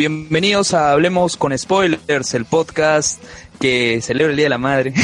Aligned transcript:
Bienvenidos 0.00 0.72
a 0.72 0.92
Hablemos 0.92 1.36
con 1.36 1.56
Spoilers, 1.58 2.32
el 2.32 2.46
podcast 2.46 3.22
que 3.60 4.00
celebra 4.00 4.30
el 4.30 4.36
Día 4.38 4.46
de 4.46 4.48
la 4.48 4.56
Madre, 4.56 4.94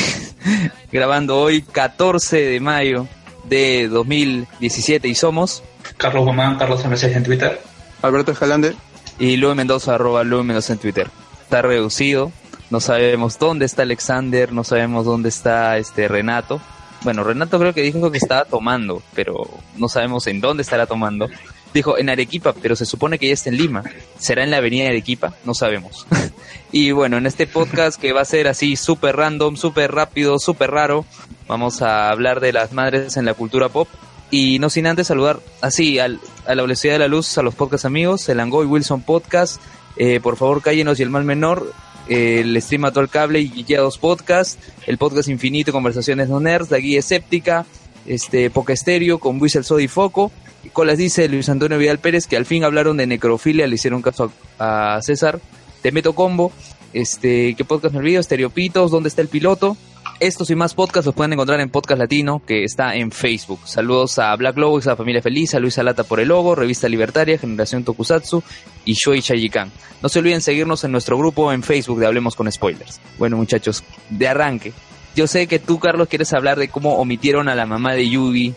grabando 0.90 1.38
hoy 1.38 1.60
14 1.60 2.40
de 2.40 2.60
mayo 2.60 3.06
de 3.44 3.88
2017 3.88 5.06
y 5.06 5.14
somos 5.14 5.62
Carlos 5.98 6.24
Gomán, 6.24 6.56
Carlos 6.56 6.82
MS 6.86 7.02
en 7.04 7.24
Twitter, 7.24 7.60
Alberto 8.00 8.32
Escalante 8.32 8.74
y 9.18 9.36
Luis 9.36 9.54
Mendoza, 9.54 9.96
arroba 9.96 10.24
Luis 10.24 10.46
Mendoza 10.46 10.72
en 10.72 10.78
Twitter. 10.78 11.10
Está 11.42 11.60
reducido, 11.60 12.32
no 12.70 12.80
sabemos 12.80 13.38
dónde 13.38 13.66
está 13.66 13.82
Alexander, 13.82 14.50
no 14.50 14.64
sabemos 14.64 15.04
dónde 15.04 15.28
está 15.28 15.76
este 15.76 16.08
Renato. 16.08 16.58
Bueno, 17.02 17.22
Renato 17.22 17.58
creo 17.58 17.74
que 17.74 17.82
dijo 17.82 18.10
que 18.10 18.16
estaba 18.16 18.46
tomando, 18.46 19.02
pero 19.14 19.46
no 19.76 19.90
sabemos 19.90 20.26
en 20.26 20.40
dónde 20.40 20.62
estará 20.62 20.86
tomando. 20.86 21.28
Dijo 21.74 21.98
en 21.98 22.08
Arequipa, 22.08 22.54
pero 22.54 22.74
se 22.76 22.86
supone 22.86 23.18
que 23.18 23.28
ya 23.28 23.34
está 23.34 23.50
en 23.50 23.58
Lima. 23.58 23.84
¿Será 24.18 24.44
en 24.44 24.50
la 24.50 24.58
avenida 24.58 24.84
de 24.84 24.90
Arequipa? 24.90 25.34
No 25.44 25.54
sabemos. 25.54 26.06
y 26.72 26.92
bueno, 26.92 27.18
en 27.18 27.26
este 27.26 27.46
podcast 27.46 28.00
que 28.00 28.12
va 28.12 28.22
a 28.22 28.24
ser 28.24 28.48
así 28.48 28.76
súper 28.76 29.16
random, 29.16 29.56
súper 29.56 29.92
rápido, 29.92 30.38
súper 30.38 30.70
raro, 30.70 31.04
vamos 31.48 31.82
a 31.82 32.10
hablar 32.10 32.40
de 32.40 32.52
las 32.52 32.72
madres 32.72 33.16
en 33.16 33.24
la 33.24 33.34
cultura 33.34 33.68
pop. 33.68 33.88
Y 34.30 34.58
no 34.58 34.70
sin 34.70 34.86
antes 34.86 35.06
saludar 35.06 35.38
así 35.60 35.98
al, 35.98 36.18
a 36.46 36.54
la 36.54 36.62
velocidad 36.62 36.94
de 36.94 36.98
la 36.98 37.08
luz 37.08 37.38
a 37.38 37.42
los 37.42 37.54
podcast 37.54 37.84
amigos, 37.84 38.28
el 38.28 38.40
Angoy 38.40 38.66
Wilson 38.66 39.02
Podcast. 39.02 39.60
Eh, 39.96 40.20
por 40.20 40.36
favor, 40.36 40.62
cállenos 40.62 40.98
y 40.98 41.02
el 41.02 41.10
mal 41.10 41.24
menor. 41.24 41.72
Eh, 42.08 42.40
el 42.40 42.60
stream 42.62 42.84
a 42.84 42.92
el 42.94 43.08
cable 43.08 43.40
y 43.40 43.64
guiados 43.64 43.98
podcast, 43.98 44.60
el 44.86 44.96
podcast 44.96 45.28
infinito, 45.28 45.72
conversaciones 45.72 46.28
no 46.28 46.38
nerds, 46.38 46.70
la 46.70 46.78
guía 46.78 47.00
escéptica, 47.00 47.66
este 48.06 48.50
Estéreo 48.68 49.18
con 49.18 49.38
Luis 49.38 49.56
El 49.56 49.64
Sodi 49.64 49.88
Foco 49.88 50.32
Colas 50.72 50.98
dice 50.98 51.28
Luis 51.28 51.48
Antonio 51.48 51.78
Vidal 51.78 51.98
Pérez 51.98 52.26
que 52.26 52.36
al 52.36 52.46
fin 52.46 52.64
hablaron 52.64 52.96
de 52.96 53.06
necrofilia, 53.06 53.66
le 53.66 53.74
hicieron 53.74 54.02
caso 54.02 54.32
a, 54.58 54.98
César. 55.02 55.40
Te 55.82 55.92
meto 55.92 56.14
combo. 56.14 56.52
Este, 56.92 57.54
¿qué 57.54 57.64
podcast 57.64 57.94
me 57.94 58.00
olvido? 58.00 58.20
Estereopitos, 58.20 58.90
¿dónde 58.90 59.08
está 59.08 59.22
el 59.22 59.28
piloto? 59.28 59.76
Estos 60.18 60.48
y 60.48 60.54
más 60.54 60.74
podcasts 60.74 61.04
los 61.04 61.14
pueden 61.14 61.34
encontrar 61.34 61.60
en 61.60 61.68
Podcast 61.68 61.98
Latino, 61.98 62.40
que 62.46 62.64
está 62.64 62.94
en 62.94 63.10
Facebook. 63.10 63.60
Saludos 63.66 64.18
a 64.18 64.34
Black 64.34 64.56
Lobo, 64.56 64.78
a 64.78 64.96
Familia 64.96 65.20
Feliz, 65.20 65.54
a 65.54 65.60
Luis 65.60 65.78
Alata 65.78 66.04
por 66.04 66.20
el 66.20 66.28
logo, 66.28 66.54
Revista 66.54 66.88
Libertaria, 66.88 67.36
Generación 67.36 67.84
Tokusatsu 67.84 68.42
y 68.86 68.94
Shoi 68.94 69.20
Chayikan. 69.20 69.70
No 70.02 70.08
se 70.08 70.20
olviden 70.20 70.40
seguirnos 70.40 70.84
en 70.84 70.92
nuestro 70.92 71.18
grupo 71.18 71.52
en 71.52 71.62
Facebook 71.62 72.00
de 72.00 72.06
Hablemos 72.06 72.34
con 72.34 72.50
Spoilers. 72.50 72.98
Bueno, 73.18 73.36
muchachos, 73.36 73.84
de 74.08 74.26
arranque. 74.26 74.72
Yo 75.16 75.26
sé 75.26 75.46
que 75.46 75.58
tú, 75.58 75.78
Carlos, 75.80 76.08
quieres 76.08 76.34
hablar 76.34 76.58
de 76.58 76.68
cómo 76.68 76.98
omitieron 76.98 77.48
a 77.48 77.54
la 77.54 77.64
mamá 77.64 77.94
de 77.94 78.06
Yugi 78.06 78.54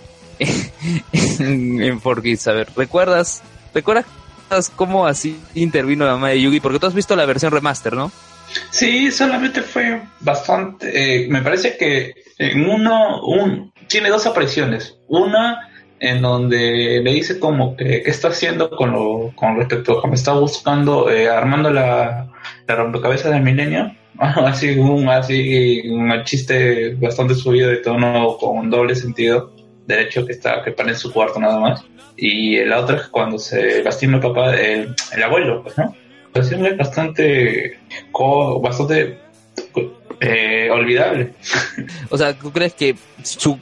en, 1.40 1.82
en 1.82 2.02
A 2.04 2.52
ver, 2.52 2.68
¿recuerdas? 2.76 3.42
¿Recuerdas 3.74 4.06
cómo 4.76 5.08
así 5.08 5.40
intervino 5.56 6.06
la 6.06 6.14
mamá 6.14 6.30
de 6.30 6.42
Yugi? 6.42 6.60
Porque 6.60 6.78
tú 6.78 6.88
has 6.88 6.94
visto 6.94 7.16
la 7.16 7.26
versión 7.26 7.54
remaster, 7.54 7.94
¿no? 7.94 8.12
Sí, 8.72 9.10
solamente 9.10 9.62
fue 9.62 10.02
bastante. 10.20 11.24
Eh, 11.24 11.28
me 11.30 11.42
parece 11.42 11.78
que 11.78 12.14
en 12.38 12.70
uno, 12.70 13.22
un, 13.26 13.72
tiene 13.88 14.10
dos 14.10 14.26
apariciones. 14.26 14.98
Una 15.08 15.70
en 16.02 16.22
donde 16.22 17.00
le 17.02 17.14
dice 17.14 17.40
como 17.40 17.78
que 17.78 18.04
qué 18.04 18.10
está 18.10 18.30
haciendo 18.30 18.70
con 18.70 18.92
lo 18.92 19.32
con 19.36 19.56
respecto 19.58 19.98
a 19.98 20.02
cómo 20.02 20.14
está 20.14 20.34
buscando, 20.34 21.10
eh, 21.10 21.30
armando 21.30 21.72
la, 21.72 22.28
la 22.68 22.76
rompecabezas 22.76 23.32
del 23.32 23.44
milenio. 23.44 23.96
así 24.46 24.78
un 24.78 25.08
así 25.08 25.88
un 25.88 26.12
chiste 26.26 26.96
bastante 26.96 27.36
subido 27.36 27.70
de 27.70 27.78
tono 27.78 28.38
con 28.38 28.70
doble 28.70 28.96
sentido. 28.96 29.52
Derecho 29.88 30.26
que 30.26 30.34
está 30.34 30.62
que 30.64 30.72
para 30.72 30.90
en 30.90 30.98
su 30.98 31.12
cuarto 31.12 31.40
nada 31.40 31.60
más. 31.60 31.86
Y 32.18 32.58
el 32.58 32.74
otro 32.74 32.98
es 32.98 33.08
cuando 33.08 33.40
se 33.40 33.82
lastima 33.82 34.18
el 34.18 34.22
papá 34.22 34.56
el, 34.56 34.94
el 35.14 35.24
abuelo 35.24 35.64
pues 35.64 36.52
no 36.52 36.68
es 36.68 36.78
bastante 36.78 37.80
bastante 38.62 39.18
eh, 40.20 40.70
olvidable. 40.70 41.34
O 42.10 42.18
sea 42.18 42.38
tú 42.38 42.52
crees 42.52 42.74
que 42.74 42.96
su 43.24 43.58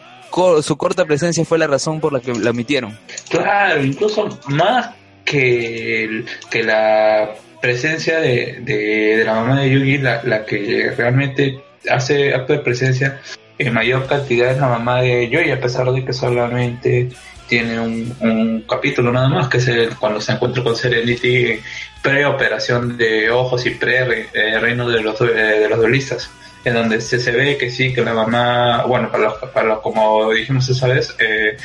su 0.61 0.77
corta 0.77 1.05
presencia 1.05 1.45
fue 1.45 1.57
la 1.57 1.67
razón 1.67 1.99
por 1.99 2.13
la 2.13 2.19
que 2.19 2.31
la 2.33 2.51
omitieron 2.51 2.95
claro 3.29 3.83
incluso 3.83 4.27
más 4.49 4.93
que 5.25 6.25
que 6.51 6.63
la 6.63 7.33
presencia 7.61 8.19
de, 8.19 8.59
de, 8.61 9.23
la 9.25 9.33
mamá 9.33 9.61
de 9.61 9.69
Yugi 9.69 9.97
la, 9.97 10.21
la 10.23 10.45
que 10.45 10.93
realmente 10.95 11.59
hace 11.89 12.33
acto 12.33 12.53
de 12.53 12.59
presencia 12.59 13.19
en 13.57 13.73
mayor 13.73 14.05
cantidad 14.07 14.51
es 14.51 14.59
la 14.59 14.67
mamá 14.67 15.01
de 15.01 15.29
Joy, 15.31 15.51
a 15.51 15.59
pesar 15.59 15.91
de 15.91 16.05
que 16.05 16.13
solamente 16.13 17.09
tiene 17.47 17.79
un, 17.79 18.65
capítulo 18.69 19.11
nada 19.11 19.29
más, 19.29 19.47
que 19.47 19.57
es 19.57 19.67
el, 19.67 19.95
cuando 19.95 20.21
se 20.21 20.33
encuentra 20.33 20.63
con 20.63 20.75
Serenity 20.75 21.59
pre-operación 22.01 22.97
de 22.97 23.31
ojos 23.31 23.65
y 23.65 23.71
pre-reino 23.71 24.87
de 24.89 25.01
los, 25.01 25.19
de 25.19 25.67
los 25.69 25.79
duelistas, 25.79 26.29
en 26.65 26.73
donde 26.73 27.01
se, 27.01 27.19
se, 27.19 27.31
ve 27.31 27.57
que 27.57 27.69
sí, 27.69 27.93
que 27.93 28.01
la 28.01 28.13
mamá, 28.13 28.83
bueno, 28.85 29.09
para 29.09 29.23
los, 29.23 29.33
para 29.53 29.75
como 29.77 30.31
dijimos 30.31 30.69
esa 30.69 30.87
vez, 30.87 31.15
eh, 31.19 31.57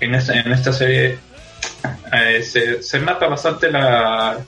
en, 0.00 0.14
esta, 0.14 0.40
en 0.40 0.50
esta 0.52 0.72
serie 0.72 1.18
eh, 2.12 2.42
se, 2.42 2.82
se 2.82 2.98
marca 3.00 3.28
bastante 3.28 3.70
la, 3.70 4.38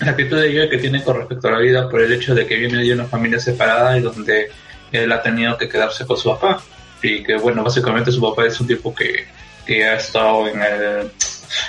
la 0.00 0.10
actitud 0.10 0.40
de 0.40 0.52
Joy 0.52 0.68
que 0.68 0.78
tiene 0.78 1.02
con 1.02 1.16
respecto 1.16 1.48
a 1.48 1.52
la 1.52 1.58
vida 1.58 1.88
por 1.88 2.00
el 2.00 2.12
hecho 2.12 2.34
de 2.34 2.46
que 2.46 2.56
viene 2.56 2.82
de 2.82 2.92
una 2.92 3.04
familia 3.06 3.38
separada 3.38 3.96
y 3.96 4.02
donde 4.02 4.50
él 4.92 5.12
ha 5.12 5.22
tenido 5.22 5.56
que 5.56 5.68
quedarse 5.68 6.06
con 6.06 6.16
su 6.16 6.30
papá. 6.30 6.60
Y 7.02 7.22
que, 7.22 7.36
bueno, 7.36 7.62
básicamente 7.62 8.10
su 8.10 8.20
papá 8.20 8.46
es 8.46 8.58
un 8.60 8.66
tipo 8.66 8.94
que, 8.94 9.26
que 9.66 9.84
ha 9.84 9.96
estado 9.96 10.48
en 10.48 10.62
el. 10.62 11.10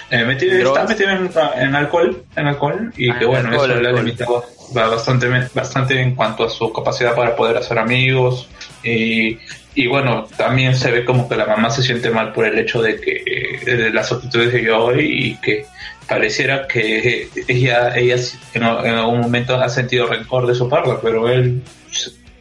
Eh, 0.09 0.25
metido, 0.25 0.73
está 0.73 0.85
metido 0.85 1.09
en, 1.11 1.75
alcohol, 1.75 2.23
en 2.35 2.47
alcohol 2.47 2.91
y 2.97 3.11
que 3.13 3.25
ah, 3.25 3.27
bueno, 3.27 3.55
eso 3.55 3.67
le 3.67 3.87
ha 3.87 3.91
limitado 3.91 4.43
bastante, 4.73 5.27
bastante 5.53 6.01
en 6.01 6.15
cuanto 6.15 6.45
a 6.45 6.49
su 6.49 6.73
capacidad 6.73 7.15
para 7.15 7.35
poder 7.35 7.57
hacer 7.57 7.77
amigos 7.77 8.49
y, 8.83 9.37
y 9.77 9.85
bueno, 9.85 10.27
también 10.35 10.75
se 10.75 10.89
ve 10.89 11.05
como 11.05 11.29
que 11.29 11.35
la 11.35 11.45
mamá 11.45 11.69
se 11.69 11.83
siente 11.83 12.09
mal 12.09 12.33
por 12.33 12.45
el 12.47 12.57
hecho 12.57 12.81
de 12.81 12.99
que 12.99 13.61
de 13.63 13.91
las 13.91 14.11
actitudes 14.11 14.51
de 14.51 14.63
yo 14.63 14.91
y 14.95 15.37
que 15.39 15.67
pareciera 16.07 16.67
que 16.67 17.29
ella, 17.47 17.95
ella 17.95 18.15
en, 18.55 18.63
algún 18.63 19.19
momento 19.19 19.55
ha 19.55 19.69
sentido 19.69 20.07
rencor 20.07 20.47
de 20.47 20.55
su 20.55 20.67
padre, 20.67 20.93
pero 21.03 21.29
él 21.29 21.61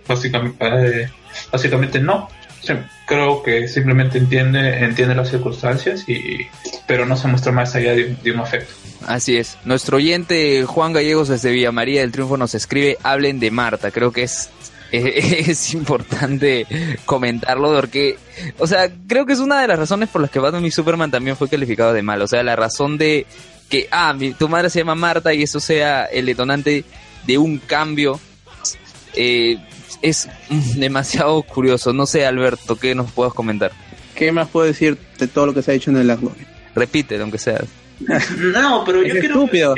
básicamente, 0.09 0.57
eh, 0.67 1.11
básicamente 1.53 2.01
no. 2.01 2.31
creo 3.07 3.43
que 3.43 3.69
simplemente 3.69 4.17
entiende, 4.17 4.83
entiende 4.83 5.15
las 5.15 5.29
circunstancias, 5.29 6.09
y, 6.09 6.39
pero 6.87 7.05
no 7.05 7.19
se 7.19 7.29
muestra 7.29 7.53
más 7.53 7.75
allá 7.75 7.93
de, 7.95 8.33
un 8.33 8.41
afecto. 8.41 8.73
Así 9.07 9.37
es. 9.37 9.59
Nuestro 9.67 9.99
oyente 9.99 10.65
Juan 10.65 10.95
Gallegos 10.95 11.29
desde 11.29 11.51
Villa 11.51 11.71
María 11.71 12.01
del 12.01 12.13
Triunfo 12.13 12.39
nos 12.39 12.55
escribe, 12.55 12.97
hablen 13.03 13.41
de 13.41 13.51
Marta. 13.51 13.91
Creo 13.91 14.11
que 14.11 14.23
es 14.23 14.49
es 14.93 15.75
importante 15.75 16.67
comentarlo 17.05 17.75
porque, 17.75 18.19
o 18.59 18.67
sea, 18.67 18.91
creo 19.07 19.27
que 19.27 19.33
es 19.33 19.41
una 19.41 19.61
de 19.61 19.69
las 19.69 19.79
razones 19.79 20.09
por 20.09 20.23
las 20.23 20.31
que 20.31 20.39
Batman 20.39 20.65
y 20.65 20.71
Superman 20.71 21.11
también 21.11 21.37
fue 21.37 21.49
calificado 21.49 21.93
de 21.93 22.03
mal. 22.03 22.23
O 22.23 22.29
sea, 22.29 22.43
la 22.43 22.57
razón 22.57 22.99
de 22.99 23.27
que, 23.69 23.89
ah, 23.91 24.13
mi, 24.13 24.33
tu 24.33 24.49
madre 24.49 24.71
se 24.71 24.81
llama 24.81 24.95
Marta 24.95 25.35
y 25.35 25.43
eso 25.43 25.61
sea 25.61 26.05
el 26.05 26.27
detonante 26.27 26.85
de 27.27 27.39
un 27.39 27.59
cambio. 27.59 28.21
Eh, 29.15 29.59
es 30.03 30.29
demasiado 30.77 31.43
curioso. 31.43 31.93
No 31.93 32.07
sé, 32.07 32.27
Alberto, 32.27 32.77
¿qué 32.77 32.95
nos 32.95 33.11
puedes 33.13 33.35
comentar? 33.35 33.73
¿Qué 34.15 34.33
más 34.33 34.49
puedo 34.49 34.67
decir 34.67 34.97
de 35.19 35.29
todo 35.29 35.47
lo 35.47 35.55
que 35.55 35.63
se 35.63 35.73
ha 35.73 35.75
hecho 35.75 35.91
en 35.91 35.99
el 35.99 36.07
Last 36.07 36.23
Repite, 36.75 37.21
aunque 37.21 37.39
sea. 37.39 37.61
No, 38.39 38.85
pero 38.85 39.03
yo 39.03 39.15
quiero. 39.15 39.45
Estúpido. 39.45 39.75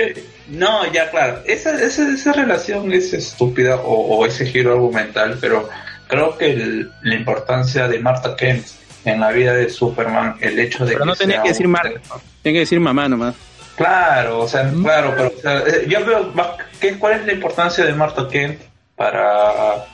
no, 0.48 0.90
ya, 0.92 1.10
claro. 1.10 1.40
Esa, 1.46 1.80
esa, 1.82 2.08
esa 2.08 2.32
relación 2.32 2.92
es 2.92 3.12
estúpida 3.12 3.76
o, 3.76 4.24
ese 4.26 4.46
giro 4.46 4.72
argumental, 4.72 5.38
pero 5.41 5.68
creo 6.09 6.36
que 6.36 6.86
la 7.03 7.15
importancia 7.15 7.88
de 7.88 7.98
Marta 8.00 8.34
Kent 8.36 8.66
en 9.04 9.20
la 9.20 9.30
vida 9.30 9.54
de 9.54 9.70
Superman, 9.70 10.36
el 10.41 10.59
hecho 10.59 10.84
de 10.84 10.94
pero 10.94 11.04
no 11.04 11.15
tenía 11.15 11.42
que 11.42 11.48
decir 11.50 11.68
Marta, 11.68 12.00
tenía 12.42 12.56
que 12.56 12.60
decir 12.60 12.80
mamá 12.80 13.09
nomás. 13.09 13.34
Claro, 13.76 14.41
o 14.41 14.48
sea, 14.48 14.68
claro, 14.82 15.14
pero 15.16 15.66
eh, 15.66 15.86
yo 15.88 16.04
veo 16.04 16.32
cuál 16.98 17.21
es 17.21 17.26
la 17.26 17.32
importancia 17.32 17.84
de 17.84 17.92
Marta 17.92 18.26
Kent 18.28 18.60
para 18.97 19.86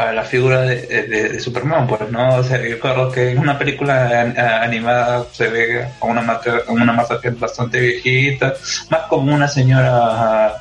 para 0.00 0.14
la 0.14 0.24
figura 0.24 0.62
de, 0.62 0.86
de, 0.86 1.38
Superman, 1.40 1.86
pues, 1.86 2.10
¿no? 2.10 2.36
O 2.36 2.42
sea, 2.42 2.58
yo 2.66 2.80
creo 2.80 3.12
que 3.12 3.32
en 3.32 3.38
una 3.38 3.58
película 3.58 4.22
animada 4.62 5.26
se 5.30 5.48
ve 5.48 5.84
a 6.00 6.06
una 6.06 6.40
una 6.68 6.92
Marta 6.94 7.20
que 7.20 7.28
es 7.28 7.38
bastante 7.38 7.78
viejita, 7.78 8.54
más 8.88 9.02
como 9.10 9.34
una 9.34 9.46
señora 9.46 10.54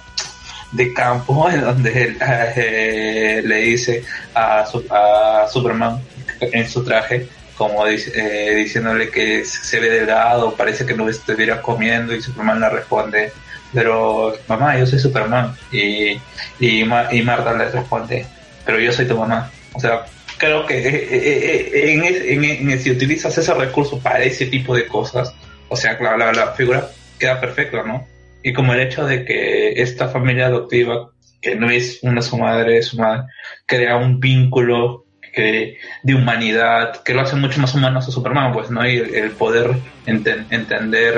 de 0.74 0.94
campo, 0.94 1.50
en 1.54 1.62
donde 1.62 2.18
eh, 2.58 3.42
le 3.46 3.56
dice 3.62 4.04
a, 4.36 4.66
a 4.90 5.48
Superman 5.48 6.02
en 6.42 6.70
su 6.70 6.84
traje, 6.84 7.26
como 7.56 7.88
eh, 7.88 8.56
diciéndole 8.58 9.10
que 9.10 9.46
se 9.46 9.80
ve 9.80 9.90
delgado, 9.90 10.54
parece 10.54 10.86
que 10.86 10.96
no 10.96 11.08
estuviera 11.08 11.62
comiendo, 11.62 12.14
y 12.14 12.22
Superman 12.22 12.60
le 12.60 12.70
responde, 12.72 13.32
pero 13.74 14.36
mamá, 14.50 14.78
yo 14.78 14.86
soy 14.86 15.00
Superman. 15.00 15.56
Y, 15.72 16.20
y, 16.60 16.84
y 17.12 17.22
Marta 17.22 17.54
le 17.54 17.70
responde, 17.70 18.26
pero 18.70 18.82
yo 18.82 18.92
soy 18.92 19.08
tu 19.08 19.18
mamá. 19.18 19.50
O 19.74 19.80
sea, 19.80 20.06
creo 20.38 20.64
que 20.68 20.78
eh, 20.78 21.08
eh, 21.12 21.72
eh, 21.74 22.60
en, 22.62 22.80
si 22.80 22.92
utilizas 22.92 23.36
ese 23.36 23.52
recurso 23.56 23.98
para 24.00 24.24
ese 24.24 24.46
tipo 24.46 24.76
de 24.76 24.86
cosas, 24.86 25.34
o 25.70 25.76
sea, 25.76 25.98
la, 26.00 26.32
la, 26.32 26.52
figura 26.52 26.88
queda 27.18 27.42
perfecta, 27.42 27.82
¿no? 27.82 28.06
y 28.44 28.54
como 28.54 28.74
el 28.74 28.82
hecho 28.82 29.08
de 29.08 29.26
que 29.26 29.82
esta 29.82 30.08
familia 30.08 30.46
adoptiva, 30.46 31.10
que 31.42 31.56
no 31.56 31.72
es 31.72 32.04
una 32.04 32.22
su 32.22 32.38
madre, 32.38 32.78
es 32.78 32.90
su 32.90 32.98
madre, 32.98 33.24
crea 33.66 33.98
un 33.98 34.20
vínculo 34.20 35.06
que, 35.34 35.80
de 36.04 36.14
humanidad 36.14 37.02
que 37.02 37.16
lo 37.16 37.22
hace 37.22 37.36
mucho 37.36 37.60
más 37.60 37.74
humanos 37.74 38.08
a 38.08 38.12
Superman, 38.12 38.54
pues, 38.54 38.70
¿no? 38.70 38.88
Y 38.88 38.98
el, 38.98 39.32
poder 39.32 39.72
enten- 40.06 40.46
entender 40.52 41.18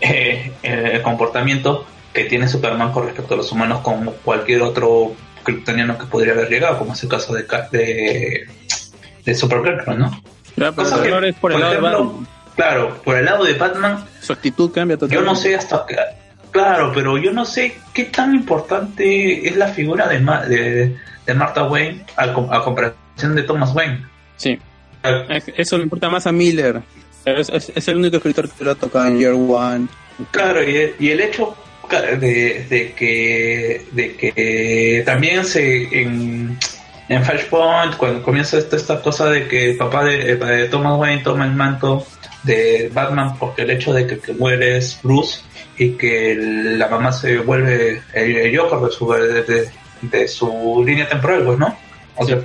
el, 0.00 0.50
el 0.62 1.02
comportamiento 1.02 1.86
que 2.14 2.24
tiene 2.24 2.48
Superman 2.48 2.90
con 2.90 3.04
respecto 3.04 3.34
a 3.34 3.36
los 3.36 3.52
humanos 3.52 3.80
como 3.80 4.12
cualquier 4.12 4.62
otro 4.62 5.14
kryptoniano 5.42 5.98
que 5.98 6.06
podría 6.06 6.32
haber 6.32 6.48
llegado, 6.48 6.78
como 6.78 6.92
es 6.94 7.02
el 7.02 7.08
caso 7.08 7.34
de, 7.34 7.44
de, 7.72 8.48
de 9.24 9.34
Supergirl, 9.34 9.98
¿no? 9.98 10.10
Ya, 10.56 10.72
pero 10.72 10.74
Cosa 10.76 10.96
el 10.96 11.02
que, 11.02 11.08
error 11.08 11.24
es 11.24 11.34
por 11.36 11.52
el 11.52 11.60
lado 11.60 11.72
de 11.72 11.78
ejemplo, 11.78 12.04
Batman. 12.04 12.26
Claro, 12.56 13.02
por 13.04 13.16
el 13.16 13.24
lado 13.24 13.44
de 13.44 13.54
Batman, 13.54 14.04
Su 14.20 14.32
actitud 14.32 14.70
cambia 14.72 14.94
yo 14.96 15.00
totalmente. 15.00 15.30
no 15.30 15.36
sé 15.36 15.54
hasta 15.54 15.84
qué. 15.86 15.96
Claro, 16.50 16.90
pero 16.94 17.16
yo 17.16 17.32
no 17.32 17.44
sé 17.44 17.78
qué 17.94 18.04
tan 18.06 18.34
importante 18.34 19.46
es 19.48 19.56
la 19.56 19.68
figura 19.68 20.08
de, 20.08 20.18
Ma- 20.20 20.44
de, 20.44 20.96
de 21.24 21.34
Martha 21.34 21.62
Wayne 21.64 22.04
a 22.16 22.32
comparación 22.62 23.36
de 23.36 23.42
Thomas 23.44 23.72
Wayne. 23.74 24.04
Sí. 24.36 24.58
Es- 25.28 25.44
Eso 25.56 25.78
le 25.78 25.84
importa 25.84 26.10
más 26.10 26.26
a 26.26 26.32
Miller. 26.32 26.82
Es, 27.24 27.48
es- 27.50 27.72
es 27.74 27.88
el 27.88 27.96
único 27.98 28.16
escritor 28.16 28.48
que 28.50 28.64
lo 28.64 28.72
ha 28.72 28.74
tocado 28.74 29.06
en 29.06 29.18
Year 29.18 29.32
One. 29.34 29.86
Claro, 30.32 30.62
y, 30.68 30.94
y 30.98 31.10
el 31.10 31.20
hecho 31.20 31.56
de, 31.98 32.94
que 32.96 33.86
de 33.92 34.16
que 34.16 35.02
también 35.04 35.44
se 35.44 35.82
en, 36.02 36.56
en 37.08 37.24
Flashpoint 37.24 37.96
cuando 37.96 38.22
comienza 38.22 38.58
esta, 38.58 38.76
esta 38.76 39.02
cosa 39.02 39.28
de 39.30 39.48
que 39.48 39.70
el 39.70 39.76
papá 39.76 40.04
de, 40.04 40.36
de 40.36 40.68
Thomas 40.68 40.98
Wayne 40.98 41.22
toma 41.22 41.46
el 41.46 41.52
manto 41.52 42.06
de 42.44 42.90
Batman 42.94 43.36
porque 43.38 43.62
el 43.62 43.70
hecho 43.70 43.92
de 43.92 44.06
que, 44.06 44.18
que 44.18 44.32
muere 44.32 44.78
es 44.78 44.98
Bruce 45.02 45.40
y 45.76 45.92
que 45.92 46.36
la 46.36 46.88
mamá 46.88 47.12
se 47.12 47.38
vuelve 47.38 48.02
el, 48.14 48.36
el 48.36 48.56
Joker 48.56 48.78
de 48.78 48.90
su 48.90 49.68
de, 50.02 50.28
su 50.28 50.82
línea 50.86 51.08
temporal 51.08 51.42
pues 51.44 51.58
no 51.58 51.76
o 52.16 52.26
sea 52.26 52.38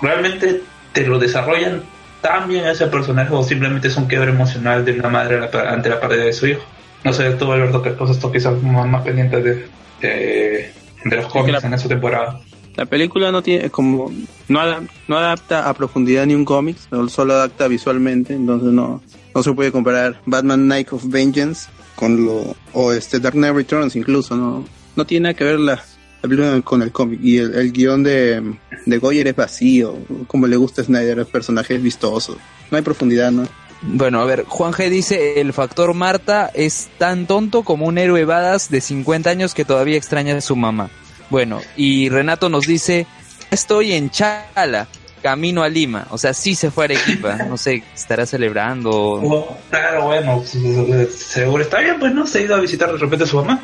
realmente 0.00 0.62
te 0.92 1.06
lo 1.06 1.18
desarrollan 1.18 1.82
tan 2.20 2.48
bien 2.48 2.66
ese 2.66 2.86
personaje 2.86 3.34
o 3.34 3.42
simplemente 3.42 3.88
es 3.88 3.96
un 3.96 4.06
quiebre 4.06 4.30
emocional 4.30 4.84
de 4.84 4.92
una 4.92 5.08
madre 5.08 5.40
ante 5.68 5.88
la 5.88 6.00
pérdida 6.00 6.24
de 6.24 6.32
su 6.32 6.46
hijo 6.46 6.62
no 7.04 7.12
sé 7.12 7.30
tú 7.32 7.50
Alberto 7.52 7.82
qué 7.82 7.94
cosas 7.94 8.18
tú 8.18 8.30
quizás 8.32 8.60
más, 8.62 8.86
más 8.88 9.02
pendientes 9.02 9.42
de, 9.44 9.66
de, 10.00 10.70
de 11.04 11.16
los 11.16 11.26
cómics 11.26 11.62
la- 11.62 11.68
en 11.68 11.74
esa 11.74 11.88
temporada 11.88 12.40
La 12.76 12.86
película 12.86 13.30
no 13.32 13.42
tiene 13.42 13.70
como 13.70 14.10
no, 14.48 14.60
ada- 14.60 14.82
no 15.08 15.16
adapta 15.18 15.68
a 15.68 15.74
profundidad 15.74 16.26
ni 16.26 16.34
un 16.34 16.44
cómic, 16.44 16.76
solo- 17.08 17.34
adapta 17.34 17.68
visualmente, 17.68 18.34
entonces 18.34 18.72
no 18.72 19.02
no 19.34 19.42
se 19.42 19.52
puede 19.54 19.72
comparar 19.72 20.20
Batman 20.26 20.68
Night 20.68 20.92
of 20.92 21.04
Vengeance 21.06 21.68
con 21.96 22.24
lo 22.24 22.54
o 22.74 22.92
este 22.92 23.18
Dark 23.20 23.34
Knight 23.34 23.54
Returns 23.54 23.96
incluso 23.96 24.36
no 24.36 24.64
no 24.96 25.06
tiene 25.06 25.24
nada 25.24 25.34
que 25.34 25.44
ver 25.44 25.58
la, 25.58 25.74
la 25.76 26.28
película 26.28 26.60
con 26.62 26.82
el 26.82 26.92
cómic 26.92 27.18
y 27.22 27.38
el, 27.38 27.54
el 27.54 27.72
guion 27.72 28.02
de, 28.02 28.42
de 28.86 28.98
Goyer 28.98 29.26
es 29.28 29.34
vacío, 29.36 29.96
como 30.26 30.46
le 30.46 30.56
gusta 30.56 30.82
a 30.82 30.84
Snyder, 30.84 31.18
el 31.18 31.26
personaje 31.26 31.74
es 31.76 31.82
vistoso, 31.82 32.36
no 32.70 32.76
hay 32.76 32.82
profundidad, 32.82 33.32
¿no? 33.32 33.44
Bueno, 33.82 34.20
a 34.20 34.24
ver, 34.24 34.44
Juan 34.46 34.72
G 34.72 34.88
dice, 34.88 35.40
el 35.40 35.52
factor 35.52 35.92
Marta 35.92 36.50
es 36.54 36.88
tan 36.98 37.26
tonto 37.26 37.64
como 37.64 37.86
un 37.86 37.98
héroe 37.98 38.24
badass 38.24 38.70
de 38.70 38.80
50 38.80 39.28
años 39.28 39.54
que 39.54 39.64
todavía 39.64 39.96
extraña 39.96 40.36
a 40.36 40.40
su 40.40 40.54
mamá. 40.54 40.88
Bueno, 41.30 41.60
y 41.76 42.08
Renato 42.08 42.48
nos 42.48 42.66
dice, 42.66 43.06
estoy 43.50 43.92
en 43.92 44.10
Chala, 44.10 44.86
camino 45.22 45.62
a 45.62 45.68
Lima. 45.68 46.06
O 46.10 46.18
sea, 46.18 46.34
sí 46.34 46.54
se 46.54 46.70
fue 46.70 46.84
a 46.84 46.86
Arequipa. 46.86 47.38
No 47.48 47.56
sé, 47.56 47.82
estará 47.94 48.24
celebrando. 48.26 48.90
Oh, 48.92 49.58
claro 49.68 50.06
bueno 50.06 50.42
seguro 50.44 51.62
está 51.62 51.80
bien 51.80 51.98
pues 51.98 52.14
no 52.14 52.26
se 52.26 52.38
ha 52.38 52.42
ido 52.42 52.54
a 52.54 52.60
visitar 52.60 52.90
de 52.92 52.98
repente 52.98 53.24
a 53.24 53.26
su 53.26 53.36
mamá 53.36 53.60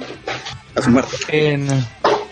A 0.74 0.82
su. 0.82 1.04
En, 1.28 1.68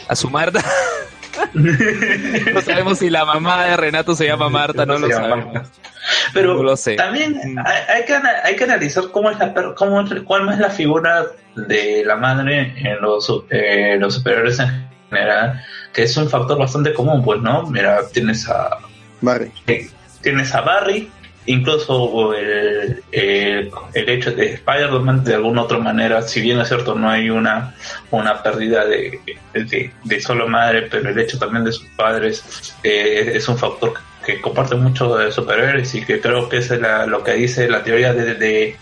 a 0.09 0.17
su 0.17 0.29
Marta. 0.29 0.63
no 1.55 2.61
sabemos 2.63 2.99
si 2.99 3.11
la 3.11 3.25
mamá 3.25 3.65
de 3.65 3.77
Renato 3.77 4.15
se 4.15 4.27
llama 4.27 4.49
Marta, 4.49 4.87
no 4.87 4.99
lo 4.99 5.09
sabemos. 5.09 5.53
Marta. 5.53 5.71
Pero 6.33 6.55
No 6.55 6.63
lo 6.63 6.77
sé. 6.77 6.95
también 6.95 7.33
Mm. 7.55 7.59
hay, 7.59 7.97
hay 7.97 8.05
que, 8.05 8.15
hay 8.15 8.57
que 8.57 8.65
analizar 8.65 9.05
cómo 9.11 9.31
es 9.31 9.39
la 9.39 9.53
cómo, 9.75 10.01
es- 10.01 10.23
cuál 10.23 10.49
es 10.53 10.59
la 10.59 10.71
figura 10.71 11.27
de 11.57 12.03
la 12.05 12.17
madre 12.17 12.75
en 12.77 13.01
los, 13.01 13.29
eh, 13.51 13.97
los 13.99 14.15
superiores 14.15 14.59
en 14.61 14.89
general, 15.11 15.61
que 15.93 16.05
es 16.05 16.17
un 16.17 16.29
factor 16.29 16.59
bastante 16.59 16.93
común, 16.95 17.25
pues, 17.25 17.41
¿no? 17.41 17.65
Mira, 17.65 18.01
tienes 18.13 18.49
a 18.49 18.79
Barry. 19.21 19.51
eh, 19.67 19.89
tienes 20.21 20.55
a 20.55 20.61
Barry, 20.61 21.11
incluso 21.47 22.35
el, 22.35 23.03
el, 23.13 23.71
hecho 23.95 24.33
de 24.33 24.55
Spider-Man 24.55 25.25
de 25.25 25.35
alguna 25.35 25.63
otra 25.63 25.79
manera, 25.79 26.23
si 26.23 26.41
bien 26.41 26.61
es 26.61 26.69
cierto 26.69 26.95
no 26.95 27.09
hay 27.09 27.31
una, 27.31 27.75
una 28.11 28.43
pérdida 28.43 28.85
de, 28.85 29.19
de, 29.55 29.91
de 30.05 30.21
solo 30.21 30.49
madre, 30.49 30.83
pero 30.91 31.09
el 31.11 31.19
hecho 31.19 31.39
también 31.39 31.65
de 31.65 31.73
sus 31.73 31.87
padres 31.97 32.75
eh, 32.83 33.33
es 33.35 33.49
un 33.49 33.57
factor 33.57 33.95
que 34.25 34.41
comparte 34.41 34.75
mucho 34.75 35.17
de 35.17 35.31
superhéroes 35.31 35.95
y 35.95 36.05
que 36.05 36.21
creo 36.21 36.49
que 36.49 36.59
es 36.59 36.71
la- 36.71 37.07
lo 37.07 37.23
que 37.23 37.35
dice 37.35 37.69
la 37.69 37.83
teoría 37.85 38.13
de, 38.13 38.35
de, 38.35 38.77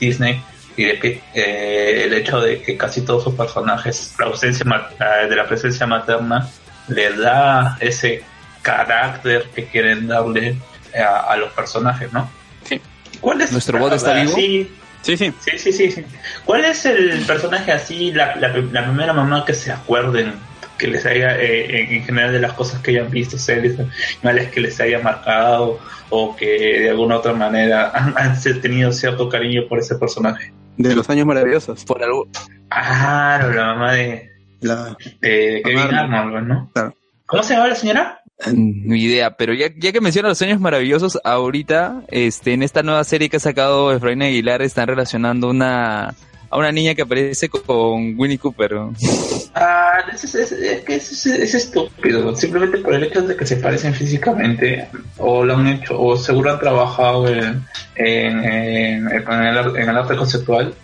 Disney 0.00 0.42
y 0.76 0.84
de 0.84 0.98
que 0.98 1.22
eh, 1.34 2.02
el 2.04 2.12
hecho 2.12 2.40
de 2.40 2.60
que 2.60 2.76
casi 2.76 3.02
todos 3.02 3.24
sus 3.24 3.34
personajes, 3.34 4.14
la 4.18 4.26
ausencia 4.26 4.64
eh, 5.00 5.28
de 5.28 5.36
la 5.36 5.46
presencia 5.46 5.86
materna, 5.86 6.48
le 6.88 7.16
da 7.16 7.76
ese 7.80 8.22
carácter 8.62 9.44
que 9.54 9.66
quieren 9.66 10.08
darle 10.08 10.56
a, 10.96 11.32
a 11.32 11.36
los 11.36 11.52
personajes, 11.52 12.12
¿no? 12.12 12.30
Sí. 12.64 12.80
¿Cuál 13.20 13.40
es 13.40 13.52
¿Nuestro 13.52 13.78
bot 13.78 13.92
está 13.92 14.14
vivo? 14.14 14.34
Sí, 14.34 14.70
Sí, 15.02 15.16
sí. 15.16 15.32
sí, 15.40 15.58
sí, 15.58 15.72
sí, 15.72 15.90
sí. 15.92 16.04
¿Cuál 16.44 16.64
es 16.64 16.84
el 16.84 17.20
personaje 17.24 17.70
así, 17.72 18.10
la, 18.12 18.34
la, 18.36 18.48
la 18.48 18.84
primera 18.84 19.12
mamá 19.12 19.44
que 19.44 19.54
se 19.54 19.70
acuerden 19.70 20.34
que 20.76 20.88
les 20.88 21.06
haya, 21.06 21.36
eh, 21.40 21.80
en, 21.82 21.94
en 21.94 22.04
general 22.04 22.32
de 22.32 22.40
las 22.40 22.52
cosas 22.52 22.80
que 22.82 22.90
hayan 22.92 23.10
visto, 23.10 23.38
series 23.38 23.76
animales 23.78 24.50
que 24.50 24.60
les 24.60 24.78
haya 24.80 24.98
marcado 25.00 25.78
o 26.10 26.36
que 26.36 26.80
de 26.80 26.90
alguna 26.90 27.16
otra 27.16 27.32
manera 27.32 27.90
han, 27.94 28.14
han 28.18 28.40
tenido 28.60 28.92
cierto 28.92 29.28
cariño 29.28 29.62
por 29.68 29.78
ese 29.78 29.94
personaje? 29.96 30.52
De 30.76 30.94
los 30.94 31.08
años 31.10 31.26
maravillosos. 31.26 31.84
Por 31.84 32.02
algo, 32.02 32.28
Ah, 32.70 33.40
la 33.54 33.66
mamá 33.66 33.92
de, 33.92 34.30
La, 34.60 34.96
de 35.20 35.62
Kevin 35.64 35.78
Arnold. 35.78 36.14
Arnold, 36.14 36.46
¿no? 36.48 36.70
Claro. 36.74 36.94
¿Cómo 37.26 37.42
se 37.42 37.54
llama 37.54 37.68
la 37.68 37.74
señora? 37.74 38.20
Ni 38.54 39.02
idea, 39.02 39.36
pero 39.36 39.52
ya, 39.52 39.66
ya 39.76 39.90
que 39.90 40.00
menciona 40.00 40.28
los 40.28 40.38
sueños 40.38 40.60
maravillosos, 40.60 41.18
ahorita, 41.24 42.02
este, 42.08 42.52
en 42.52 42.62
esta 42.62 42.82
nueva 42.84 43.02
serie 43.02 43.28
que 43.28 43.38
ha 43.38 43.40
sacado 43.40 43.92
Efraín 43.92 44.22
Aguilar, 44.22 44.62
están 44.62 44.86
relacionando 44.86 45.48
una, 45.50 46.14
a 46.48 46.56
una 46.56 46.70
niña 46.70 46.94
que 46.94 47.02
aparece 47.02 47.48
con 47.48 48.14
Winnie 48.16 48.38
Cooper. 48.38 48.72
¿no? 48.74 48.94
Ah, 49.56 49.98
es, 50.14 50.22
es, 50.22 50.34
es, 50.36 50.52
es 50.52 50.84
que 50.84 50.94
es, 50.94 51.10
es- 51.10 51.26
es 51.26 51.54
estúpido, 51.54 52.34
simplemente 52.36 52.78
por 52.78 52.94
el 52.94 53.02
hecho 53.04 53.22
de 53.22 53.34
que 53.36 53.44
se 53.44 53.56
parecen 53.56 53.92
físicamente, 53.92 54.86
o 55.16 55.44
lo 55.44 55.56
han 55.56 55.66
hecho, 55.66 56.00
o 56.00 56.16
seguro 56.16 56.52
han 56.52 56.60
trabajado 56.60 57.26
en, 57.28 57.64
en, 57.96 58.44
en- 58.44 59.08
en 59.08 59.32
el, 59.32 59.58
ar- 59.58 59.76
en 59.76 59.88
el 59.88 59.96
arte 59.96 60.14
conceptual. 60.14 60.74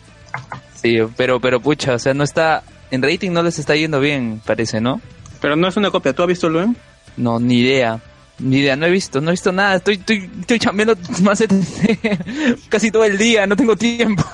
Sí, 0.74 0.98
pero, 1.16 1.38
pero 1.38 1.60
pucha, 1.60 1.94
o 1.94 1.98
sea, 2.00 2.14
no 2.14 2.24
está, 2.24 2.64
en 2.90 3.00
rating 3.00 3.30
no 3.30 3.44
les 3.44 3.60
está 3.60 3.76
yendo 3.76 4.00
bien, 4.00 4.40
parece, 4.44 4.80
¿no? 4.80 5.00
pero 5.40 5.56
no 5.56 5.68
es 5.68 5.76
una 5.76 5.90
copia. 5.90 6.14
¿Tú 6.14 6.22
has 6.22 6.28
visto 6.28 6.48
Luen? 6.48 6.74
No, 7.16 7.38
ni 7.38 7.60
idea. 7.60 8.00
Ni 8.40 8.58
idea, 8.58 8.74
no 8.76 8.86
he 8.86 8.90
visto, 8.90 9.20
no 9.20 9.30
he 9.30 9.32
visto 9.32 9.52
nada. 9.52 9.76
Estoy, 9.76 9.94
estoy, 9.94 10.30
estoy 10.40 10.58
chambeando 10.58 10.96
más 11.22 11.38
de- 11.38 12.58
casi 12.68 12.90
todo 12.90 13.04
el 13.04 13.16
día, 13.16 13.46
no 13.46 13.54
tengo 13.56 13.76
tiempo. 13.76 14.24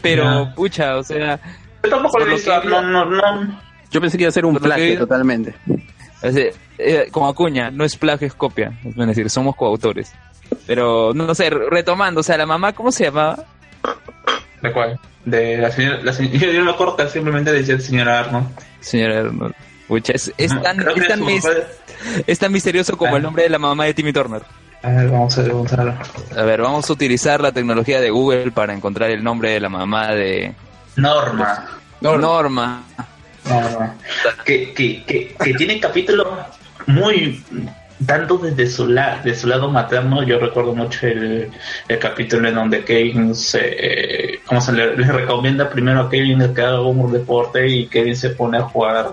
Pero, 0.00 0.52
pucha, 0.54 0.96
o 0.96 1.02
sea, 1.02 1.40
Yo 1.82 1.90
tampoco 1.90 2.18
lo 2.18 2.24
Por 2.24 2.28
he 2.28 2.30
lo 2.30 2.36
visto, 2.36 2.60
que- 2.60 2.68
no, 2.68 2.82
no, 2.82 3.04
no. 3.04 3.60
Yo 3.90 4.00
pensé 4.00 4.16
que 4.16 4.22
iba 4.24 4.28
a 4.28 4.32
ser 4.32 4.44
un 4.46 4.56
plagio 4.56 4.98
totalmente. 4.98 5.54
es 6.22 6.34
de- 6.34 6.54
eh, 6.78 7.08
como 7.10 7.28
Acuña, 7.28 7.70
no 7.70 7.84
es 7.84 7.96
plagio, 7.96 8.26
es 8.28 8.34
copia. 8.34 8.72
Es 8.84 8.94
decir, 8.94 9.28
somos 9.28 9.56
coautores. 9.56 10.12
Pero, 10.66 11.12
no, 11.14 11.26
no 11.26 11.34
sé, 11.34 11.50
retomando, 11.50 12.20
o 12.20 12.22
sea, 12.22 12.36
la 12.36 12.46
mamá, 12.46 12.72
¿cómo 12.72 12.92
se 12.92 13.04
llamaba? 13.04 13.44
¿De 14.62 14.72
cuál? 14.72 14.98
De 15.24 15.56
la 15.58 15.70
señora, 15.70 16.00
la 16.02 16.12
señora 16.12 16.52
yo, 16.52 16.70
acuerdo 16.70 16.96
que 16.96 17.08
simplemente 17.08 17.52
decía 17.52 17.78
señora 17.80 18.20
Arnold. 18.20 18.46
Señora 18.80 19.20
Arnold. 19.20 19.54
Pucha, 19.92 20.14
es, 20.14 20.32
es 20.38 20.50
tan, 20.62 20.80
es, 20.96 21.06
tan 21.06 21.20
mis- 21.22 21.46
es 22.26 22.38
tan 22.38 22.50
misterioso 22.50 22.96
como 22.96 23.12
Ah. 23.12 23.16
el 23.18 23.22
nombre 23.22 23.42
de 23.42 23.50
la 23.50 23.58
mamá 23.58 23.84
de 23.84 23.92
Timmy 23.92 24.10
Turner. 24.10 24.40
A 24.82 24.88
ver, 24.88 25.10
vamos 25.10 25.36
a 25.36 25.42
vamos 25.42 25.70
a 25.74 26.42
ver. 26.44 26.62
Vamos 26.62 26.88
a 26.88 26.92
utilizar 26.94 27.42
la 27.42 27.52
tecnología 27.52 28.00
de 28.00 28.08
Google 28.08 28.50
para 28.52 28.72
encontrar 28.72 29.10
el 29.10 29.22
nombre 29.22 29.50
de 29.50 29.60
la 29.60 29.68
mamá 29.68 30.08
de 30.14 30.54
Norma. 30.96 31.68
Norma. 32.00 32.82
Norma. 33.44 33.94
Que, 34.46 34.72
que, 34.72 35.04
que, 35.04 35.34
que 35.38 35.54
tiene 35.54 35.78
capítulos 35.78 36.26
muy 36.86 37.44
tanto 38.06 38.38
desde 38.38 38.66
su, 38.66 38.86
la, 38.88 39.18
de 39.22 39.34
su 39.34 39.46
lado 39.46 39.70
materno, 39.70 40.22
yo 40.22 40.38
recuerdo 40.38 40.74
mucho 40.74 41.06
el, 41.06 41.50
el 41.88 41.98
capítulo 41.98 42.48
en 42.48 42.54
donde 42.54 42.84
Kevin 42.84 43.34
se, 43.34 43.60
eh, 43.62 44.40
¿cómo 44.46 44.60
se 44.60 44.72
le, 44.72 44.94
recomienda 44.94 45.68
primero 45.68 46.00
a 46.00 46.10
Kevin 46.10 46.54
que 46.54 46.62
haga 46.62 46.80
un 46.80 47.12
deporte 47.12 47.66
y 47.68 47.86
Kevin 47.86 48.16
se 48.16 48.30
pone 48.30 48.58
a 48.58 48.62
jugar 48.62 49.12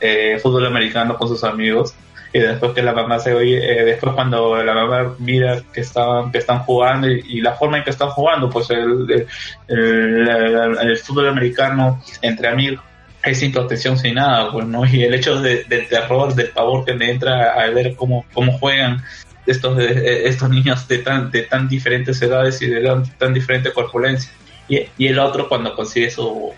eh, 0.00 0.38
fútbol 0.42 0.66
americano 0.66 1.16
con 1.16 1.28
sus 1.28 1.44
amigos. 1.44 1.94
y 2.32 2.40
después 2.40 2.72
que 2.72 2.82
la 2.82 2.92
mamá 2.92 3.18
se 3.18 3.32
oye, 3.32 3.58
eh, 3.58 3.84
después 3.84 4.14
cuando 4.14 4.62
la 4.62 4.74
mamá 4.74 5.14
mira 5.18 5.62
que 5.72 5.80
están, 5.80 6.30
que 6.32 6.38
están 6.38 6.60
jugando 6.60 7.08
y, 7.08 7.40
la 7.40 7.52
forma 7.52 7.78
en 7.78 7.84
que 7.84 7.90
están 7.90 8.10
jugando, 8.10 8.50
pues 8.50 8.68
el, 8.70 9.26
el, 9.68 10.98
fútbol 10.98 11.28
americano 11.28 12.02
entre 12.22 12.48
amigos 12.48 12.82
es 13.30 13.40
sin 13.40 13.52
protección, 13.52 13.98
sin 13.98 14.14
nada, 14.14 14.50
pues, 14.52 14.66
¿no? 14.66 14.84
Y 14.86 15.04
el 15.04 15.14
hecho 15.14 15.40
de, 15.40 15.64
del 15.64 15.88
terror, 15.88 16.34
del 16.34 16.48
pavor 16.48 16.84
que 16.84 16.94
me 16.94 17.10
entra 17.10 17.52
a 17.52 17.68
ver 17.70 17.94
cómo, 17.96 18.24
cómo 18.32 18.58
juegan 18.58 19.02
estos, 19.46 19.78
estos 19.78 20.50
niños 20.50 20.86
de 20.88 20.98
tan, 20.98 21.30
de 21.30 21.42
tan 21.42 21.68
diferentes 21.68 22.20
edades 22.22 22.60
y 22.62 22.66
de 22.66 22.82
tan, 22.82 23.04
tan 23.18 23.34
diferente 23.34 23.72
corpulencia. 23.72 24.30
Y, 24.68 24.80
y 24.98 25.06
el 25.08 25.18
otro 25.18 25.48
cuando 25.48 25.74
consigue 25.74 26.10
su, 26.10 26.52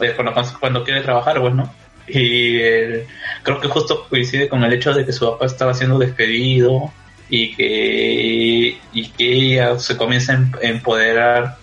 eh, 0.00 0.12
cuando, 0.14 0.34
cuando 0.58 0.84
quiere 0.84 1.02
trabajar, 1.02 1.40
pues, 1.40 1.54
¿no? 1.54 1.72
Y 2.08 2.58
creo 3.42 3.60
que 3.60 3.68
justo 3.68 4.06
coincide 4.08 4.48
con 4.48 4.64
el 4.64 4.72
hecho 4.72 4.92
de 4.92 5.06
que 5.06 5.12
su 5.12 5.24
papá 5.24 5.46
estaba 5.46 5.72
siendo 5.72 5.98
despedido 5.98 6.92
y 7.28 7.54
que, 7.54 8.78
y 8.92 9.08
que 9.08 9.32
ella 9.32 9.78
se 9.78 9.96
comienza 9.96 10.32
a 10.32 10.66
empoderar 10.66 11.56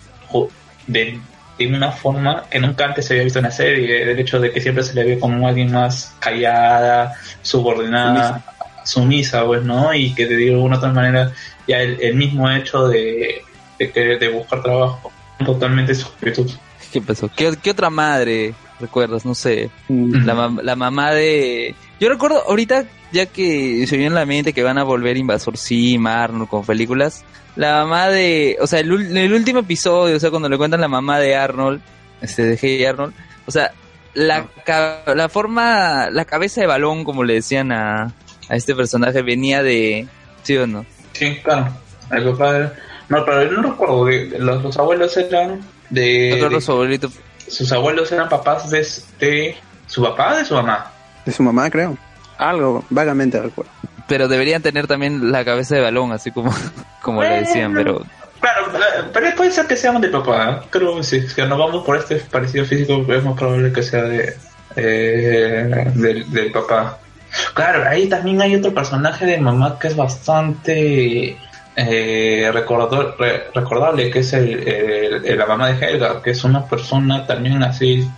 de, 0.86 1.20
de 1.66 1.76
una 1.76 1.92
forma 1.92 2.44
que 2.50 2.58
nunca 2.58 2.86
antes 2.86 3.06
se 3.06 3.14
había 3.14 3.24
visto 3.24 3.38
en 3.38 3.46
la 3.46 3.50
serie, 3.50 4.02
el 4.02 4.18
hecho 4.18 4.40
de 4.40 4.50
que 4.50 4.60
siempre 4.60 4.84
se 4.84 4.94
le 4.94 5.04
ve 5.04 5.18
como 5.18 5.46
alguien 5.46 5.72
más 5.72 6.14
callada, 6.18 7.14
subordinada, 7.42 8.44
sumisa, 8.84 9.44
pues, 9.44 9.62
¿no? 9.62 9.92
Y 9.94 10.14
que 10.14 10.26
de 10.26 10.50
alguna 10.50 10.76
otra 10.76 10.92
manera 10.92 11.32
ya 11.66 11.80
el, 11.80 12.14
mismo 12.14 12.50
hecho 12.50 12.88
de, 12.88 13.42
de, 13.78 14.18
de 14.18 14.28
buscar 14.28 14.62
trabajo 14.62 15.12
totalmente 15.44 15.94
su 15.94 16.08
¿Qué 16.92 17.00
pasó? 17.00 17.30
¿Qué, 17.34 17.70
otra 17.70 17.90
madre 17.90 18.54
recuerdas? 18.80 19.24
No 19.24 19.34
sé. 19.34 19.70
Mm. 19.88 20.26
La, 20.26 20.52
la, 20.62 20.76
mamá 20.76 21.12
de... 21.12 21.74
Yo 22.00 22.08
recuerdo 22.08 22.42
ahorita, 22.48 22.84
ya 23.12 23.26
que 23.26 23.86
se 23.86 23.96
viene 23.96 24.08
en 24.08 24.14
la 24.14 24.26
mente 24.26 24.52
que 24.52 24.62
van 24.62 24.78
a 24.78 24.84
volver 24.84 25.16
Invasor 25.16 25.56
Sim, 25.56 26.06
Arnold 26.06 26.48
con 26.48 26.64
películas. 26.64 27.24
La 27.56 27.84
mamá 27.84 28.08
de... 28.08 28.56
O 28.60 28.66
sea, 28.66 28.80
el, 28.80 29.16
el 29.16 29.32
último 29.32 29.60
episodio, 29.60 30.16
o 30.16 30.20
sea, 30.20 30.30
cuando 30.30 30.48
le 30.48 30.56
cuentan 30.56 30.80
la 30.80 30.88
mamá 30.88 31.18
de 31.18 31.36
Arnold, 31.36 31.80
este, 32.20 32.42
de 32.44 32.58
Hey 32.60 32.84
Arnold, 32.84 33.12
o 33.46 33.50
sea, 33.50 33.72
la, 34.14 34.46
la 35.14 35.28
forma, 35.28 36.10
la 36.10 36.24
cabeza 36.24 36.60
de 36.60 36.66
balón, 36.66 37.04
como 37.04 37.24
le 37.24 37.34
decían 37.34 37.72
a, 37.72 38.12
a 38.48 38.56
este 38.56 38.74
personaje, 38.74 39.22
venía 39.22 39.62
de... 39.62 40.06
¿Sí 40.42 40.56
o 40.56 40.66
no? 40.66 40.86
Sí, 41.12 41.36
claro. 41.42 41.68
El 42.10 42.24
papá 42.32 42.72
No, 43.08 43.24
pero 43.24 43.44
yo 43.44 43.60
no 43.60 43.70
recuerdo, 43.70 44.08
los, 44.38 44.62
los 44.62 44.76
abuelos 44.78 45.16
eran 45.16 45.60
de, 45.90 46.38
sus 47.50 47.72
abuelos 47.72 48.12
eran 48.12 48.28
papás 48.28 48.70
de, 48.70 48.86
de 49.18 49.56
su 49.86 50.02
papá 50.02 50.38
de 50.38 50.44
su 50.44 50.54
mamá. 50.54 50.92
De 51.26 51.32
su 51.32 51.42
mamá, 51.42 51.68
creo. 51.68 51.98
Algo, 52.40 52.84
vagamente 52.88 53.40
recuerdo. 53.40 53.70
Pero 54.08 54.26
deberían 54.26 54.62
tener 54.62 54.86
también 54.86 55.30
la 55.30 55.44
cabeza 55.44 55.76
de 55.76 55.82
balón, 55.82 56.10
así 56.12 56.30
como, 56.30 56.52
como 57.02 57.22
le 57.22 57.40
decían, 57.40 57.74
pero... 57.74 58.02
Claro, 58.40 58.72
pero 59.12 59.36
puede 59.36 59.50
ser 59.50 59.66
que 59.66 59.76
sean 59.76 60.00
de 60.00 60.08
papá. 60.08 60.50
¿eh? 60.50 60.66
Creo 60.70 60.96
que 60.96 61.02
si 61.02 61.20
nos 61.20 61.58
vamos 61.58 61.84
por 61.84 61.98
este 61.98 62.16
parecido 62.16 62.64
físico, 62.64 63.04
es 63.12 63.22
más 63.22 63.34
probable 63.34 63.70
que 63.70 63.82
sea 63.82 64.04
de 64.04 64.34
eh, 64.76 65.90
del, 65.94 66.52
papá. 66.52 66.98
Claro, 67.52 67.86
ahí 67.86 68.08
también 68.08 68.40
hay 68.40 68.54
otro 68.54 68.72
personaje 68.72 69.26
de 69.26 69.38
mamá 69.38 69.78
que 69.78 69.88
es 69.88 69.96
bastante 69.96 71.36
eh, 71.76 72.50
recordable, 72.52 74.10
que 74.10 74.20
es 74.20 74.32
el, 74.32 75.22
la 75.36 75.46
mamá 75.46 75.72
de 75.72 75.86
Helga, 75.86 76.22
que 76.22 76.30
es 76.30 76.42
una 76.42 76.64
persona 76.64 77.26
también 77.26 77.62
así, 77.62 78.08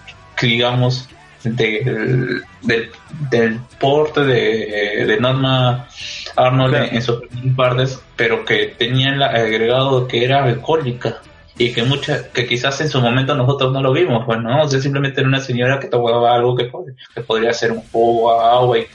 digamos, 0.40 1.08
del, 1.44 2.42
del, 2.62 3.60
porte 3.80 4.20
de, 4.20 5.04
de, 5.06 5.20
Norma 5.20 5.88
Arnold 6.36 6.92
en, 6.92 7.02
sus 7.02 7.22
partes, 7.56 8.00
pero 8.16 8.44
que 8.44 8.74
tenía 8.78 9.10
el 9.10 9.22
agregado 9.22 10.06
que 10.06 10.24
era 10.24 10.44
alcohólica 10.44 11.20
y 11.58 11.72
que 11.72 11.82
mucha, 11.82 12.30
que 12.30 12.46
quizás 12.46 12.80
en 12.80 12.88
su 12.88 13.00
momento 13.00 13.34
nosotros 13.34 13.72
no 13.72 13.82
lo 13.82 13.92
vimos, 13.92 14.24
pues 14.24 14.40
no, 14.40 14.62
o 14.62 14.68
sea, 14.68 14.80
simplemente 14.80 15.20
era 15.20 15.28
una 15.28 15.40
señora 15.40 15.78
que 15.78 15.88
tomaba 15.88 16.34
algo 16.34 16.56
que, 16.56 16.70
que 17.14 17.20
podría 17.20 17.52
ser 17.52 17.72
un 17.72 17.82
jugo, 17.82 18.32
agua 18.40 18.78
y 18.78 18.86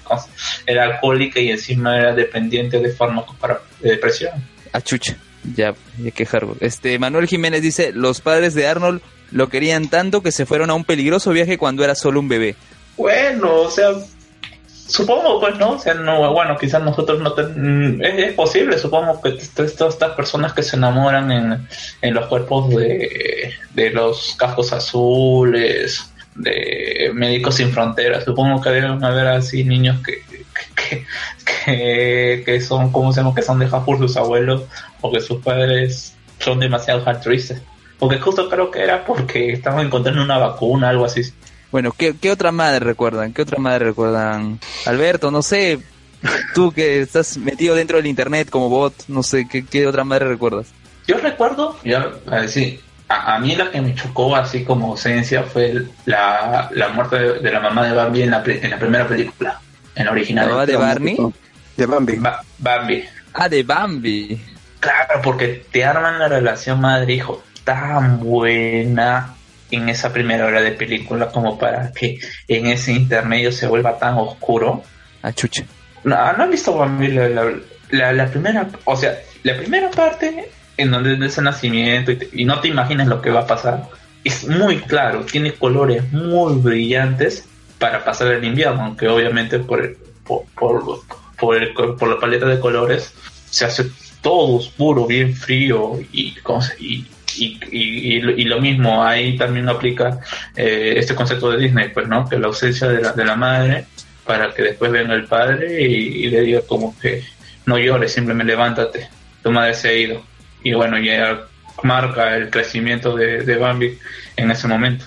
era 0.66 0.86
alcohólica 0.86 1.40
y 1.40 1.52
encima 1.52 1.98
era 1.98 2.14
dependiente 2.14 2.80
de 2.80 2.90
fármacos 2.90 3.36
para 3.38 3.62
depresión. 3.80 4.34
Achucha, 4.74 5.16
ya, 5.56 5.76
ya 5.98 6.12
quejar. 6.12 6.48
Este, 6.60 6.98
Manuel 6.98 7.28
Jiménez 7.28 7.62
dice, 7.62 7.92
los 7.94 8.22
padres 8.22 8.54
de 8.54 8.68
Arnold 8.68 9.02
lo 9.32 9.50
querían 9.50 9.90
tanto 9.90 10.22
que 10.22 10.32
se 10.32 10.46
fueron 10.46 10.70
a 10.70 10.74
un 10.74 10.84
peligroso 10.84 11.32
viaje 11.32 11.58
cuando 11.58 11.84
era 11.84 11.96
solo 11.96 12.20
un 12.20 12.30
bebé. 12.30 12.56
Bueno, 12.98 13.62
o 13.62 13.70
sea, 13.70 13.92
supongo 14.66 15.40
pues 15.40 15.58
no, 15.58 15.72
o 15.72 15.80
sea, 15.80 15.94
no, 15.94 16.34
bueno, 16.34 16.58
quizás 16.58 16.82
nosotros 16.82 17.20
no 17.20 17.36
mm, 17.36 18.04
es, 18.04 18.34
posible, 18.34 18.78
supongo 18.78 19.22
que 19.22 19.32
todas 19.56 19.72
estas 19.72 20.14
personas 20.14 20.54
que 20.54 20.64
se 20.64 20.78
enamoran 20.78 21.32
en, 21.32 21.68
en 22.02 22.14
los 22.14 22.28
cuerpos 22.28 22.70
de, 22.70 23.54
de 23.74 23.90
los 23.92 24.36
cascos 24.38 24.74
azules, 24.74 26.12
de 26.38 27.12
Médicos 27.14 27.56
Sin 27.56 27.72
Fronteras, 27.72 28.24
supongo 28.24 28.62
que 28.62 28.70
deben 28.70 29.04
haber 29.04 29.28
así 29.28 29.64
niños 29.64 29.98
que, 30.06 30.22
que, 31.66 32.44
que, 32.46 32.62
son, 32.62 32.92
como 32.92 33.12
se 33.12 33.22
llama? 33.22 33.36
Que 33.36 33.42
son 33.42 33.60
dejados 33.60 33.86
por 33.86 33.98
sus 33.98 34.16
abuelos 34.18 34.64
o 35.02 35.12
que 35.12 35.20
sus 35.20 35.42
padres 35.44 36.16
son 36.40 36.60
demasiado 36.60 37.04
altruistas. 37.08 37.62
Porque 38.00 38.20
justo 38.20 38.50
creo 38.50 38.70
que 38.70 38.84
era 38.84 39.04
porque 39.06 39.52
estaban 39.54 39.86
encontrando 39.86 40.24
una 40.24 40.38
vacuna, 40.38 40.90
algo 40.90 41.06
así. 41.06 41.22
Bueno, 41.72 41.92
¿qué, 41.98 42.16
¿qué 42.16 42.32
otra 42.32 42.52
madre 42.52 42.80
recuerdan? 42.80 43.34
¿Qué 43.34 43.42
otra 43.42 43.60
madre 43.60 43.86
recuerdan? 43.86 44.60
Alberto, 44.86 45.32
no 45.32 45.42
sé, 45.42 45.80
tú 46.54 46.72
que 46.72 47.02
estás 47.02 47.38
metido 47.38 47.76
dentro 47.76 47.98
del 47.98 48.08
internet 48.08 48.50
como 48.50 48.70
bot, 48.70 48.94
no 49.08 49.24
sé, 49.24 49.48
¿qué, 49.48 49.66
qué 49.66 49.88
otra 49.88 50.04
madre 50.04 50.28
recuerdas? 50.28 50.68
Yo 51.08 51.18
recuerdo, 51.18 51.78
ya, 51.84 52.12
a 52.30 52.42
decir, 52.42 52.82
a, 53.10 53.40
mí 53.40 53.56
la 53.56 53.72
que 53.72 53.82
me 53.82 53.96
chocó 53.96 54.36
así 54.36 54.64
como 54.64 54.92
ausencia 54.92 55.44
fue 55.44 55.86
la, 56.06 56.70
la 56.74 56.90
muerte 56.90 57.18
de, 57.18 57.52
la 57.52 57.60
mamá 57.60 57.86
de 57.88 57.94
Bambi 57.94 58.22
en 58.24 58.32
la, 58.32 58.44
en 58.46 58.70
la 58.70 58.80
primera 58.80 59.08
película, 59.08 59.60
en 59.96 60.06
la 60.06 60.12
original. 60.12 60.50
¿La 60.50 60.66
de 60.66 60.76
Barney? 60.76 61.18
De 61.78 61.86
Bambi. 61.86 62.20
Bambi. 62.58 63.06
Ah, 63.34 63.48
de 63.48 63.64
Bambi. 63.64 64.42
Claro, 64.80 65.22
porque 65.24 65.66
te 65.72 65.86
arman 65.86 66.20
la 66.20 66.28
relación 66.28 66.82
madre-hijo 66.82 67.42
tan 67.68 68.22
buena 68.22 69.36
en 69.70 69.90
esa 69.90 70.14
primera 70.14 70.46
hora 70.46 70.62
de 70.62 70.72
película 70.72 71.28
como 71.28 71.60
para 71.60 71.92
que 71.92 72.18
en 72.48 72.68
ese 72.68 72.94
intermedio 72.94 73.52
se 73.52 73.68
vuelva 73.68 74.00
tan 74.00 74.14
oscuro. 74.14 74.84
Ah, 75.22 75.34
chucha. 75.34 75.66
No, 76.06 76.16
no 76.32 76.44
han 76.44 76.50
visto 76.50 76.78
Bambi 76.78 77.10
la, 77.10 78.14
la, 78.14 78.28
primera, 78.28 78.70
o 78.86 78.96
sea, 78.96 79.20
la 79.44 79.58
primera 79.58 79.92
parte 79.92 80.50
en 80.78 80.92
donde 80.92 81.26
es 81.26 81.38
el 81.38 81.44
nacimiento 81.44 82.14
y, 82.32 82.46
no 82.46 82.62
te 82.62 82.70
imaginas 82.70 83.08
lo 83.08 83.22
que 83.22 83.32
va 83.32 83.42
a 83.42 83.48
pasar. 83.48 83.90
Es 84.24 84.48
muy 84.48 84.78
claro, 84.78 85.26
tiene 85.26 85.52
colores 85.52 86.10
muy 86.14 86.62
brillantes 86.62 87.50
para 87.80 88.06
pasar 88.06 88.32
el 88.32 88.46
invierno, 88.46 88.82
aunque 88.82 89.10
obviamente 89.10 89.60
por, 89.60 89.84
el, 89.84 89.98
por, 90.24 90.46
por, 90.56 91.02
por, 91.38 91.98
por 91.98 92.08
la 92.08 92.18
paleta 92.18 92.46
de 92.46 92.62
colores 92.62 93.14
se 93.50 93.66
hace 93.66 93.88
todo 94.22 94.56
oscuro, 94.56 95.06
bien 95.06 95.36
frío 95.36 96.00
y, 96.14 96.34
y, 96.80 97.06
y, 97.38 97.60
y, 97.72 98.44
lo 98.46 98.62
mismo, 98.62 99.04
ahí 99.04 99.38
también 99.38 99.70
aplica 99.70 100.20
eh, 100.56 100.96
este 100.98 101.16
concepto 101.16 101.52
de 101.52 101.58
Disney, 101.58 101.90
pues, 101.90 102.08
¿no? 102.08 102.28
Que 102.28 102.38
la 102.38 102.48
ausencia 102.48 102.88
de 102.88 103.02
la, 103.02 103.14
de 103.14 103.26
la 103.26 103.36
madre 103.36 103.86
para 104.26 104.54
que 104.54 104.62
después 104.62 104.92
venga 104.92 105.14
el 105.14 105.26
padre 105.26 105.82
y, 105.82 106.30
le 106.30 106.42
diga 106.42 106.62
como 106.62 106.98
que 107.00 107.24
no 107.66 107.78
llores, 107.78 108.14
simplemente 108.14 108.54
levántate, 108.54 109.10
tu 109.42 109.52
madre 109.52 109.74
se 109.74 109.90
ha 109.90 109.94
ido. 109.94 110.24
Y 110.64 110.74
bueno, 110.74 111.00
ya 111.00 111.48
marca 111.84 112.36
el 112.36 112.50
crecimiento 112.50 113.16
de, 113.16 113.44
de 113.44 113.56
Bambi 113.58 113.98
en 114.36 114.52
ese 114.52 114.68
momento. 114.68 115.06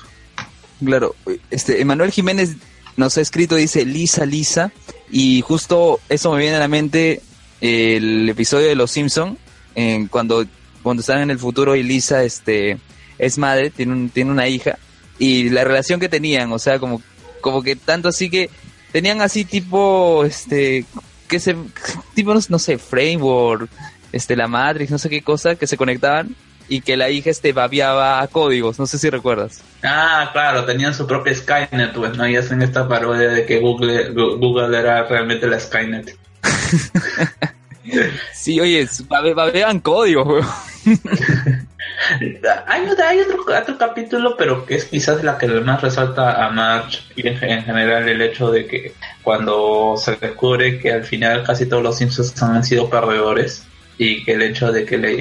Claro, 0.84 1.14
este 1.50 1.80
Emanuel 1.80 2.10
Jiménez 2.10 2.56
nos 2.96 3.18
ha 3.18 3.20
escrito, 3.20 3.56
dice 3.56 3.84
Lisa, 3.84 4.24
Lisa, 4.24 4.72
y 5.10 5.42
justo 5.42 6.00
eso 6.08 6.32
me 6.32 6.40
viene 6.40 6.56
a 6.56 6.60
la 6.60 6.68
mente 6.68 7.20
el 7.60 8.28
episodio 8.28 8.68
de 8.68 8.74
Los 8.74 8.90
Simpson, 8.90 9.36
en 9.74 10.06
cuando 10.06 10.46
cuando 10.82 11.00
están 11.00 11.20
en 11.20 11.30
el 11.30 11.38
futuro 11.38 11.76
y 11.76 11.82
Lisa 11.82 12.22
este 12.22 12.78
es 13.18 13.38
madre, 13.38 13.70
tiene 13.70 13.92
un, 13.92 14.10
tiene 14.10 14.30
una 14.30 14.48
hija 14.48 14.78
y 15.18 15.50
la 15.50 15.64
relación 15.64 16.00
que 16.00 16.08
tenían, 16.08 16.50
o 16.52 16.58
sea, 16.58 16.78
como 16.78 17.02
como 17.40 17.62
que 17.62 17.76
tanto 17.76 18.08
así 18.08 18.30
que 18.30 18.50
tenían 18.92 19.20
así 19.20 19.44
tipo 19.44 20.24
este 20.24 20.84
que 21.28 21.38
se 21.38 21.56
tipo 22.14 22.34
no, 22.34 22.58
sé, 22.58 22.78
framework, 22.78 23.68
este 24.12 24.36
la 24.36 24.48
Matrix, 24.48 24.90
no 24.90 24.98
sé 24.98 25.08
qué 25.08 25.22
cosa 25.22 25.54
que 25.54 25.66
se 25.66 25.76
conectaban 25.76 26.34
y 26.68 26.80
que 26.80 26.96
la 26.96 27.10
hija 27.10 27.30
este 27.30 27.52
babiaba 27.52 28.22
a 28.22 28.28
códigos, 28.28 28.78
no 28.78 28.86
sé 28.86 28.98
si 28.98 29.10
recuerdas. 29.10 29.62
Ah, 29.82 30.30
claro, 30.32 30.64
tenían 30.64 30.94
su 30.94 31.06
propia 31.06 31.34
Skynet, 31.34 31.92
pues, 31.92 32.16
¿no? 32.16 32.26
Y 32.28 32.36
hacen 32.36 32.62
esta 32.62 32.88
parodia 32.88 33.28
de 33.28 33.44
que 33.44 33.58
Google, 33.58 34.10
Google 34.12 34.78
era 34.78 35.02
realmente 35.04 35.48
la 35.48 35.58
Skynet. 35.58 36.16
sí, 38.32 38.60
oye, 38.60 38.88
babeaban 39.08 39.80
códigos, 39.80 40.26
weón. 40.26 40.69
Hay, 42.66 42.82
hay 43.06 43.20
otro, 43.20 43.44
otro 43.60 43.78
capítulo, 43.78 44.34
pero 44.36 44.64
que 44.64 44.76
es 44.76 44.84
quizás 44.86 45.22
la 45.22 45.36
que 45.38 45.46
más 45.48 45.82
resalta 45.82 46.44
a 46.44 46.50
March 46.50 47.04
y 47.16 47.26
en, 47.28 47.42
en 47.42 47.62
general 47.64 48.08
el 48.08 48.20
hecho 48.22 48.50
de 48.50 48.66
que 48.66 48.92
cuando 49.22 49.94
se 49.96 50.16
descubre 50.16 50.78
que 50.78 50.92
al 50.92 51.04
final 51.04 51.44
casi 51.44 51.66
todos 51.66 51.82
los 51.82 51.98
Simpsons 51.98 52.40
han 52.42 52.64
sido 52.64 52.88
perdedores 52.88 53.64
y 53.98 54.24
que 54.24 54.32
el 54.32 54.42
hecho 54.42 54.72
de 54.72 54.86
que 54.86 54.96
le 54.96 55.12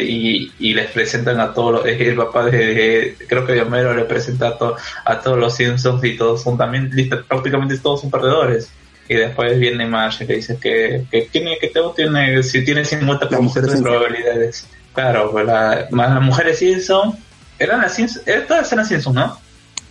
eh, 0.00 0.04
y, 0.04 0.54
y 0.58 0.74
les 0.74 0.90
presentan 0.90 1.38
a 1.40 1.52
todos 1.52 1.72
los, 1.72 1.86
el 1.86 2.16
papá 2.16 2.46
de 2.46 3.16
creo 3.28 3.44
que 3.46 3.52
de 3.52 3.62
Homero 3.62 3.94
le 3.94 4.04
presenta 4.04 4.48
a, 4.48 4.58
to- 4.58 4.76
a 5.04 5.20
todos 5.20 5.38
los 5.38 5.54
Simpsons 5.54 6.02
y 6.04 6.16
todos 6.16 6.42
son 6.42 6.56
también 6.56 6.90
prácticamente 7.28 7.78
todos 7.78 8.00
son 8.00 8.10
perdedores. 8.10 8.70
Y 9.08 9.14
después 9.16 9.58
viene 9.58 9.84
Marge 9.86 10.26
que 10.26 10.34
dice 10.34 10.58
que, 10.60 11.04
que 11.10 11.22
tiene 11.30 11.58
que 11.60 11.68
todo 11.68 11.92
tiene 11.92 12.42
si 12.42 12.64
tiene 12.64 12.84
50% 12.84 13.30
Las 13.30 13.40
mujeres 13.42 13.70
de 13.72 13.78
probabilidades 13.78 14.66
claro 14.94 15.30
pues 15.30 15.46
la, 15.46 15.86
más 15.90 16.10
las 16.14 16.22
mujeres 16.22 16.58
Simpson 16.58 17.16
eran 17.58 17.80
las 17.82 17.94
Simpson 17.94 18.22
eh, 18.26 18.44
todas 18.46 18.72
eran 18.72 18.86
Simpson 18.86 19.14
¿no? 19.14 19.38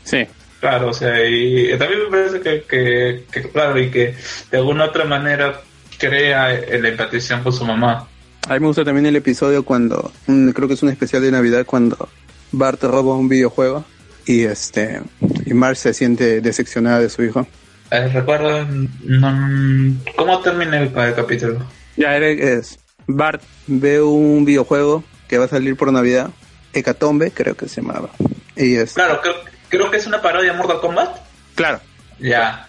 Sí. 0.03 0.25
Claro, 0.59 0.89
o 0.89 0.93
sea, 0.93 1.27
y 1.27 1.75
también 1.79 2.01
me 2.03 2.09
parece 2.11 2.39
que, 2.39 2.61
que, 2.69 3.23
que, 3.31 3.49
claro, 3.49 3.79
y 3.79 3.89
que 3.89 4.15
de 4.51 4.57
alguna 4.57 4.85
otra 4.85 5.05
manera 5.05 5.59
crea 5.97 6.53
eh, 6.53 6.79
la 6.79 6.89
empatización 6.89 7.41
con 7.41 7.51
su 7.51 7.65
mamá. 7.65 8.07
A 8.47 8.53
mí 8.53 8.59
me 8.59 8.67
gusta 8.67 8.83
también 8.85 9.07
el 9.07 9.15
episodio 9.15 9.63
cuando, 9.65 10.11
un- 10.27 10.51
creo 10.53 10.67
que 10.67 10.75
es 10.75 10.83
un 10.83 10.89
especial 10.89 11.23
de 11.23 11.31
Navidad 11.31 11.65
cuando 11.65 12.09
Bart 12.51 12.81
roba 12.83 13.15
un 13.15 13.27
videojuego 13.27 13.85
y 14.27 14.43
este 14.43 15.01
y 15.47 15.53
Marge 15.55 15.81
se 15.81 15.93
siente 15.95 16.41
decepcionada 16.41 16.99
de 16.99 17.09
su 17.09 17.23
hijo. 17.23 17.47
Eh, 17.89 18.07
recuerdo, 18.09 18.63
no, 19.03 19.97
¿cómo 20.15 20.39
termina 20.41 20.77
el, 20.79 20.95
el 20.95 21.13
capítulo? 21.15 21.59
Ya 21.97 22.15
era- 22.15 22.29
es 22.29 22.77
Bart 23.15 23.41
ve 23.67 24.01
un 24.01 24.45
videojuego 24.45 25.03
que 25.27 25.37
va 25.37 25.45
a 25.45 25.49
salir 25.49 25.75
por 25.75 25.91
Navidad, 25.91 26.29
Hecatombe 26.73 27.31
creo 27.31 27.55
que 27.55 27.67
se 27.67 27.81
llamaba. 27.81 28.09
Y 28.55 28.75
es 28.75 28.93
Claro, 28.93 29.19
creo, 29.21 29.35
creo 29.69 29.91
que 29.91 29.97
es 29.97 30.07
una 30.07 30.21
parodia 30.21 30.51
de 30.51 30.57
Mortal 30.57 30.79
Kombat. 30.81 31.17
claro, 31.55 31.79
Ya, 32.19 32.67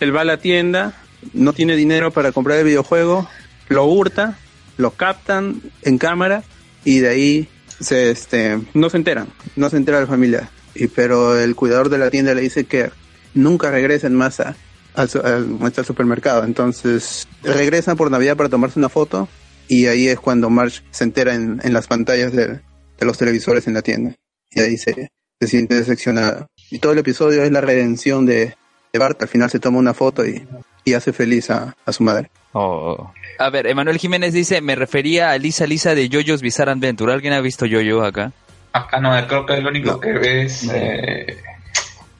él 0.00 0.14
va 0.16 0.22
a 0.22 0.24
la 0.24 0.38
tienda, 0.38 0.94
no 1.34 1.52
tiene 1.52 1.76
dinero 1.76 2.10
para 2.10 2.32
comprar 2.32 2.58
el 2.58 2.64
videojuego, 2.64 3.28
lo 3.68 3.84
hurta, 3.84 4.36
lo 4.78 4.92
captan 4.92 5.60
en 5.82 5.98
cámara 5.98 6.42
y 6.84 6.98
de 7.00 7.08
ahí 7.10 7.48
se 7.80 8.10
este 8.10 8.58
no 8.74 8.88
se 8.90 8.96
enteran, 8.96 9.28
no 9.56 9.68
se 9.70 9.76
entera 9.76 10.00
la 10.00 10.06
familia. 10.06 10.48
Y 10.74 10.86
pero 10.86 11.38
el 11.38 11.54
cuidador 11.54 11.88
de 11.90 11.98
la 11.98 12.10
tienda 12.10 12.32
le 12.34 12.40
dice 12.42 12.64
que 12.64 12.90
nunca 13.34 13.70
regresen 13.70 14.14
más 14.14 14.40
a- 14.40 14.54
al, 14.94 15.08
su- 15.10 15.20
al- 15.20 15.58
al 15.62 15.84
supermercado. 15.84 16.44
Entonces 16.44 17.28
regresan 17.42 17.96
por 17.96 18.10
Navidad 18.10 18.36
para 18.36 18.48
tomarse 18.48 18.78
una 18.78 18.88
foto 18.88 19.28
y 19.70 19.86
ahí 19.86 20.08
es 20.08 20.18
cuando 20.20 20.50
Marge 20.50 20.82
se 20.90 21.04
entera 21.04 21.34
en, 21.34 21.60
en 21.64 21.72
las 21.72 21.86
pantallas 21.86 22.32
de, 22.32 22.46
de 22.48 23.06
los 23.06 23.16
televisores 23.16 23.66
en 23.66 23.74
la 23.74 23.82
tienda. 23.82 24.14
Y 24.50 24.60
ahí 24.60 24.76
se, 24.76 25.10
se 25.40 25.46
siente 25.46 25.76
decepcionada. 25.76 26.46
Y 26.70 26.78
todo 26.80 26.92
el 26.92 26.98
episodio 26.98 27.42
es 27.44 27.50
la 27.52 27.60
redención 27.60 28.26
de, 28.26 28.54
de 28.92 28.98
Bart. 28.98 29.22
Al 29.22 29.28
final 29.28 29.48
se 29.48 29.60
toma 29.60 29.78
una 29.78 29.94
foto 29.94 30.26
y, 30.26 30.46
y 30.84 30.94
hace 30.94 31.12
feliz 31.12 31.50
a, 31.50 31.74
a 31.86 31.92
su 31.92 32.02
madre. 32.02 32.30
Oh. 32.52 33.12
A 33.38 33.48
ver, 33.50 33.68
Emanuel 33.68 33.98
Jiménez 33.98 34.32
dice, 34.32 34.60
me 34.60 34.74
refería 34.74 35.30
a 35.30 35.38
Lisa 35.38 35.66
Lisa 35.66 35.94
de 35.94 36.08
Jojo's 36.12 36.42
Bizarre 36.42 36.72
Adventure. 36.72 37.12
¿Alguien 37.12 37.32
ha 37.32 37.40
visto 37.40 37.64
Jojo 37.70 38.04
acá? 38.04 38.32
acá 38.72 39.00
no, 39.00 39.10
creo 39.28 39.46
que 39.46 39.54
el 39.54 39.66
único 39.66 39.92
No. 39.92 40.00
que 40.00 40.12
ve 40.12 40.42
es 40.42 40.68
eh, 40.72 41.36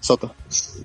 Soto. 0.00 0.35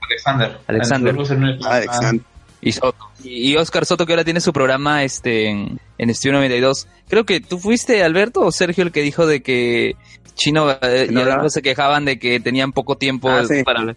Alexander. 0.09 0.57
Alexander. 0.67 1.15
Alexander. 1.63 2.21
Y 2.65 2.71
Soto. 2.71 2.97
Y, 3.23 3.55
Oscar 3.55 3.85
Soto, 3.85 4.05
que 4.05 4.13
ahora 4.13 4.23
tiene 4.23 4.41
su 4.41 4.51
programa 4.51 5.03
este 5.03 5.47
en, 5.49 5.79
en 5.97 6.09
Estudio 6.09 6.33
92. 6.33 6.87
Creo 7.07 7.23
que 7.25 7.39
tú 7.39 7.59
fuiste, 7.59 8.03
Alberto, 8.03 8.41
o 8.41 8.51
Sergio, 8.51 8.83
el 8.83 8.91
que 8.91 9.01
dijo 9.01 9.25
de 9.25 9.41
que 9.41 9.95
Chino 10.33 10.69
eh, 10.81 11.07
y 11.09 11.13
no. 11.13 11.49
se 11.49 11.61
quejaban 11.61 12.05
de 12.05 12.19
que 12.19 12.39
tenían 12.39 12.71
poco 12.73 12.97
tiempo 12.97 13.29
Ah, 13.29 13.45
sí. 13.45 13.63
para 13.63 13.95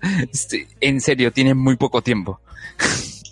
En 0.81 1.01
serio, 1.01 1.33
tienen 1.33 1.57
muy 1.57 1.77
poco 1.77 2.03
tiempo. 2.03 2.41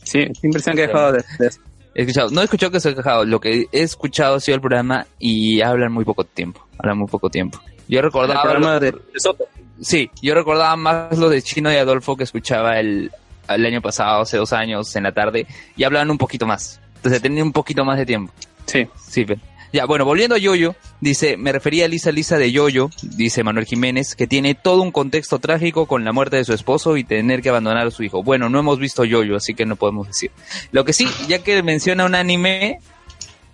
Sí, 0.04 0.24
siempre 0.40 0.62
se 0.62 0.70
han 0.70 0.76
quejado 0.76 1.12
de, 1.12 1.24
de 1.38 1.46
eso. 1.48 1.60
He 1.94 2.02
escuchado, 2.02 2.30
no 2.30 2.40
he 2.40 2.44
escuchado 2.44 2.72
que 2.72 2.80
se 2.80 2.90
ha 2.90 2.94
quejado, 2.94 3.24
lo 3.24 3.40
que 3.40 3.66
he 3.72 3.82
escuchado 3.82 4.36
ha 4.36 4.40
sido 4.40 4.56
el 4.56 4.60
programa 4.60 5.06
y 5.18 5.62
hablan 5.62 5.92
muy 5.92 6.04
poco 6.04 6.24
tiempo. 6.24 6.66
Hablan 6.78 6.98
muy 6.98 7.08
poco 7.08 7.30
tiempo. 7.30 7.60
Yo 7.88 8.00
El 8.00 8.04
recordaba. 8.04 8.80
de, 8.80 8.92
de 8.92 9.00
Soto. 9.20 9.44
Sí, 9.80 10.10
yo 10.20 10.34
recordaba 10.34 10.76
más 10.76 11.16
lo 11.18 11.28
de 11.28 11.40
Chino 11.42 11.72
y 11.72 11.76
Adolfo 11.76 12.16
que 12.16 12.24
escuchaba 12.24 12.78
el, 12.80 13.10
el 13.48 13.66
año 13.66 13.80
pasado, 13.82 14.22
hace 14.22 14.36
dos 14.36 14.52
años, 14.52 14.94
en 14.96 15.04
la 15.04 15.12
tarde, 15.12 15.46
y 15.76 15.84
hablaban 15.84 16.10
un 16.10 16.18
poquito 16.18 16.46
más. 16.46 16.80
Entonces 16.96 17.20
tenían 17.22 17.46
un 17.46 17.52
poquito 17.52 17.84
más 17.84 17.98
de 17.98 18.06
tiempo. 18.06 18.32
Sí. 18.66 18.86
Sí, 19.08 19.24
pero- 19.24 19.40
Ya, 19.72 19.84
bueno, 19.84 20.04
volviendo 20.04 20.36
a 20.36 20.38
Yoyo, 20.38 20.74
dice, 21.00 21.36
me 21.36 21.52
refería 21.52 21.84
a 21.84 21.88
Lisa 21.88 22.10
Lisa 22.10 22.38
de 22.38 22.50
Yoyo, 22.50 22.88
dice 23.02 23.42
Manuel 23.44 23.66
Jiménez, 23.66 24.14
que 24.14 24.26
tiene 24.26 24.54
todo 24.54 24.80
un 24.82 24.90
contexto 24.90 25.38
trágico 25.38 25.86
con 25.86 26.04
la 26.04 26.12
muerte 26.12 26.36
de 26.36 26.44
su 26.44 26.52
esposo 26.54 26.96
y 26.96 27.04
tener 27.04 27.42
que 27.42 27.50
abandonar 27.50 27.86
a 27.86 27.90
su 27.90 28.02
hijo. 28.02 28.22
Bueno, 28.22 28.48
no 28.48 28.58
hemos 28.60 28.78
visto 28.78 29.04
Yoyo, 29.04 29.36
así 29.36 29.54
que 29.54 29.66
no 29.66 29.76
podemos 29.76 30.06
decir. 30.06 30.30
Lo 30.72 30.84
que 30.84 30.92
sí, 30.92 31.06
ya 31.28 31.40
que 31.42 31.62
menciona 31.62 32.06
un 32.06 32.14
anime, 32.14 32.78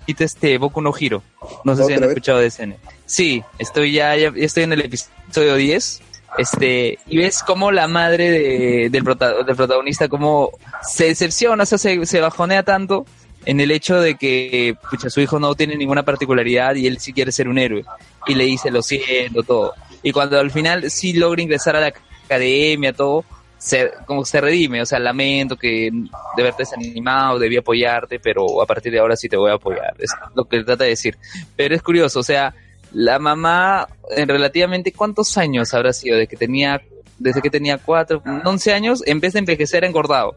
quita 0.06 0.24
este 0.24 0.58
Boku 0.58 0.80
no 0.80 0.92
Hiro. 0.96 1.22
No 1.64 1.74
sé 1.74 1.78
si 1.78 1.84
¿Otra 1.84 1.94
han 1.96 2.00
vez? 2.02 2.10
escuchado 2.10 2.38
de 2.38 2.46
ese 2.46 2.62
anime. 2.62 2.78
Sí, 3.06 3.42
estoy 3.58 3.92
ya, 3.92 4.14
ya 4.16 4.32
estoy 4.36 4.62
en 4.64 4.74
el 4.74 4.80
episodio 4.82 5.56
10. 5.56 6.02
Este, 6.38 6.98
y 7.06 7.18
ves 7.18 7.42
cómo 7.42 7.70
la 7.70 7.88
madre 7.88 8.30
de- 8.30 8.88
del, 8.90 9.04
prota- 9.04 9.44
del 9.44 9.54
protagonista 9.56 10.08
como 10.08 10.50
se 10.82 11.06
decepciona, 11.06 11.62
o 11.64 11.66
sea, 11.66 11.78
se, 11.78 12.04
se 12.06 12.20
bajonea 12.20 12.62
tanto 12.62 13.04
en 13.44 13.60
el 13.60 13.70
hecho 13.70 14.00
de 14.00 14.14
que 14.14 14.76
pucha, 14.90 15.10
su 15.10 15.20
hijo 15.20 15.38
no 15.40 15.54
tiene 15.54 15.76
ninguna 15.76 16.04
particularidad 16.04 16.74
y 16.76 16.86
él 16.86 16.98
sí 16.98 17.12
quiere 17.12 17.32
ser 17.32 17.48
un 17.48 17.58
héroe. 17.58 17.84
Y 18.26 18.34
le 18.34 18.44
dice, 18.44 18.70
lo 18.70 18.82
siento, 18.82 19.42
todo. 19.42 19.74
Y 20.02 20.12
cuando 20.12 20.38
al 20.38 20.50
final 20.50 20.90
sí 20.90 21.12
logra 21.12 21.42
ingresar 21.42 21.76
a 21.76 21.80
la 21.80 21.92
academia, 22.24 22.92
todo, 22.92 23.24
se, 23.58 23.90
como 24.06 24.24
se 24.24 24.40
redime, 24.40 24.80
o 24.80 24.86
sea, 24.86 24.98
lamento 25.00 25.56
que 25.56 25.90
de 26.36 26.42
verte 26.42 26.62
desanimado, 26.62 27.38
debí 27.38 27.56
apoyarte, 27.56 28.18
pero 28.20 28.62
a 28.62 28.66
partir 28.66 28.92
de 28.92 29.00
ahora 29.00 29.16
sí 29.16 29.28
te 29.28 29.36
voy 29.36 29.50
a 29.50 29.54
apoyar. 29.54 29.94
Es 29.98 30.10
lo 30.34 30.44
que 30.44 30.62
trata 30.64 30.84
de 30.84 30.90
decir. 30.90 31.18
Pero 31.56 31.74
es 31.74 31.82
curioso, 31.82 32.20
o 32.20 32.24
sea, 32.24 32.54
la 32.92 33.18
mamá, 33.18 33.88
en 34.16 34.28
relativamente, 34.28 34.92
¿cuántos 34.92 35.36
años 35.38 35.72
habrá 35.74 35.92
sido? 35.92 36.16
De 36.16 36.26
que 36.26 36.36
tenía, 36.36 36.80
desde 37.18 37.40
que 37.42 37.50
tenía 37.50 37.78
cuatro, 37.78 38.22
11 38.44 38.72
años, 38.72 39.02
en 39.06 39.20
vez 39.20 39.32
de 39.34 39.40
envejecer, 39.40 39.84
engordado. 39.84 40.36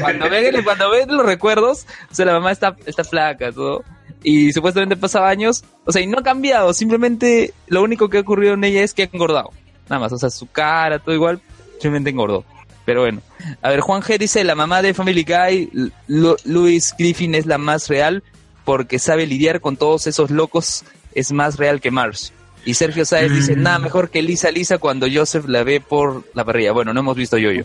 Cuando 0.00 0.28
ven, 0.30 0.62
cuando 0.64 0.90
ven 0.90 1.08
los 1.16 1.24
recuerdos, 1.24 1.86
o 2.10 2.14
sea, 2.14 2.26
la 2.26 2.32
mamá 2.32 2.52
está, 2.52 2.76
está 2.86 3.04
flaca, 3.04 3.52
todo. 3.52 3.84
Y 4.22 4.52
supuestamente 4.52 4.96
pasaba 4.96 5.30
años, 5.30 5.64
o 5.86 5.92
sea, 5.92 6.02
y 6.02 6.06
no 6.06 6.18
ha 6.18 6.22
cambiado, 6.22 6.74
simplemente 6.74 7.54
lo 7.68 7.82
único 7.82 8.08
que 8.10 8.18
ha 8.18 8.20
ocurrido 8.20 8.54
en 8.54 8.64
ella 8.64 8.82
es 8.82 8.92
que 8.92 9.04
ha 9.04 9.08
engordado. 9.10 9.50
Nada 9.88 10.00
más, 10.00 10.12
o 10.12 10.18
sea, 10.18 10.28
su 10.30 10.46
cara, 10.50 10.98
todo 10.98 11.14
igual, 11.14 11.40
simplemente 11.72 12.10
engordó. 12.10 12.44
Pero 12.84 13.02
bueno. 13.02 13.20
A 13.62 13.70
ver, 13.70 13.80
Juan 13.80 14.02
G 14.02 14.18
dice, 14.18 14.44
la 14.44 14.54
mamá 14.54 14.82
de 14.82 14.94
Family 14.94 15.24
Guy, 15.24 15.92
Lu- 16.08 16.36
Louis 16.44 16.94
Griffin 16.98 17.34
es 17.34 17.46
la 17.46 17.56
más 17.58 17.88
real 17.88 18.22
porque 18.64 18.98
sabe 18.98 19.26
lidiar 19.26 19.60
con 19.60 19.76
todos 19.76 20.06
esos 20.06 20.30
locos, 20.30 20.84
es 21.14 21.32
más 21.32 21.56
real 21.56 21.80
que 21.80 21.90
Mars. 21.90 22.32
Y 22.64 22.74
Sergio 22.74 23.04
Sáez 23.06 23.32
dice, 23.32 23.56
Mm. 23.56 23.62
nada 23.62 23.78
mejor 23.78 24.10
que 24.10 24.20
Lisa 24.22 24.50
Lisa 24.50 24.76
cuando 24.78 25.06
Joseph 25.12 25.46
la 25.48 25.62
ve 25.64 25.80
por 25.80 26.24
la 26.34 26.44
parrilla. 26.44 26.72
Bueno, 26.72 26.92
no 26.92 27.00
hemos 27.00 27.16
visto 27.16 27.38
yo-yo. 27.38 27.64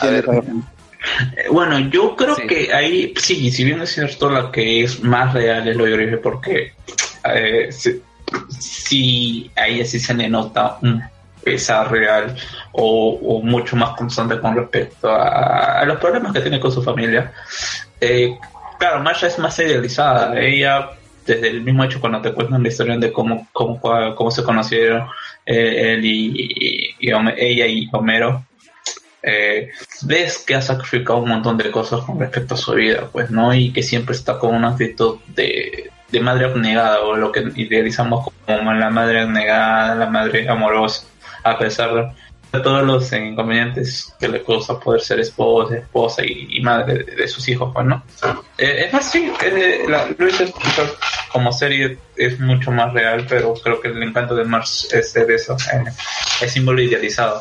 A 0.00 0.06
ver. 0.06 0.24
Eh, 1.36 1.48
Bueno, 1.50 1.78
yo 1.78 2.14
creo 2.16 2.36
Sí. 2.36 2.46
que 2.46 2.72
ahí, 2.72 3.12
sí, 3.16 3.50
si 3.50 3.64
bien 3.64 3.80
es 3.82 3.90
cierto, 3.92 4.30
la 4.30 4.50
que 4.52 4.84
es 4.84 5.02
más 5.02 5.34
real 5.34 5.66
es 5.68 5.76
lo 5.76 5.84
de 5.84 6.16
porque 6.18 6.72
eh, 7.24 7.68
sí, 7.70 8.00
sí, 8.58 9.50
ahí 9.56 9.84
sí 9.84 9.98
se 9.98 10.14
le 10.14 10.28
nota 10.28 10.78
un 10.82 11.02
pesar 11.42 11.90
real 11.90 12.36
o, 12.72 13.10
o 13.22 13.42
mucho 13.42 13.76
más 13.76 13.90
constante 13.96 14.40
con 14.40 14.56
respecto 14.56 15.10
a, 15.10 15.80
a 15.80 15.84
los 15.84 15.98
problemas 15.98 16.32
que 16.32 16.40
tiene 16.40 16.58
con 16.60 16.72
su 16.72 16.82
familia. 16.82 17.32
Eh, 18.00 18.36
claro, 18.78 19.02
Masha 19.02 19.28
es 19.28 19.38
más 19.38 19.58
idealizada. 19.58 20.38
Ella, 20.40 20.90
desde 21.26 21.48
el 21.48 21.62
mismo 21.62 21.84
hecho, 21.84 22.00
cuando 22.00 22.20
te 22.20 22.32
cuentan 22.32 22.62
la 22.62 22.68
historia 22.68 22.96
de 22.96 23.12
cómo, 23.12 23.48
cómo, 23.52 24.30
se 24.30 24.44
conocieron 24.44 25.08
eh, 25.44 25.94
él 25.94 26.04
y, 26.04 26.94
ella 27.00 27.66
y 27.66 27.88
Homero, 27.92 28.44
eh, 29.22 29.70
ves 30.02 30.44
que 30.46 30.54
ha 30.54 30.62
sacrificado 30.62 31.18
un 31.18 31.30
montón 31.30 31.58
de 31.58 31.70
cosas 31.70 32.00
con 32.02 32.20
respecto 32.20 32.54
a 32.54 32.58
su 32.58 32.72
vida, 32.74 33.08
pues, 33.10 33.30
¿no? 33.30 33.52
Y 33.52 33.72
que 33.72 33.82
siempre 33.82 34.14
está 34.14 34.38
con 34.38 34.54
una 34.54 34.70
actitud 34.70 35.18
de, 35.34 35.90
de 36.10 36.20
madre 36.20 36.46
abnegada, 36.46 37.00
o 37.00 37.16
lo 37.16 37.32
que 37.32 37.44
idealizamos 37.56 38.28
como 38.46 38.72
la 38.72 38.90
madre 38.90 39.22
abnegada, 39.22 39.94
la 39.96 40.06
madre 40.06 40.48
amorosa, 40.48 41.06
a 41.42 41.58
pesar 41.58 41.94
de 41.94 42.12
todos 42.62 42.82
los 42.84 43.12
inconvenientes 43.12 44.12
que 44.18 44.28
le 44.28 44.42
causa 44.44 44.78
poder 44.78 45.00
ser 45.00 45.20
esposa, 45.20 45.76
esposa 45.76 46.22
y, 46.24 46.46
y 46.50 46.60
madre 46.62 47.04
de, 47.04 47.16
de 47.16 47.28
sus 47.28 47.46
hijos, 47.48 47.70
pues, 47.74 47.86
¿no? 47.86 48.02
Eh, 48.58 48.84
es 48.86 48.92
más, 48.92 49.10
sí, 49.10 49.32
eh, 49.42 49.84
la, 49.88 50.06
Luis 50.18 50.40
es- 50.40 50.52
como 51.32 51.52
serie 51.52 51.98
es 52.16 52.38
mucho 52.40 52.70
más 52.70 52.92
real, 52.92 53.26
pero 53.28 53.54
creo 53.54 53.80
que 53.80 53.88
el 53.88 54.02
encanto 54.02 54.34
de 54.34 54.44
Mars 54.44 54.88
es 54.92 55.12
ser 55.12 55.30
eso, 55.30 55.56
eh, 55.72 55.84
es 56.40 56.52
símbolo 56.52 56.80
idealizado. 56.80 57.40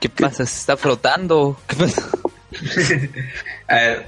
¿Qué 0.00 0.08
pasa? 0.08 0.44
¿Se 0.46 0.58
está 0.60 0.76
frotando? 0.76 1.58
¿Qué 1.66 1.76
pasa? 1.76 2.02
A 3.68 3.74
ver, 3.74 4.06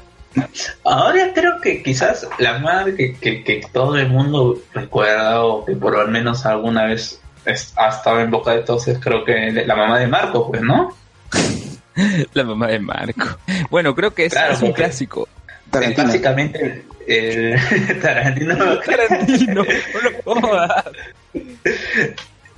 Ahora 0.84 1.32
creo 1.34 1.60
que 1.62 1.82
quizás 1.82 2.28
la 2.38 2.58
madre 2.58 2.94
que, 2.94 3.14
que, 3.18 3.42
que 3.42 3.62
todo 3.72 3.96
el 3.96 4.08
mundo 4.10 4.60
recuerda 4.74 5.42
o 5.42 5.64
que 5.64 5.74
por 5.74 5.96
lo 5.96 6.06
menos 6.08 6.44
alguna 6.44 6.84
vez 6.84 7.20
es- 7.46 7.72
ha 7.76 7.88
estado 7.88 8.20
en 8.20 8.30
boca 8.30 8.52
de 8.52 8.62
todos 8.62 8.86
es 8.88 8.98
creo 8.98 9.24
que 9.24 9.50
la 9.66 9.74
mamá 9.76 9.98
de 9.98 10.06
Marco, 10.06 10.50
pues, 10.50 10.62
¿no? 10.62 10.94
La 12.34 12.44
mamá 12.44 12.66
de 12.66 12.78
Marco. 12.78 13.38
Bueno, 13.70 13.94
creo 13.94 14.12
que 14.12 14.26
es, 14.26 14.32
Claro, 14.34 14.52
es 14.52 14.60
un 14.62 14.72
clásico. 14.72 15.26
Tarantino. 15.70 16.04
Básicamente 16.08 16.84
el, 17.06 17.54
el- 17.56 18.00
Tarantino 18.02 18.78
Tarantino, 18.80 19.64
no 20.26 20.40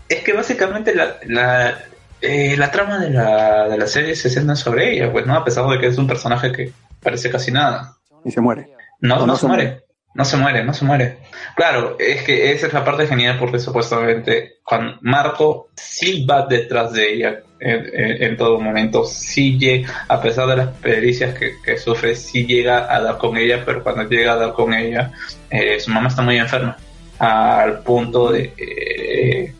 es 0.08 0.22
que 0.24 0.32
básicamente 0.32 0.94
la, 0.94 1.16
la, 1.26 1.78
eh, 2.20 2.56
la 2.56 2.70
trama 2.70 2.98
de 2.98 3.10
la, 3.10 3.68
de 3.68 3.78
la 3.78 3.86
serie 3.86 4.16
se 4.16 4.30
centra 4.30 4.56
sobre 4.56 4.92
ella, 4.94 5.12
pues, 5.12 5.26
¿no? 5.26 5.34
A 5.36 5.44
pesar 5.44 5.66
de 5.68 5.78
que 5.78 5.86
es 5.86 5.98
un 5.98 6.06
personaje 6.06 6.50
que 6.52 6.72
parece 7.02 7.30
casi 7.30 7.52
nada. 7.52 7.94
Y 8.24 8.30
se 8.30 8.40
muere. 8.40 8.68
No, 9.00 9.16
no, 9.18 9.26
no 9.26 9.34
se 9.36 9.42
se 9.42 9.46
muere. 9.46 9.82
No 10.18 10.24
se 10.24 10.36
muere, 10.36 10.64
no 10.64 10.74
se 10.74 10.84
muere. 10.84 11.18
Claro, 11.54 11.96
es 11.98 12.22
que 12.24 12.50
esa 12.50 12.66
es 12.66 12.72
la 12.72 12.84
parte 12.84 13.06
genial 13.06 13.36
porque 13.38 13.60
supuestamente 13.60 14.56
cuando 14.64 14.98
Marco 15.00 15.68
sí 15.76 16.26
va 16.26 16.44
detrás 16.44 16.92
de 16.92 17.12
ella 17.14 17.40
en, 17.60 17.86
en- 17.94 18.22
en 18.24 18.36
todo 18.36 18.58
momento, 18.60 19.04
sí 19.04 19.56
llega, 19.58 20.04
a 20.08 20.20
pesar 20.20 20.48
de 20.48 20.56
las 20.56 20.68
pericias 20.78 21.38
que, 21.38 21.52
que 21.64 21.78
sufre, 21.78 22.16
sí 22.16 22.44
llega 22.46 22.92
a 22.92 23.00
dar 23.00 23.16
con 23.16 23.36
ella, 23.36 23.62
pero 23.64 23.82
cuando 23.84 24.02
llega 24.08 24.32
a 24.32 24.36
dar 24.36 24.52
con 24.54 24.74
ella, 24.74 25.12
eh, 25.50 25.78
su 25.78 25.90
mamá 25.92 26.08
está 26.08 26.22
muy 26.22 26.36
enferma, 26.36 26.76
al 27.20 27.80
punto 27.84 28.32
de, 28.32 28.52
eh, 28.58 29.52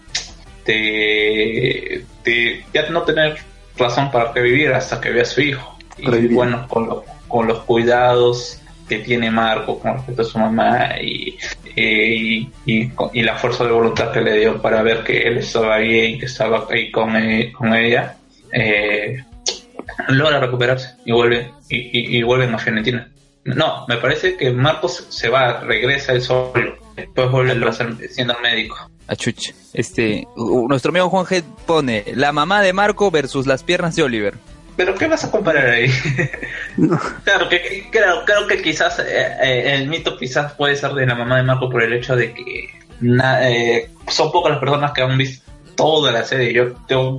de, 0.64 2.04
de 2.24 2.64
ya 2.74 2.88
no 2.90 3.02
tener 3.02 3.36
razón 3.76 4.10
para 4.10 4.32
que 4.32 4.40
vivir 4.40 4.72
hasta 4.72 5.00
que 5.00 5.10
vea 5.10 5.22
a 5.22 5.26
su 5.26 5.40
hijo. 5.40 5.78
Y 5.98 6.06
Revivir. 6.06 6.32
bueno, 6.34 6.66
con, 6.68 6.88
lo- 6.88 7.04
con 7.28 7.46
los 7.46 7.60
cuidados 7.60 8.60
que 8.88 8.98
tiene 9.00 9.30
Marco 9.30 9.78
con 9.78 9.94
respecto 9.94 10.22
a 10.22 10.24
su 10.24 10.38
mamá 10.38 11.00
y, 11.00 11.36
eh, 11.76 12.48
y, 12.66 12.90
y, 13.12 13.22
la 13.22 13.36
fuerza 13.36 13.64
de 13.64 13.72
voluntad 13.72 14.10
que 14.12 14.20
le 14.20 14.38
dio 14.38 14.60
para 14.60 14.82
ver 14.82 15.04
que 15.04 15.22
él 15.22 15.38
estaba 15.38 15.78
bien, 15.78 16.18
que 16.18 16.26
estaba 16.26 16.66
ahí 16.70 16.90
con, 16.90 17.14
eh, 17.16 17.52
con 17.52 17.74
ella, 17.74 18.16
eh, 18.52 19.22
logra 20.08 20.40
recuperarse 20.40 20.90
y 21.04 21.12
vuelve 21.12 21.50
y, 21.68 22.18
y, 22.18 22.22
vuelven 22.22 22.50
a 22.52 22.54
Argentina. 22.54 23.08
No, 23.44 23.84
me 23.88 23.96
parece 23.98 24.36
que 24.36 24.50
Marcos 24.50 25.06
se 25.08 25.28
va, 25.28 25.60
regresa 25.60 26.12
él 26.12 26.22
solo, 26.22 26.76
después 26.96 27.30
vuelve 27.30 27.68
a 27.68 27.72
ser 27.72 27.94
siendo 28.10 28.34
médico. 28.42 28.76
Achuch. 29.06 29.52
Este, 29.72 30.26
u- 30.36 30.68
nuestro 30.68 30.90
amigo 30.90 31.08
Juan 31.08 31.24
G 31.24 31.42
pone 31.66 32.04
la 32.14 32.32
mamá 32.32 32.60
de 32.62 32.72
Marco 32.72 33.10
versus 33.10 33.46
las 33.46 33.62
piernas 33.62 33.96
de 33.96 34.02
Oliver. 34.02 34.34
Pero 34.78 34.94
¿qué 34.94 35.06
vas 35.08 35.24
a 35.24 35.30
comparar 35.30 35.66
ahí? 35.68 35.90
No. 36.78 36.98
Claro 37.24 37.48
que 37.48 37.60
que- 37.60 37.90
creo, 37.90 38.46
que 38.46 38.62
quizás 38.62 39.00
eh, 39.00 39.04
eh, 39.42 39.74
el 39.74 39.88
mito 39.88 40.16
quizás 40.16 40.52
puede 40.52 40.76
ser 40.76 40.92
de 40.92 41.04
la 41.06 41.16
mamá 41.16 41.36
de 41.36 41.42
Marco 41.42 41.68
por 41.68 41.82
el 41.82 41.92
hecho 41.92 42.14
de 42.14 42.32
que 42.32 42.70
na- 43.00 43.50
eh, 43.50 43.90
son 44.06 44.30
pocas 44.30 44.52
las 44.52 44.60
personas 44.60 44.92
que 44.92 45.02
han 45.02 45.18
visto 45.18 45.44
toda 45.74 46.12
la 46.12 46.22
serie. 46.24 46.52
Yo, 46.54 46.68
yo, 46.88 47.18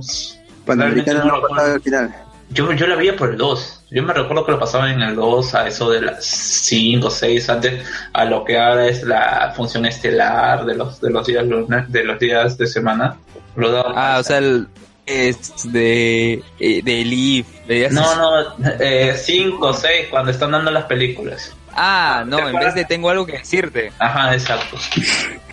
realmente 0.66 1.12
no 1.12 1.22
recuerdo. 1.42 1.74
al 1.74 1.80
final. 1.82 2.14
yo, 2.50 2.72
yo 2.72 2.86
la 2.86 2.96
veía 2.96 3.14
por 3.16 3.30
el 3.30 3.36
2. 3.36 3.84
Yo 3.90 4.02
me 4.02 4.14
recuerdo 4.14 4.46
que 4.46 4.52
lo 4.52 4.58
pasaba 4.58 4.90
en 4.90 5.02
el 5.02 5.14
2 5.16 5.54
a 5.54 5.66
eso 5.68 5.90
de 5.90 6.00
las 6.00 6.24
5 6.24 7.06
o 7.08 7.10
6 7.10 7.50
antes 7.50 7.84
a 8.14 8.24
lo 8.24 8.44
que 8.44 8.58
ahora 8.58 8.86
es 8.86 9.02
la 9.02 9.52
función 9.54 9.84
estelar 9.84 10.64
de 10.64 10.74
los 10.76 11.00
de 11.02 11.10
los 11.10 11.26
días 11.26 11.44
luna- 11.44 11.84
de 11.88 12.04
los 12.04 12.18
días 12.18 12.56
de 12.56 12.66
semana. 12.66 13.16
Lo 13.56 13.84
Ah, 13.94 14.16
o 14.20 14.22
sea, 14.22 14.38
el, 14.38 14.68
es 15.10 15.70
de, 15.72 16.42
eh, 16.58 16.80
de 16.82 17.00
Elif. 17.00 17.46
no, 17.90 18.16
no, 18.16 18.54
5 19.16 19.66
o 19.66 19.72
6 19.72 20.06
cuando 20.10 20.30
están 20.30 20.50
dando 20.52 20.70
las 20.70 20.84
películas. 20.84 21.54
Ah, 21.74 22.24
no, 22.26 22.36
¿Te 22.36 22.42
en 22.44 22.56
vez 22.56 22.74
de 22.74 22.84
tengo 22.84 23.10
algo 23.10 23.26
que 23.26 23.38
decirte. 23.38 23.92
Ajá, 23.98 24.34
exacto. 24.34 24.76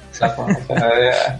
Exacto. 0.09 0.47
O 0.69 0.75
sea, 0.75 0.89
eh, 0.99 1.39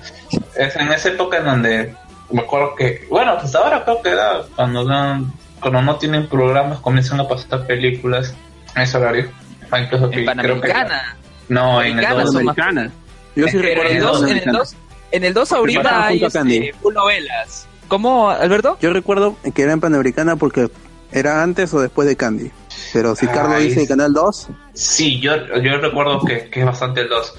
es 0.56 0.75
en 0.75 0.91
esa 0.91 1.10
época 1.10 1.38
en 1.38 1.45
donde 1.45 1.95
me 2.30 2.41
acuerdo 2.41 2.75
que, 2.75 3.06
bueno, 3.10 3.38
pues 3.39 3.56
ahora 3.56 3.84
creo 3.84 4.01
que 4.01 4.12
da, 4.13 4.43
cuando, 4.56 4.86
dan- 4.86 5.32
cuando 5.60 5.82
no 5.82 5.95
tienen 5.95 6.27
programas 6.27 6.80
comienzan 6.80 7.19
a 7.19 7.27
pasar 7.27 7.65
películas 7.65 8.34
en 8.75 8.82
ese 8.84 8.97
horario. 8.97 9.32
Ah, 9.71 9.80
incluso 9.80 10.06
En 10.06 10.12
creo 10.12 10.21
que- 10.21 10.25
Panamericana. 10.67 11.17
no, 11.49 11.82
en 11.82 11.97
el 11.99 12.06
Panamericana 12.06 12.23
dos. 12.23 12.34
son 12.34 12.45
más- 12.45 12.56
Panamericana. 12.56 12.93
Yo 13.36 13.47
sí 13.47 13.58
en 13.58 13.63
el 13.65 13.69
en 13.69 13.77
2, 13.77 13.88
en 13.88 13.97
el 13.97 14.01
Panamericana. 14.21 14.58
2, 14.60 14.75
en 15.12 15.23
el 15.23 15.34
2 15.34 15.41
pasaban 15.49 15.60
ahorita 15.60 16.06
hay 16.08 16.23
este, 16.23 16.73
full 16.82 16.93
novelas. 16.93 17.67
¿Cómo, 17.88 18.30
Alberto? 18.30 18.78
Yo 18.82 18.91
recuerdo 18.91 19.36
que 19.54 19.62
era 19.62 19.73
en 19.73 19.80
Panamericana 19.80 20.36
porque 20.36 20.69
era 21.12 21.41
antes 21.43 21.73
o 21.73 21.82
después 21.82 22.08
de 22.08 22.15
Candy. 22.15 22.52
Pero 22.93 23.15
si 23.15 23.28
Carlos 23.28 23.60
dice. 23.62 23.88
Canal 23.88 24.13
2, 24.13 24.47
Sí, 24.73 25.19
yo, 25.19 25.36
yo 25.62 25.78
recuerdo 25.78 26.21
que, 26.26 26.50
que 26.50 26.60
es 26.62 26.65
bastante 26.65 27.02
el 27.02 27.10
2. 27.10 27.34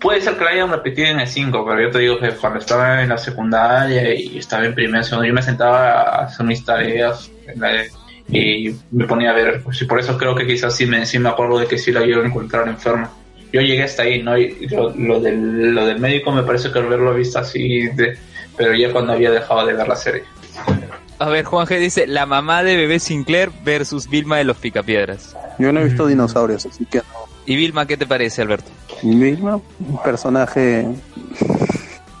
Puede 0.00 0.20
ser 0.20 0.34
que 0.36 0.44
lo 0.44 0.50
hayan 0.50 0.70
repetido 0.70 1.08
en 1.08 1.20
el 1.20 1.26
5, 1.26 1.64
pero 1.66 1.80
yo 1.82 1.90
te 1.90 1.98
digo 2.00 2.18
que 2.18 2.30
cuando 2.32 2.58
estaba 2.58 3.02
en 3.02 3.08
la 3.08 3.18
secundaria 3.18 4.14
y 4.14 4.38
estaba 4.38 4.64
en 4.66 4.74
primer 4.74 5.02
segundo, 5.04 5.26
yo 5.26 5.34
me 5.34 5.42
sentaba 5.42 6.02
a 6.02 6.24
hacer 6.26 6.44
mis 6.46 6.64
tareas 6.64 7.30
en 7.46 7.60
la- 7.60 7.84
y 8.28 8.74
me 8.90 9.06
ponía 9.06 9.30
a 9.30 9.34
ver. 9.34 9.62
Pues, 9.62 9.80
y 9.82 9.86
por 9.86 9.98
eso 9.98 10.16
creo 10.18 10.34
que 10.34 10.46
quizás 10.46 10.74
sí 10.76 10.86
me, 10.86 11.04
sí 11.06 11.18
me 11.18 11.28
acuerdo 11.30 11.58
de 11.58 11.66
que 11.66 11.78
sí 11.78 11.90
la 11.92 12.00
llego 12.02 12.22
a 12.22 12.26
encontrar 12.26 12.68
enferma. 12.68 13.10
Yo 13.52 13.60
llegué 13.60 13.82
hasta 13.84 14.02
ahí, 14.02 14.22
¿no? 14.22 14.36
Y 14.36 14.66
lo, 14.68 14.90
lo 14.96 15.20
del, 15.20 15.74
lo 15.74 15.86
del 15.86 15.98
médico 16.00 16.32
me 16.32 16.42
parece 16.42 16.70
que 16.72 16.78
haberlo 16.78 17.14
visto 17.14 17.38
así, 17.38 17.88
de, 17.88 18.18
pero 18.56 18.74
ya 18.74 18.92
cuando 18.92 19.12
había 19.12 19.30
dejado 19.30 19.66
de 19.66 19.74
ver 19.74 19.88
la 19.88 19.96
serie. 19.96 20.24
A 21.18 21.28
ver, 21.28 21.44
Juan 21.44 21.66
G 21.66 21.78
dice, 21.78 22.06
la 22.06 22.26
mamá 22.26 22.62
de 22.64 22.76
bebé 22.76 22.98
Sinclair 22.98 23.50
versus 23.62 24.08
Vilma 24.08 24.36
de 24.38 24.44
los 24.44 24.56
Picapiedras. 24.56 25.36
yo 25.58 25.72
no 25.72 25.80
he 25.80 25.84
visto 25.84 26.06
dinosaurios, 26.06 26.66
así 26.66 26.84
que 26.86 26.98
no. 26.98 27.04
¿Y 27.46 27.56
Vilma 27.56 27.86
qué 27.86 27.96
te 27.96 28.06
parece, 28.06 28.42
Alberto? 28.42 28.70
Misma, 29.02 29.56
un 29.56 30.02
personaje. 30.02 30.86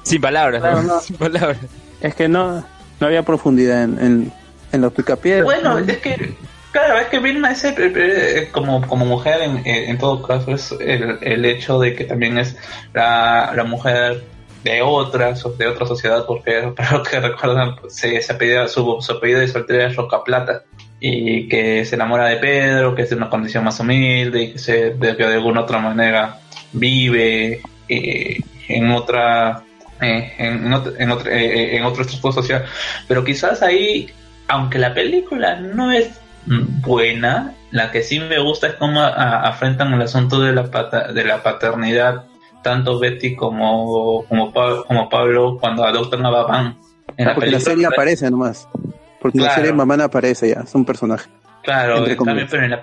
Sin 0.02 0.20
palabras, 0.20 0.60
Claro, 0.60 0.82
¿no? 0.82 0.94
no. 0.94 1.00
Sin 1.00 1.16
palabras. 1.16 1.58
Es 2.00 2.14
que 2.14 2.28
no, 2.28 2.64
no 3.00 3.06
había 3.06 3.22
profundidad 3.22 3.82
en, 3.84 3.98
en, 3.98 4.32
en 4.72 4.80
los 4.80 4.92
picapiedras. 4.92 5.44
Bueno, 5.44 5.78
es 5.78 5.96
que, 5.98 6.34
claro, 6.72 6.98
es 6.98 7.06
que 7.08 7.18
Vilma 7.20 7.52
es 7.52 7.64
el- 7.64 7.80
el- 7.80 7.96
el- 7.98 8.50
como, 8.50 8.86
como 8.86 9.06
mujer, 9.06 9.40
en, 9.42 9.56
en, 9.66 9.90
en 9.90 9.98
todo 9.98 10.22
caso, 10.22 10.50
es 10.52 10.72
el, 10.78 11.18
el 11.22 11.44
hecho 11.46 11.78
de 11.80 11.94
que 11.94 12.04
también 12.04 12.36
es 12.38 12.56
la, 12.92 13.52
la 13.56 13.64
mujer 13.64 14.24
de 14.64 14.82
otra, 14.82 15.36
so- 15.36 15.50
de 15.52 15.66
otra 15.68 15.86
sociedad, 15.86 16.24
porque 16.26 16.72
para 16.76 16.98
los 16.98 17.08
que 17.08 17.20
recuerdan, 17.20 17.76
se, 17.88 18.20
se 18.20 18.32
apellida- 18.32 18.66
su, 18.68 18.96
su 19.00 19.12
apellido 19.12 19.40
de 19.40 19.48
soltera 19.48 19.86
es 19.86 19.94
Roca 19.96 20.24
Plata, 20.24 20.62
y 21.00 21.48
que 21.48 21.84
se 21.84 21.94
enamora 21.96 22.26
de 22.26 22.36
Pedro, 22.38 22.94
que 22.94 23.02
es 23.02 23.10
de 23.10 23.16
una 23.16 23.28
condición 23.30 23.62
más 23.64 23.78
humilde, 23.78 24.42
y 24.42 24.52
que, 24.52 24.58
se, 24.58 24.90
de, 24.94 25.14
de 25.14 25.24
alguna 25.34 25.60
otra 25.60 25.78
manera 25.78 26.38
vive 26.72 27.60
eh, 27.88 28.38
en 28.68 28.90
otra 28.90 29.62
eh, 30.00 30.32
en, 30.38 30.72
otro, 30.72 30.92
en, 30.98 31.10
otro, 31.10 31.30
eh, 31.30 31.76
en 31.76 31.84
estructura 31.84 32.32
social. 32.34 32.64
Pero 33.06 33.22
quizás 33.22 33.62
ahí, 33.62 34.08
aunque 34.48 34.78
la 34.78 34.92
película 34.94 35.56
no 35.60 35.92
es 35.92 36.20
buena, 36.46 37.54
la 37.70 37.90
que 37.90 38.02
sí 38.02 38.18
me 38.20 38.38
gusta 38.38 38.68
es 38.68 38.74
cómo 38.74 39.00
a- 39.00 39.42
afrentan 39.42 39.92
el 39.92 40.02
asunto 40.02 40.40
de 40.40 40.52
la, 40.52 40.62
de 41.12 41.24
la 41.24 41.42
paternidad, 41.42 42.24
tanto 42.64 42.98
Betty 42.98 43.36
como, 43.36 44.24
como, 44.28 44.52
como 44.52 45.08
Pablo 45.08 45.56
cuando 45.60 45.84
adoptan 45.84 46.26
a 46.26 46.30
Babán. 46.30 46.76
En 47.16 47.28
Ah, 47.28 47.34
porque 47.34 47.50
la 47.52 47.60
serie 47.60 47.86
aparece 47.86 48.28
nomás. 48.28 48.66
Porque 49.20 49.38
la 49.38 49.54
serie 49.54 49.72
Mamá 49.72 49.96
no 49.96 50.04
aparece 50.04 50.48
ya, 50.48 50.62
es 50.62 50.74
un 50.74 50.84
personaje. 50.84 51.30
Claro, 51.62 52.04
comillas. 52.16 52.48
pero 52.50 52.64
en 52.64 52.70
la, 52.70 52.80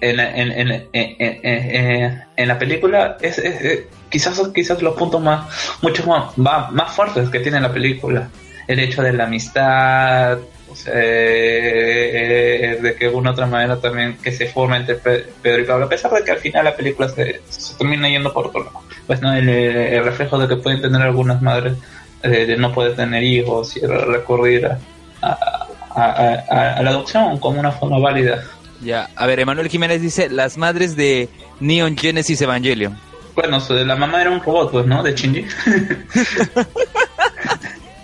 en, 0.00 0.16
la- 0.16 0.36
en, 0.36 0.52
en, 0.52 0.88
en, 0.92 2.22
en- 2.36 2.48
la 2.48 2.58
película 2.58 3.16
es, 3.20 3.38
es- 3.38 3.60
es- 3.62 3.80
quizás 4.10 4.40
quizás 4.54 4.82
los 4.82 4.94
puntos 4.96 5.20
más 5.22 5.46
mucho 5.82 6.04
más, 6.36 6.70
más 6.72 6.92
fuertes 6.92 7.28
que 7.30 7.40
tiene 7.40 7.60
la 7.60 7.72
película 7.72 8.28
el 8.66 8.78
hecho 8.80 9.02
de 9.02 9.12
la 9.12 9.24
amistad 9.24 10.38
eh, 10.86 12.78
de 12.80 12.94
que 12.94 13.08
de 13.08 13.14
una 13.14 13.30
u 13.30 13.32
otra 13.32 13.46
manera 13.46 13.80
también 13.80 14.16
que 14.22 14.32
se 14.32 14.46
forma 14.46 14.76
entre 14.76 14.96
Pe- 14.96 15.26
Pedro 15.42 15.62
y 15.62 15.64
Pablo 15.64 15.86
a 15.86 15.88
pesar 15.88 16.12
de 16.12 16.22
que 16.24 16.30
al 16.32 16.38
final 16.38 16.64
la 16.64 16.76
película 16.76 17.08
se, 17.08 17.40
se 17.48 17.74
termina 17.74 18.08
yendo 18.08 18.32
por 18.32 18.46
otro 18.48 18.64
lado 18.64 18.80
pues 19.06 19.20
no 19.22 19.32
el, 19.34 19.48
el 19.48 20.04
reflejo 20.04 20.38
de 20.38 20.48
que 20.48 20.56
pueden 20.56 20.80
tener 20.82 21.00
algunas 21.02 21.40
madres 21.42 21.74
eh, 22.22 22.46
de 22.46 22.56
no 22.56 22.72
poder 22.72 22.94
tener 22.96 23.22
hijos 23.22 23.76
y 23.76 23.80
recurrir 23.80 24.66
a, 24.66 24.78
a- 25.22 25.66
a- 25.94 26.44
a- 26.50 26.74
a 26.78 26.82
la 26.82 26.90
adopción 26.90 27.38
como 27.38 27.60
una 27.60 27.72
forma 27.72 27.98
válida 27.98 28.44
Ya, 28.80 29.08
a 29.16 29.26
ver, 29.26 29.40
Emanuel 29.40 29.68
Jiménez 29.68 30.00
dice, 30.00 30.28
las 30.30 30.56
madres 30.56 30.94
de 30.96 31.28
Neon 31.60 31.96
Genesis 31.96 32.40
Evangelion. 32.40 32.96
Bueno, 33.34 33.58
la 33.70 33.96
mamá 33.96 34.20
era 34.20 34.30
un 34.30 34.40
robot, 34.40 34.70
pues, 34.70 34.86
¿no? 34.86 35.02
De 35.02 35.14
Shinji. 35.14 35.44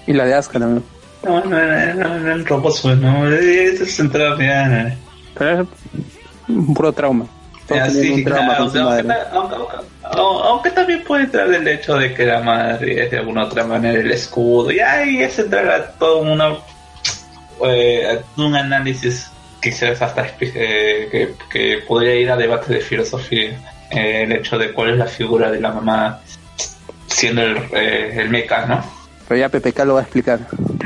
Y 0.07 0.13
la 0.13 0.25
de 0.27 0.35
Asuka 0.35 0.59
también. 0.59 0.85
No, 1.25 1.45
no 1.45 1.59
era, 1.59 1.95
no, 1.95 2.17
era 2.17 2.35
un 2.35 2.47
robot, 2.47 2.81
pues, 2.83 2.99
¿no? 2.99 3.29
Eso 3.29 3.85
es 3.85 3.99
entrada 4.01 4.35
bien. 4.37 4.99
Pero 7.67 7.85
es 7.87 7.95
un 7.97 8.25
puro 8.25 8.37
trauma. 8.37 8.57
Claro, 9.03 9.29
aunque, 9.33 9.57
aunque- 10.49 10.71
también 10.71 11.03
puede 11.05 11.25
entrar 11.25 11.53
el 11.53 11.67
hecho 11.67 11.95
de 11.97 12.13
que 12.13 12.27
la 12.27 12.41
madre 12.41 13.05
es 13.05 13.11
de 13.11 13.19
alguna 13.19 13.45
otra 13.45 13.65
manera 13.65 13.99
el 13.99 14.11
escudo. 14.11 14.71
Y 14.71 14.81
ahí 14.81 15.23
es 15.23 15.39
entrar 15.39 15.69
a 15.71 15.93
todo 15.93 16.19
una, 16.19 16.57
eh, 17.67 18.21
un 18.37 18.55
análisis 18.55 19.31
quizás 19.63 20.03
hasta 20.03 20.27
eh, 20.41 21.09
que, 21.11 21.35
que 21.51 21.79
podría 21.87 22.15
ir 22.17 22.31
a 22.31 22.37
debates 22.37 22.69
de 22.69 22.81
filosofía 22.81 23.59
eh, 23.91 24.25
el 24.25 24.33
hecho 24.33 24.59
de 24.59 24.73
cuál 24.73 24.91
es 24.91 24.99
la 24.99 25.07
figura 25.07 25.51
de 25.51 25.61
la 25.61 25.73
mamá 25.73 26.21
siendo 27.07 27.41
el, 27.43 27.57
eh, 27.73 28.15
el 28.21 28.29
meca, 28.29 28.67
¿no? 28.67 28.85
Pero 29.29 29.41
ya 29.41 29.49
PPK 29.49 29.85
lo 29.85 29.95
va 29.95 30.01
a 30.01 30.03
explicar. 30.03 30.41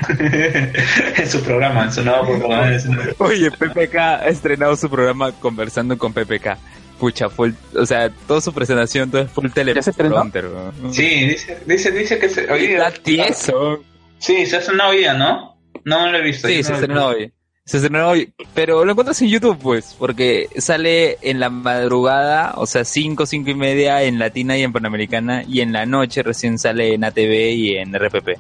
en 0.18 1.29
su 1.29 1.42
programa, 1.42 1.85
en 1.85 1.92
su 1.92 2.05
nuevo 2.05 2.38
programa. 2.38 2.70
Oye, 3.18 3.51
PPK 3.51 3.96
ha 3.96 4.29
estrenado 4.29 4.77
su 4.77 4.88
programa 4.88 5.33
conversando 5.33 5.98
con 5.98 6.12
PPK. 6.12 6.57
Pucha, 6.98 7.29
full, 7.29 7.53
o 7.77 7.87
sea, 7.87 8.11
toda 8.27 8.40
su 8.40 8.53
presentación, 8.53 9.11
todo 9.11 9.22
es 9.22 9.31
full 9.31 9.46
¿Ya 9.46 9.83
se 9.83 9.90
estrenó? 9.90 10.31
teleprompter. 10.31 10.48
Sí, 10.90 11.27
dice, 11.27 11.59
dice, 11.64 11.90
dice 11.92 12.18
que 12.18 12.29
se, 12.29 12.51
hoy 12.51 12.64
Está 12.64 12.90
tieso. 12.90 13.85
Sí, 14.18 14.46
se 14.46 14.57
hace 14.57 14.72
una 14.72 14.88
hoy, 14.88 15.05
¿no? 15.16 15.57
No, 15.85 16.07
no 16.07 16.12
lo 16.12 16.18
he 16.18 16.22
visto. 16.22 16.48
Sí, 16.48 16.62
se 16.62 16.72
estrenó 16.72 17.07
hoy. 17.07 17.33
Se 17.69 17.77
estrenó 17.77 18.09
hoy, 18.09 18.33
pero 18.55 18.83
lo 18.87 18.93
encuentras 18.93 19.21
en 19.21 19.29
YouTube, 19.29 19.59
pues, 19.61 19.95
porque 19.99 20.49
sale 20.57 21.19
en 21.21 21.39
la 21.39 21.51
madrugada, 21.51 22.55
o 22.57 22.67
sea, 22.67 22.83
5, 22.83 23.27
5 23.27 23.51
y 23.51 23.55
media 23.55 24.03
en 24.05 24.19
Latina 24.19 24.57
y 24.57 24.63
en 24.63 24.73
Panamericana, 24.73 25.43
y 25.47 25.61
en 25.61 25.75
la 25.75 25.85
noche 25.85 26.23
recién 26.23 26.59
sale 26.59 26.95
en 26.95 27.05
ATV 27.05 27.51
y 27.53 27.77
en 27.77 27.93
RPP. 27.95 28.39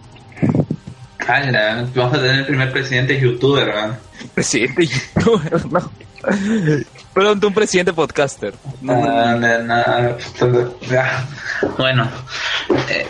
Ala, 1.26 1.86
vamos 1.94 2.14
a 2.14 2.22
tener 2.22 2.36
el 2.36 2.46
primer 2.46 2.72
presidente 2.72 3.20
youtuber, 3.20 3.66
¿verdad? 3.66 3.98
Presidente 4.34 4.86
youtuber, 4.86 5.66
no. 5.70 5.90
Pronto 7.12 7.48
un 7.48 7.54
presidente 7.54 7.92
podcaster. 7.92 8.54
No, 8.80 8.94
Ah, 8.94 9.36
na- 9.38 9.58
na- 9.58 10.16
ah, 10.90 11.28
Bueno, 11.76 12.10
eh, 12.88 13.06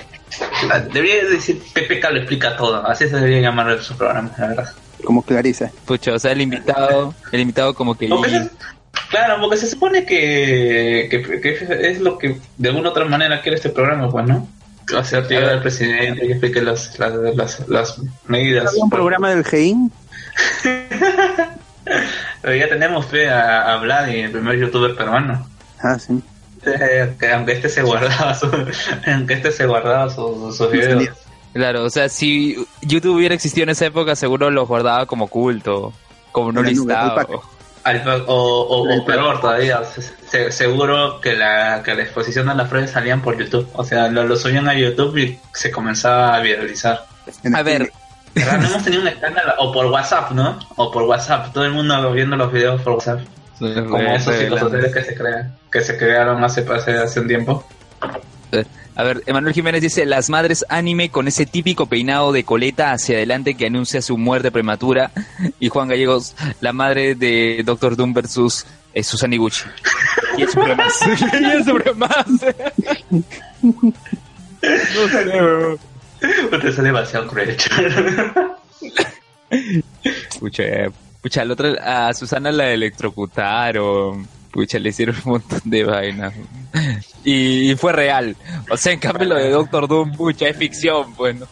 debería 0.93 1.27
decir 1.27 1.63
PPK 1.73 2.11
lo 2.11 2.19
explica 2.19 2.57
todo, 2.57 2.85
así 2.85 3.09
se 3.09 3.15
debería 3.15 3.41
llamar 3.41 3.81
su 3.81 3.97
programa, 3.97 4.33
la 4.37 4.47
verdad. 4.49 4.73
Como 5.05 5.23
Clarisa. 5.23 5.71
Pucha, 5.87 6.13
o 6.15 6.19
sea, 6.19 6.33
el 6.33 6.41
invitado, 6.41 7.15
el 7.33 7.41
invitado 7.41 7.75
como 7.75 7.97
que... 7.97 8.09
Porque 8.09 8.31
se- 8.31 8.51
claro, 9.11 9.41
porque 9.41 9.57
se 9.57 9.67
supone 9.71 10.05
que, 10.05 11.09
que, 11.11 11.41
que 11.41 11.91
es 11.91 12.01
lo 12.01 12.19
que 12.19 12.39
de 12.57 12.69
alguna 12.69 12.91
otra 12.91 13.05
manera 13.05 13.41
quiere 13.41 13.57
este 13.57 13.71
programa, 13.71 14.11
pues, 14.11 14.27
¿no? 14.27 14.49
O 14.97 15.05
sea, 15.05 15.21
llegar 15.27 15.51
al 15.51 15.61
presidente 15.63 16.25
y 16.27 16.31
explique 16.33 16.63
las, 16.63 16.99
las, 16.99 17.13
las, 17.37 17.69
las 17.69 18.01
medidas. 18.27 18.69
¿Había 18.71 18.85
un 18.85 18.91
programa 18.91 19.31
del 19.31 19.45
GEIN? 19.45 19.93
Pero 22.43 22.55
ya 22.55 22.69
tenemos 22.69 23.07
fe 23.07 23.29
a, 23.29 23.75
a 23.75 23.77
Vlad 23.79 24.09
el 24.11 24.31
primer 24.31 24.59
youtuber 24.59 24.95
peruano. 24.95 25.47
Ah, 25.83 25.99
sí. 25.99 26.21
Eh, 26.67 27.15
que 27.19 27.33
aunque 27.33 27.53
este 27.53 27.69
se 27.69 27.83
guardaba 27.83 28.35
su, 28.35 28.47
aunque 29.07 29.35
este 29.35 29.53
se 29.53 29.67
guardaba 29.67 30.11
sus 30.11 30.57
sus 30.57 30.71
videos. 30.71 31.09
Claro, 31.59 31.83
o 31.83 31.91
sea, 31.91 32.09
si 32.09 32.55
YouTube 32.83 33.17
hubiera 33.17 33.35
existido 33.35 33.65
en 33.65 33.71
esa 33.71 33.87
época, 33.87 34.15
seguro 34.15 34.49
los 34.49 34.69
guardaba 34.69 35.07
como 35.07 35.27
culto, 35.27 35.93
como 36.31 36.53
no 36.53 36.61
nube, 36.63 36.71
listado. 36.71 37.43
o, 38.29 38.63
o, 38.63 38.89
El 38.93 39.01
o 39.01 39.05
peor 39.05 39.41
todavía, 39.41 39.83
se- 39.83 40.03
se- 40.29 40.53
seguro 40.53 41.21
que 41.21 41.35
la, 41.35 41.83
que 41.85 41.97
la 41.97 42.03
exposición 42.05 42.47
de 42.47 42.55
las 42.55 42.69
pruebas 42.69 42.93
salían 42.93 43.23
por 43.23 43.37
YouTube. 43.37 43.69
O 43.73 43.83
sea, 43.83 44.07
lo, 44.07 44.23
lo 44.25 44.37
subían 44.37 44.69
a 44.69 44.75
YouTube 44.75 45.17
y 45.19 45.37
se 45.53 45.73
comenzaba 45.73 46.37
a 46.37 46.41
viralizar. 46.41 47.07
A 47.53 47.63
ver. 47.63 47.91
No 48.37 48.67
hemos 48.69 48.85
tenido 48.85 49.03
un 49.03 49.09
escándalo, 49.09 49.55
o 49.59 49.73
por 49.73 49.87
WhatsApp, 49.87 50.31
¿no? 50.31 50.61
O 50.77 50.93
por 50.93 51.03
WhatsApp, 51.05 51.53
todo 51.53 51.65
el 51.65 51.73
mundo 51.73 52.13
viendo 52.13 52.37
los 52.37 52.53
videos 52.53 52.81
por 52.83 52.93
WhatsApp. 52.93 53.21
Como 53.59 53.99
esos 54.15 54.37
psicosoteles 54.37 54.95
que 54.95 55.03
se 55.03 55.15
crean, 55.17 55.57
que 55.73 55.81
se 55.81 55.97
crearon 55.99 56.45
hace, 56.45 56.65
hace, 56.73 56.97
hace 56.99 57.19
un 57.19 57.27
tiempo. 57.27 57.67
A 58.99 59.05
ver, 59.05 59.23
Emanuel 59.27 59.55
Jiménez 59.55 59.81
dice, 59.81 60.05
las 60.07 60.29
madres 60.29 60.65
anime 60.69 61.09
con 61.09 61.29
ese 61.29 61.47
típico 61.47 61.87
peinado 61.87 62.33
de 62.33 62.43
coleta 62.43 62.91
hacia 62.91 63.15
adelante 63.15 63.55
que 63.55 63.67
anuncia 63.67 64.03
su 64.03 64.19
muerte 64.19 64.51
prematura. 64.51 65.13
Y 65.61 65.69
Juan 65.69 65.87
Gallegos, 65.87 66.35
la 66.61 66.73
madre 66.73 67.15
de 67.15 67.63
Doctor 67.65 67.95
Doom 67.95 68.13
versus 68.13 68.67
eh, 68.93 69.05
Susan 69.05 69.33
Iguchi. 69.33 69.63
Y 70.37 70.43
es 70.43 70.51
supremás. 70.51 71.01
y 71.07 71.45
es 71.59 71.65
supremás. 71.65 72.27
no 73.13 75.09
sé, 75.09 75.29
weón. 75.29 75.79
Usted 76.53 76.69
es 76.69 76.77
demasiado 76.77 77.29
cruel. 77.29 77.57
Pucha, 80.41 80.63
eh, 80.65 80.91
pucha, 81.23 81.43
al 81.43 81.53
otro, 81.53 81.73
a 81.81 82.13
Susana 82.15 82.51
la 82.51 82.73
electrocutaron. 82.73 84.27
Pucha, 84.51 84.81
le 84.81 84.89
hicieron 84.89 85.15
un 85.25 85.33
montón 85.33 85.61
de 85.65 85.85
vainas. 85.85 86.35
Y, 87.25 87.75
fue 87.77 87.93
real. 87.93 88.37
O 88.71 88.77
sea, 88.77 88.93
en 88.93 89.01
cambio 89.01 89.27
lo 89.29 89.35
de 89.35 89.51
Doctor 89.51 89.89
Doom, 89.89 90.13
pucha, 90.17 90.49
es 90.49 90.57
ficción, 90.57 91.15
pues, 91.15 91.37
¿no? 91.37 91.47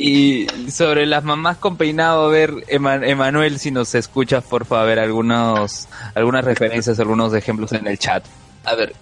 Y 0.00 0.46
sobre 0.70 1.06
las 1.06 1.24
mamás 1.24 1.56
con 1.56 1.76
peinado, 1.76 2.26
a 2.26 2.30
ver, 2.30 2.52
Ema- 2.68 3.04
Emanuel, 3.04 3.58
si 3.58 3.72
nos 3.72 3.94
escuchas, 3.96 4.44
por 4.44 4.64
favor, 4.64 4.98
a 4.98 5.02
algunos, 5.02 5.88
algunas 6.14 6.44
referencias, 6.44 7.00
algunos 7.00 7.34
ejemplos 7.34 7.72
en 7.72 7.86
el 7.88 7.98
chat. 7.98 8.24
A 8.64 8.76
ver, 8.76 8.94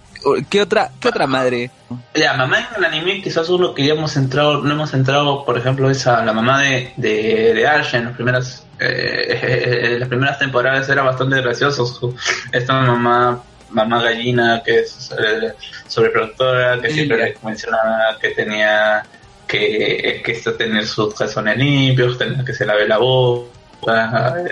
¿qué 0.49 0.61
otra, 0.61 0.91
qué 0.99 1.09
otra 1.09 1.27
madre? 1.27 1.69
La 2.15 2.33
mamá 2.35 2.59
en 2.59 2.65
el 2.77 2.85
anime 2.85 3.21
quizás 3.21 3.47
uno 3.49 3.75
que 3.75 3.85
ya 3.85 3.93
hemos 3.93 4.17
entrado, 4.17 4.63
no 4.63 4.73
hemos 4.73 4.93
entrado, 4.95 5.45
por 5.45 5.57
ejemplo, 5.57 5.89
esa 5.91 6.25
la 6.25 6.33
mamá 6.33 6.61
de, 6.63 6.91
de, 6.97 7.53
de 7.53 7.61
en 7.93 8.05
las 8.05 8.15
primeras 8.15 8.65
eh, 8.79 9.97
las 9.99 10.09
primeras 10.09 10.39
temporadas 10.39 10.89
era 10.89 11.03
bastante 11.03 11.39
gracioso. 11.41 12.13
Esta 12.51 12.73
mamá 12.81 13.43
mamá 13.71 14.01
gallina 14.03 14.61
que 14.63 14.79
es 14.79 15.11
eh, 15.11 15.53
sobreproductora, 15.87 16.79
que 16.81 16.89
Sí, 16.89 16.95
siempre 16.95 17.17
ya. 17.17 17.25
le 17.25 17.35
mencionaba 17.43 18.17
que 18.19 18.29
tenía 18.31 19.03
que, 19.47 20.21
que 20.23 20.31
esto 20.31 20.53
tener 20.55 20.85
sus 20.85 21.13
calzones 21.13 21.57
limpios, 21.57 22.17
tener 22.17 22.43
que 22.43 22.53
se 22.53 22.65
lave 22.65 22.87
la 22.87 22.97
boca. 22.97 23.47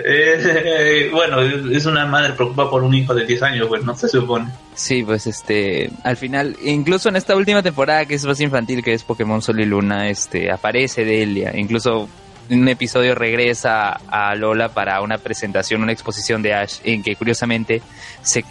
Eh, 0.04 1.08
bueno, 1.12 1.40
es 1.42 1.84
una 1.86 2.06
madre 2.06 2.32
preocupada 2.34 2.70
por 2.70 2.82
un 2.82 2.94
hijo 2.94 3.14
de 3.14 3.26
10 3.26 3.42
años, 3.42 3.66
pues 3.68 3.84
no 3.84 3.94
se 3.94 4.08
supone. 4.08 4.50
Sí, 4.74 5.02
pues 5.02 5.26
este, 5.26 5.90
al 6.04 6.16
final, 6.16 6.56
incluso 6.62 7.08
en 7.08 7.16
esta 7.16 7.34
última 7.36 7.62
temporada 7.62 8.04
que 8.06 8.14
es 8.14 8.24
más 8.24 8.40
infantil, 8.40 8.82
que 8.82 8.92
es 8.94 9.02
Pokémon 9.02 9.42
Sol 9.42 9.60
y 9.60 9.64
Luna, 9.66 10.08
este, 10.08 10.50
aparece 10.50 11.04
Delia, 11.04 11.52
incluso 11.56 12.08
en 12.48 12.60
un 12.62 12.68
episodio 12.68 13.16
regresa 13.16 13.98
a 14.08 14.34
Lola 14.36 14.68
para 14.68 15.00
una 15.00 15.18
presentación, 15.18 15.82
una 15.82 15.90
exposición 15.92 16.42
de 16.42 16.54
Ash, 16.54 16.78
en 16.84 17.02
que 17.02 17.16
curiosamente 17.16 17.82
se 18.22 18.44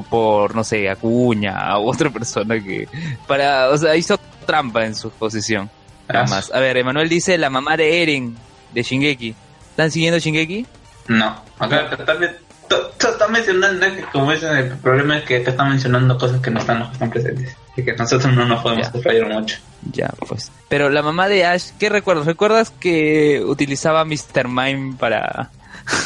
por, 0.00 0.54
no 0.54 0.64
sé, 0.64 0.88
Acuña 0.88 1.58
a 1.58 1.78
otra 1.78 2.08
persona 2.10 2.58
que, 2.62 2.88
para, 3.26 3.68
o 3.68 3.76
sea, 3.76 3.94
hizo 3.96 4.18
trampa 4.46 4.84
en 4.86 4.94
su 4.94 5.08
exposición. 5.08 5.68
Nada 6.08 6.26
más. 6.26 6.50
A 6.52 6.60
ver, 6.60 6.76
Emanuel 6.78 7.08
dice 7.08 7.36
la 7.36 7.50
mamá 7.50 7.76
de 7.76 8.02
Eren, 8.02 8.36
de 8.72 8.82
Shingeki. 8.82 9.34
¿Están 9.70 9.90
siguiendo 9.90 10.18
Shingeki? 10.18 10.66
No, 11.08 11.36
acá 11.58 11.88
están, 11.98 12.22
están 12.22 13.32
mencionando 13.32 13.86
que 13.86 14.02
como 14.12 14.32
el 14.32 14.70
problema 14.78 15.18
es 15.18 15.24
que 15.24 15.36
acá 15.38 15.50
están 15.50 15.68
mencionando 15.70 16.16
cosas 16.16 16.40
que 16.40 16.50
no 16.50 16.60
están 16.60 16.86
que 16.86 16.92
están 16.92 17.10
presentes 17.10 17.56
y 17.76 17.82
que 17.84 17.92
nosotros 17.94 18.32
no 18.34 18.44
nos 18.46 18.62
podemos 18.62 18.90
fallar 19.02 19.28
mucho. 19.32 19.56
Ya, 19.92 20.10
pues. 20.28 20.52
Pero 20.68 20.90
la 20.90 21.02
mamá 21.02 21.28
de 21.28 21.44
Ash, 21.44 21.70
¿qué 21.78 21.88
recuerdas? 21.88 22.26
¿Recuerdas 22.26 22.70
que 22.70 23.42
utilizaba 23.44 24.04
Mr. 24.04 24.46
Mime 24.48 24.94
para... 24.98 25.50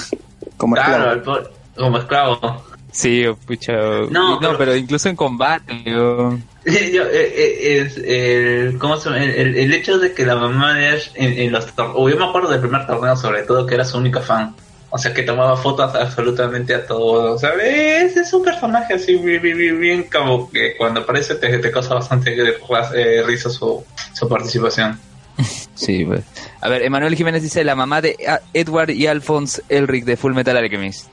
Como 0.56 0.74
Claro, 0.76 1.12
esclavo. 1.12 1.38
el 1.38 1.44
po- 1.44 1.50
como 1.76 1.98
esclavo. 1.98 2.64
Sí, 2.96 3.24
pucha. 3.46 3.72
No, 3.74 4.08
No, 4.10 4.38
pero... 4.40 4.56
pero- 4.58 4.76
incluso 4.76 5.08
en 5.10 5.16
combate. 5.16 5.82
yo- 5.84 6.38
Yo, 6.66 7.02
eh, 7.04 7.10
eh, 7.12 7.82
es 7.82 7.96
el, 7.98 8.78
¿cómo 8.78 8.96
se 8.96 9.10
llama? 9.10 9.22
el, 9.22 9.30
el- 9.30 9.56
el 9.56 9.74
hecho 9.74 9.98
de 9.98 10.12
que 10.14 10.24
la 10.24 10.34
mamá 10.34 10.72
de 10.74 10.88
Ash 10.88 11.08
en, 11.14 11.38
en 11.38 11.52
los 11.52 11.66
torneos, 11.76 12.10
yo 12.10 12.16
me 12.18 12.24
acuerdo 12.24 12.48
del 12.50 12.60
primer 12.60 12.86
torneo 12.86 13.14
sobre 13.16 13.42
todo 13.42 13.66
que 13.66 13.74
era 13.74 13.84
su 13.84 13.98
única 13.98 14.20
fan. 14.20 14.54
O 14.88 14.98
sea, 14.98 15.12
que 15.12 15.22
tomaba 15.24 15.56
fotos 15.56 15.94
absolutamente 15.94 16.74
a 16.74 16.86
todo. 16.86 17.34
O 17.34 17.38
sea, 17.38 17.50
es, 17.62 18.16
es 18.16 18.32
un 18.32 18.42
personaje 18.42 18.94
así 18.94 19.16
bien, 19.16 19.42
bien, 19.78 20.04
como 20.10 20.50
que 20.50 20.74
cuando 20.78 21.00
aparece 21.00 21.34
te, 21.34 21.58
te 21.58 21.70
causa 21.70 21.94
bastante 21.94 22.34
eh, 22.34 23.22
risa 23.26 23.50
su, 23.50 23.84
su 24.14 24.28
participación. 24.28 24.98
Sí, 25.74 26.06
pues. 26.06 26.22
A 26.62 26.70
ver, 26.70 26.80
Emanuel 26.82 27.14
Jiménez 27.14 27.42
dice 27.42 27.62
la 27.62 27.74
mamá 27.74 28.00
de 28.00 28.16
ah, 28.26 28.40
Edward 28.54 28.88
y 28.88 29.06
Alphonse 29.06 29.60
Elric 29.68 30.06
de 30.06 30.16
Full 30.16 30.32
Metal 30.32 30.56
Alchemist. 30.56 31.08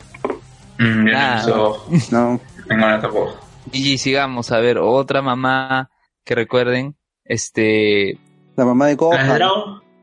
Mm, 0.77 1.07
yo 1.07 1.13
Nah. 1.13 1.45
no 1.47 1.77
No. 2.12 2.41
ninguna 2.69 2.99
tampoco. 3.01 3.38
Y 3.71 3.97
sigamos, 3.97 4.51
a 4.51 4.59
ver, 4.59 4.77
otra 4.77 5.21
mamá 5.21 5.89
que 6.25 6.36
recuerden. 6.36 6.95
Este... 7.25 8.17
La 8.55 8.65
mamá 8.65 8.88
de 8.88 8.93
¿La 8.93 8.97
Gohan. 8.97 9.39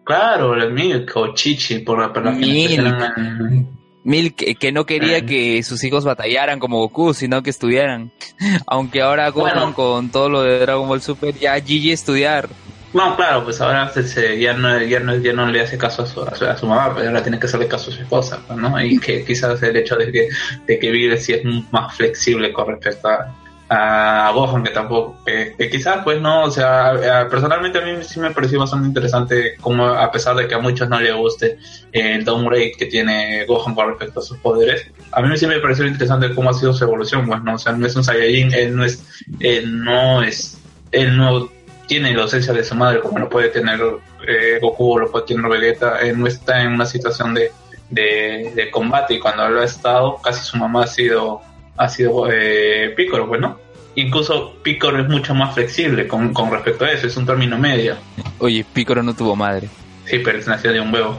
Claro, 0.04 0.54
el 0.56 0.72
Milk 0.72 1.12
o 1.16 1.34
Chichi, 1.34 1.80
por, 1.80 2.12
por 2.12 2.24
las 2.24 2.36
Milk. 2.36 2.68
que 2.76 3.64
Milk, 4.02 4.58
que- 4.58 4.72
no 4.72 4.86
quería 4.86 5.18
Ah. 5.18 5.26
que 5.26 5.62
sus 5.62 5.84
hijos 5.84 6.04
batallaran 6.04 6.58
como 6.58 6.78
Goku, 6.78 7.12
sino 7.14 7.42
que 7.42 7.50
estudiaran. 7.50 8.10
Aunque 8.66 9.02
ahora 9.02 9.28
Gohan 9.30 9.52
Bueno. 9.56 9.74
con 9.74 10.08
todo 10.10 10.28
lo 10.30 10.42
de 10.42 10.58
Dragon 10.58 10.88
Ball 10.88 11.02
Super 11.02 11.34
ya 11.38 11.60
Gigi 11.60 11.92
estudiar. 11.92 12.48
No, 12.92 13.14
claro, 13.14 13.44
pues 13.44 13.60
ahora 13.60 13.88
se, 13.90 14.02
se- 14.02 14.40
ya, 14.40 14.52
no, 14.52 14.82
ya, 14.82 14.98
no, 15.00 15.46
le 15.46 15.60
hace 15.60 15.78
caso 15.78 16.02
a 16.02 16.06
su, 16.06 16.22
a 16.22 16.56
su, 16.56 16.66
mamá, 16.66 16.92
pero 16.94 17.08
ahora 17.08 17.22
tiene 17.22 17.38
que 17.38 17.46
hacerle 17.46 17.68
caso 17.68 17.90
a 17.90 17.94
su 17.94 18.00
esposa, 18.02 18.42
pues, 18.46 18.58
¿no? 18.58 18.82
Y 18.82 18.98
que 18.98 19.24
quizás 19.24 19.62
el 19.62 19.76
hecho 19.76 19.94
de 19.96 20.10
que, 20.10 20.28
de 20.66 20.78
que 20.78 20.90
vive 20.90 21.16
sí 21.16 21.34
es 21.34 21.42
más 21.70 21.94
flexible 21.96 22.52
con 22.52 22.66
respecto 22.66 23.08
a, 23.08 23.32
a 23.68 24.32
Gohan 24.32 24.64
que 24.64 24.70
tampoco 24.70 25.18
que, 25.24 25.54
que 25.56 25.70
quizás 25.70 26.02
pues 26.02 26.20
no 26.20 26.42
o 26.42 26.50
sea 26.50 27.22
eh, 27.22 27.26
personalmente 27.30 27.78
a 27.78 27.82
mí 27.82 28.02
sí 28.02 28.18
me 28.18 28.32
pareció 28.32 28.58
bastante 28.58 28.88
interesante 28.88 29.54
como 29.60 29.86
a 29.86 30.10
pesar 30.10 30.34
de 30.34 30.48
que 30.48 30.56
a 30.56 30.58
muchos 30.58 30.88
no 30.88 31.00
le 31.00 31.12
guste 31.12 31.56
eh, 31.92 32.16
el 32.16 32.24
downgrade 32.24 32.72
que 32.76 32.86
tiene 32.86 33.44
Gohan 33.46 33.76
con 33.76 33.90
respecto 33.90 34.18
a 34.18 34.22
sus 34.24 34.38
poderes 34.38 34.90
a 35.12 35.22
mí 35.22 35.36
sí 35.38 35.46
me 35.46 35.60
pareció 35.60 35.86
interesante 35.86 36.34
cómo 36.34 36.50
ha 36.50 36.52
sido 36.52 36.72
su 36.72 36.82
evolución 36.82 37.28
pues 37.28 37.44
no 37.44 37.54
o 37.54 37.58
sea 37.58 37.72
no 37.72 37.86
es 37.86 37.94
un 37.94 38.02
Saiyajin 38.02 38.52
él 38.54 38.74
no 38.74 38.84
es 38.84 39.04
él 39.38 39.84
no 39.84 40.24
es 40.24 40.58
él 40.90 41.16
no 41.16 41.48
tiene 41.90 42.14
la 42.14 42.22
ausencia 42.22 42.52
de 42.52 42.62
su 42.62 42.76
madre 42.76 43.00
como 43.00 43.18
lo 43.18 43.28
puede 43.28 43.48
tener 43.48 43.80
eh, 44.24 44.60
Goku 44.62 44.92
o 44.92 44.98
lo 45.00 45.10
puede 45.10 45.26
tener 45.26 45.50
Vegeta 45.50 45.98
él 45.98 46.20
no 46.20 46.28
está 46.28 46.62
en 46.62 46.68
una 46.68 46.86
situación 46.86 47.34
de, 47.34 47.50
de, 47.90 48.52
de 48.54 48.70
combate 48.70 49.14
y 49.14 49.18
cuando 49.18 49.48
lo 49.48 49.60
ha 49.60 49.64
estado 49.64 50.18
casi 50.22 50.44
su 50.44 50.56
mamá 50.56 50.84
ha 50.84 50.86
sido 50.86 51.42
ha 51.76 51.88
sido 51.88 52.30
eh, 52.30 52.92
Piccolo, 52.96 53.26
pues, 53.26 53.40
¿no? 53.40 53.58
Incluso 53.96 54.54
Piccolo 54.62 55.02
es 55.02 55.08
mucho 55.08 55.34
más 55.34 55.52
flexible 55.52 56.06
con, 56.06 56.32
con 56.32 56.52
respecto 56.52 56.84
a 56.84 56.92
eso, 56.92 57.08
es 57.08 57.16
un 57.16 57.26
término 57.26 57.58
medio. 57.58 57.96
Oye, 58.38 58.64
Piccolo 58.72 59.02
no 59.02 59.14
tuvo 59.14 59.34
madre. 59.34 59.68
Sí, 60.04 60.20
pero 60.20 60.38
es 60.38 60.46
nació 60.46 60.72
de 60.72 60.80
un 60.80 60.94
huevo. 60.94 61.18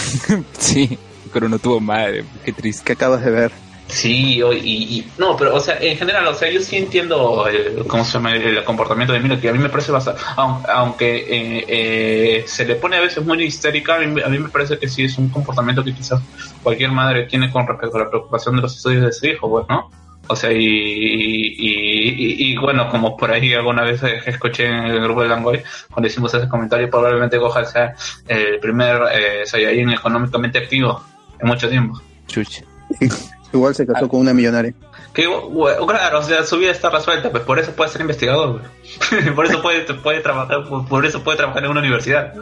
sí, 0.58 0.98
Piccolo 1.24 1.48
no 1.48 1.58
tuvo 1.58 1.80
madre, 1.80 2.24
qué 2.44 2.52
triste. 2.52 2.84
que 2.84 2.92
acabas 2.92 3.24
de 3.24 3.30
ver. 3.30 3.52
Sí, 3.90 4.40
o- 4.42 4.52
y, 4.52 4.58
y- 4.58 5.12
no, 5.18 5.36
pero 5.36 5.54
o 5.54 5.60
sea, 5.60 5.78
en 5.80 5.96
general, 5.96 6.26
o 6.28 6.34
sea, 6.34 6.50
yo 6.50 6.60
sí 6.60 6.76
entiendo 6.76 7.46
el, 7.48 7.84
cómo 7.86 8.04
se 8.04 8.12
llama 8.14 8.32
el, 8.32 8.62
comportamiento 8.64 9.12
de 9.12 9.20
Milo, 9.20 9.40
que 9.40 9.48
a 9.48 9.52
mí 9.52 9.58
me 9.58 9.68
parece 9.68 9.90
bastante, 9.92 10.20
aun- 10.36 10.62
aunque 10.68 11.16
eh, 11.16 11.64
eh, 11.68 12.44
se 12.46 12.64
le 12.64 12.76
pone 12.76 12.96
a 12.96 13.00
veces 13.00 13.24
muy 13.24 13.42
histérica, 13.42 13.96
a 13.96 13.98
mí, 13.98 14.20
a 14.22 14.28
mí 14.28 14.38
me 14.38 14.48
parece 14.48 14.78
que 14.78 14.88
sí 14.88 15.04
es 15.04 15.18
un 15.18 15.28
comportamiento 15.28 15.82
que 15.84 15.92
quizás 15.94 16.20
cualquier 16.62 16.92
madre 16.92 17.24
tiene 17.26 17.50
con 17.50 17.66
respecto 17.66 17.96
a 17.96 18.00
la 18.04 18.08
preocupación 18.10 18.56
de 18.56 18.62
los 18.62 18.76
estudios 18.76 19.02
de 19.04 19.12
su 19.12 19.26
hijo, 19.26 19.50
pues, 19.50 19.66
¿no? 19.68 19.90
O 20.28 20.36
sea, 20.36 20.52
y, 20.52 20.58
y, 20.64 21.48
y- 21.58 22.52
y, 22.52 22.56
bueno, 22.56 22.88
como 22.88 23.16
por 23.16 23.32
ahí 23.32 23.52
alguna 23.52 23.82
vez 23.82 24.02
eh, 24.04 24.20
escuché 24.26 24.66
en 24.66 24.84
el 24.84 25.00
grupo 25.02 25.22
de 25.22 25.28
Langoy, 25.28 25.60
cuando 25.90 26.06
hicimos 26.08 26.32
ese 26.34 26.48
comentario, 26.48 26.88
probablemente 26.88 27.36
Gohan 27.38 27.66
sea 27.66 27.94
el 28.28 28.60
primer 28.60 29.00
eh, 29.12 29.42
Saiyajin 29.46 29.90
económicamente 29.90 30.58
activo 30.58 31.02
en 31.40 31.48
mucho 31.48 31.68
tiempo. 31.68 32.00
Chucha. 32.28 32.62
Igual 33.52 33.74
se 33.74 33.86
casó 33.86 34.08
con 34.08 34.20
una 34.20 34.32
millonaria. 34.32 34.72
Que, 35.12 35.26
güey, 35.26 35.74
claro, 35.88 36.20
o 36.20 36.22
sea, 36.22 36.44
su 36.44 36.58
vida 36.58 36.70
está 36.70 36.88
resuelta, 36.90 37.30
pues 37.30 37.42
por 37.42 37.58
eso 37.58 37.72
puede 37.72 37.90
ser 37.90 38.00
investigador, 38.02 38.60
güey. 38.60 39.34
por 39.34 39.46
eso 39.46 39.60
puede, 39.60 39.80
puede 39.94 40.20
trabajar, 40.20 40.64
por, 40.88 41.04
eso 41.04 41.22
puede 41.24 41.38
trabajar 41.38 41.64
en 41.64 41.70
una 41.70 41.80
universidad. 41.80 42.32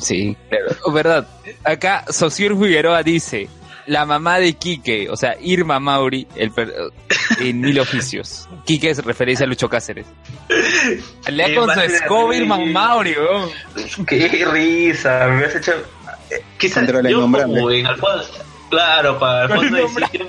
Sí, 0.00 0.36
claro. 0.48 0.92
Verdad. 0.92 1.26
Acá 1.64 2.04
Sociur 2.08 2.58
Figueroa 2.58 3.02
dice, 3.02 3.48
la 3.86 4.06
mamá 4.06 4.38
de 4.38 4.52
Quique, 4.54 5.08
o 5.10 5.16
sea, 5.16 5.36
Irma 5.40 5.80
Mauri, 5.80 6.26
el 6.36 6.52
per- 6.52 6.72
en 7.40 7.60
mil 7.60 7.78
oficios. 7.80 8.48
Quique 8.64 8.90
es 8.90 9.04
referencia 9.04 9.44
a 9.44 9.48
Lucho 9.48 9.68
Cáceres. 9.68 10.06
Lea 11.28 11.54
con 11.54 11.72
su 11.74 11.80
escoba. 11.80 12.34
Irma 12.36 12.58
Mauri, 12.58 13.14
weón. 13.18 13.50
Qué 14.06 14.46
risa, 14.50 15.26
me 15.28 15.44
has 15.44 15.54
hecho... 15.56 15.72
eh, 16.30 16.42
Quizás 16.58 16.86
yo 17.08 17.20
como 17.20 17.38
en 17.70 17.86
el 17.86 17.96
fondo, 17.96 18.24
claro, 18.70 19.18
para 19.18 19.44
el 19.44 19.48
fondo 19.50 19.76
del 19.76 19.88
sitio, 19.88 20.28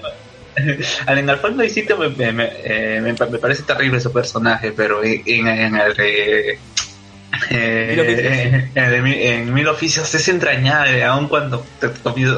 en 1.07 1.29
el 1.29 1.37
fondo 1.37 1.61
del 1.61 1.71
sitio 1.71 1.97
me, 1.97 2.09
me, 2.09 2.31
me, 2.31 2.49
eh, 2.63 3.01
me- 3.01 3.13
parece 3.13 3.63
terrible 3.63 3.99
su 3.99 4.11
personaje, 4.11 4.71
pero 4.71 5.03
en, 5.03 5.21
en, 5.25 5.47
en 5.47 5.75
el. 5.75 6.57
Eh, 7.51 8.69
en, 8.75 9.53
mil 9.53 9.67
oficios 9.67 10.13
es 10.13 10.27
entrañable, 10.27 11.03
aun 11.03 11.27
cuando 11.27 11.63
te 11.79 11.89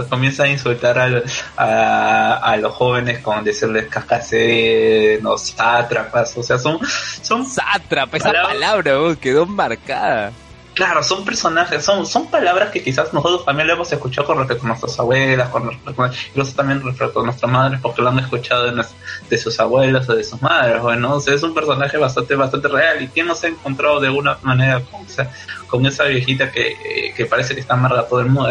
comienza, 0.09 0.43
a 0.43 0.47
insultar 0.47 0.99
al- 0.99 1.23
a, 1.57 2.35
a 2.43 2.57
los 2.57 2.73
jóvenes 2.73 3.19
con 3.19 3.43
decirles 3.43 3.87
cascaseros, 3.87 5.47
sátrapas, 5.55 6.37
o 6.37 6.43
sea, 6.43 6.57
son, 6.59 6.79
son 7.21 7.45
Sátrapa, 7.45 8.17
esa 8.17 8.27
Palabra- 8.27 8.49
palabra, 8.53 8.99
weón, 9.01 9.15
quedó 9.15 9.45
marcada. 9.45 10.31
Claro, 10.73 11.03
son 11.03 11.25
personajes, 11.25 11.83
son, 11.83 12.05
son 12.05 12.31
palabras 12.31 12.69
que 12.69 12.81
quizás 12.81 13.13
nosotros 13.13 13.43
también 13.43 13.67
lo 13.67 13.73
hemos 13.73 13.91
escuchado 13.91 14.25
con 14.25 14.37
respecto 14.37 14.63
a 14.63 14.67
nuestras 14.69 14.97
abuelas, 14.99 15.49
con 15.49 15.69
respecto, 15.69 16.09
incluso 16.29 16.55
también 16.55 16.81
respecto 16.81 17.19
a 17.19 17.25
nuestras 17.25 17.51
madres, 17.51 17.79
porque 17.81 18.01
lo 18.01 18.09
han 18.09 18.19
escuchado 18.19 18.71
de, 18.71 18.85
de 19.29 19.37
sus 19.37 19.59
abuelos 19.59 20.07
o 20.07 20.15
de 20.15 20.23
sus 20.23 20.41
madres, 20.41 20.81
bueno, 20.81 21.15
o 21.15 21.19
sea, 21.19 21.33
es 21.33 21.43
un 21.43 21.53
personaje 21.53 21.97
bastante, 21.97 22.35
bastante 22.35 22.69
real 22.69 23.01
y 23.01 23.09
quién 23.09 23.27
no 23.27 23.35
se 23.35 23.47
ha 23.47 23.49
encontrado 23.49 23.99
de 23.99 24.07
alguna 24.07 24.37
manera 24.43 24.79
con 24.79 25.01
esa, 25.01 25.29
con 25.67 25.85
esa 25.85 26.05
viejita 26.05 26.49
que, 26.49 26.69
eh, 26.69 27.13
que 27.17 27.25
parece 27.25 27.53
que 27.53 27.59
está 27.59 27.73
amarga 27.73 28.07
todo 28.07 28.21
el 28.21 28.27
mundo, 28.27 28.49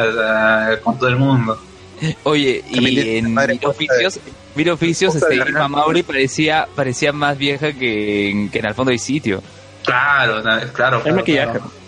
con 0.82 0.98
todo 0.98 1.08
el 1.08 1.16
mundo. 1.16 1.58
Oye, 2.24 2.62
También 2.70 3.06
y 3.06 3.16
en 3.16 3.34
Mil 3.34 3.60
Oficios, 3.64 4.20
Mil 4.54 4.70
Oficios, 4.70 5.14
este, 5.14 5.36
Irma. 5.36 5.68
Mauri 5.68 6.02
parecía, 6.02 6.68
parecía 6.74 7.12
más 7.12 7.38
vieja 7.38 7.72
que 7.72 8.30
en, 8.30 8.50
que 8.50 8.58
en 8.58 8.66
el 8.66 8.74
fondo 8.74 8.90
del 8.90 8.98
sitio. 8.98 9.42
Claro, 9.84 10.42
claro. 10.42 10.62
El 10.62 10.70
claro, 10.72 11.02
maquillaje. 11.14 11.52
claro. 11.52 11.79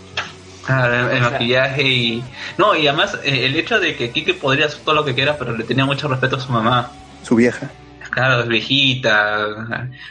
Claro, 0.64 1.10
el, 1.10 1.16
el 1.16 1.22
maquillaje 1.22 1.82
y... 1.82 2.24
No, 2.58 2.76
y 2.76 2.86
además 2.86 3.18
eh, 3.24 3.46
el 3.46 3.56
hecho 3.56 3.80
de 3.80 3.96
que 3.96 4.10
Kike 4.10 4.34
podría 4.34 4.66
hacer 4.66 4.80
todo 4.84 4.94
lo 4.94 5.04
que 5.04 5.14
quiera, 5.14 5.36
pero 5.36 5.56
le 5.56 5.64
tenía 5.64 5.84
mucho 5.84 6.06
respeto 6.08 6.36
a 6.36 6.40
su 6.40 6.52
mamá. 6.52 6.90
Su 7.22 7.34
vieja. 7.36 7.70
Claro, 8.10 8.42
es 8.42 8.48
viejita. 8.48 9.46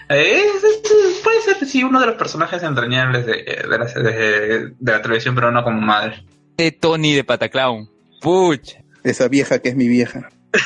Eh, 0.10 0.42
es- 0.56 0.64
es- 0.64 1.22
puede 1.24 1.42
ser, 1.42 1.66
sí, 1.68 1.84
uno 1.84 2.00
de 2.00 2.08
los 2.08 2.16
personajes 2.16 2.64
entrañables 2.64 3.26
de, 3.26 3.34
de, 3.34 3.78
la, 3.78 3.86
de, 3.86 4.72
de 4.80 4.92
la 4.92 5.02
televisión 5.02 5.36
peruana 5.36 5.64
como 5.64 5.80
madre. 5.80 6.24
De 6.58 6.72
Tony 6.72 7.14
de 7.14 7.24
Pataclown. 7.24 7.88
Pucha. 8.20 8.80
Esa 9.04 9.28
vieja 9.28 9.60
que 9.60 9.70
es 9.70 9.76
mi 9.76 9.88
vieja. 9.88 10.30
Pucha, 10.52 10.66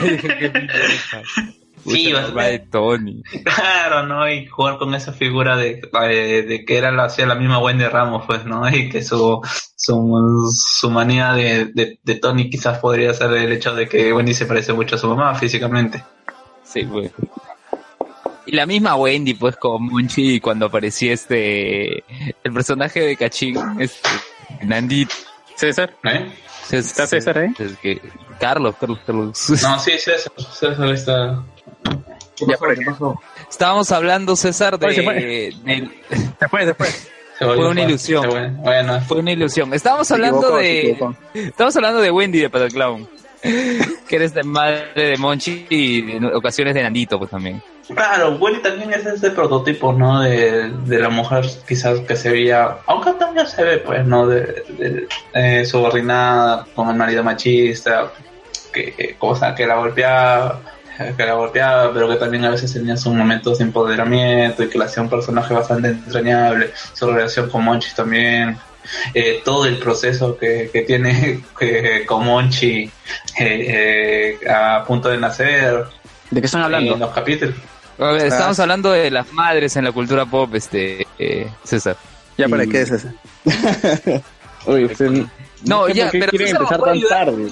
Sí, 0.00 0.18
la 0.22 0.48
bastante. 0.48 1.57
Mamá 1.84 2.44
de 2.44 2.58
Tony. 2.60 3.22
Claro, 3.44 4.06
¿no? 4.06 4.30
Y 4.30 4.46
jugar 4.46 4.78
con 4.78 4.94
esa 4.94 5.12
figura 5.12 5.56
de, 5.56 5.80
de, 5.92 6.42
de 6.42 6.64
que 6.64 6.78
era 6.78 6.90
la, 6.90 7.04
hacía 7.04 7.26
la 7.26 7.34
misma 7.34 7.58
Wendy 7.58 7.86
Ramos, 7.86 8.24
pues, 8.26 8.44
¿no? 8.44 8.68
Y 8.68 8.88
que 8.88 9.02
su, 9.02 9.40
su, 9.76 10.54
su 10.54 10.90
manía 10.90 11.32
de, 11.32 11.66
de, 11.66 11.98
de 12.02 12.14
Tony 12.16 12.50
quizás 12.50 12.78
podría 12.78 13.12
ser 13.14 13.32
el 13.32 13.52
hecho 13.52 13.74
de 13.74 13.88
que 13.88 14.12
Wendy 14.12 14.34
se 14.34 14.46
parece 14.46 14.72
mucho 14.72 14.96
a 14.96 14.98
su 14.98 15.08
mamá 15.08 15.34
físicamente. 15.34 16.04
Sí, 16.64 16.84
pues. 16.84 17.10
Y 18.46 18.52
la 18.52 18.66
misma 18.66 18.96
Wendy, 18.96 19.34
pues, 19.34 19.56
con 19.56 19.84
Monchi 19.84 20.40
cuando 20.40 20.66
aparecía 20.66 21.12
este. 21.12 21.98
El 22.42 22.52
personaje 22.52 23.00
de 23.00 23.16
Cachín, 23.16 23.56
este. 23.78 24.08
Nandito. 24.62 25.14
César. 25.54 25.94
¿Eh? 26.04 26.30
¿Está 26.70 27.06
César 27.06 27.38
ahí? 27.38 27.50
Es 27.58 27.76
que, 27.78 28.00
Carlos, 28.38 28.74
Carlos, 28.78 28.98
Carlos. 29.06 29.50
No, 29.62 29.78
sí, 29.78 29.98
César, 29.98 30.32
César 30.52 30.92
está... 30.92 31.42
¿Qué 32.36 32.44
Ya 32.46 32.52
pasó? 32.52 32.58
por 32.58 32.78
¿Qué 32.78 32.84
pasó? 32.84 33.20
Estábamos 33.50 33.92
hablando, 33.92 34.36
César, 34.36 34.78
de. 34.78 34.94
Se 34.94 36.48
fue. 36.48 36.66
después. 36.66 37.10
Se 37.38 37.44
volvió 37.44 37.62
Fue 37.62 37.70
una 37.70 37.82
ilusión. 37.82 38.24
Fue. 38.30 38.48
Bueno, 38.48 39.00
Fue 39.02 39.18
una 39.18 39.32
ilusión. 39.32 39.72
Estábamos 39.74 40.08
Se 40.08 40.14
hablando 40.14 40.56
de. 40.56 40.98
Estamos 41.34 41.76
hablando 41.76 42.00
de 42.00 42.10
Wendy 42.10 42.40
de 42.40 42.50
Pataclown. 42.50 43.08
que 43.40 44.16
eres 44.16 44.34
de 44.34 44.42
madre 44.42 45.10
de 45.10 45.16
Monchi 45.16 45.66
y 45.70 46.10
en 46.12 46.24
ocasiones 46.24 46.74
de 46.74 46.82
Nandito, 46.82 47.18
pues 47.18 47.30
también. 47.30 47.62
Claro, 47.94 48.36
Wendy 48.36 48.60
también 48.60 48.92
es 48.92 49.06
ese 49.06 49.30
prototipo, 49.30 49.92
¿no? 49.92 50.20
De, 50.20 50.70
de 50.70 50.98
la 50.98 51.08
mujer 51.08 51.46
quizás 51.66 52.00
que 52.00 52.16
se 52.16 52.30
veía, 52.30 52.78
aunque 52.86 53.12
también 53.12 53.46
se 53.46 53.62
ve, 53.62 53.78
pues, 53.78 54.04
¿no? 54.04 54.26
De, 54.26 54.40
de 54.76 55.08
eh, 55.34 55.64
subordinada, 55.64 56.66
con 56.74 56.90
el 56.90 56.96
marido 56.96 57.22
machista, 57.22 58.10
que, 58.72 58.92
que, 58.92 59.14
cosa, 59.16 59.54
que 59.54 59.66
la 59.66 59.76
golpeaba, 59.76 60.60
que 61.16 61.24
la 61.26 61.34
golpeaba, 61.34 61.92
pero 61.92 62.08
que 62.08 62.16
también 62.16 62.44
a 62.44 62.50
veces 62.50 62.72
tenía 62.72 62.96
sus 62.96 63.12
momentos 63.14 63.58
de 63.58 63.64
empoderamiento 63.64 64.62
y 64.62 64.68
que 64.68 64.78
le 64.78 64.84
hacía 64.84 65.02
un 65.02 65.08
personaje 65.10 65.54
bastante 65.54 65.88
entrañable, 65.88 66.72
su 66.92 67.06
relación 67.10 67.48
con 67.50 67.64
Monchi 67.64 67.94
también. 67.94 68.56
eh, 69.14 69.42
todo 69.44 69.66
el 69.66 69.76
proceso 69.78 70.36
que, 70.38 70.70
que 70.72 70.82
tiene 70.82 71.40
que, 71.58 72.04
con 72.06 72.24
Monchi 72.24 72.84
eh, 73.38 74.38
eh, 74.44 74.50
a 74.50 74.82
punto 74.84 75.08
de 75.10 75.18
nacer 75.18 75.84
¿De 76.30 76.40
qué 76.40 76.46
están 76.46 76.62
hablando? 76.62 76.94
en 76.94 77.00
los 77.00 77.10
capítulos. 77.10 77.54
A 77.98 78.12
ver, 78.12 78.26
estamos 78.26 78.58
Ah. 78.58 78.62
hablando 78.62 78.90
de 78.92 79.10
las 79.10 79.32
madres 79.32 79.74
en 79.76 79.84
la 79.84 79.92
cultura 79.92 80.24
pop, 80.26 80.54
este, 80.54 81.06
eh, 81.18 81.48
César. 81.64 81.96
¿Ya 82.36 82.48
para 82.48 82.64
Y- 82.64 82.68
qué 82.68 82.82
ese? 82.82 83.08
Oye, 84.66 84.84
usted, 84.92 85.10
No, 85.64 85.88
ya, 85.88 86.08
pero 86.12 86.30
César 86.30 86.56
empezar 86.60 86.80
tan 86.82 87.00
tarde. 87.08 87.48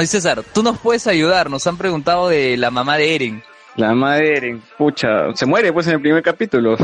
Oye, 0.00 0.06
César, 0.06 0.42
tú 0.54 0.62
nos 0.62 0.78
puedes 0.78 1.06
ayudar. 1.06 1.50
Nos 1.50 1.66
han 1.66 1.76
preguntado 1.76 2.30
de 2.30 2.56
la 2.56 2.70
mamá 2.70 2.96
de 2.96 3.14
Eren. 3.14 3.42
La 3.76 3.92
madre, 3.92 4.34
Eren, 4.38 4.62
pucha, 4.78 5.34
se 5.34 5.44
muere 5.44 5.74
pues 5.74 5.86
en 5.88 5.92
el 5.94 6.00
primer 6.00 6.22
capítulo. 6.22 6.78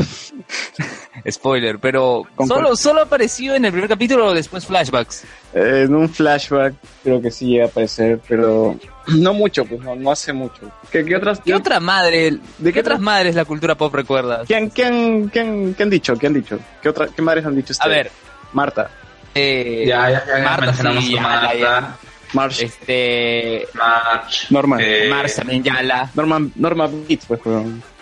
Spoiler, 1.29 1.79
pero 1.79 2.23
solo, 2.47 2.75
solo 2.75 3.01
apareció 3.01 3.55
en 3.55 3.65
el 3.65 3.71
primer 3.71 3.89
capítulo 3.89 4.27
o 4.27 4.33
después 4.35 4.65
flashbacks. 4.67 5.23
Eh, 5.53 5.83
en 5.85 5.95
un 5.95 6.07
flashback 6.09 6.75
creo 7.03 7.19
que 7.19 7.31
sí 7.31 7.47
llega 7.47 7.65
a 7.65 7.67
aparecer, 7.69 8.19
pero 8.27 8.77
no 9.07 9.33
mucho, 9.33 9.65
pues 9.65 9.81
no, 9.81 9.95
no 9.95 10.11
hace 10.11 10.31
mucho. 10.31 10.71
¿Qué, 10.91 11.03
qué 11.03 11.15
otras? 11.15 11.39
¿Qué 11.43 11.55
otra 11.55 11.79
madre, 11.79 12.31
¿De 12.31 12.39
qué 12.65 12.73
qué 12.73 12.79
otras 12.81 12.97
otra- 12.99 13.05
madres 13.05 13.33
la 13.35 13.45
cultura 13.45 13.73
pop 13.75 13.93
recuerdas? 13.95 14.47
¿Qué 14.47 14.55
han, 14.55 14.69
qué 14.69 14.85
han, 14.85 15.29
qué 15.29 15.39
han, 15.83 15.89
dicho? 15.89 16.15
¿Qué 16.15 16.27
han 16.27 16.33
dicho? 16.35 16.59
¿Qué, 16.83 16.89
otra, 16.89 17.07
qué 17.07 17.21
madres 17.23 17.45
han 17.47 17.55
dicho 17.55 17.73
A 17.73 17.77
ustedes? 17.87 17.95
ver, 17.95 18.11
Marta, 18.53 18.91
eh, 19.33 19.85
Ya, 19.87 20.09
ya, 20.11 20.23
ya 20.25 20.43
Marta, 20.43 20.65
mencionamos 20.67 21.03
sí, 21.03 21.13
a 21.13 21.15
ya, 21.15 21.21
Marta, 21.23 21.55
ya. 21.55 21.97
Marsh, 22.33 22.61
este, 22.63 23.67
March, 23.73 24.47
Normal. 24.49 24.79
eh, 24.81 25.07
Mars 25.09 25.35
también, 25.35 25.63
Yala. 25.63 26.09
Norman, 26.13 26.51
Norma 26.55 26.87
Bates, 26.87 27.25
pues. 27.27 27.41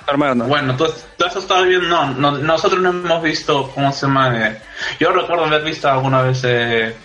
Hermano. 0.08 0.46
Bueno, 0.46 0.76
tú, 0.78 0.86
tú 1.18 1.26
has 1.26 1.36
estado 1.36 1.64
viendo, 1.66 1.88
no, 1.88 2.12
no, 2.12 2.38
nosotros 2.38 2.80
no 2.80 2.90
hemos 2.90 3.24
visto, 3.24 3.72
¿cómo 3.74 3.92
se 3.92 4.06
llama? 4.06 4.50
Eh, 4.50 4.62
yo 5.00 5.12
recuerdo 5.12 5.46
haber 5.46 5.64
visto 5.64 5.90
alguna 5.90 6.22
vez 6.22 6.44
eh, 6.44 6.96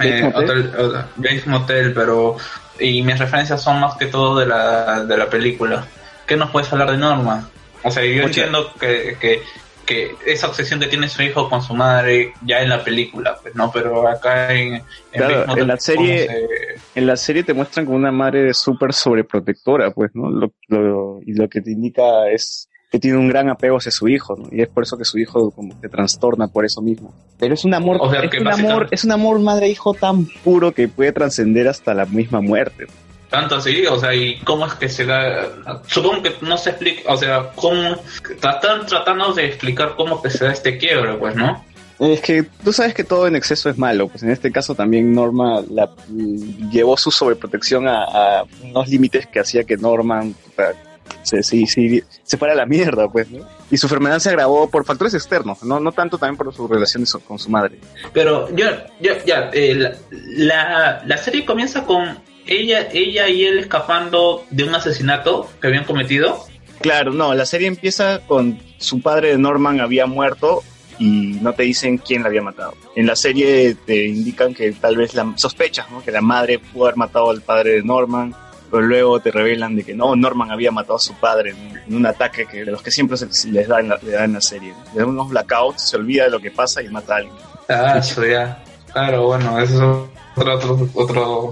eh. 0.00 0.32
Hotel, 0.34 0.72
Bates 1.16 1.46
Motel, 1.46 1.92
pero 1.92 2.36
y 2.78 3.02
mis 3.02 3.18
referencias 3.18 3.62
son 3.62 3.80
más 3.80 3.94
que 3.96 4.06
todo 4.06 4.38
de 4.38 4.46
la, 4.46 5.04
de 5.04 5.16
la 5.18 5.28
película. 5.28 5.84
¿Qué 6.26 6.36
nos 6.36 6.50
puedes 6.50 6.72
hablar 6.72 6.90
de 6.92 6.96
Norma? 6.96 7.48
O 7.82 7.90
sea, 7.90 8.04
yo 8.04 8.22
entiendo 8.22 8.72
que, 8.78 9.16
que, 9.20 9.42
que 9.90 10.14
esa 10.24 10.46
obsesión 10.46 10.78
que 10.78 10.86
tiene 10.86 11.08
su 11.08 11.20
hijo 11.22 11.48
con 11.50 11.60
su 11.62 11.74
madre 11.74 12.32
ya 12.44 12.60
en 12.62 12.68
la 12.68 12.84
película, 12.84 13.36
pues 13.42 13.54
no, 13.56 13.72
pero 13.72 14.06
acá 14.08 14.52
en, 14.54 14.74
en 14.74 14.82
Claro, 15.12 15.44
en 15.58 15.66
la 15.66 15.76
serie- 15.76 16.26
¿cómo 16.26 16.38
se- 16.38 16.80
En 17.00 17.06
la 17.06 17.16
serie 17.16 17.42
te 17.42 17.52
muestran 17.54 17.86
como 17.86 17.96
una 17.98 18.12
madre 18.12 18.54
súper 18.54 18.92
sobreprotectora, 18.92 19.90
pues, 19.90 20.10
¿no? 20.14 20.30
Lo, 20.30 20.52
lo- 20.68 21.20
y 21.26 21.34
lo 21.34 21.48
que 21.48 21.60
te 21.60 21.72
indica 21.72 22.28
es 22.30 22.68
que 22.90 22.98
tiene 22.98 23.18
un 23.18 23.28
gran 23.28 23.48
apego 23.48 23.76
hacia 23.76 23.92
su 23.92 24.08
hijo, 24.08 24.36
¿no? 24.36 24.48
Y 24.50 24.62
es 24.62 24.68
por 24.68 24.82
eso 24.82 24.96
que 24.98 25.04
su 25.04 25.18
hijo 25.18 25.50
como 25.52 25.80
que 25.80 25.88
trastorna 25.88 26.48
por 26.48 26.64
eso 26.64 26.80
mismo. 26.82 27.12
Pero 27.38 27.54
es 27.54 27.64
un 27.64 27.74
amor, 27.74 27.98
O 28.00 28.10
sea, 28.10 28.20
es 28.22 28.40
un 28.40 28.48
amor, 28.48 28.88
es 28.90 29.04
un 29.04 29.12
amor 29.12 29.38
madre-hijo 29.40 29.94
tan 29.94 30.26
puro 30.44 30.72
que 30.72 30.88
puede 30.88 31.12
trascender 31.12 31.68
hasta 31.68 31.94
la 31.94 32.06
misma 32.06 32.40
muerte. 32.40 32.86
Tanto 33.30 33.56
así, 33.56 33.86
o 33.86 33.98
sea, 33.98 34.14
y 34.14 34.38
cómo 34.40 34.66
es 34.66 34.74
que 34.74 34.88
se 34.88 35.06
da. 35.06 35.48
Supongo 35.86 36.22
que 36.22 36.34
no 36.40 36.58
se 36.58 36.70
explica, 36.70 37.12
o 37.12 37.16
sea, 37.16 37.50
cómo. 37.54 37.96
Están 38.28 38.86
tratando 38.86 39.32
de 39.32 39.46
explicar 39.46 39.94
cómo 39.96 40.20
que 40.20 40.30
se 40.30 40.44
da 40.44 40.52
este 40.52 40.76
quiebre, 40.78 41.14
pues, 41.14 41.36
¿no? 41.36 41.64
Es 42.00 42.20
que 42.22 42.44
tú 42.64 42.72
sabes 42.72 42.94
que 42.94 43.04
todo 43.04 43.26
en 43.26 43.36
exceso 43.36 43.68
es 43.68 43.76
malo, 43.76 44.08
pues 44.08 44.22
en 44.22 44.30
este 44.30 44.50
caso 44.50 44.74
también 44.74 45.12
Norma 45.12 45.62
la, 45.70 45.90
llevó 46.72 46.96
su 46.96 47.10
sobreprotección 47.10 47.86
a, 47.86 48.04
a 48.04 48.44
unos 48.62 48.88
límites 48.88 49.26
que 49.26 49.38
hacía 49.38 49.64
que 49.64 49.76
Norman 49.76 50.34
se, 51.22 51.42
se, 51.42 51.66
se, 51.66 52.04
se 52.22 52.36
fuera 52.38 52.54
a 52.54 52.56
la 52.56 52.64
mierda, 52.64 53.06
pues, 53.06 53.30
¿no? 53.30 53.46
Y 53.70 53.76
su 53.76 53.86
enfermedad 53.86 54.18
se 54.18 54.30
agravó 54.30 54.70
por 54.70 54.86
factores 54.86 55.12
externos, 55.12 55.62
no, 55.62 55.78
no 55.78 55.92
tanto 55.92 56.16
también 56.16 56.38
por 56.38 56.52
su 56.54 56.66
relación 56.66 57.04
con 57.26 57.38
su 57.38 57.50
madre. 57.50 57.78
Pero 58.14 58.48
ya, 58.56 58.86
ya, 59.00 59.22
ya, 59.24 59.50
eh, 59.52 59.74
la, 59.74 59.94
la, 60.10 61.02
la 61.04 61.16
serie 61.18 61.44
comienza 61.44 61.84
con 61.84 62.18
ella, 62.46 62.88
ella 62.92 63.28
y 63.28 63.44
él 63.44 63.58
escapando 63.58 64.44
de 64.50 64.64
un 64.64 64.74
asesinato 64.74 65.48
que 65.60 65.68
habían 65.68 65.84
cometido. 65.84 66.44
Claro, 66.80 67.12
no, 67.12 67.34
la 67.34 67.46
serie 67.46 67.68
empieza 67.68 68.20
con 68.26 68.58
su 68.78 69.02
padre 69.02 69.30
de 69.30 69.38
Norman 69.38 69.80
había 69.80 70.06
muerto 70.06 70.62
y 70.98 71.38
no 71.40 71.52
te 71.54 71.64
dicen 71.64 71.98
quién 71.98 72.22
la 72.22 72.28
había 72.28 72.42
matado. 72.42 72.74
En 72.94 73.06
la 73.06 73.16
serie 73.16 73.74
te 73.86 74.06
indican 74.06 74.54
que 74.54 74.72
tal 74.72 74.96
vez 74.96 75.14
la 75.14 75.32
sospechas, 75.36 75.90
¿no? 75.90 76.02
Que 76.02 76.10
la 76.10 76.20
madre 76.20 76.58
pudo 76.58 76.84
haber 76.84 76.96
matado 76.96 77.30
al 77.30 77.40
padre 77.40 77.72
de 77.72 77.82
Norman, 77.82 78.34
pero 78.70 78.82
luego 78.82 79.18
te 79.20 79.30
revelan 79.30 79.76
de 79.76 79.82
que 79.82 79.94
no, 79.94 80.14
Norman 80.14 80.50
había 80.50 80.70
matado 80.70 80.96
a 80.96 81.00
su 81.00 81.14
padre 81.14 81.54
en, 81.86 81.94
un 81.94 82.06
ataque 82.06 82.46
que 82.46 82.64
de 82.64 82.70
los 82.70 82.82
que 82.82 82.90
siempre 82.90 83.16
se, 83.16 83.48
les 83.50 83.66
da 83.66 83.80
en 83.80 83.88
la, 83.88 83.98
le 84.02 84.12
da 84.12 84.24
en 84.24 84.34
la 84.34 84.40
serie. 84.40 84.74
Le 84.94 85.04
unos 85.04 85.30
blackouts, 85.30 85.88
se 85.88 85.96
olvida 85.96 86.24
de 86.24 86.30
lo 86.30 86.40
que 86.40 86.50
pasa 86.50 86.82
y 86.82 86.88
mata 86.88 87.14
a 87.14 87.16
alguien. 87.16 87.34
Ah, 87.68 87.98
eso 87.98 88.24
ya. 88.24 88.62
Claro, 88.92 89.26
bueno, 89.26 89.58
eso 89.58 90.10
es 90.36 90.40
otro, 90.40 90.54
otro, 90.54 90.88
otro, 90.94 91.50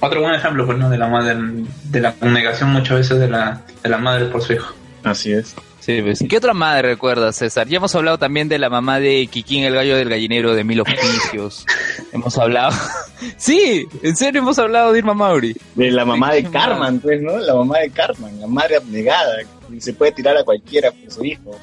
otro 0.00 0.22
buen 0.22 0.34
ejemplo, 0.34 0.66
pues, 0.66 0.78
¿no? 0.78 0.88
De 0.90 0.98
la 0.98 1.08
madre, 1.08 1.36
de 1.84 2.00
la 2.00 2.14
negación 2.22 2.70
muchas 2.70 2.98
veces 2.98 3.18
de 3.18 3.28
la, 3.28 3.62
de 3.82 3.88
la 3.88 3.98
madre 3.98 4.26
por 4.26 4.42
su 4.42 4.54
hijo. 4.54 4.74
Así 5.04 5.32
es. 5.32 5.54
Sí, 5.80 6.02
pues. 6.02 6.22
¿Qué 6.28 6.36
otra 6.36 6.52
madre 6.52 6.82
recuerdas, 6.90 7.36
César? 7.36 7.66
Ya 7.66 7.78
hemos 7.78 7.94
hablado 7.94 8.18
también 8.18 8.48
de 8.48 8.58
la 8.58 8.68
mamá 8.68 9.00
de 9.00 9.26
Kikín, 9.30 9.64
el 9.64 9.74
gallo 9.74 9.96
del 9.96 10.10
gallinero 10.10 10.54
de 10.54 10.62
mil 10.62 10.80
oficios. 10.80 11.64
hemos 12.12 12.36
hablado. 12.36 12.76
sí, 13.38 13.86
en 14.02 14.16
serio 14.16 14.42
hemos 14.42 14.58
hablado 14.58 14.92
de 14.92 14.98
Irma 14.98 15.14
Mauri. 15.14 15.56
De 15.74 15.90
la 15.90 16.04
mamá 16.04 16.34
de 16.34 16.42
Qué 16.44 16.50
Carmen, 16.50 17.00
pues, 17.00 17.22
¿no? 17.22 17.38
La 17.38 17.54
mamá 17.54 17.78
de 17.78 17.90
Carmen, 17.90 18.40
la 18.40 18.46
madre 18.46 18.76
abnegada, 18.76 19.38
que 19.70 19.80
se 19.80 19.94
puede 19.94 20.12
tirar 20.12 20.36
a 20.36 20.44
cualquiera 20.44 20.90
por 20.92 21.10
su 21.10 21.24
hijo. 21.24 21.58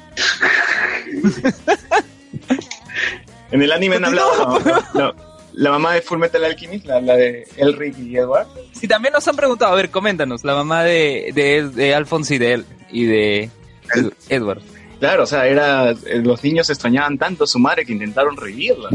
en 3.52 3.62
el 3.62 3.72
anime 3.72 3.96
han 3.96 4.04
hablado, 4.04 4.60
¿no? 4.94 5.27
La 5.60 5.70
mamá 5.70 5.94
de 5.94 6.02
Full 6.02 6.18
Metal 6.18 6.44
Alchemist, 6.44 6.86
la, 6.86 7.00
la 7.00 7.16
de 7.16 7.46
Elric 7.56 7.98
y 7.98 8.16
Edward. 8.16 8.46
Sí, 8.72 8.86
también 8.86 9.12
nos 9.12 9.26
han 9.26 9.34
preguntado, 9.36 9.72
a 9.72 9.76
ver, 9.76 9.90
coméntanos, 9.90 10.44
la 10.44 10.54
mamá 10.54 10.84
de, 10.84 11.32
de, 11.34 11.68
de 11.68 11.94
Alphonse 11.94 12.36
y 12.36 12.38
de, 12.38 12.52
él, 12.52 12.64
y 12.90 13.06
de 13.06 13.50
Ed- 13.94 14.12
Edward. 14.28 14.62
Claro, 15.00 15.24
o 15.24 15.26
sea, 15.26 15.46
era, 15.46 15.90
eh, 15.90 15.96
los 16.22 16.42
niños 16.44 16.70
extrañaban 16.70 17.18
tanto 17.18 17.44
a 17.44 17.46
su 17.46 17.58
madre 17.58 17.84
que 17.84 17.92
intentaron 17.92 18.36
revivirla. 18.36 18.88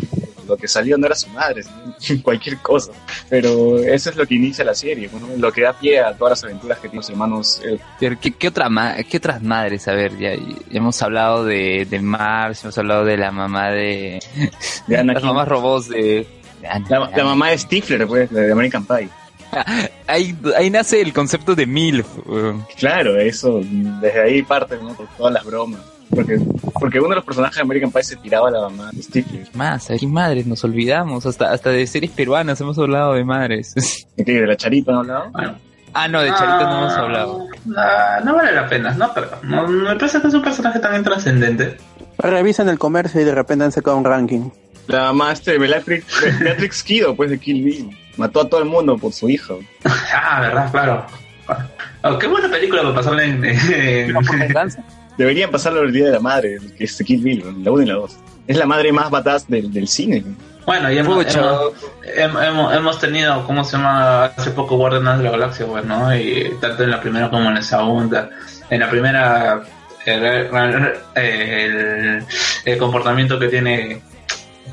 Lo 0.47 0.57
que 0.57 0.67
salió 0.67 0.97
no 0.97 1.05
era 1.05 1.15
su 1.15 1.29
madre, 1.29 1.63
sino 1.99 2.21
cualquier 2.23 2.57
cosa. 2.57 2.91
Pero 3.29 3.79
eso 3.79 4.09
es 4.09 4.15
lo 4.17 4.25
que 4.25 4.35
inicia 4.35 4.65
la 4.65 4.75
serie, 4.75 5.09
¿no? 5.13 5.37
lo 5.37 5.51
que 5.53 5.61
da 5.61 5.71
pie 5.71 6.01
a 6.01 6.13
todas 6.17 6.31
las 6.31 6.43
aventuras 6.43 6.77
que 6.79 6.89
tienen 6.89 6.97
los 6.97 7.09
hermanos 7.09 7.61
eh, 7.63 7.79
Pero, 7.99 8.17
¿qué, 8.19 8.31
qué 8.31 8.49
otra 8.49 8.67
ma- 8.67 8.95
¿Qué 9.09 9.17
otras 9.17 9.41
madres? 9.41 9.87
A 9.87 9.93
ver, 9.93 10.17
ya, 10.17 10.35
ya 10.35 10.41
hemos 10.71 11.01
hablado 11.01 11.45
de, 11.45 11.87
de 11.89 11.99
Mars, 12.01 12.63
hemos 12.65 12.77
hablado 12.77 13.05
de 13.05 13.15
la 13.17 13.31
mamá 13.31 13.69
de... 13.71 14.19
de 14.87 14.97
Anakin. 14.97 15.13
Las 15.13 15.23
mamás 15.23 15.47
robots 15.47 15.87
de... 15.89 16.27
La, 16.89 17.11
la 17.15 17.23
mamá 17.23 17.49
de 17.49 17.57
Stifler, 17.57 18.07
pues, 18.07 18.29
de 18.31 18.51
American 18.51 18.85
Pie. 18.85 19.09
Ahí, 20.07 20.35
ahí 20.57 20.69
nace 20.69 21.01
el 21.01 21.13
concepto 21.13 21.55
de 21.55 21.65
MILF. 21.65 22.07
Claro, 22.77 23.19
eso, 23.19 23.61
desde 23.63 24.21
ahí 24.21 24.41
parte, 24.41 24.77
¿no? 24.81 24.93
Por 24.93 25.07
todas 25.17 25.33
las 25.33 25.45
bromas. 25.45 25.81
Porque, 26.09 26.39
porque 26.79 26.99
uno 26.99 27.09
de 27.09 27.15
los 27.15 27.25
personajes 27.25 27.55
de 27.57 27.61
American 27.61 27.91
Pie 27.91 28.03
se 28.03 28.15
tiraba 28.17 28.49
a 28.49 28.51
la 28.51 28.61
mamá 28.61 28.89
de 28.91 29.01
Stifler. 29.01 29.47
Más, 29.53 29.89
aquí 29.91 30.07
madres, 30.07 30.45
nos 30.45 30.63
olvidamos. 30.63 31.25
Hasta, 31.25 31.51
hasta 31.51 31.69
de 31.69 31.85
series 31.87 32.11
peruanas 32.11 32.59
hemos 32.61 32.77
hablado 32.77 33.13
de 33.13 33.23
madres. 33.23 33.73
¿De 34.15 34.25
qué? 34.25 34.33
¿De 34.33 34.47
la 34.47 34.55
charita 34.55 34.91
no 34.91 34.99
hablado? 34.99 35.29
Bueno. 35.31 35.55
ah, 35.93 36.07
no, 36.07 36.21
de 36.21 36.29
Charito 36.29 36.63
no 36.67 36.77
hemos 36.79 36.93
hablado. 36.93 37.47
No, 37.65 38.25
no 38.25 38.35
vale 38.35 38.51
la 38.53 38.67
pena, 38.67 38.91
no, 38.91 39.11
pero 39.13 39.29
no, 39.43 39.67
me 39.67 39.95
parece 39.95 40.21
que 40.21 40.27
es 40.27 40.33
un 40.33 40.41
personaje 40.43 40.79
también 40.79 41.03
trascendente. 41.03 41.77
Revisan 42.17 42.69
el 42.69 42.77
comercio 42.77 43.21
y 43.21 43.23
de 43.23 43.33
repente 43.33 43.65
han 43.65 43.71
sacado 43.71 43.97
un 43.97 44.05
ranking. 44.05 44.49
La 44.87 45.03
mamá 45.05 45.31
este, 45.31 45.57
Bellatrix, 45.57 46.05
Bellatrix 46.39 46.83
Kido, 46.83 47.15
pues, 47.15 47.29
de 47.29 47.39
Kill 47.39 47.63
Bill. 47.63 47.97
Mató 48.17 48.41
a 48.41 48.49
todo 48.49 48.59
el 48.61 48.67
mundo 48.67 48.97
por 48.97 49.11
su 49.13 49.29
hijo. 49.29 49.59
Ah, 50.13 50.39
verdad, 50.41 50.71
claro. 50.71 51.05
Oh, 52.03 52.17
qué 52.19 52.27
buena 52.27 52.49
película 52.49 52.81
para 52.83 52.93
pasarla 52.95 53.23
en, 53.23 53.43
en-. 53.43 54.13
Deberían 55.17 55.51
pasarlo 55.51 55.81
el 55.83 55.91
Día 55.93 56.05
de 56.05 56.11
la 56.11 56.19
Madre, 56.19 56.57
que 56.77 56.83
es 56.83 56.97
de 56.97 57.05
Kill 57.05 57.21
Bill, 57.21 57.63
la 57.63 57.71
1 57.71 57.83
y 57.83 57.85
la 57.85 57.93
2. 57.95 58.17
Es 58.47 58.57
la 58.57 58.65
madre 58.65 58.91
más 58.91 59.09
badass 59.09 59.47
del, 59.47 59.71
del 59.71 59.87
cine. 59.87 60.23
Bueno, 60.65 60.91
y 60.91 60.97
hemos, 60.97 61.25
hemos, 61.35 61.73
hem- 62.17 62.47
hemos, 62.47 62.73
hemos 62.73 62.99
tenido, 62.99 63.45
¿cómo 63.45 63.63
se 63.63 63.77
llama? 63.77 64.25
Hace 64.25 64.51
poco 64.51 64.75
Guardianes 64.77 65.17
de 65.19 65.23
la 65.25 65.31
Galaxia, 65.31 65.65
bueno, 65.65 66.15
y 66.15 66.51
tanto 66.61 66.83
en 66.83 66.91
la 66.91 66.99
primera 67.01 67.29
como 67.29 67.49
en 67.49 67.55
la 67.55 67.61
segunda. 67.61 68.29
En 68.69 68.79
la 68.79 68.89
primera, 68.89 69.61
el, 70.05 70.23
el, 71.15 72.25
el 72.65 72.77
comportamiento 72.77 73.37
que 73.39 73.47
tiene 73.47 74.01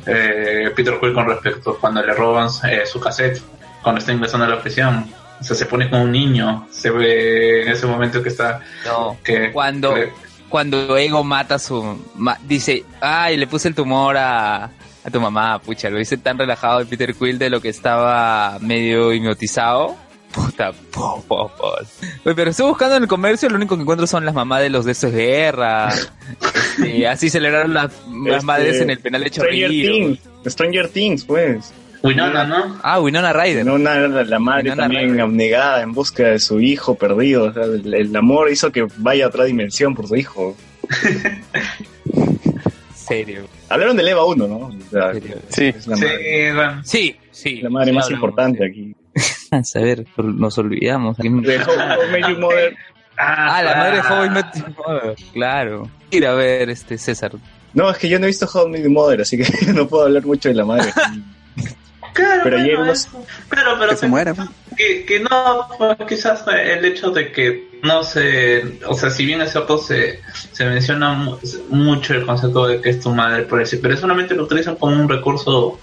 eh, 0.06 0.70
Peter 0.74 0.98
Quill 1.00 1.12
con 1.14 1.26
respecto 1.28 1.76
cuando 1.80 2.02
le 2.02 2.12
roban 2.14 2.48
eh, 2.68 2.86
su 2.86 2.98
cassette, 3.00 3.40
cuando 3.82 3.98
está 4.00 4.12
ingresando 4.12 4.46
a 4.46 4.48
la 4.48 4.60
prisión. 4.60 5.06
O 5.40 5.44
sea, 5.44 5.56
se 5.56 5.64
pone 5.66 5.88
como 5.88 6.02
un 6.02 6.12
niño, 6.12 6.66
se 6.70 6.90
ve 6.90 7.62
en 7.62 7.68
ese 7.68 7.86
momento 7.86 8.22
que 8.22 8.28
está... 8.28 8.60
No. 8.84 9.16
Que, 9.24 9.50
Cuando, 9.52 9.94
que- 9.94 10.12
cuando 10.50 10.96
Ego 10.98 11.24
mata 11.24 11.54
a 11.54 11.58
su... 11.58 11.98
ma- 12.16 12.38
dice, 12.46 12.84
ay, 13.00 13.36
le 13.38 13.46
puse 13.46 13.68
el 13.68 13.74
tumor 13.74 14.16
a, 14.18 14.64
a 14.64 15.10
tu 15.10 15.18
mamá, 15.20 15.58
pucha, 15.60 15.88
lo 15.88 15.96
dice 15.96 16.18
tan 16.18 16.36
relajado 16.38 16.80
de 16.80 16.84
Peter 16.86 17.14
Quill 17.14 17.38
de 17.38 17.48
lo 17.48 17.60
que 17.62 17.70
estaba 17.70 18.58
medio 18.60 19.12
hipnotizado. 19.14 19.96
Puta, 20.32 20.72
po, 20.92 21.22
po, 21.26 21.48
po. 21.56 21.74
Pero 22.22 22.50
estoy 22.50 22.68
buscando 22.68 22.96
en 22.96 23.02
el 23.02 23.08
comercio, 23.08 23.48
lo 23.48 23.56
único 23.56 23.74
que 23.76 23.82
encuentro 23.82 24.06
son 24.06 24.24
las 24.24 24.34
mamás 24.34 24.60
de 24.62 24.70
los 24.70 24.84
de 24.84 24.92
estos 24.92 25.12
de 25.12 25.26
guerra. 25.26 25.88
Este, 26.80 27.06
así 27.08 27.28
celebraron 27.28 27.74
las, 27.74 27.90
las 28.24 28.34
Este, 28.36 28.46
madres 28.46 28.80
en 28.80 28.88
el 28.90 28.98
penal 29.00 29.22
de 29.24 29.28
Stranger 29.28 29.60
Chorrillo. 29.70 29.92
Things, 29.92 30.18
Stranger 30.46 30.88
Things, 30.88 31.24
pues. 31.24 31.74
Winona, 32.02 32.44
¿no? 32.44 32.78
Ah, 32.82 33.00
Winona 33.00 33.32
Ryder. 33.34 33.66
No, 33.66 33.74
una, 33.74 33.96
la, 34.08 34.24
la 34.24 34.38
madre 34.38 34.62
Winona 34.70 34.82
también 34.84 35.08
Ryder. 35.10 35.20
abnegada 35.20 35.82
en 35.82 35.92
busca 35.92 36.22
de 36.28 36.38
su 36.38 36.58
hijo 36.60 36.94
perdido. 36.94 37.44
O 37.46 37.52
sea, 37.52 37.64
el, 37.64 37.92
el 37.92 38.16
amor 38.16 38.50
hizo 38.50 38.72
que 38.72 38.86
vaya 38.96 39.26
a 39.26 39.28
otra 39.28 39.44
dimensión 39.44 39.94
por 39.94 40.06
su 40.08 40.16
hijo. 40.16 40.56
Serio. 42.94 43.46
Hablaron 43.68 43.96
del 43.96 44.08
EVA 44.08 44.24
1, 44.24 44.46
¿no? 44.48 44.56
O 44.56 44.72
sea. 44.90 45.12
Sí. 45.48 45.66
es 45.66 45.86
la 45.86 45.96
Sí, 45.96 46.04
madre, 46.04 46.54
bueno. 46.54 46.80
Sí, 46.84 47.16
sí. 47.30 47.56
la 47.60 47.70
madre 47.70 47.90
Sí, 47.90 47.96
más 47.96 48.04
hablamos, 48.06 48.22
importante 48.24 48.58
sí. 48.58 48.64
aquí. 48.64 48.94
A 49.50 49.78
ver, 49.80 50.06
nos 50.16 50.58
olvidamos. 50.58 51.16
De 51.16 51.28
How, 51.28 52.38
Mother. 52.38 52.76
Ah, 53.18 53.62
la 53.62 53.74
madre 53.76 53.96
de 53.96 54.02
How 54.02 54.24
I 54.24 54.30
Met 54.30 54.46
Your 54.54 54.74
Mother, 54.76 55.16
claro. 55.32 55.90
Ir 56.10 56.26
a 56.26 56.34
ver, 56.34 56.70
este, 56.70 56.96
César. 56.98 57.32
No, 57.74 57.90
es 57.90 57.98
que 57.98 58.08
yo 58.08 58.18
no 58.18 58.24
he 58.24 58.28
visto 58.28 58.46
How 58.52 58.66
I 58.66 58.70
Met 58.70 58.82
Your 58.82 58.90
Mother, 58.92 59.20
así 59.20 59.36
que 59.36 59.46
no 59.72 59.86
puedo 59.86 60.04
hablar 60.04 60.24
mucho 60.24 60.48
de 60.48 60.54
la 60.54 60.64
madre. 60.64 60.92
Claro, 62.12 62.40
Pero 62.42 62.56
ayer 62.56 62.76
bueno, 62.76 62.82
unos-. 62.92 63.08
Claro, 63.48 63.76
pero 63.78 63.90
Que 63.90 63.96
se 63.96 64.08
muera. 64.08 64.34
que, 64.76 65.04
que 65.06 65.20
no, 65.20 65.68
pues, 65.78 65.96
quizás 66.08 66.42
el 66.48 66.84
hecho 66.84 67.10
de 67.10 67.30
que 67.30 67.70
no 67.82 68.02
se, 68.02 68.78
o 68.86 68.94
sea, 68.94 69.10
si 69.10 69.24
bien 69.24 69.40
es 69.42 69.52
cierto, 69.52 69.78
se, 69.78 70.20
se 70.52 70.64
menciona 70.66 71.12
mu- 71.12 71.38
mucho 71.68 72.14
el 72.14 72.26
concepto 72.26 72.66
de 72.66 72.80
que 72.80 72.90
es 72.90 73.00
tu 73.00 73.10
madre, 73.14 73.44
por 73.44 73.60
decir, 73.60 73.80
pero 73.80 73.96
solamente 73.96 74.34
lo 74.34 74.42
utilizan 74.44 74.74
como 74.76 74.96
un 75.00 75.08
recurso 75.08 75.78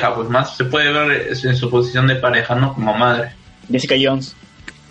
pareja, 0.00 0.14
pues 0.14 0.28
más 0.28 0.56
se 0.56 0.64
puede 0.64 0.92
ver 0.92 1.28
en 1.44 1.56
su 1.56 1.70
posición 1.70 2.06
de 2.06 2.16
pareja, 2.16 2.54
no 2.54 2.74
como 2.74 2.94
madre. 2.94 3.32
Jessica 3.70 3.94
Jones. 4.00 4.34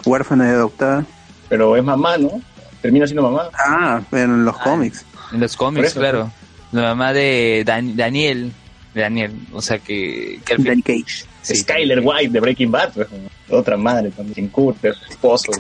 Huérfana 0.06 0.45
y 0.47 0.49
adoptada. 0.52 1.06
Pero 1.49 1.76
es 1.76 1.84
mamá, 1.84 2.18
¿no? 2.18 2.41
termina 2.82 3.06
siendo 3.06 3.30
mamá. 3.30 3.49
Ah, 3.54 4.02
en 4.12 4.43
los 4.43 4.56
Ah. 4.60 4.64
cómics. 4.64 5.06
En 5.32 5.39
los 5.39 5.56
cómics, 5.56 5.88
eso, 5.89 5.99
claro. 5.99 6.32
La 6.72 6.82
mamá 6.82 7.14
de 7.14 7.64
Dan- 7.66 7.95
Daniel. 7.95 8.52
Daniel. 8.95 9.34
O 9.54 9.62
sea 9.62 9.78
que. 9.80 10.39
que 10.43 10.56
Danny 10.58 10.82
Cage. 10.82 11.26
sí. 11.43 11.56
Skyler 11.58 12.02
White 12.04 12.30
de 12.32 12.39
Breaking 12.39 12.72
Bad, 12.72 12.91
pues, 12.93 13.08
otra 13.49 13.78
madre 13.78 14.10
también, 14.12 14.49
su 14.52 14.76
esposo. 15.10 15.52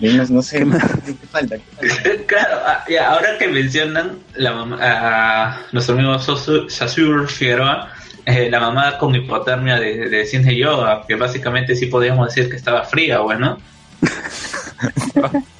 Y 0.00 0.08
no, 0.14 0.24
no 0.30 0.42
sé, 0.42 0.58
¿Qué? 0.58 0.64
¿qué, 0.64 0.70
falta? 0.78 1.02
¿Qué 1.06 1.26
falta? 1.30 1.56
Claro, 2.26 2.56
ah, 2.66 2.84
ya, 2.88 3.10
ahora 3.12 3.38
que 3.38 3.46
mencionan 3.48 4.18
la 4.34 4.52
mamá, 4.52 4.78
a 4.80 5.60
nuestro 5.72 5.94
amigo 5.94 6.18
Sasur 6.18 7.28
Figueroa, 7.28 7.88
eh, 8.26 8.48
la 8.50 8.60
mamá 8.60 8.98
con 8.98 9.14
hipotermia 9.14 9.78
de, 9.80 10.08
de 10.08 10.26
Ciencia 10.26 10.52
Yoga, 10.52 11.04
que 11.06 11.14
básicamente 11.16 11.74
sí 11.74 11.86
podríamos 11.86 12.28
decir 12.28 12.48
que 12.50 12.56
estaba 12.56 12.84
fría, 12.84 13.18
bueno. 13.20 13.58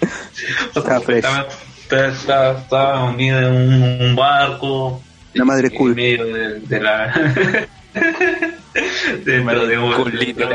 Estaba 0.74 1.00
fresh. 1.00 1.24
estaba, 1.24 1.46
estaba, 2.08 2.58
estaba 2.58 3.04
hundido 3.04 3.38
en 3.38 3.52
un, 3.54 4.02
un 4.02 4.16
barco. 4.16 5.02
La 5.34 5.44
madre 5.44 5.68
en 5.68 5.74
cool. 5.74 5.94
medio 5.94 6.24
de, 6.24 6.60
de 6.60 6.80
la. 6.80 7.14
dentro 9.24 9.66
de 9.66 9.78
un. 9.78 9.92
Culito. 9.92 10.48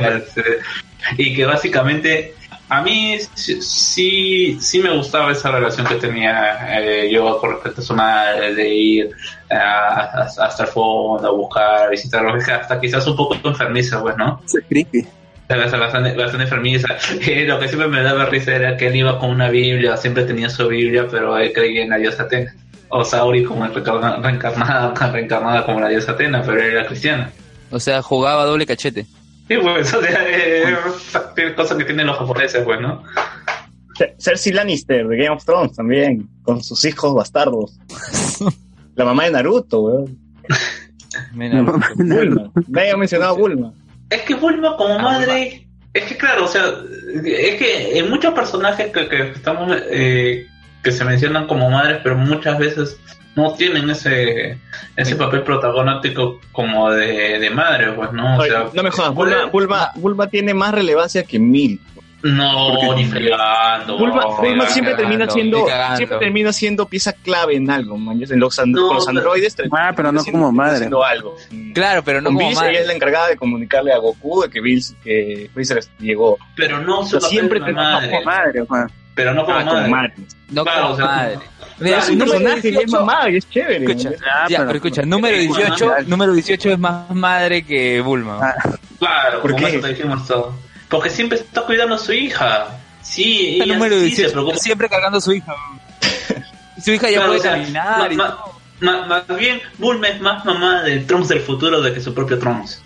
y 1.18 1.34
que 1.36 1.46
básicamente 1.46 2.36
a 2.70 2.82
mí 2.82 3.18
sí- 3.34 3.62
sí 3.62 4.58
sí 4.60 4.80
me 4.80 4.96
gustaba 4.96 5.32
esa 5.32 5.52
relación 5.52 5.88
que 5.88 5.96
tenía 5.96 6.80
eh, 6.80 7.10
yo 7.12 7.40
con 7.40 7.52
respecto 7.52 7.82
a 7.82 7.84
su 7.84 7.94
madre 7.94 8.54
de 8.56 8.74
ir 8.74 9.12
hasta 9.50 10.64
el 10.64 10.70
fondo 10.70 11.28
a 11.28 11.32
buscar 11.32 11.84
a 11.88 11.90
visitar 11.90 12.26
hasta 12.28 12.80
quizás 12.80 13.08
un 13.08 13.16
poco 13.16 13.36
enfermiza 13.48 14.02
pues 14.02 14.18
no 14.18 14.42
es 14.46 14.62
creepy. 14.68 15.08
bastante, 15.48 16.14
bastante, 16.16 16.44
enfermiza 16.44 16.88
y 17.26 17.46
lo 17.46 17.60
que 17.60 17.68
siempre 17.70 17.88
me 17.88 18.04
daba 18.04 18.26
risa 18.26 18.56
era 18.56 18.76
que 18.76 18.88
él 18.88 18.98
iba 18.98 19.18
con 19.18 19.30
una 19.30 19.50
biblia 19.50 19.96
siempre 19.96 20.24
tenía 20.26 20.50
su 20.50 20.68
biblia 20.68 21.08
pero 21.10 21.38
él 21.38 21.54
creía 21.54 21.84
en 21.84 21.90
la 21.92 21.98
diosa 21.98 22.24
Atena 22.24 22.54
o 22.90 23.04
Sauri 23.04 23.44
como 23.44 23.66
reencarnada, 23.68 24.18
reencarnada, 24.20 24.94
reencarnada 25.12 25.66
como 25.66 25.80
la 25.80 25.88
diosa 25.90 26.12
Atena 26.14 26.44
pero 26.46 26.62
él 26.62 26.72
era 26.72 26.86
cristiana 26.86 27.32
O 27.72 27.80
sea, 27.80 28.02
jugaba 28.02 28.46
doble 28.46 28.66
cachete. 28.66 29.06
Sí, 29.48 29.56
o 29.56 29.84
sea, 29.84 30.00
eh, 30.30 30.64
eh, 31.38 31.54
cosas 31.56 31.78
que 31.78 31.86
tienen 31.86 32.08
los 32.08 32.18
japoneses, 32.18 32.64
pues, 32.64 32.80
¿no? 32.82 33.04
Cer- 33.98 34.16
Cersei 34.20 34.54
Lannister 34.54 35.08
de 35.08 35.18
Game 35.18 35.30
of 35.36 35.46
Thrones 35.46 35.76
también, 35.76 36.28
con 36.44 36.62
sus 36.64 36.84
hijos 36.86 37.14
bastardos. 37.16 37.80
La 38.96 39.06
mamá 39.06 39.24
de 39.26 39.32
Naruto, 39.32 39.82
weón. 39.82 40.18
La 41.36 41.62
mamá 41.64 41.90
de 41.96 42.16
Bulma. 42.16 42.52
Nadie 42.68 42.92
ha 42.92 42.98
mencionado 42.98 43.32
a 43.36 43.38
Bulma. 43.38 43.74
Es 44.10 44.22
que 44.24 44.36
Bulma 44.36 44.76
como 44.78 45.00
madre, 45.00 45.68
es 45.94 46.04
que 46.04 46.18
claro, 46.18 46.46
o 46.46 46.48
sea, 46.48 46.64
es 47.24 47.56
que 47.56 47.98
en 48.00 48.10
muchos 48.10 48.34
personajes 48.34 48.92
que, 48.92 49.08
que 49.10 49.30
estamos, 49.30 49.76
eh, 49.90 50.46
que 50.88 50.94
se 50.94 51.04
mencionan 51.04 51.48
como 51.48 51.70
madres, 51.70 52.00
pero 52.02 52.16
muchas 52.16 52.58
veces 52.58 52.98
no 53.36 53.54
tienen 53.56 53.90
ese 53.90 54.58
ese 54.96 55.16
papel 55.18 55.42
protagónico 55.44 56.40
como 56.54 56.90
de, 56.92 57.40
de 57.40 57.50
madre, 57.50 57.92
pues, 57.92 58.14
¿no? 58.14 58.38
O 58.38 58.40
Oye, 58.40 58.50
sea, 58.52 58.68
no 58.74 58.84
me 58.84 58.90
jodas, 58.90 59.14
Bulma, 59.14 59.46
Bulma, 59.52 59.92
Bulma 59.96 60.28
tiene 60.28 60.54
más 60.54 60.74
relevancia 60.74 61.24
que 61.24 61.40
Mil. 61.40 61.82
no, 62.24 62.74
porque- 62.80 62.96
ni 63.04 63.06
fregando. 63.10 63.98
Bulma, 63.98 64.22
no, 64.22 64.38
Bulma 64.38 64.64
ni 64.64 64.70
siempre 64.72 64.94
cagando, 64.96 64.98
termina 64.98 65.30
siendo, 65.30 65.68
siempre 65.98 66.18
termina 66.20 66.54
siendo 66.54 66.86
pieza 66.88 67.12
clave 67.14 67.58
en 67.58 67.70
algo, 67.70 67.98
man. 67.98 68.20
En 68.28 68.40
los, 68.40 68.58
and- 68.60 68.74
No, 68.76 68.88
con 68.88 68.96
los 68.96 69.08
androides 69.10 69.56
termina 69.56 69.90
Ah, 69.90 69.94
pero 69.94 70.12
no 70.14 70.22
siendo- 70.22 70.40
como 70.40 70.52
madre. 70.54 70.86
algo. 71.06 71.36
Claro, 71.74 72.02
pero 72.04 72.22
no 72.22 72.30
Con 72.30 72.36
como 72.38 72.48
Bills, 72.48 72.60
madre. 72.60 72.72
ella 72.72 72.82
es 72.82 72.88
la 72.88 72.94
encargada 72.94 73.28
de 73.28 73.36
comunicarle 73.36 73.92
a 73.92 73.98
Goku 73.98 74.42
de 74.44 74.50
que 74.50 74.62
Bills, 74.62 74.96
que 75.04 75.50
Freezer 75.54 75.84
llegó. 76.00 76.38
Pero 76.56 76.80
no 76.80 77.02
Pero 77.08 77.20
siempre 77.22 77.60
papel 77.60 77.76
te- 77.76 77.78
como 77.82 77.92
madre, 77.94 78.10
Como 78.10 78.24
madre, 78.24 78.62
Juan. 78.66 78.92
Pero 79.18 79.34
no 79.34 79.44
como 79.44 79.58
Ah, 79.58 79.64
madre. 79.66 79.90
madre. 79.90 80.14
No 80.52 80.64
Claro, 80.64 80.82
como 80.84 80.94
o 80.94 80.96
sea, 80.98 81.06
madre. 81.08 81.40
Mira, 81.80 81.98
claro, 81.98 82.04
Es 82.04 82.10
un 82.10 82.18
número 82.18 82.32
personaje 82.40 82.56
y 82.56 82.72
es 82.72 82.78
18 82.78 82.92
mamá 83.06 83.30
y 83.30 83.36
es 83.38 83.50
chévere. 83.50 83.86
Escucha. 83.86 84.10
Ah, 84.26 84.46
ya, 84.50 84.58
pero- 84.58 84.68
pero 84.68 84.76
escucha, 84.78 85.02
número 85.02 85.38
Mamá. 85.38 85.58
18, 85.58 85.94
número 86.08 86.34
18 86.34 86.70
es 86.72 86.80
más 86.80 87.10
madre 87.12 87.64
que 87.66 88.00
Bulma. 88.02 88.40
Ah, 88.42 88.78
Claro, 89.00 89.42
¿Por 89.42 89.52
como 89.52 89.66
qué? 89.68 89.72
eso 89.74 89.82
te 89.82 89.90
dijimos 89.90 90.26
todo. 90.26 90.56
Porque 90.90 91.10
siempre 91.10 91.38
está 91.40 91.62
cuidando 91.64 91.96
a 91.96 91.98
su 92.00 92.14
hija. 92.14 92.68
Sí, 93.02 93.56
El 93.58 93.64
ella 93.64 93.74
número 93.76 93.96
sí 93.98 94.06
18, 94.06 94.28
se 94.30 94.34
preocupa. 94.34 94.58
siempre 94.58 94.90
cargando 94.90 95.18
a 95.18 95.22
su 95.22 95.34
hija. 95.34 95.54
Y 96.78 96.82
su 96.82 96.92
hija 96.92 97.10
ya 97.10 97.18
Claro, 97.18 97.28
puede 97.28 97.40
o 97.40 97.44
sea, 97.44 97.52
caminar 97.54 98.12
y 98.14 98.16
más 98.16 99.28
bien, 99.40 99.60
Bulma 99.80 100.08
es 100.10 100.22
más 100.22 100.46
mamá 100.46 100.84
del 100.84 101.06
Trunks 101.08 101.30
del 101.30 101.40
futuro 101.42 101.82
de 101.82 101.94
que 101.94 102.00
su 102.00 102.14
propio 102.14 102.38
Trunks. 102.38 102.82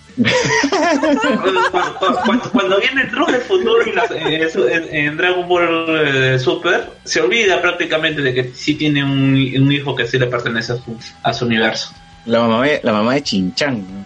Cuando, 2.25 2.49
cuando- 2.51 2.79
viene 2.79 3.01
el 3.03 3.09
Trunks 3.11 3.31
del 3.33 3.41
futuro 3.41 3.85
y 3.85 3.91
la- 3.93 4.05
eh, 4.15 4.49
en, 4.71 4.95
en 4.95 5.17
Dragon 5.17 5.47
Ball 5.47 5.85
eh, 6.05 6.39
Super, 6.39 6.89
se 7.03 7.21
olvida 7.21 7.61
prácticamente 7.61 8.21
de 8.21 8.33
que 8.33 8.51
sí 8.53 8.75
tiene 8.75 9.03
un, 9.03 9.33
un 9.33 9.71
hijo 9.71 9.95
que 9.95 10.07
sí 10.07 10.17
le 10.19 10.27
pertenece 10.27 10.73
a 10.73 10.75
su, 10.77 10.97
a 11.23 11.33
su 11.33 11.45
universo. 11.45 11.93
La 12.25 12.41
mamá 12.41 12.63
de, 12.65 12.79
la 12.83 12.93
mamá 12.93 13.13
de 13.15 13.23
Chinchan. 13.23 13.83
¿no? 13.89 14.05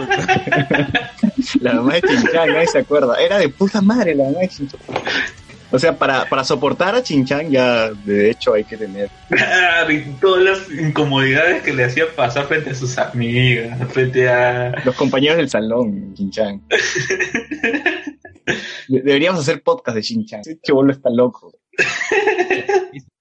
la 1.60 1.72
mamá 1.74 1.94
de 1.94 2.02
Chinchan, 2.02 2.48
nadie 2.52 2.66
se 2.66 2.78
acuerda. 2.78 3.16
Era 3.20 3.38
de 3.38 3.48
puta 3.50 3.80
madre 3.82 4.14
la 4.14 4.24
mamá 4.24 4.38
de 4.40 4.48
Chinchan. 4.48 4.80
O 5.72 5.78
sea, 5.78 5.96
para, 5.96 6.26
para 6.28 6.44
soportar 6.44 6.94
a 6.94 7.02
Chinchan 7.02 7.50
ya 7.50 7.90
de 7.90 8.30
hecho 8.30 8.52
hay 8.54 8.64
que 8.64 8.76
tener. 8.76 9.08
Todas 10.20 10.42
las 10.44 10.70
incomodidades 10.70 11.62
que 11.62 11.72
le 11.72 11.84
hacía 11.84 12.04
pasar 12.14 12.46
frente 12.46 12.70
a 12.70 12.74
sus 12.74 12.96
amigas, 12.98 13.78
frente 13.90 14.28
a... 14.28 14.72
Los 14.84 14.94
compañeros 14.94 15.38
del 15.38 15.48
salón, 15.48 16.14
Chinchan. 16.14 16.60
De- 18.88 19.00
Deberíamos 19.02 19.40
hacer 19.40 19.62
podcast 19.62 19.96
de 19.96 20.02
Chinchan. 20.02 20.40
Ese 20.40 20.58
chivolo 20.60 20.92
está 20.92 21.08
loco. 21.10 21.52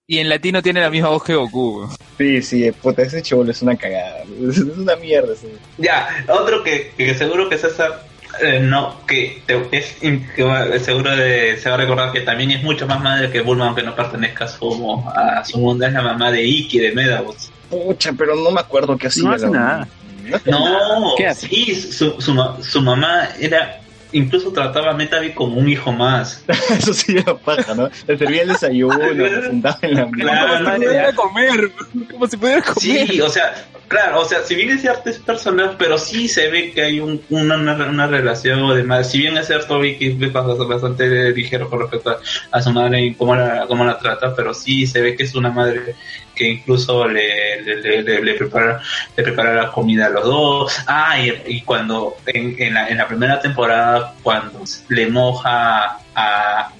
Y 0.07 0.17
en 0.17 0.27
latino 0.27 0.61
tiene 0.61 0.81
la 0.81 0.89
misma 0.89 1.09
voz 1.09 1.23
que 1.23 1.35
Goku. 1.35 1.87
Sí, 2.17 2.41
sí, 2.41 2.69
puta, 2.71 3.03
ese 3.03 3.21
chivolo 3.21 3.51
es 3.51 3.61
una 3.61 3.77
cagada. 3.77 4.23
Es 4.49 4.57
una 4.59 4.95
mierda. 4.97 5.33
ese. 5.33 5.47
Ya, 5.77 6.25
otro 6.27 6.63
que, 6.63 6.91
que 6.97 7.13
seguro 7.15 7.47
que 7.49 7.57
César 7.57 8.03
eh, 8.41 8.59
no, 8.61 9.05
que 9.07 9.41
te- 9.45 9.67
es 9.71 9.95
que 10.35 10.43
va- 10.43 10.77
seguro 10.79 11.15
de, 11.15 11.57
se 11.57 11.69
va 11.69 11.75
a 11.75 11.77
recordar 11.79 12.11
que 12.11 12.21
también 12.21 12.51
es 12.51 12.63
mucho 12.63 12.87
más 12.87 13.01
madre 13.01 13.29
que 13.31 13.41
Bulma, 13.41 13.67
aunque 13.67 13.83
no 13.83 13.95
pertenezca 13.95 14.45
a 14.45 14.47
su, 14.47 15.03
a 15.15 15.43
su 15.45 15.57
mundo, 15.59 15.85
es 15.85 15.93
la 15.93 16.01
mamá 16.01 16.31
de 16.31 16.43
Iki 16.43 16.79
de 16.79 16.91
Medabots. 16.93 17.51
Pucha, 17.69 18.13
pero 18.13 18.35
no 18.35 18.51
me 18.51 18.59
acuerdo 18.61 18.97
qué 18.97 19.07
hacía. 19.07 19.23
No 19.23 19.33
hace 19.33 19.49
nada. 19.49 19.87
No 20.25 20.35
hace 20.35 20.51
nada. 20.51 20.99
No, 20.99 21.13
¿Qué 21.17 21.27
hace? 21.27 21.47
sí, 21.47 21.75
su, 21.75 22.19
su, 22.21 22.35
su 22.61 22.81
mamá 22.81 23.29
era, 23.39 23.79
incluso 24.11 24.51
trataba 24.51 24.91
a 24.91 24.93
Metavi 24.93 25.31
como 25.31 25.57
un 25.57 25.69
hijo 25.69 25.91
más. 25.91 26.43
Eso 26.77 26.93
sí 26.93 27.17
era 27.17 27.35
paja, 27.35 27.73
¿no? 27.73 27.89
Le 28.07 28.17
servía 28.17 28.43
el 28.43 28.49
desayuno, 28.49 28.97
le 29.13 29.41
sentaba 29.41 29.77
en 29.81 29.95
la 29.95 30.09
Claro. 30.09 30.63
Como 30.63 30.75
si 30.75 30.85
pudiera 30.85 31.13
comer. 31.13 31.71
Como 32.11 32.27
si 32.27 32.37
pudiera 32.37 32.61
comer. 32.61 33.07
Sí, 33.07 33.21
o 33.21 33.29
sea, 33.29 33.53
claro, 33.87 34.21
o 34.21 34.25
sea, 34.25 34.43
si 34.43 34.55
bien 34.55 34.69
es 34.71 34.81
cierto 34.81 35.09
es 35.09 35.19
personal, 35.19 35.75
pero 35.77 35.97
sí 35.97 36.27
se 36.27 36.49
ve 36.49 36.71
que 36.71 36.81
hay 36.81 36.99
un, 36.99 37.21
una, 37.29 37.55
una, 37.55 37.73
una 37.73 38.07
relación 38.07 38.75
de 38.75 38.83
madre. 38.83 39.03
Si 39.05 39.17
bien 39.17 39.37
es 39.37 39.47
cierto, 39.47 39.79
Vicky 39.79 40.17
es 40.19 40.33
bastante, 40.33 40.65
bastante 40.65 41.31
ligero 41.31 41.69
con 41.69 41.79
respecto 41.79 42.11
a, 42.11 42.19
a 42.51 42.61
su 42.61 42.71
madre 42.71 43.01
y 43.05 43.13
cómo 43.15 43.35
la, 43.35 43.65
cómo 43.67 43.85
la 43.85 43.97
trata, 43.97 44.35
pero 44.35 44.53
sí 44.53 44.87
se 44.87 45.01
ve 45.01 45.15
que 45.15 45.23
es 45.23 45.35
una 45.35 45.51
madre 45.51 45.95
que 46.41 46.49
incluso 46.49 47.07
le, 47.07 47.61
le, 47.61 47.75
le, 47.81 48.01
le- 48.01 48.21
le 48.23 48.33
prepara, 48.33 48.81
le 49.15 49.23
prepara 49.23 49.53
la 49.53 49.71
comida 49.71 50.07
a 50.07 50.09
los 50.09 50.23
dos. 50.25 50.73
Ah, 50.87 51.19
y, 51.19 51.31
y 51.57 51.61
cuando 51.61 52.15
en, 52.25 52.55
en, 52.57 52.73
la, 52.73 52.87
en 52.89 52.97
la 52.97 53.07
primera 53.07 53.39
temporada, 53.39 54.13
cuando 54.23 54.63
le 54.89 55.05
moja 55.07 55.97
a, 56.15 56.71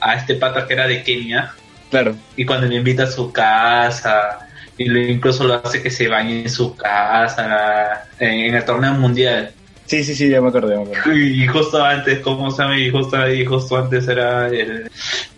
a 0.00 0.14
este 0.14 0.34
pata 0.34 0.66
que 0.66 0.74
era 0.74 0.86
de 0.86 1.02
Kenia, 1.02 1.52
Claro. 1.90 2.14
y 2.36 2.44
cuando 2.44 2.66
le 2.66 2.74
invita 2.74 3.04
a 3.04 3.10
su 3.10 3.32
casa 3.32 4.40
y 4.76 4.84
le 4.90 5.10
incluso 5.10 5.44
lo 5.44 5.54
hace 5.54 5.82
que 5.82 5.90
se 5.90 6.06
bañe 6.06 6.42
en 6.42 6.50
su 6.50 6.76
casa 6.76 8.04
en, 8.18 8.28
en 8.40 8.54
el 8.54 8.64
torneo 8.66 8.92
mundial 8.92 9.52
Sí, 9.86 10.04
sí, 10.04 10.14
sí, 10.14 10.28
ya 10.28 10.42
me 10.42 10.48
acordé, 10.50 10.74
ya 10.76 10.84
me 10.84 10.94
acordé. 10.98 11.18
y 11.18 11.46
justo 11.46 11.82
antes 11.82 12.18
como 12.20 12.50
sabe 12.50 12.78
y 12.80 12.90
justo 12.90 13.16
ahí 13.16 13.42
justo 13.46 13.78
antes 13.78 14.06
era 14.06 14.48
el, 14.48 14.90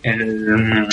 el 0.03 0.87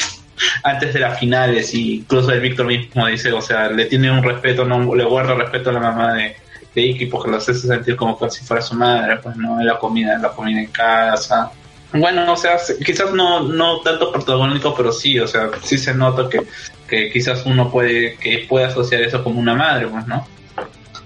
antes 0.63 0.95
de 0.95 1.01
las 1.01 1.19
finales 1.19 1.75
y 1.75 1.97
incluso 1.97 2.31
el 2.33 2.41
Víctor 2.41 2.67
mismo 2.67 3.07
dice 3.07 3.33
o 3.33 3.41
sea 3.43 3.69
le 3.69 3.87
tiene 3.87 4.11
un 4.11 4.23
respeto 4.23 4.65
no 4.65 4.95
le 4.95 5.05
guarda 5.05 5.35
respeto 5.35 5.71
a 5.71 5.73
la 5.75 5.81
mamá 5.81 6.15
de 6.15 6.37
de 6.75 6.83
Iki 6.83 7.07
porque 7.07 7.31
lo 7.31 7.37
hace 7.39 7.55
sentir 7.55 7.97
como 7.97 8.19
que 8.19 8.31
si 8.31 8.45
fuera 8.45 8.63
su 8.63 8.75
madre 8.75 9.17
pues 9.23 9.37
no 9.37 9.61
la 9.63 9.79
comida 9.79 10.19
la 10.19 10.29
comida 10.31 10.61
en 10.61 10.67
casa 10.69 11.51
bueno, 11.91 12.31
o 12.31 12.37
sea, 12.37 12.59
se- 12.59 12.79
quizás 12.81 13.13
no, 13.15 13.41
no 13.45 13.81
tanto 13.81 14.13
protagónico, 14.13 14.75
pero 14.77 14.93
sí, 14.93 15.19
o 15.19 15.27
sea, 15.27 15.49
sí 15.63 15.79
se 15.79 15.95
nota 15.95 16.29
que, 16.29 16.43
que 16.87 17.11
quizás 17.11 17.47
uno 17.47 17.71
puede, 17.71 18.17
que 18.17 18.45
puede 18.47 18.67
asociar 18.67 19.01
eso 19.01 19.25
como 19.25 19.41
una 19.41 19.55
madre, 19.55 19.87
pues, 19.87 20.07
¿no? 20.07 20.29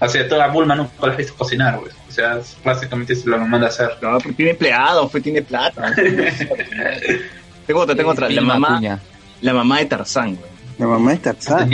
O 0.01 0.09
sea, 0.09 0.29
toda 0.29 0.49
Bulma 0.49 0.75
nunca 0.75 1.07
la 1.07 1.15
visto 1.15 1.35
cocinar, 1.37 1.79
pues. 1.79 1.95
O 2.09 2.11
sea, 2.11 2.41
básicamente 2.65 3.15
se 3.15 3.29
lo 3.29 3.39
manda 3.39 3.69
a 3.69 3.71
hacer. 3.71 3.91
No, 4.03 4.15
porque 4.19 4.33
tiene 4.33 4.51
empleado, 4.51 5.09
pues 5.09 5.23
tiene 5.23 5.41
plata. 5.43 5.95
tengo 7.67 7.81
otra, 7.81 7.95
tengo 7.95 8.11
otra. 8.11 8.29
La 8.29 8.41
mamá. 8.41 8.81
La 9.43 9.53
mamá 9.55 9.79
de 9.79 9.87
Tarzán, 9.87 10.37
güey. 10.37 10.51
La 10.79 10.87
mamá 10.87 11.13
es 11.13 11.21
Tarzán. 11.23 11.71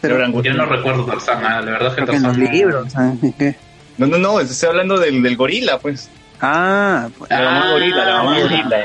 Pero 0.00 0.42
Yo 0.42 0.54
no 0.54 0.64
recuerdo 0.66 1.04
Tarzán, 1.04 1.44
ah, 1.44 1.60
la 1.60 1.70
verdad 1.72 1.88
es 1.88 1.94
que 1.94 2.02
Creo 2.02 2.06
que 2.06 2.16
en 2.16 2.22
los 2.22 2.32
Tarzán. 2.32 2.44
no- 2.44 2.52
libros, 2.52 2.92
¿sabes? 2.92 3.34
¿Qué? 3.38 3.56
No, 3.98 4.06
no, 4.06 4.16
no, 4.18 4.40
estoy 4.40 4.68
hablando 4.68 4.98
del, 4.98 5.22
del 5.22 5.36
gorila, 5.36 5.78
pues. 5.78 6.08
Ah, 6.40 7.08
pues, 7.18 7.30
La 7.30 7.40
mamá 7.42 7.64
Ah, 7.66 7.70
gorila, 7.72 8.04
la 8.04 8.16
mamá 8.22 8.38
gorila. 8.40 8.76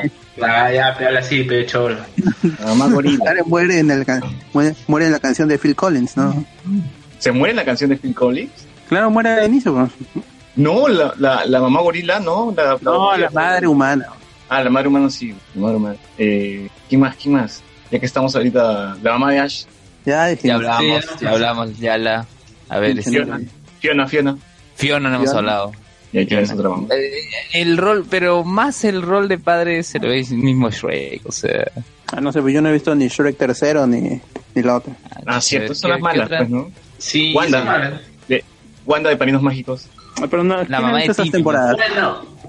Ah, 0.42 0.72
ya, 0.74 0.96
pero 0.98 1.10
habla 1.10 1.20
así, 1.20 1.44
pecholo. 1.44 1.98
La 2.60 2.66
mamá 2.68 2.88
gorila. 2.90 3.34
Muere 3.46 3.78
en, 3.80 3.92
el, 3.92 4.06
muere, 4.54 4.76
muere 4.88 5.06
en 5.06 5.12
la 5.12 5.20
canción 5.20 5.48
de 5.48 5.60
Phil 5.60 5.76
Collins, 5.76 6.18
¿no? 6.18 6.44
¿Se 7.20 7.32
muere 7.32 7.52
en 7.52 7.58
la 7.58 7.66
canción 7.66 7.92
de 7.92 7.98
Phil 7.98 8.16
Collins? 8.16 8.52
Claro, 8.90 9.12
muere 9.12 9.30
al 9.30 9.46
inicio. 9.48 9.90
No, 10.56 10.88
la, 10.88 11.14
la, 11.18 11.46
la 11.46 11.62
mamá 11.62 11.82
gorila, 11.82 12.20
no. 12.20 12.52
La, 12.58 12.78
No, 12.82 13.16
la 13.16 13.30
madre 13.30 13.68
humana. 13.68 14.06
Ah, 14.50 14.64
la 14.64 14.70
madre 14.72 14.88
humana 14.88 15.10
sí. 15.12 15.34
La 15.56 15.62
madre 15.62 15.76
humana. 15.78 15.96
Eh, 16.18 16.68
¿Quién 16.90 17.02
más? 17.02 17.16
¿Quién 17.16 17.36
más? 17.36 17.62
Ya 17.94 18.00
que 18.00 18.06
estamos 18.08 18.36
ahorita, 18.36 18.98
la 19.04 19.12
mamá 19.12 19.32
de 19.32 19.40
Ash, 19.40 19.66
Ya 20.04 20.26
dije. 20.28 20.48
Ya 20.48 20.56
hablamos, 20.56 20.82
Sí, 20.82 21.10
ya. 21.12 21.22
ya 21.22 21.30
hablamos, 21.30 21.78
ya 21.80 21.98
la... 22.00 22.26
A 22.70 22.80
ver, 22.80 22.98
este, 22.98 23.12
Fiona. 23.12 23.40
Fiona, 23.80 24.08
Fiona. 24.08 24.38
Fiona 24.76 25.10
no 25.10 25.16
hemos 25.18 25.28
Fiona. 25.30 25.40
hablado. 25.40 25.72
Y 26.12 26.20
aquí 26.20 26.34
es 26.36 26.52
otra 26.52 26.70
mamá. 26.70 26.88
Eh, 26.92 27.12
El 27.54 27.78
rol, 27.78 28.04
pero 28.10 28.44
más 28.44 28.84
el 28.84 29.04
rol 29.04 29.28
de 29.28 29.38
padre 29.38 29.84
se 29.84 30.00
lo 30.00 30.08
ve 30.10 30.22
el 30.22 30.38
mismo 30.38 30.72
Shrek, 30.72 31.22
o 31.28 31.32
sea... 31.32 31.72
Ah, 32.08 32.20
no 32.20 32.32
sé, 32.32 32.42
pues 32.42 32.54
yo 32.54 32.62
no 32.64 32.70
he 32.70 32.74
visto 32.74 32.96
ni 32.96 33.08
Shrek 33.10 33.38
tercero 33.38 33.86
ni, 33.86 34.20
ni 34.56 34.62
la 34.64 34.78
otra. 34.78 34.94
Ah, 35.28 35.40
cierto, 35.40 35.70
¿qué- 35.74 35.76
son 35.76 35.92
las 35.92 36.00
malas, 36.00 36.28
pues, 36.30 36.50
¿no? 36.50 36.72
Sí, 36.98 37.32
Wanda. 37.36 38.02
De 38.28 38.44
Wanda 38.88 39.10
de 39.12 39.18
Parinos 39.18 39.42
Mágicos. 39.44 39.88
Ah, 40.20 40.26
Pero 40.30 40.44
no, 40.44 40.58
¿quién 40.62 40.74
ha 40.76 40.82
mamá 40.82 40.98
de 41.00 41.06
esas 41.06 41.30
temporadas? 41.30 41.76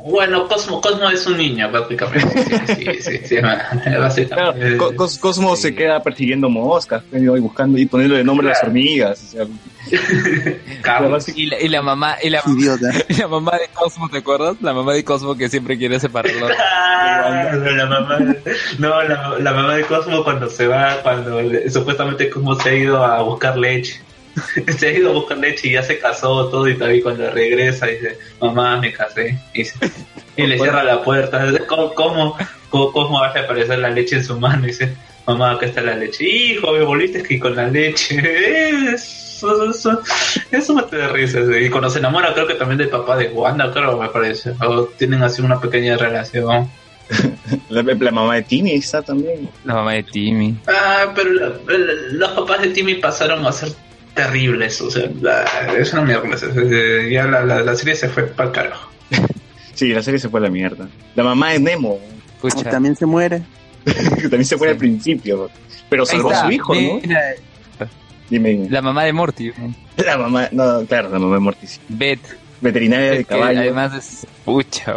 Bueno, 0.06 0.46
Cosmo, 0.48 0.80
Cosmo 0.80 1.08
es 1.08 1.26
un 1.26 1.38
niño, 1.38 1.70
prácticamente. 1.70 2.44
Sí, 2.66 2.84
sí, 2.84 3.02
sí, 3.02 3.18
sí, 3.26 3.36
Claro, 3.40 4.00
básicamente. 4.00 4.76
Cos- 4.76 5.18
Cosmo 5.18 5.56
sí. 5.56 5.62
se 5.62 5.74
queda 5.74 6.02
persiguiendo 6.02 6.48
moscas 6.50 7.02
pues, 7.10 7.22
y 7.22 7.26
buscando 7.26 7.78
y 7.78 7.86
poniendo 7.86 8.14
de 8.16 8.22
nombre 8.24 8.46
a 8.46 8.50
las 8.50 8.58
Claro. 8.58 8.70
hormigas. 8.72 9.22
O 9.22 9.26
sea, 9.28 9.46
Carlos. 10.82 11.28
Y 11.34 11.46
la, 11.46 11.60
y 11.60 11.68
la 11.68 11.82
mamá, 11.82 12.16
y 12.22 12.30
la, 12.30 12.42
Idiota. 12.46 12.90
y 13.08 13.14
la 13.14 13.28
mamá 13.28 13.52
de 13.52 13.68
Cosmo, 13.72 14.08
¿te 14.10 14.18
acuerdas? 14.18 14.56
La 14.60 14.72
mamá 14.74 14.92
de 14.92 15.04
Cosmo 15.04 15.36
que 15.36 15.48
siempre 15.48 15.78
quiere 15.78 15.98
separarlo. 16.00 16.48
Ah, 16.58 17.50
la 17.54 17.86
mamá, 17.86 18.18
no, 18.78 19.02
la, 19.02 19.38
la 19.38 19.52
mamá 19.52 19.74
de 19.76 19.84
Cosmo 19.84 20.22
cuando 20.24 20.48
se 20.50 20.66
va, 20.66 20.98
cuando 21.02 21.40
supuestamente 21.70 22.28
Cosmo 22.30 22.54
se 22.60 22.68
ha 22.70 22.74
ido 22.74 23.02
a 23.04 23.22
buscar 23.22 23.56
leche. 23.56 24.00
Se 24.78 24.86
ha 24.88 24.92
ido 24.92 25.10
a 25.10 25.12
buscar 25.14 25.38
leche 25.38 25.68
y 25.68 25.72
ya 25.72 25.82
se 25.82 25.98
casó 25.98 26.48
todo 26.48 26.68
y 26.68 26.74
todavía 26.76 27.02
cuando 27.02 27.30
regresa 27.30 27.86
dice, 27.86 28.18
mamá, 28.40 28.78
me 28.80 28.92
casé. 28.92 29.38
Y, 29.52 29.58
dice- 29.58 29.78
y 30.36 30.46
le 30.46 30.58
cierra 30.58 30.82
la 30.84 31.02
puerta. 31.02 31.46
¿Cómo, 31.68 31.94
cómo, 31.94 32.36
cómo, 32.70 32.92
cómo 32.92 33.22
hace 33.22 33.40
aparecer 33.40 33.78
la 33.78 33.90
leche 33.90 34.16
en 34.16 34.24
su 34.24 34.38
mano? 34.40 34.64
Y 34.64 34.68
dice, 34.68 34.94
mamá, 35.26 35.52
acá 35.52 35.66
está 35.66 35.80
la 35.80 35.94
leche. 35.94 36.24
Hijo, 36.24 36.72
me 36.72 36.82
volviste 36.84 37.22
que 37.22 37.38
con 37.38 37.54
la 37.54 37.68
leche. 37.68 38.20
Eso, 38.94 39.70
eso, 39.70 40.00
eso 40.50 40.74
me 40.74 40.82
da 40.98 41.08
risa. 41.08 41.38
Y 41.60 41.68
cuando 41.70 41.90
se 41.90 41.98
enamora 41.98 42.32
creo 42.34 42.46
que 42.46 42.54
también 42.54 42.78
del 42.78 42.88
papá 42.88 43.16
de 43.16 43.28
Wanda, 43.28 43.70
creo 43.72 43.96
me 43.98 44.08
parece. 44.08 44.52
O 44.66 44.84
tienen 44.86 45.22
así 45.22 45.42
una 45.42 45.60
pequeña 45.60 45.96
relación. 45.96 46.68
la, 47.68 47.82
la 47.82 48.10
mamá 48.10 48.36
de 48.36 48.42
Timmy 48.42 48.72
está 48.72 49.02
también. 49.02 49.48
La 49.64 49.74
mamá 49.74 49.92
de 49.92 50.02
Timmy. 50.04 50.56
Ah, 50.66 51.12
pero 51.14 51.30
la- 51.32 51.48
la- 51.48 51.94
los 52.12 52.30
papás 52.32 52.62
de 52.62 52.68
Timmy 52.68 52.94
pasaron 52.94 53.46
a 53.46 53.52
ser 53.52 53.68
terribles, 54.14 54.80
o 54.80 54.90
sea, 54.90 55.10
la- 55.20 55.44
es 55.78 55.92
una 55.92 56.02
mierda. 56.02 56.34
es- 56.34 56.42
es- 56.42 57.10
Ya 57.10 57.24
la, 57.26 57.44
la, 57.44 57.60
la 57.62 57.74
serie 57.74 57.94
se 57.94 58.08
fue 58.08 58.24
para 58.24 58.48
el 58.48 58.54
carajo. 58.54 58.90
Sí, 59.74 59.88
la 59.88 60.02
serie 60.04 60.20
se 60.20 60.28
fue 60.28 60.38
a 60.38 60.44
la 60.44 60.50
mierda. 60.50 60.88
La 61.16 61.24
mamá 61.24 61.50
de 61.50 61.58
Nemo, 61.58 61.98
Escucha. 62.36 62.70
También 62.70 62.94
se 62.94 63.06
muere. 63.06 63.42
que 63.84 63.92
también 64.22 64.44
se 64.44 64.56
fue 64.56 64.68
al 64.70 64.76
principio. 64.76 65.50
Pero 65.88 66.06
salvó 66.06 66.30
a 66.30 66.44
su 66.46 66.52
hijo, 66.52 66.74
¿no? 66.76 67.00
Mira, 67.02 67.20
Dime, 68.30 68.50
dime. 68.50 68.70
La 68.70 68.80
mamá 68.80 69.02
de 69.04 69.12
Morty. 69.12 69.52
La 69.96 70.16
mamá, 70.16 70.48
no, 70.52 70.84
claro, 70.86 71.10
la 71.10 71.18
mamá 71.18 71.34
de 71.34 71.40
Mortis. 71.40 71.80
Beth. 71.88 72.20
Veterinaria 72.64 73.10
de 73.12 73.24
caballo. 73.24 73.60
además 73.60 73.94
es... 73.94 74.26
Pucha. 74.44 74.92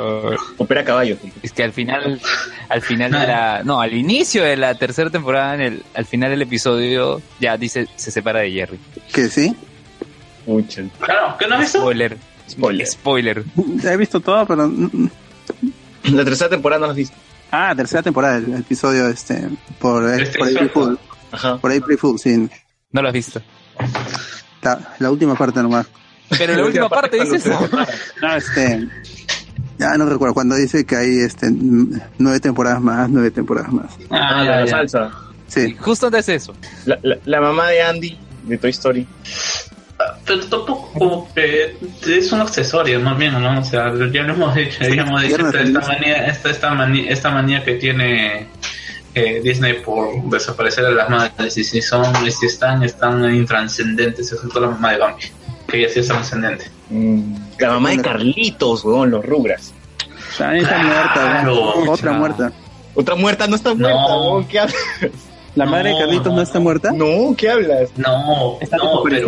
Opera 0.57 0.84
caballos. 0.84 1.20
tío. 1.20 1.32
Es 1.43 1.51
que 1.51 1.63
al 1.63 1.74
final, 1.74 2.20
al 2.70 2.82
final 2.82 3.11
de 3.11 3.28
la, 3.28 3.61
no, 3.63 3.80
al 3.82 3.93
inicio 3.93 4.43
de 4.43 4.55
la 4.57 4.74
tercera 4.76 5.09
temporada, 5.09 5.55
en 5.55 5.61
el, 5.61 5.84
al 5.93 6.05
final 6.05 6.30
del 6.32 6.41
episodio, 6.41 7.22
ya 7.39 7.57
dice, 7.57 7.88
se 7.95 8.09
separa 8.11 8.39
de 8.39 8.51
Jerry. 8.51 8.80
Que 9.13 9.28
sí. 9.28 9.55
Pucha. 10.45 10.84
Claro, 10.99 11.36
¿qué 11.38 11.47
no 11.47 11.55
has 11.55 11.61
visto? 11.61 11.80
Spoiler, 11.80 12.18
Spoiler. 12.49 12.88
spoiler. 12.88 13.43
Ya 13.84 13.91
he 13.93 13.97
visto 13.97 14.20
todo, 14.22 14.45
pero. 14.45 14.72
La 16.03 16.24
tercera 16.24 16.49
temporada 16.49 16.80
no 16.80 16.86
la 16.88 16.91
has 16.91 16.97
visto. 16.97 17.18
Ah, 17.51 17.74
tercera 17.76 18.01
temporada, 18.01 18.38
el 18.38 18.53
episodio 18.55 19.07
este. 19.09 19.47
Por, 19.80 20.09
Este 20.20 20.39
por 20.39 20.47
April. 20.47 20.70
Fool. 20.70 20.99
Ajá. 21.32 21.57
Por 21.57 21.72
April 21.74 21.97
Fool, 21.97 22.18
sí. 22.20 22.49
No 22.91 23.01
lo 23.01 23.07
has 23.09 23.13
visto. 23.13 23.41
La, 24.61 24.95
la 24.99 25.11
última 25.11 25.36
parte 25.36 25.61
nomás. 25.61 25.86
Pero 26.38 26.54
en 26.54 26.60
la 26.60 26.66
última 26.68 26.90
parte 26.90 27.20
dice 27.22 27.38
eso. 27.38 27.70
No, 28.22 28.36
este. 28.36 28.88
Ya 29.80 29.96
no 29.96 30.06
recuerdo 30.10 30.34
cuando 30.34 30.56
dice 30.56 30.86
que 30.86 30.96
hay 30.96 31.20
este 31.20 31.48
nueve 31.52 32.40
temporadas 32.40 32.82
más, 32.82 33.10
nueve 33.10 33.30
temporadas 33.32 33.72
más. 33.72 33.86
Ah, 34.10 34.40
Ah, 34.40 34.44
la, 34.44 34.46
ya, 34.46 34.52
la 34.60 34.66
ya. 34.66 34.72
salsa. 34.72 35.12
Sí. 35.48 35.76
Justo 35.80 36.08
antes 36.08 36.26
de 36.26 36.36
eso. 36.36 36.54
La, 36.86 36.98
la, 37.04 37.18
la 37.26 37.42
mamá 37.42 37.68
de 37.70 37.82
Andy, 37.84 38.18
de 38.44 38.58
Toy 38.58 38.72
Story. 38.72 39.08
Pero 40.26 40.40
tampoco 40.48 40.92
como 40.94 41.34
que 41.34 41.76
es 42.08 42.32
un 42.32 42.42
accesorio, 42.42 43.00
más 43.00 43.18
bien, 43.18 43.34
¿no? 43.42 43.60
O 43.60 43.64
sea, 43.64 43.92
ya 44.12 44.24
lo 44.24 44.34
hemos 44.34 44.56
dicho, 44.56 44.78
Viernes 44.80 45.56
esta, 45.56 45.80
manía, 45.82 46.28
esta, 46.28 46.50
esta, 46.52 46.74
manía, 46.74 47.10
esta 47.12 47.30
manía 47.32 47.64
que 47.64 47.76
tiene 47.76 48.48
eh, 49.16 49.42
Disney 49.44 49.82
por 49.84 50.22
desaparecer 50.30 50.86
a 50.86 50.92
las 50.92 51.10
madres 51.10 51.58
y 51.58 51.64
si 51.64 51.82
son, 51.82 52.06
y 52.26 52.30
si 52.32 52.46
están, 52.46 52.84
están 52.84 53.24
intranscendentes, 53.34 54.32
excepto 54.32 54.60
la 54.60 54.68
mamá 54.70 54.92
de 54.92 54.98
Bambi, 55.00 55.24
que 55.68 55.80
ella 55.80 55.89
sí 55.89 55.99
es 55.99 56.07
trascendente. 56.07 56.65
Mm, 56.89 57.36
la 57.59 57.70
mamá 57.72 57.89
de 57.91 58.01
Carlitos, 58.01 58.84
weón, 58.86 59.11
los 59.11 59.26
rugras. 59.26 59.74
También 60.38 60.63
está 60.65 60.82
Claro, 60.82 61.55
muerta. 61.55 61.91
Otra 61.91 62.11
chao. 62.11 62.20
muerta. 62.20 62.51
Otra 62.95 63.15
muerta 63.15 63.47
no 63.47 63.55
está 63.55 63.74
muerta, 63.74 63.99
No. 63.99 64.32
weón, 64.32 64.47
¿qué 64.47 64.59
hablas? 64.59 64.76
La 65.55 65.65
madre 65.65 65.89
de 65.89 65.93
No, 65.95 65.99
Carlitos 66.01 66.28
no, 66.28 66.36
no. 66.36 66.41
está 66.41 66.59
muerta. 66.59 66.91
No, 66.91 67.36
¿qué 67.38 67.49
hablas? 67.49 67.89
No, 67.97 68.57
Está 68.61 68.78
no, 68.78 69.01
pero, 69.03 69.28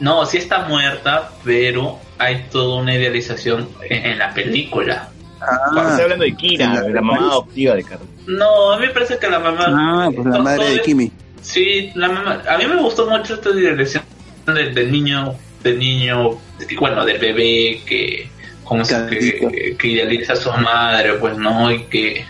no, 0.00 0.24
sí 0.26 0.36
está 0.38 0.66
muerta, 0.68 1.30
pero 1.44 1.98
hay 2.18 2.46
toda 2.50 2.80
una 2.80 2.94
idealización 2.94 3.68
en, 3.88 4.06
en 4.12 4.18
la 4.18 4.32
película. 4.32 5.08
Ah, 5.40 5.88
Estoy 5.90 6.02
hablando 6.02 6.24
de 6.24 6.34
Kira, 6.36 6.74
la- 6.74 6.82
de 6.82 6.90
la 6.92 7.00
mamá 7.00 7.18
adoptiva 7.30 7.74
de 7.74 7.82
Carlos. 7.84 8.08
No, 8.26 8.72
a 8.72 8.78
mí 8.78 8.86
me 8.86 8.92
parece 8.92 9.18
que 9.18 9.28
la 9.28 9.38
mamá... 9.38 9.64
ah, 9.68 10.10
pues 10.14 10.26
la 10.26 10.38
madre 10.38 10.70
de 10.74 10.82
Kimi. 10.82 11.10
Sí, 11.42 11.90
la 11.94 12.08
mamá. 12.08 12.42
A 12.48 12.58
mí 12.58 12.66
me 12.66 12.76
gustó 12.80 13.08
mucho 13.08 13.34
esta 13.34 13.50
dirección 13.52 14.02
del, 14.46 14.74
del 14.74 14.90
niño, 14.92 15.34
del 15.62 15.78
niño, 15.78 16.38
bueno, 16.78 17.04
del 17.04 17.18
bebé 17.18 17.80
que, 17.86 18.28
como 18.64 18.84
se- 18.84 18.94
Carlito. 18.94 19.48
que, 19.50 19.76
que 19.76 19.88
idealiza 19.88 20.32
a 20.34 20.36
su 20.36 20.50
madre, 20.52 21.14
pues 21.14 21.36
no, 21.36 21.70
y 21.72 21.84
que, 21.84 22.24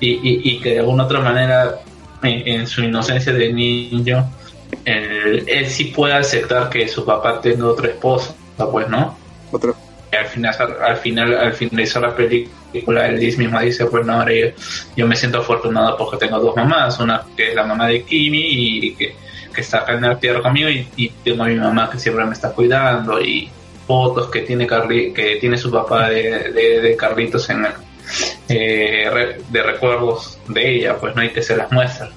y, 0.00 0.08
y, 0.10 0.40
y 0.44 0.60
que 0.60 0.70
de 0.74 0.78
alguna 0.80 1.04
otra 1.04 1.20
manera, 1.20 1.80
en, 2.22 2.46
en 2.48 2.66
su 2.66 2.82
inocencia 2.82 3.32
de 3.32 3.52
niño, 3.52 4.28
él, 4.84 5.44
él 5.46 5.66
sí 5.66 5.84
puede 5.86 6.14
aceptar 6.14 6.70
que 6.70 6.88
su 6.88 7.04
papá 7.04 7.40
tenga 7.40 7.66
otro 7.66 7.86
esposo, 7.86 8.34
pues 8.72 8.88
no. 8.88 9.16
Otro. 9.52 9.76
Y 10.12 10.16
al 10.16 10.26
final, 10.26 10.54
al 10.82 10.96
final, 10.96 11.36
al 11.36 11.52
finalizar 11.52 12.02
la 12.02 12.14
película, 12.14 13.08
él 13.08 13.18
mismo 13.36 13.60
dice, 13.60 13.86
pues 13.86 14.06
no, 14.06 14.14
ahora 14.14 14.32
yo, 14.34 14.46
yo 14.96 15.06
me 15.06 15.16
siento 15.16 15.38
afortunado 15.38 15.96
porque 15.96 16.16
tengo 16.16 16.38
dos 16.38 16.56
mamás, 16.56 16.98
una 17.00 17.22
que 17.36 17.48
es 17.50 17.54
la 17.54 17.64
mamá 17.64 17.88
de 17.88 18.02
Kimi 18.04 18.38
y 18.40 18.94
que, 18.94 19.16
que 19.56 19.62
está 19.62 19.78
acá 19.78 19.94
en 19.94 20.02
la 20.02 20.16
tierra 20.20 20.40
conmigo 20.42 20.68
y, 20.68 20.86
y 20.96 21.08
tengo 21.24 21.42
a 21.42 21.48
mi 21.48 21.56
mamá 21.56 21.90
que 21.90 21.98
siempre 21.98 22.24
me 22.26 22.32
está 22.34 22.52
cuidando 22.52 23.20
y 23.20 23.48
fotos 23.88 24.28
que 24.30 24.42
tiene 24.42 24.66
Carli, 24.66 25.12
que 25.12 25.36
tiene 25.36 25.56
su 25.58 25.70
papá 25.72 26.10
de, 26.10 26.52
de, 26.52 26.80
de 26.80 26.96
Carlitos 26.96 27.48
en 27.50 27.64
el, 27.64 27.72
eh, 28.48 29.40
de 29.50 29.62
recuerdos 29.62 30.38
de 30.48 30.76
ella, 30.76 30.96
pues 30.98 31.14
no 31.14 31.22
hay 31.22 31.30
que 31.30 31.42
se 31.42 31.56
las 31.56 31.70
muestra. 31.72 32.10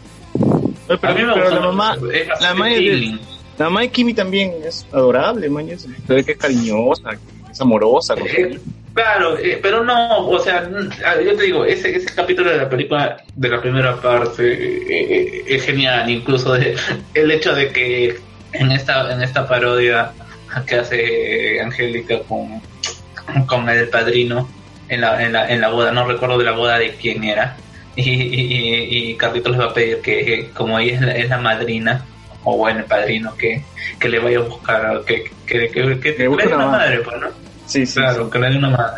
Pero, 0.88 1.00
A 1.02 1.14
mí 1.14 1.24
me 1.24 1.34
pero 1.34 1.50
la 1.52 1.60
mamá, 1.62 1.98
es 2.14 2.28
la 2.42 2.54
mamá 2.54 2.68
de- 2.68 2.76
feeling. 2.76 3.18
la 3.58 3.66
mamá 3.66 3.82
de 3.82 3.90
Kimi 3.90 4.14
también 4.14 4.54
es 4.66 4.86
adorable, 4.92 5.50
man. 5.50 5.70
Es, 5.70 5.88
que 6.26 6.32
es 6.32 6.38
cariñosa, 6.38 7.12
es 7.52 7.62
amorosa. 7.62 8.16
con 8.16 8.28
Eh. 8.28 8.60
Claro, 9.00 9.38
eh, 9.38 9.58
pero 9.62 9.82
no, 9.82 10.28
o 10.28 10.40
sea, 10.40 10.70
ah, 11.06 11.16
yo 11.24 11.34
te 11.38 11.44
digo, 11.44 11.64
ese, 11.64 11.96
ese 11.96 12.14
capítulo 12.14 12.52
de 12.52 12.58
la 12.58 12.68
película, 12.70 13.16
de 13.34 13.48
la 13.48 13.62
primera 13.62 13.96
parte, 13.96 14.44
eh, 14.52 14.84
eh, 14.90 15.44
es 15.48 15.64
genial, 15.64 16.10
incluso 16.10 16.52
de, 16.52 16.76
el 17.14 17.32
hecho 17.32 17.56
de 17.56 17.72
que 17.72 18.20
en 18.52 18.74
esta, 18.74 19.14
en 19.14 19.22
esta 19.22 19.48
parodia 19.48 20.12
que 20.68 20.76
hace 20.76 21.62
Angélica 21.62 22.20
con, 22.28 22.62
con 23.48 23.70
el 23.70 23.88
padrino 23.88 24.50
en 24.90 25.00
la, 25.00 25.24
en, 25.24 25.32
la, 25.32 25.50
en 25.50 25.62
la 25.62 25.70
boda, 25.70 25.94
no 25.94 26.06
recuerdo 26.06 26.38
de 26.38 26.44
la 26.44 26.52
boda 26.52 26.78
de 26.78 26.96
quién 26.96 27.24
era, 27.24 27.56
y, 27.96 28.10
y, 28.10 29.12
y 29.12 29.16
Carlitos 29.16 29.54
les 29.54 29.62
va 29.62 29.72
a 29.72 29.74
pedir 29.74 30.02
que, 30.02 30.50
como 30.54 30.78
ella 30.78 30.96
es 30.96 31.02
la, 31.02 31.12
es 31.14 31.30
la 31.30 31.38
madrina, 31.38 32.04
o 32.44 32.58
bueno, 32.58 32.80
el 32.80 32.86
padrino, 32.86 33.34
que, 33.38 33.64
que 33.98 34.10
le 34.10 34.20
vaya 34.20 34.40
a 34.40 34.42
buscar, 34.42 35.04
que, 35.06 35.24
que, 35.46 35.70
que, 35.70 36.00
que, 36.02 36.16
Que 36.16 36.24
le 36.24 36.28
una 36.28 36.44
una 36.48 36.58
madre. 36.58 36.98
madre, 36.98 37.00
pues, 37.00 37.22
¿no? 37.22 37.49
Sí, 37.70 37.86
sí, 37.86 37.94
Claro, 38.00 38.30
que 38.30 38.40
le 38.40 38.50
dé 38.50 38.58
una 38.58 38.70
madre. 38.72 38.96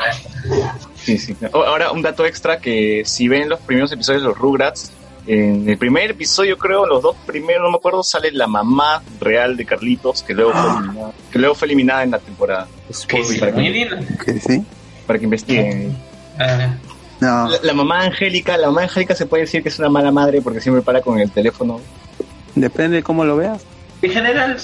sí, 0.96 1.18
sí. 1.18 1.36
Ahora, 1.54 1.92
un 1.92 2.02
dato 2.02 2.26
extra 2.26 2.58
que 2.60 3.04
si 3.06 3.28
ven 3.28 3.50
los 3.50 3.60
primeros 3.60 3.92
episodios 3.92 4.22
de 4.24 4.30
los 4.30 4.38
Rugrats, 4.38 4.92
en 5.28 5.70
el 5.70 5.78
primer 5.78 6.12
episodio, 6.12 6.58
creo, 6.58 6.86
los 6.88 7.04
dos 7.04 7.16
primeros, 7.28 7.62
no 7.64 7.70
me 7.72 7.76
acuerdo, 7.78 8.02
sale 8.02 8.32
la 8.32 8.48
mamá 8.48 9.04
real 9.20 9.56
de 9.58 9.66
Carlitos, 9.66 10.24
que 10.24 10.34
luego 10.34 10.52
fue 10.54 10.72
eliminada, 10.72 11.12
que 11.32 11.40
luego 11.40 11.56
fue 11.56 11.66
eliminada 11.68 12.04
en 12.04 12.12
la 12.12 12.20
temporada, 12.20 12.68
Que 13.08 13.24
sí, 13.24 13.38
para, 13.40 13.52
muy 13.52 13.66
que, 13.66 13.72
bien. 13.72 14.18
Que 14.26 14.40
sí. 14.40 14.64
para 15.06 15.20
que 15.20 15.26
investiguen. 15.26 15.96
Ah, 16.40 16.74
No, 17.20 17.50
La, 17.50 17.58
la 17.62 17.74
mamá 17.74 18.04
Angélica, 18.06 18.58
la 18.58 18.68
mamá 18.68 18.84
Angélica 18.84 19.14
se 19.16 19.26
puede 19.28 19.44
decir 19.44 19.62
que 19.62 19.70
es 19.70 19.78
una 19.78 19.90
mala 19.90 20.12
madre 20.12 20.42
porque 20.42 20.60
siempre 20.60 20.82
para 20.82 21.02
con 21.02 21.20
el 21.20 21.30
teléfono. 21.30 21.80
depende 22.56 22.98
de 22.98 23.04
cómo 23.04 23.24
lo 23.26 23.36
veas. 23.36 23.62
En 24.02 24.12
general, 24.12 24.58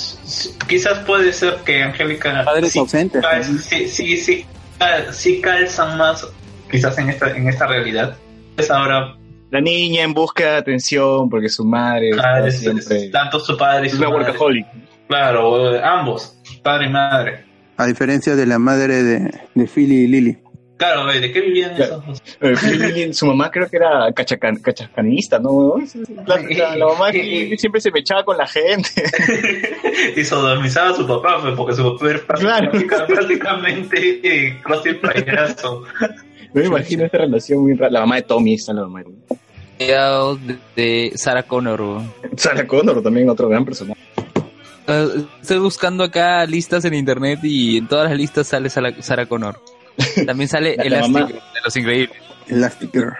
quizás 0.67 0.99
puede 1.05 1.31
ser 1.31 1.57
que 1.65 1.83
Angélica 1.83 2.43
Padres 2.43 2.71
sí, 2.71 2.79
ausentes, 2.79 3.21
cal- 3.21 3.53
¿no? 3.53 3.59
sí, 3.59 3.87
sí, 3.87 4.17
sí, 4.17 4.45
cal- 4.79 5.13
sí 5.13 5.41
calzan 5.41 5.97
más 5.97 6.25
quizás 6.71 6.97
en 6.97 7.09
esta 7.09 7.31
en 7.35 7.47
esta 7.47 7.67
realidad. 7.67 8.17
Es 8.57 8.71
ahora 8.71 9.15
La 9.51 9.61
niña 9.61 10.03
en 10.03 10.13
busca 10.13 10.43
de 10.53 10.57
atención 10.57 11.29
porque 11.29 11.49
su 11.49 11.63
madre 11.63 12.11
ah, 12.19 12.39
está 12.39 12.47
es- 12.47 12.59
siempre... 12.59 13.05
es 13.05 13.11
tanto 13.11 13.39
su 13.39 13.55
padre 13.55 13.87
y 13.87 13.89
su 13.91 13.97
madre. 13.99 14.33
Claro, 15.07 15.83
ambos, 15.85 16.35
padre 16.63 16.87
y 16.87 16.89
madre. 16.89 17.45
A 17.77 17.85
diferencia 17.85 18.35
de 18.35 18.45
la 18.47 18.57
madre 18.57 19.03
de, 19.03 19.31
de 19.53 19.67
Philly 19.67 20.03
y 20.03 20.07
Lily. 20.07 20.37
Claro, 20.77 21.05
¿de 21.07 21.31
qué 21.31 21.41
vivían 21.41 21.75
Claro. 21.75 22.03
esos? 22.07 22.21
Eh, 22.39 22.77
Lily, 22.77 23.13
su 23.13 23.25
mamá 23.25 23.49
creo 23.49 23.67
que 23.67 23.77
era 23.77 24.11
cachacan, 24.13 24.57
cachacanista, 24.57 25.39
¿no? 25.39 25.75
La, 26.27 26.37
la- 26.39 26.75
la 26.75 26.85
mamá 26.85 27.11
que 27.11 27.55
siempre 27.57 27.81
se 27.81 27.89
mechaba 27.91 28.23
con 28.23 28.37
la 28.37 28.45
gente. 28.47 28.89
y 30.15 30.23
sodomizaba 30.23 30.89
a 30.91 30.93
su 30.93 31.07
papá, 31.07 31.39
pues, 31.41 31.55
porque 31.55 31.75
su 31.75 31.83
papá 31.97 32.09
era 32.11 32.19
Claro. 32.19 32.71
prácticamente 33.07 34.19
eh, 34.23 34.59
crossfit 34.63 35.01
payaso. 35.01 35.83
No 36.53 36.61
me 36.61 36.65
imagino 36.67 37.05
esta 37.05 37.17
relación 37.17 37.61
muy 37.61 37.73
rara. 37.73 37.91
La 37.91 37.99
mamá 38.01 38.15
de 38.17 38.21
Tommy 38.23 38.53
está 38.53 38.73
la 38.73 38.81
mamá 38.83 39.03
de 39.03 39.85
De, 39.85 40.55
de 40.75 41.11
Sarah 41.15 41.43
Connor. 41.43 42.01
Sarah 42.35 42.65
Connor 42.67 43.01
también, 43.03 43.29
otro 43.29 43.49
gran 43.49 43.65
personaje. 43.65 43.99
Eh, 44.87 45.07
Estoy 45.41 45.57
buscando 45.57 46.03
acá 46.03 46.45
listas 46.45 46.85
en 46.85 46.93
internet 46.93 47.39
y 47.43 47.77
en 47.77 47.87
todas 47.87 48.09
las 48.09 48.17
listas 48.17 48.47
sale 48.47 48.69
Sara, 48.69 48.93
Sarah 49.01 49.25
Connor. 49.25 49.59
También 50.25 50.47
sale 50.47 50.75
La- 50.77 50.83
la 50.83 50.87
Elastic 50.87 51.11
mamá- 51.13 51.27
de 51.27 51.61
Los 51.63 51.75
Increíbles. 51.75 52.17
Elastic 52.47 52.91
Girl. 52.93 53.13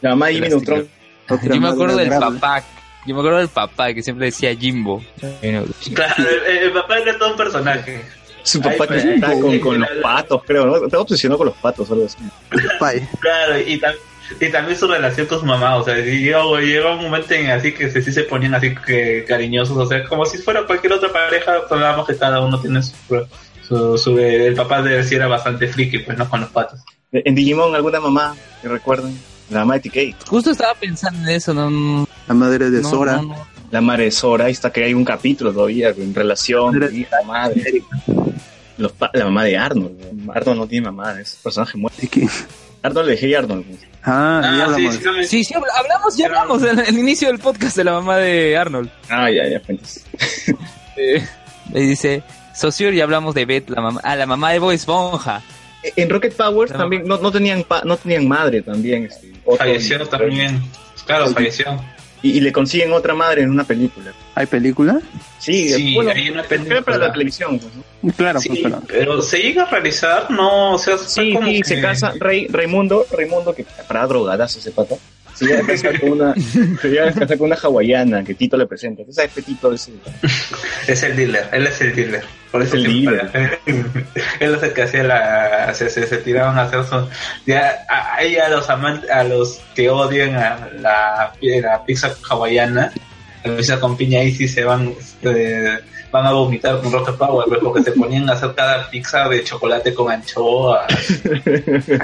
La 0.00 0.10
mamá 0.10 0.26
de 0.28 0.34
Jimmy 0.34 0.48
Neutron. 0.48 0.88
Otra 1.28 1.54
Yo 1.54 1.60
me 1.60 1.68
acuerdo 1.68 1.96
del 1.96 2.08
papá. 2.10 2.62
Yo 3.06 3.14
me 3.14 3.20
acuerdo 3.20 3.38
del 3.38 3.48
papá 3.48 3.92
que 3.94 4.02
siempre 4.02 4.26
decía 4.26 4.54
Jimbo. 4.54 5.02
Claro, 5.94 6.24
el, 6.46 6.56
el 6.58 6.72
papá 6.72 6.98
era 6.98 7.16
todo 7.18 7.30
un 7.30 7.36
personaje. 7.36 8.02
Su 8.42 8.60
papá 8.60 8.84
Ay, 8.88 9.02
que 9.02 9.14
está 9.14 9.32
con, 9.32 9.58
con 9.58 9.80
los 9.80 9.88
patos, 10.02 10.42
creo, 10.46 10.64
¿no? 10.66 10.76
Estaba 10.84 11.02
obsesionado 11.02 11.38
con 11.38 11.46
los 11.48 11.56
patos, 11.56 11.90
algo 11.90 12.06
así. 12.06 12.16
Claro, 13.20 13.58
y, 13.60 13.78
tam- 13.80 13.94
y 14.40 14.48
también 14.50 14.78
su 14.78 14.86
relación 14.86 15.26
con 15.26 15.40
su 15.40 15.44
mamá, 15.46 15.76
o 15.76 15.84
sea, 15.84 15.96
llegó 15.96 16.52
un 16.94 17.02
momento 17.02 17.34
en 17.34 17.50
así 17.50 17.72
que 17.72 17.90
se, 17.90 18.00
sí 18.00 18.10
se 18.12 18.22
ponían 18.22 18.54
así 18.54 18.74
que 18.74 19.24
cariñosos, 19.26 19.76
o 19.76 19.86
sea, 19.86 20.04
como 20.04 20.24
si 20.24 20.38
fuera 20.38 20.64
cualquier 20.66 20.94
otra 20.94 21.12
pareja, 21.12 21.56
hablábamos 21.68 22.06
que 22.06 22.16
cada 22.16 22.40
uno 22.40 22.58
tiene 22.60 22.82
su, 22.82 22.94
su, 23.68 23.98
su- 23.98 24.18
el 24.18 24.54
papá 24.54 24.82
de 24.82 25.02
sí 25.04 25.14
era 25.14 25.26
bastante 25.26 25.68
friki, 25.68 25.98
pues 26.00 26.16
no 26.18 26.28
con 26.28 26.40
los 26.40 26.50
patos. 26.50 26.80
En 27.12 27.34
Digimon, 27.34 27.74
¿alguna 27.74 28.00
mamá 28.00 28.34
que 28.62 28.68
recuerden? 28.68 29.18
La 29.50 29.60
mamá 29.60 29.78
de 29.78 29.88
TK. 30.14 30.26
Justo 30.26 30.50
estaba 30.50 30.74
pensando 30.74 31.22
en 31.28 31.36
eso, 31.36 31.54
no. 31.54 31.70
no, 31.70 32.08
La 32.26 32.34
madre 32.34 32.70
de 32.70 32.82
no, 32.82 32.90
Sora. 32.90 33.16
no, 33.16 33.22
no. 33.22 33.46
La 33.70 33.80
madre 33.80 34.04
de 34.04 34.10
Sora, 34.10 34.46
ahí 34.46 34.52
está 34.52 34.70
que 34.72 34.84
hay 34.84 34.94
un 34.94 35.04
capítulo 35.04 35.52
todavía 35.52 35.88
en 35.90 36.14
relación, 36.14 36.78
Madre- 36.78 36.94
hija, 36.96 37.16
madre. 37.26 37.82
Los 38.78 38.92
pa- 38.92 39.10
la 39.12 39.24
mamá 39.24 39.44
de 39.44 39.56
Arnold. 39.58 40.30
Arnold 40.34 40.58
no 40.58 40.66
tiene 40.66 40.86
mamá, 40.90 41.20
es 41.20 41.34
un 41.36 41.42
personaje 41.44 41.76
muerto. 41.78 42.00
¿De 42.00 42.08
qué? 42.08 42.28
Arnold 42.82 43.08
de 43.08 43.16
Hey 43.20 43.34
Arnold. 43.34 43.64
Ah, 44.04 44.40
Ah, 44.44 44.52
sí, 44.54 44.60
hablamos. 44.62 44.94
sí, 44.94 45.00
sí. 45.02 45.24
Sí, 45.28 45.44
sí, 45.44 45.54
habl- 45.54 45.64
hablamos, 45.76 46.16
ya 46.16 46.26
hablamos 46.26 46.62
en 46.62 46.78
el 46.78 46.98
inicio 46.98 47.28
del 47.28 47.38
podcast 47.40 47.76
de 47.76 47.84
la 47.84 47.92
mamá 47.92 48.16
de 48.18 48.56
Arnold. 48.56 48.90
Ah, 49.08 49.30
ya, 49.30 49.48
ya, 49.48 49.60
pues. 49.60 50.04
Eh, 50.96 51.24
dice, 51.74 52.22
Sociur, 52.58 52.92
ya 52.92 53.04
hablamos 53.04 53.34
de 53.34 53.44
Beth, 53.46 53.70
la 53.70 53.80
mamá, 53.80 54.00
ah, 54.02 54.16
la 54.16 54.26
mamá 54.26 54.50
de 54.52 54.58
Bob 54.58 54.72
Esponja. 54.72 55.42
En 55.94 56.10
Rocket 56.10 56.34
Powers 56.34 56.72
La 56.72 56.78
también 56.78 57.04
no, 57.06 57.18
no 57.18 57.30
tenían 57.30 57.62
pa- 57.62 57.82
no 57.84 57.96
tenían 57.96 58.26
madre 58.26 58.62
también. 58.62 59.04
este, 59.04 59.32
otro- 59.44 59.58
Falleció 59.58 60.06
también. 60.08 60.60
Claro, 61.06 61.28
falleció. 61.28 61.66
Y, 62.20 62.32
y 62.32 62.40
le 62.40 62.50
consiguen 62.50 62.92
otra 62.92 63.14
madre 63.14 63.42
en 63.42 63.50
una 63.50 63.62
película. 63.62 64.12
¿Hay 64.34 64.46
película? 64.46 65.00
Sí, 65.38 65.72
Sí, 65.72 65.94
bueno, 65.94 66.10
hay 66.10 66.30
una 66.30 66.40
era 66.42 66.82
para 66.82 66.98
la 66.98 67.12
película. 67.12 67.12
televisión. 67.12 67.58
pues, 67.60 67.72
¿no? 68.02 68.12
Claro, 68.12 68.40
Sí, 68.40 68.48
pues, 68.48 68.60
pero- 68.64 68.82
pero 68.88 69.22
se 69.22 69.38
llega 69.38 69.62
a 69.62 69.70
realizar, 69.70 70.28
no, 70.28 70.72
o 70.74 70.78
sea, 70.78 70.98
Sí, 70.98 71.32
como 71.34 71.46
sí, 71.46 71.58
que- 71.62 71.64
se 71.68 71.80
casa 71.80 72.12
Rey, 72.18 72.48
Raimundo, 72.50 73.06
Raimundo 73.12 73.54
que 73.54 73.64
para 73.86 74.04
drogadas 74.08 74.56
ese 74.56 74.72
pata. 74.72 74.96
Se 75.38 75.44
llega 75.46 75.60
a 75.62 75.66
casar 75.66 76.00
con 76.00 76.10
una, 76.12 76.34
se 76.34 76.88
llega 76.88 77.08
a 77.08 77.12
casar 77.12 77.38
con 77.38 77.46
una 77.46 77.56
hawaiana 77.56 78.24
que 78.24 78.34
Tito 78.34 78.56
le 78.56 78.66
presenta. 78.66 79.04
¿Tú 79.04 79.12
sabes 79.12 79.30
Tito 79.44 79.72
es? 79.72 79.88
Es 80.88 81.02
el 81.04 81.14
dealer, 81.16 81.48
él 81.52 81.66
es 81.66 81.80
el 81.80 81.94
dealer. 81.94 82.24
Por 82.50 82.62
eso 82.62 82.76
El 82.76 82.86
siempre- 82.86 83.58
él 84.40 84.54
es 84.54 84.62
el 84.62 84.72
que 84.72 84.82
hacía 84.82 85.02
la. 85.04 85.72
Se, 85.74 85.88
se, 85.90 86.06
se 86.06 86.16
tiraban 86.18 86.58
a 86.58 86.62
hacer 86.62 86.82
su. 86.84 87.06
Ya, 87.46 87.84
a, 87.88 88.16
a 88.16 88.48
los 88.48 88.68
amantes, 88.68 89.08
a 89.10 89.22
los 89.22 89.60
que 89.74 89.88
odian 89.90 90.34
a 90.34 90.68
la, 90.80 91.32
la 91.40 91.84
pizza 91.84 92.14
hawaiana, 92.28 92.92
la 93.44 93.56
pizza 93.56 93.80
con 93.80 93.96
piña, 93.96 94.20
ahí 94.20 94.32
sí 94.32 94.48
se 94.48 94.64
van. 94.64 94.92
este, 94.98 95.78
van 96.10 96.24
a 96.26 96.32
vomitar 96.32 96.80
con 96.80 96.90
Rocket 96.90 97.16
Power, 97.16 97.46
pues, 97.48 97.60
porque 97.62 97.82
se 97.82 97.92
ponían 97.92 98.28
a 98.30 98.32
hacer 98.32 98.54
cada 98.54 98.88
pizza 98.90 99.28
de 99.28 99.44
chocolate 99.44 99.92
con 99.92 100.10
anchoa, 100.10 100.86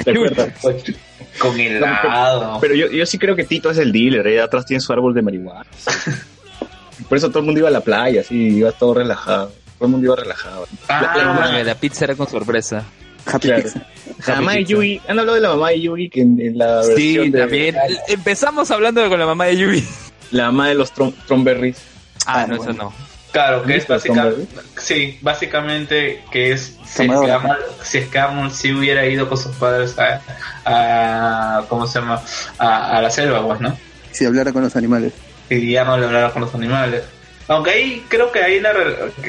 con, 1.38 1.60
helado. 1.60 2.58
Pero 2.60 2.74
yo, 2.74 2.88
yo 2.90 3.06
sí 3.06 3.18
creo 3.18 3.36
que 3.36 3.44
Tito 3.44 3.70
es 3.70 3.78
el 3.78 3.92
dealer, 3.92 4.26
ahí 4.26 4.38
atrás 4.38 4.66
tiene 4.66 4.80
su 4.80 4.92
árbol 4.92 5.14
de 5.14 5.22
marihuana. 5.22 5.66
Por 7.08 7.18
eso 7.18 7.28
todo 7.28 7.40
el 7.40 7.46
mundo 7.46 7.60
iba 7.60 7.68
a 7.68 7.72
la 7.72 7.80
playa, 7.80 8.20
así, 8.20 8.58
iba 8.58 8.72
todo 8.72 8.94
relajado. 8.94 9.48
Todo 9.78 9.86
el 9.86 9.90
mundo 9.90 10.06
iba 10.06 10.16
relajado. 10.16 10.66
Ah, 10.88 11.12
la 11.16 11.24
mamá- 11.24 11.50
Ah, 11.58 11.62
la 11.62 11.74
pizza 11.74 12.04
era 12.04 12.14
con 12.14 12.28
sorpresa. 12.28 12.84
Happy 13.26 13.48
Claro. 13.48 13.62
Pizza. 13.62 13.86
La 14.28 14.34
mamá 14.36 14.52
de. 14.52 14.64
Yugi, 14.64 15.00
han 15.08 15.18
hablado 15.18 15.34
de 15.34 15.40
la 15.40 15.48
mamá 15.48 15.70
de 15.70 15.80
Yugi 15.80 16.08
que 16.10 16.20
en, 16.20 16.40
en 16.40 16.58
la 16.58 16.82
Sí, 16.84 16.92
versión 17.16 17.30
de 17.32 17.40
también. 17.40 17.76
Empezamos 18.08 18.70
hablando 18.70 19.06
con 19.08 19.18
la 19.18 19.26
mamá 19.26 19.46
de 19.46 19.56
Yubi. 19.56 19.84
La 20.30 20.46
mamá 20.46 20.68
de 20.68 20.74
los 20.74 20.92
trom 20.92 21.12
Tromberries. 21.26 21.78
Ah, 22.26 22.40
Ah, 22.42 22.46
no, 22.46 22.56
bueno. 22.56 22.70
eso 22.72 22.82
no. 22.82 22.92
Claro, 23.32 23.64
que 23.64 23.72
es 23.72 23.78
¿Viste 23.78 23.92
básicamente, 23.94 24.46
sí, 24.78 25.18
básicamente 25.20 26.22
que 26.30 26.52
es 26.52 26.76
si 26.86 27.02
es 27.02 27.20
que. 27.20 27.30
Arnold, 27.32 27.58
si 27.82 27.98
es 27.98 28.06
que 28.08 28.20
sí 28.52 28.72
hubiera 28.72 29.04
ido 29.06 29.28
con 29.28 29.36
sus 29.36 29.54
padres 29.56 29.96
a, 29.98 30.20
a 30.64 31.64
¿cómo 31.68 31.86
se 31.88 31.98
llama? 31.98 32.22
A, 32.58 32.96
a 32.96 33.02
la 33.02 33.10
selva, 33.10 33.44
pues, 33.44 33.60
¿no? 33.60 33.76
Si 34.12 34.24
hablara 34.24 34.52
con 34.52 34.62
los 34.62 34.76
animales. 34.76 35.12
Y 35.50 35.72
ya 35.72 35.84
no 35.84 35.98
le 35.98 36.06
hablara 36.06 36.30
con 36.30 36.42
los 36.42 36.54
animales. 36.54 37.02
Aunque 37.48 37.70
ahí 37.72 38.04
creo 38.08 38.30
que 38.30 38.42
ahí 38.42 38.60
la, 38.60 38.72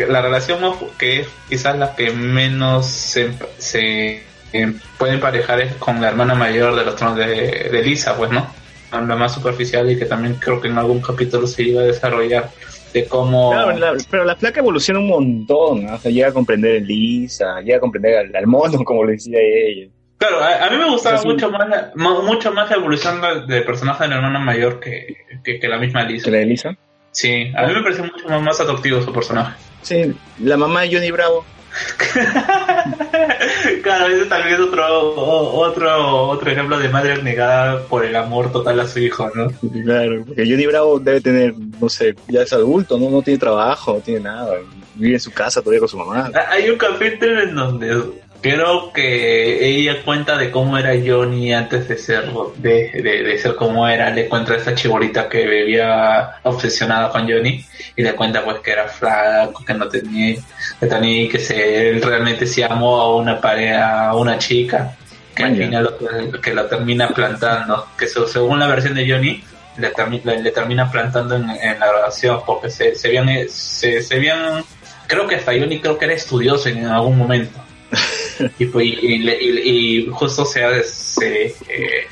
la 0.08 0.22
relación 0.22 0.62
que 1.00 1.22
es 1.22 1.28
quizás 1.50 1.76
la 1.78 1.96
que 1.96 2.12
menos 2.12 2.86
se, 2.86 3.32
se 3.58 4.24
eh, 4.54 4.74
puede 5.00 5.14
emparejar 5.16 5.60
es 5.62 5.74
con 5.76 6.00
la 6.00 6.10
hermana 6.10 6.36
mayor 6.36 6.76
de 6.76 6.86
los 6.86 6.96
tronos 6.96 7.18
de, 7.18 7.26
de 7.72 7.82
Lisa, 7.82 8.16
pues, 8.16 8.30
¿no? 8.32 8.48
La 8.92 9.16
más 9.16 9.34
superficial 9.34 9.90
y 9.92 9.98
que 9.98 10.06
también 10.06 10.36
creo 10.36 10.62
que 10.62 10.68
en 10.70 10.78
algún 10.78 11.02
capítulo 11.02 11.48
se 11.48 11.64
iba 11.64 11.82
a 11.82 11.86
desarrollar 11.86 12.50
de 12.94 13.06
cómo... 13.08 13.52
Claro, 13.52 13.78
la- 13.78 13.94
pero 14.10 14.24
la 14.24 14.36
placa 14.38 14.60
evoluciona 14.62 15.00
un 15.00 15.08
montón, 15.10 15.86
¿no? 15.86 15.96
o 15.96 15.98
sea, 16.00 16.12
llega 16.12 16.30
a 16.30 16.34
comprender 16.34 16.78
a 16.82 16.86
Lisa, 16.86 17.60
llega 17.62 17.78
a 17.78 17.80
comprender 17.82 18.18
al, 18.18 18.36
al 18.36 18.48
mono, 18.48 18.78
como 18.86 19.04
le 19.04 19.14
decía 19.14 19.38
ella. 19.42 19.88
Claro, 20.18 20.40
a, 20.40 20.66
a 20.66 20.70
mí 20.70 20.78
me 20.78 20.90
gustaba 20.90 21.22
mucho 21.24 21.52
más 21.52 21.68
la, 21.68 21.92
ma- 21.96 22.22
mucho 22.22 22.54
más 22.54 22.70
la 22.70 22.78
evolución 22.78 23.20
del, 23.22 23.48
del 23.48 23.66
personaje 23.66 24.04
de 24.06 24.10
la 24.12 24.16
hermana 24.16 24.40
mayor 24.40 24.80
que, 24.80 25.18
que, 25.44 25.60
que 25.60 25.68
la 25.68 25.78
misma 25.78 26.04
Lisa. 26.04 26.26
¿Que 26.26 26.32
la 26.32 26.38
de 26.38 26.46
Lisa? 26.46 26.78
Sí, 27.12 27.52
a 27.56 27.66
mí 27.68 27.74
me 27.74 27.82
pareció 27.84 28.04
mucho 28.06 28.28
más, 28.30 28.42
más 28.42 28.60
atractivo 28.62 29.02
su 29.02 29.12
personaje. 29.12 29.58
Sí, 29.82 30.14
la 30.42 30.56
mamá 30.56 30.82
de 30.84 30.94
Johnny 30.96 31.12
Bravo. 31.12 31.46
claro, 33.84 34.08
ese 34.08 34.26
tal 34.26 34.44
vez 34.44 34.60
otro, 34.60 35.16
otro, 35.16 36.28
otro 36.30 36.52
ejemplo 36.52 36.78
de 36.80 36.90
madre 36.90 37.14
abnegada 37.14 37.82
por 37.84 38.06
el 38.06 38.16
amor 38.16 38.52
total 38.52 38.80
a 38.80 38.88
su 38.88 39.00
hijo, 39.00 39.30
¿no? 39.36 39.48
Claro, 39.84 40.24
porque 40.26 40.46
Johnny 40.50 40.66
Bravo 40.66 41.00
debe 41.00 41.22
tener, 41.22 41.54
no 41.80 41.90
sé, 41.90 42.16
ya 42.28 42.42
es 42.44 42.54
adulto, 42.54 42.98
no, 42.98 43.10
no 43.10 43.22
tiene 43.22 43.40
trabajo, 43.40 43.94
no 43.94 44.00
tiene 44.00 44.22
nada, 44.22 44.56
vive 44.96 45.16
en 45.16 45.20
su 45.20 45.32
casa 45.32 45.62
todavía 45.62 45.80
con 45.80 45.90
su 45.90 45.98
mamá. 45.98 46.32
Ah, 46.34 46.52
Hay 46.52 46.70
un 46.70 46.78
capítulo 46.78 47.42
en 47.42 47.56
donde 47.56 48.04
creo 48.46 48.94
que 48.94 49.66
ella 49.68 50.04
cuenta 50.04 50.38
de 50.38 50.52
cómo 50.52 50.78
era 50.78 50.92
Johnny 51.04 51.52
antes 51.52 51.88
de 51.88 51.98
ser 51.98 52.26
de, 52.58 52.92
de, 52.94 53.24
de 53.24 53.38
ser 53.40 53.56
como 53.56 53.88
era, 53.88 54.12
le 54.12 54.30
cuenta 54.30 54.54
a 54.54 54.58
esta 54.58 54.76
chibolita 54.76 55.28
que 55.28 55.48
vivía 55.48 56.36
obsesionada 56.44 57.10
con 57.10 57.24
Johnny 57.28 57.66
y 57.96 58.04
le 58.04 58.14
cuenta 58.14 58.44
pues 58.46 58.60
que 58.60 58.72
era 58.72 58.88
flaco, 58.88 59.66
que 59.66 59.74
no 59.74 59.88
tenía, 59.90 60.36
que 60.80 60.86
tenía 60.86 61.28
que 61.28 61.40
se, 61.40 61.90
él 61.90 62.02
realmente 62.04 62.46
sí 62.46 62.62
amó 62.62 63.02
a 63.02 63.16
una 63.16 63.42
pareja, 63.42 64.10
a 64.10 64.16
una 64.16 64.38
chica, 64.38 64.96
que 65.36 65.44
al 65.44 65.56
final 65.58 65.84
lo, 65.84 66.40
que 66.40 66.54
lo 66.54 66.66
termina 66.68 67.08
plantando, 67.10 67.88
que 67.98 68.06
se- 68.06 68.28
según 68.28 68.60
la 68.60 68.68
versión 68.68 68.94
de 68.94 69.10
Johnny 69.10 69.44
le, 69.78 69.92
termi- 69.92 70.22
le, 70.24 70.44
le 70.44 70.52
termina 70.52 70.92
plantando 70.92 71.36
en, 71.36 71.50
en 71.50 71.80
la 71.80 71.88
grabación 71.88 72.42
porque 72.46 72.70
se, 72.70 72.94
se 72.94 73.08
habían 73.08 73.28
se, 73.50 74.04
se 74.04 74.16
habían 74.18 74.64
creo 75.08 75.26
que 75.28 75.36
hasta 75.36 75.52
Johnny 75.54 75.80
creo 75.80 75.98
que 75.98 76.06
era 76.06 76.14
estudioso 76.14 76.70
en 76.70 76.86
algún 76.86 77.18
momento 77.18 77.60
y, 78.60 78.66
pues, 78.66 78.86
y, 78.86 78.90
y 79.16 80.00
y- 80.06 80.10
justo 80.12 80.46
se, 80.46 80.84
se, 80.84 81.46
eh, 81.70 82.08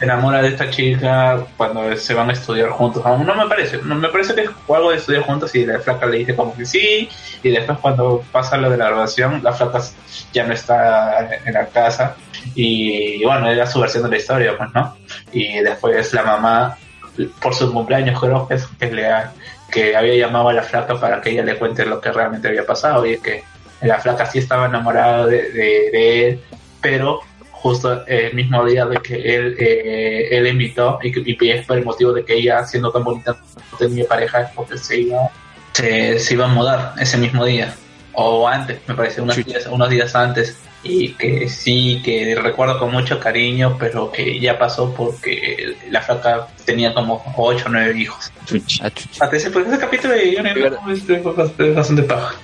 enamora 0.00 0.42
de 0.42 0.48
esta 0.48 0.68
chica 0.70 1.44
cuando 1.56 1.94
se 1.96 2.14
van 2.14 2.30
a 2.30 2.32
estudiar 2.32 2.70
juntos. 2.70 3.04
Aún 3.06 3.24
no 3.26 3.34
me 3.34 3.46
parece, 3.48 3.78
no 3.82 3.94
me 3.94 4.08
parece 4.08 4.34
que 4.34 4.42
es 4.42 4.50
algo 4.68 4.90
de 4.90 4.96
estudiar 4.96 5.22
juntos 5.22 5.54
y 5.54 5.64
la 5.64 5.78
flaca 5.80 6.06
le 6.06 6.18
dice 6.18 6.34
como 6.34 6.54
que 6.56 6.64
sí, 6.66 7.08
y 7.42 7.50
después 7.50 7.78
cuando 7.78 8.24
pasa 8.32 8.56
lo 8.56 8.68
de 8.70 8.76
la 8.76 8.86
graduación, 8.86 9.40
la 9.42 9.52
flaca 9.52 9.80
ya 10.32 10.44
no 10.44 10.52
está 10.54 11.28
en 11.44 11.54
la 11.54 11.66
casa 11.66 12.16
y 12.54 13.24
bueno, 13.24 13.48
era 13.48 13.66
su 13.66 13.80
versión 13.80 14.02
de 14.04 14.10
la 14.10 14.16
historia, 14.16 14.56
pues, 14.58 14.70
¿no? 14.74 14.96
Y 15.32 15.58
después 15.60 16.12
la 16.12 16.22
mamá, 16.24 16.76
por 17.40 17.54
su 17.54 17.72
cumpleaños 17.72 18.18
creo 18.20 18.48
que, 18.48 18.54
es, 18.54 18.66
que, 18.80 18.90
le 18.90 19.06
ha- 19.06 19.32
que 19.70 19.94
había 19.96 20.14
llamado 20.16 20.48
a 20.48 20.52
la 20.52 20.62
flaca 20.62 20.98
para 20.98 21.20
que 21.20 21.30
ella 21.30 21.44
le 21.44 21.56
cuente 21.56 21.86
lo 21.86 22.00
que 22.00 22.10
realmente 22.10 22.48
había 22.48 22.66
pasado 22.66 23.06
y 23.06 23.12
es 23.14 23.20
que 23.20 23.44
la 23.82 23.98
flaca 24.00 24.26
sí 24.26 24.38
estaba 24.38 24.66
enamorada 24.66 25.26
de, 25.26 25.50
de- 25.50 25.90
de 25.92 26.28
él, 26.28 26.40
pero 26.80 27.20
justo 27.50 28.04
el 28.06 28.34
mismo 28.34 28.64
día 28.64 28.84
de 28.86 28.96
que 28.98 29.14
él 29.14 29.56
eh, 29.58 30.28
él 30.32 30.46
invitó 30.48 30.98
y, 31.02 31.12
que- 31.12 31.22
y 31.24 31.50
es 31.50 31.64
por 31.66 31.78
el 31.78 31.84
motivo 31.84 32.12
de 32.12 32.24
que 32.24 32.34
ella 32.34 32.64
siendo 32.64 32.90
tan 32.90 33.04
bonita 33.04 33.36
no 33.72 33.78
tenía 33.78 34.04
pareja 34.06 34.40
es 34.42 34.50
porque 34.54 34.76
se 34.78 34.98
iba 35.00 35.30
se, 35.72 36.18
se 36.18 36.34
iba 36.34 36.46
a 36.46 36.48
mudar 36.48 36.94
ese 37.00 37.16
mismo 37.18 37.44
día 37.44 37.72
o 38.14 38.48
antes 38.48 38.80
me 38.88 38.94
parece 38.94 39.20
unos 39.20 39.36
días 39.36 39.66
unos 39.68 39.88
días 39.90 40.14
antes 40.16 40.58
y 40.82 41.10
que 41.14 41.48
sí 41.48 42.02
que 42.04 42.34
recuerdo 42.34 42.80
con 42.80 42.90
mucho 42.90 43.20
cariño 43.20 43.76
pero 43.78 44.10
que 44.10 44.40
ya 44.40 44.58
pasó 44.58 44.92
porque 44.92 45.76
la 45.88 46.02
flaca 46.02 46.48
tenía 46.66 46.92
como 46.92 47.22
ocho 47.36 47.66
o 47.66 47.68
nueve 47.68 47.96
hijos. 47.96 48.32
Chuchi. 48.44 48.80
Ah, 48.82 48.90
chucha. 48.90 49.24
hasta 49.24 49.36
ese, 49.36 49.50
pues, 49.52 49.68
ese 49.68 49.78
capítulo 49.78 50.14
de 50.14 50.34
Johnny 50.36 50.52
Bravo 50.60 50.90
es, 50.90 51.08
es 51.08 51.74
bastante 51.76 52.02
paja 52.02 52.34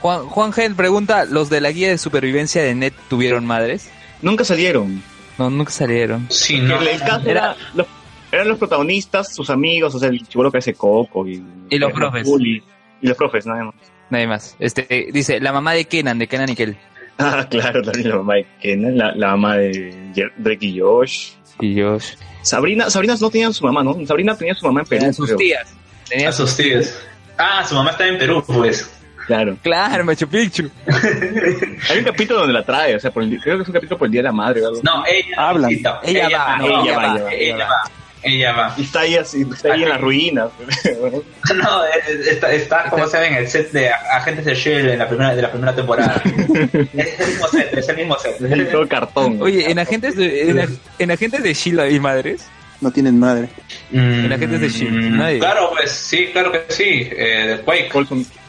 Juan, 0.00 0.26
Juan 0.26 0.52
Gen 0.52 0.74
pregunta, 0.76 1.24
¿los 1.24 1.50
de 1.50 1.60
la 1.60 1.70
guía 1.72 1.88
de 1.88 1.98
supervivencia 1.98 2.62
de 2.62 2.74
Net 2.74 2.94
tuvieron 3.08 3.46
madres? 3.46 3.90
Nunca 4.22 4.44
salieron. 4.44 5.02
No, 5.38 5.50
nunca 5.50 5.70
salieron. 5.70 6.26
sí 6.30 6.58
no 6.58 6.80
el, 6.80 6.88
el 6.88 7.00
caso 7.00 7.28
era, 7.28 7.56
los, 7.74 7.86
eran 8.30 8.48
los 8.48 8.58
protagonistas, 8.58 9.34
sus 9.34 9.50
amigos, 9.50 9.94
o 9.94 9.98
sea, 9.98 10.08
el 10.08 10.26
chivolo 10.26 10.50
que 10.50 10.58
hace 10.58 10.74
Coco 10.74 11.26
y, 11.26 11.42
Y 11.70 11.78
los 11.78 11.92
profes. 11.92 12.26
Bully. 12.26 12.62
Y 13.00 13.06
los 13.06 13.16
profes, 13.16 13.46
nada 13.46 13.64
más. 13.64 13.74
Nadie 14.10 14.26
más. 14.26 14.56
Este, 14.58 15.08
dice, 15.12 15.40
la 15.40 15.52
mamá 15.52 15.72
de 15.72 15.84
Kenan, 15.86 16.18
de 16.18 16.26
Kenan 16.26 16.50
y 16.50 16.56
Kel. 16.56 16.76
Ah, 17.22 17.46
claro, 17.50 17.82
también 17.82 18.08
la 18.08 18.16
mamá 18.16 18.34
de 18.36 18.46
Kenan, 18.62 18.96
la, 18.96 19.14
la 19.14 19.28
mamá 19.32 19.56
de 19.58 19.94
Drake 20.38 20.64
y 20.66 20.80
Josh. 20.80 21.32
Y 21.60 21.78
Josh. 21.78 22.14
Sabrina, 22.40 22.88
Sabrina 22.88 23.14
no 23.20 23.28
tenía 23.28 23.52
su 23.52 23.62
mamá, 23.62 23.84
¿no? 23.84 23.94
Sabrina 24.06 24.34
tenía 24.34 24.54
su 24.54 24.64
mamá 24.64 24.80
en 24.80 24.86
Perú. 24.86 25.02
Eran 25.02 25.14
sus 25.14 25.26
creo. 25.26 25.36
tías. 25.36 25.74
Tenía 26.08 26.30
a 26.30 26.32
sus 26.32 26.56
tíos 26.56 26.94
ah 27.40 27.64
su 27.66 27.74
mamá 27.74 27.92
está 27.92 28.06
en 28.06 28.18
Perú 28.18 28.44
pues 28.46 28.88
Claro. 29.30 29.56
Claro, 29.62 30.04
Machu 30.04 30.26
Picchu. 30.28 30.68
Hay 31.88 31.98
un 31.98 32.04
capítulo 32.04 32.40
donde 32.40 32.52
la 32.54 32.64
trae, 32.64 32.96
o 32.96 33.00
sea, 33.00 33.10
por 33.12 33.22
el- 33.22 33.40
creo 33.40 33.56
que 33.56 33.62
es 33.62 33.68
un 33.68 33.74
capítulo 33.74 33.96
por 33.98 34.06
el 34.06 34.12
Día 34.12 34.20
de 34.20 34.24
la 34.24 34.32
Madre 34.32 34.62
o 34.62 34.68
algo. 34.68 34.80
No, 34.82 35.04
ella 35.06 35.52
visita. 35.68 36.00
Ella 36.02 36.28
va, 36.36 36.56
no, 36.58 36.66
ella 36.66 36.80
ella 36.82 36.96
va, 36.96 37.02
va, 37.02 37.14
ella 37.14 37.24
va, 37.26 37.32
ella 37.32 37.66
va, 37.66 37.90
ella 38.22 38.52
va. 38.52 38.74
Y 38.76 38.82
está 38.82 39.00
ahí 39.00 39.14
así, 39.16 39.46
está 39.54 39.72
ahí 39.72 39.82
en 39.84 39.88
las 39.88 40.00
ruinas. 40.00 40.48
No, 41.54 41.84
está, 42.30 42.52
está 42.52 42.84
como 42.90 43.06
se 43.06 43.18
ve 43.18 43.26
en 43.28 43.34
el 43.34 43.48
set 43.48 43.72
de 43.72 43.88
Agentes 43.90 44.44
de 44.44 44.54
Shell 44.54 44.88
en 44.90 44.98
la 44.98 45.08
primera, 45.08 45.34
de 45.34 45.42
la 45.42 45.50
primera 45.50 45.74
temporada. 45.74 46.22
es 46.24 47.18
el 47.20 47.26
mismo 47.28 47.48
set, 47.48 47.74
es 47.76 47.88
el 47.88 47.96
mismo 47.96 48.16
set. 48.18 48.52
Ahí 48.52 48.68
todo 48.70 48.86
cartón. 48.88 49.40
Oye, 49.42 49.70
en 49.70 49.78
agentes 49.78 50.16
de, 50.16 50.50
en, 50.50 50.78
en 50.98 51.10
agentes 51.10 51.42
de 51.42 51.54
Sheila 51.54 51.84
hay 51.84 51.98
madres. 52.00 52.46
No 52.80 52.90
tienen 52.90 53.18
madre. 53.18 53.50
Mm, 53.90 54.24
En 54.24 54.32
Agentes 54.32 54.58
de 54.62 54.68
Shield, 54.70 55.10
nadie. 55.14 55.38
Claro, 55.38 55.68
pues 55.70 55.90
sí, 55.90 56.30
claro 56.32 56.50
que 56.50 56.64
sí. 56.70 57.06
Eh, 57.14 57.56
de 57.58 57.60
Quake. 57.60 57.90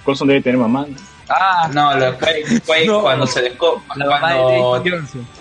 Colson, 0.04 0.28
debe 0.28 0.42
tener 0.42 0.58
mamá. 0.58 0.86
¿no? 0.90 0.96
Ah, 1.30 1.70
No, 1.74 1.94
la 1.98 2.14
Quake, 2.18 2.62
Quake 2.66 2.86
No. 2.88 3.02
cuando 3.02 3.26
se 3.26 3.42
descubre, 3.42 3.82
cuando, 3.88 4.84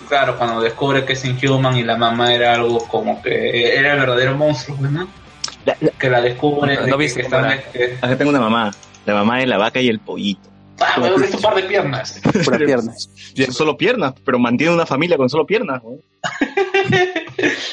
claro, 0.07 0.37
cuando 0.37 0.61
descubre 0.61 1.03
que 1.05 1.13
es 1.13 1.25
Inhuman 1.25 1.77
y 1.77 1.83
la 1.83 1.97
mamá 1.97 2.33
era 2.33 2.53
algo 2.55 2.79
como 2.87 3.21
que 3.21 3.75
era 3.77 3.93
el 3.93 3.99
verdadero 3.99 4.37
monstruo, 4.37 4.77
pues, 4.77 4.91
¿no? 4.91 5.07
La- 5.65 5.75
la- 5.79 5.91
Que 5.91 6.09
la 6.09 6.21
descubre, 6.21 6.75
No, 6.75 6.81
no 6.81 6.97
que, 6.97 7.03
viste 7.03 7.21
que 7.23 7.27
que- 7.73 7.97
Acá 8.01 8.17
tengo 8.17 8.29
una 8.31 8.39
mamá. 8.39 8.71
La 9.05 9.13
mamá 9.15 9.39
de 9.39 9.47
la 9.47 9.57
vaca 9.57 9.81
y 9.81 9.89
el 9.89 9.99
pollito. 9.99 10.49
Ah, 10.81 10.99
me 10.99 11.09
duele 11.09 11.29
un 11.33 11.41
par 11.41 11.55
de 11.55 11.63
piernas. 11.63 12.21
Pura 12.43 12.57
pierna. 12.57 12.93
Solo 13.51 13.77
piernas, 13.77 14.13
pero 14.25 14.39
mantiene 14.39 14.73
una 14.73 14.85
familia 14.85 15.17
con 15.17 15.29
solo 15.29 15.45
piernas. 15.45 15.81
¿no? 15.83 15.97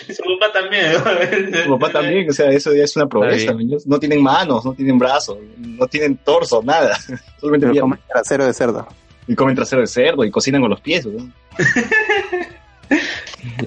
Y 0.09 0.15
su 0.15 0.23
papá 0.23 0.53
también. 0.53 1.65
Su 1.65 1.79
papá 1.79 1.93
también, 1.93 2.31
o 2.31 2.33
sea, 2.33 2.51
eso 2.51 2.75
ya 2.75 2.85
es 2.85 2.97
una 2.97 3.07
proeza. 3.07 3.53
¿no? 3.53 3.77
No 3.87 3.99
tienen 3.99 4.23
manos, 4.23 4.65
no 4.65 4.75
tienen 4.75 4.99
brazos, 4.99 5.39
no 5.57 5.87
tienen 5.87 6.17
torso, 6.19 6.63
nada. 6.63 6.97
Solamente 7.41 7.67
Pero 7.67 7.73
piernas. 7.73 7.81
comen 7.81 8.01
trasero 8.09 8.47
de 8.47 8.53
cerdo. 8.53 8.89
Y 9.27 9.35
comen 9.35 9.55
trasero 9.55 9.83
de 9.83 9.87
cerdo 9.87 10.25
y 10.25 10.31
cocinan 10.31 10.61
con 10.61 10.71
los 10.71 10.81
pies. 10.81 11.07
¿no? 11.07 11.31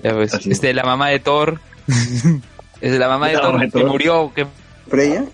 Ya 0.03 0.19
este, 0.19 0.73
la 0.73 0.83
mamá 0.83 1.09
de 1.09 1.19
Thor. 1.19 1.59
es 2.81 2.97
la 2.97 3.07
mamá 3.07 3.27
de 3.27 3.35
La 3.35 3.41
Thor 3.41 3.51
mamá 3.51 3.65
de 3.65 3.71
que 3.71 3.83
murió, 3.85 4.31
que 4.33 4.47
¿Freya? 4.89 5.25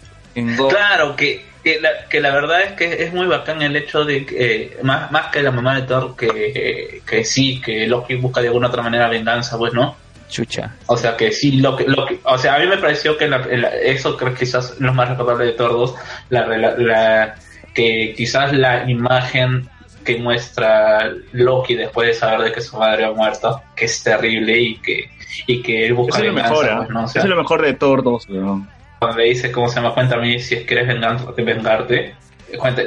Claro, 0.70 1.16
que, 1.16 1.44
que, 1.74 1.82
la, 1.82 1.90
que 2.10 2.22
la 2.22 2.32
verdad 2.34 2.62
es 2.62 2.72
que 2.74 3.04
es 3.04 3.14
muy 3.14 3.28
bacán 3.28 3.62
el 3.62 3.76
hecho 3.76 4.06
de 4.06 4.26
que, 4.26 4.36
eh, 4.64 4.78
más, 4.84 5.12
más 5.12 5.28
que 5.28 5.42
la 5.44 5.52
mamá 5.52 5.76
de 5.76 5.82
Thor, 5.86 6.16
que, 6.16 6.28
eh, 6.56 7.02
que 7.06 7.26
sí, 7.26 7.60
que 7.60 7.86
Loki 7.88 8.16
busca 8.16 8.40
de 8.42 8.48
alguna 8.48 8.68
otra 8.70 8.82
manera 8.82 9.10
venganza, 9.10 9.58
pues, 9.58 9.74
¿no? 9.74 9.96
chucha. 10.30 10.76
O 10.88 10.98
sea, 10.98 11.16
que 11.16 11.32
sí, 11.32 11.54
Loki, 11.62 11.86
Loki- 11.86 12.20
o 12.24 12.38
sea, 12.38 12.56
a 12.56 12.60
mí 12.60 12.68
me 12.68 12.78
pareció 12.78 13.18
que 13.18 13.28
la- 13.30 13.38
la- 13.48 13.70
eso 13.76 14.18
creo 14.18 14.34
que 14.34 14.40
quizás 14.40 14.76
lo 14.80 14.94
más 14.94 15.08
recordable 15.10 15.46
de 15.46 15.54
Thor 15.54 15.72
2, 15.72 15.96
la, 16.30 16.46
rela- 16.46 16.76
la- 16.78 17.36
que 17.74 18.14
quizás 18.16 18.52
la 18.54 18.90
imagen 18.90 19.70
que 20.04 20.18
muestra 20.18 21.12
Loki 21.32 21.76
después 21.76 22.08
de 22.10 22.14
saber 22.14 22.42
de 22.42 22.52
que 22.54 22.62
su 22.62 22.78
madre 22.78 23.06
ha 23.06 23.12
muerto, 23.12 23.62
que 23.76 23.86
es 23.86 24.04
terrible 24.04 24.58
y 24.60 24.76
que, 24.80 25.10
y 25.48 25.62
que 25.62 25.86
él 25.86 25.94
busca 25.94 26.18
Eso 26.18 26.26
es 26.26 26.30
lo 26.30 26.34
venganza, 26.36 26.62
mejor, 26.62 26.78
pues, 26.78 26.90
¿no? 26.90 27.02
O 27.02 27.06
Eso 27.06 27.20
es 27.20 27.26
lo 27.26 27.36
mejor 27.38 27.62
de 27.62 27.74
Thor 27.74 28.04
2. 28.04 28.30
¿no? 28.30 28.68
Cuando 29.00 29.18
le 29.18 29.26
dice 29.26 29.52
cómo 29.52 29.70
se 29.70 29.76
llama 29.76 29.94
cuenta 29.94 30.16
a 30.16 30.20
mí 30.20 30.40
si 30.40 30.56
es 30.56 30.66
que 30.66 30.74
eres 30.74 30.88
vengan- 30.88 31.34
vengarte 31.38 32.16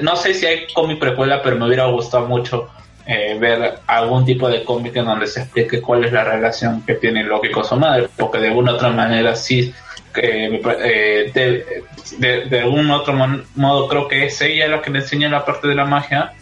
no 0.03 0.17
sé 0.17 0.35
si 0.35 0.47
hay 0.47 0.67
cómic 0.73 0.99
precuela 0.99 1.43
pero 1.43 1.57
me 1.57 1.67
hubiera 1.67 1.87
gustado 1.87 2.27
mucho 2.27 2.69
eh, 3.07 3.37
ver 3.41 3.75
algún 3.87 4.25
tipo 4.25 4.49
de 4.49 4.65
cómic 4.65 4.97
en 4.97 5.05
donde 5.07 5.27
se 5.27 5.41
explique 5.41 5.81
cuál 5.81 6.05
es 6.05 6.13
la 6.13 6.25
relación 6.25 6.83
que 6.87 6.95
tiene 6.95 7.25
Loki 7.25 7.51
con 7.51 7.65
su 7.65 7.77
madre 7.77 8.09
porque 8.17 8.39
de 8.39 8.49
alguna 8.49 8.73
otra 8.75 8.91
manera 8.91 9.35
sí 9.37 9.73
eh, 10.17 11.31
de, 11.35 11.83
de, 12.19 12.45
de 12.47 12.61
algún 12.61 12.91
otro 12.91 13.15
modo 13.55 13.89
creo 13.89 14.09
que 14.09 14.27
es 14.27 14.41
ella 14.41 14.67
la 14.69 14.83
que 14.83 14.91
le 14.91 15.01
enseña 15.01 15.29
la 15.29 15.45
parte 15.45 15.69
de 15.69 15.75
la 15.75 15.85
magia 15.85 16.33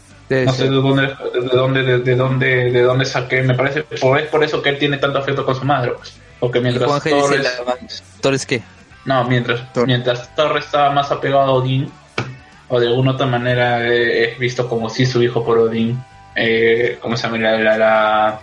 no 0.44 0.52
sé 0.52 0.64
de 0.64 0.70
dónde 0.76 1.02
de 1.06 1.48
dónde 1.56 1.82
de, 1.82 1.98
de 2.00 2.16
dónde 2.16 2.70
de 2.70 2.82
dónde 2.82 3.04
saqué 3.04 3.42
me 3.42 3.54
parece 3.54 3.82
por, 3.82 4.18
es 4.20 4.26
por 4.28 4.44
eso 4.44 4.62
que 4.62 4.70
él 4.70 4.78
tiene 4.78 4.98
tanto 4.98 5.18
afecto 5.18 5.44
con 5.44 5.54
su 5.54 5.64
madre 5.64 5.92
pues. 5.96 6.18
porque 6.38 6.58
Y 6.58 6.62
mientras 6.62 6.88
Juan 6.88 7.00
G 7.00 7.10
Thor 7.10 7.30
dice, 7.36 7.48
es- 7.48 7.62
la- 7.66 8.20
¿Thor 8.20 8.34
es 8.34 8.46
qué? 8.46 8.62
No, 9.04 9.24
mientras, 9.24 9.62
mientras 9.86 10.34
Thor 10.34 10.56
estaba 10.58 10.90
más 10.90 11.10
apegado 11.10 11.42
a 11.42 11.52
Odín, 11.52 11.90
o 12.68 12.78
de 12.78 12.86
alguna 12.88 13.12
otra 13.12 13.26
manera 13.26 13.86
eh, 13.86 14.32
es 14.32 14.38
visto 14.38 14.68
como 14.68 14.90
si 14.90 15.06
su 15.06 15.22
hijo 15.22 15.44
por 15.44 15.58
Odín, 15.58 16.02
eh, 16.34 16.98
¿cómo 17.00 17.16
se 17.16 17.24
llama? 17.26 17.38
La, 17.38 17.58
la, 17.58 17.78
la, 17.78 18.40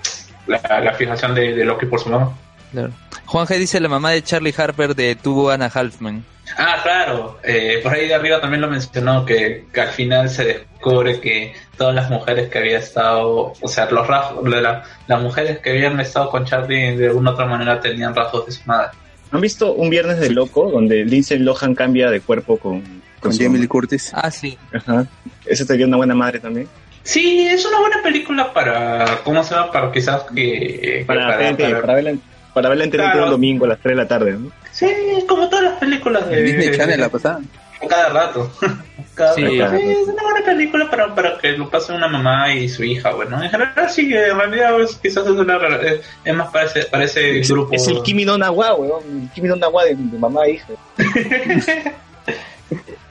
la- 0.47 0.79
la 0.81 0.93
fijación 0.93 1.33
de, 1.35 1.53
de 1.53 1.65
Loki 1.65 1.85
por 1.85 1.99
su 1.99 2.09
mamá. 2.09 2.31
Claro. 2.71 2.91
Juan 3.25 3.45
G 3.47 3.57
dice 3.57 3.79
la 3.79 3.87
mamá 3.89 4.11
de 4.11 4.23
Charlie 4.23 4.53
Harper 4.57 4.95
de 4.95 5.15
Tuvo 5.15 5.49
Anna 5.51 5.69
Halfman. 5.73 6.25
Ah, 6.57 6.75
claro, 6.83 7.39
eh, 7.43 7.79
por 7.81 7.93
ahí 7.93 8.07
de 8.07 8.13
arriba 8.13 8.39
también 8.39 8.61
lo 8.61 8.67
mencionó, 8.67 9.25
que, 9.25 9.65
que 9.73 9.81
al 9.81 9.87
final 9.89 10.29
se 10.29 10.45
descubre 10.45 11.19
que 11.19 11.55
todas 11.75 11.95
las 11.95 12.09
mujeres 12.11 12.49
que 12.49 12.59
había 12.59 12.77
estado, 12.77 13.53
o 13.59 13.67
sea, 13.67 13.89
los 13.89 14.05
rasgos, 14.05 14.47
la- 14.47 14.83
las 15.07 15.21
mujeres 15.21 15.59
que 15.59 15.71
habían 15.71 15.99
estado 15.99 16.29
con 16.29 16.45
Charlie 16.45 16.95
de 16.97 17.07
alguna 17.07 17.31
otra 17.31 17.45
manera 17.45 17.79
tenían 17.79 18.13
rasgos 18.13 18.45
de 18.45 18.51
su 18.51 18.61
madre. 18.65 18.89
¿Han 19.35 19.41
visto 19.41 19.73
un 19.73 19.89
Viernes 19.89 20.19
de 20.19 20.29
Loco 20.31 20.69
donde 20.71 21.03
Lindsay 21.05 21.39
Lohan 21.39 21.75
cambia 21.75 22.09
de 22.09 22.21
cuerpo 22.21 22.57
con, 22.57 22.81
Con 23.19 23.33
su 23.33 23.43
Jamie 23.43 23.59
Lee? 23.61 23.67
Curtis. 23.67 24.11
Ah, 24.13 24.31
sí. 24.31 24.57
Ajá. 24.73 25.05
¿Esa 25.45 25.65
sería 25.65 25.85
una 25.85 25.97
buena 25.97 26.15
madre 26.15 26.39
también? 26.39 26.67
Sí, 27.03 27.47
es 27.47 27.63
una 27.65 27.79
buena 27.79 27.97
película 28.01 28.51
para, 28.51 29.19
¿cómo 29.23 29.43
se 29.43 29.53
llama? 29.53 29.71
Para 29.71 29.91
quizás 29.91 30.23
que... 30.33 30.33
que 30.81 31.03
Para, 31.05 31.27
para, 31.37 31.55
para- 31.57 31.81
para 31.81 31.93
verla, 31.95 32.13
para 32.53 32.69
verla 32.69 32.89
Claro. 32.89 33.25
un 33.25 33.29
domingo 33.31 33.65
a 33.65 33.67
las 33.69 33.79
3 33.79 33.95
de 33.95 34.01
la 34.01 34.07
tarde, 34.07 34.31
¿no? 34.33 34.51
Sí, 34.71 34.87
como 35.27 35.47
todas 35.49 35.65
las 35.65 35.73
películas 35.79 36.27
de 36.29 36.41
Disney 36.41 36.75
Channel 36.75 36.99
la 36.99 37.09
pasada. 37.09 37.41
cada 37.87 38.09
rato. 38.09 38.51
Cada 39.15 39.33
Sí. 39.33 39.59
rato. 39.59 39.77
Sí, 39.77 39.83
es 39.89 40.07
una 40.09 40.23
buena 40.23 40.45
película 40.45 40.89
para, 40.89 41.15
para 41.15 41.37
que 41.39 41.53
lo 41.53 41.69
pase 41.69 41.93
una 41.93 42.07
mamá 42.07 42.53
y 42.53 42.67
su 42.69 42.83
hija, 42.83 43.11
bueno. 43.13 43.41
En 43.41 43.49
general 43.49 43.89
sí, 43.89 44.13
en 44.13 44.37
realidad 44.37 44.73
pues, 44.75 44.95
quizás 45.01 45.23
es, 45.25 45.31
una, 45.31 45.57
es, 45.81 46.01
es 46.23 46.35
más 46.35 46.51
para 46.51 46.65
ese, 46.65 46.83
para 46.85 47.03
ese 47.05 47.39
Es, 47.39 47.49
grupo. 47.49 47.73
es 47.73 47.87
el 47.87 48.03
Kimi 48.03 48.25
no 48.25 48.37
Nawa, 48.37 48.75
weón. 48.75 49.21
El 49.23 49.29
Kimi 49.33 49.47
no 49.47 49.55
Nawa 49.55 49.85
de, 49.85 49.95
de 49.95 50.17
mamá 50.19 50.45
e 50.45 50.51
hija. 50.53 50.67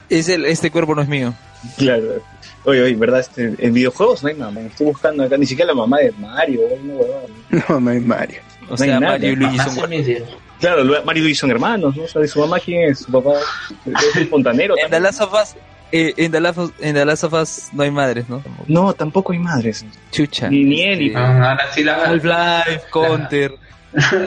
Es 0.09 0.29
el, 0.29 0.45
este 0.45 0.69
cuerpo 0.69 0.93
no 0.93 1.01
es 1.01 1.07
mío. 1.07 1.33
Claro. 1.77 2.21
Oye, 2.65 2.81
oye, 2.83 2.95
¿verdad? 2.95 3.21
Este, 3.21 3.53
en 3.57 3.73
videojuegos 3.73 4.21
no 4.21 4.29
hay 4.29 4.35
mamá. 4.35 4.61
Estoy 4.61 4.85
buscando 4.87 5.23
acá, 5.23 5.35
ni 5.37 5.45
siquiera 5.47 5.71
la 5.71 5.75
mamá 5.75 5.97
de 5.97 6.11
Mario, 6.11 6.61
weón, 6.61 6.87
no, 6.87 6.93
weón. 6.95 7.63
No, 7.69 7.79
no 7.79 7.89
hay 7.91 7.99
Mario. 7.99 8.39
O 8.67 8.71
No 8.71 8.77
sea, 8.77 8.99
nada. 8.99 9.13
Mario 9.13 9.31
y 9.31 9.35
Luigi 9.35 9.57
son. 9.57 9.89
Claro, 10.59 10.83
Mario 11.03 11.21
y 11.21 11.23
Luigi 11.23 11.35
son 11.35 11.51
hermanos, 11.51 11.95
¿no? 11.97 12.03
O 12.03 12.07
sea, 12.07 12.21
¿de 12.21 12.27
su 12.27 12.39
mamá 12.39 12.59
quién 12.59 12.89
es? 12.91 12.99
¿Su 12.99 13.11
papá? 13.11 13.33
¿Es 13.85 14.15
el 14.15 14.27
fontanero? 14.27 14.75
En 14.77 14.89
The? 14.91 14.99
Last 14.99 15.21
of 15.21 15.33
Us, 15.33 15.55
eh, 15.91 16.13
en, 16.17 16.31
The 16.31 16.39
Last 16.41 16.57
of, 16.57 16.71
en 16.79 16.93
The 16.95 17.05
Last 17.05 17.23
of 17.23 17.33
Us 17.33 17.69
no 17.73 17.83
hay 17.83 17.91
madres, 17.91 18.27
¿no? 18.29 18.43
No, 18.67 18.93
tampoco 18.93 19.33
hay 19.33 19.39
madres. 19.39 19.85
Chucha. 20.11 20.49
Ni- 20.49 20.63
ni 20.63 20.81
él, 20.83 20.99
ni- 20.99 21.05
Este, 21.07 21.17
Ah, 21.19 21.51
ahora 21.51 21.71
sí 21.73 21.83
la 21.83 21.95
Half-Life, 22.03 22.81
Counter. 22.91 23.55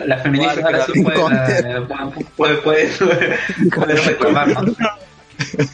La 0.07 0.17
feminista 0.23 0.61
ahora 0.65 0.87
sí 0.87 1.03
puede, 1.03 1.19
la- 1.19 1.85
puede, 2.37 2.55
puede, 2.57 2.87
puede, 2.89 3.39
puede 3.75 3.95
reclamar, 3.97 4.49
¿no? 4.49 4.75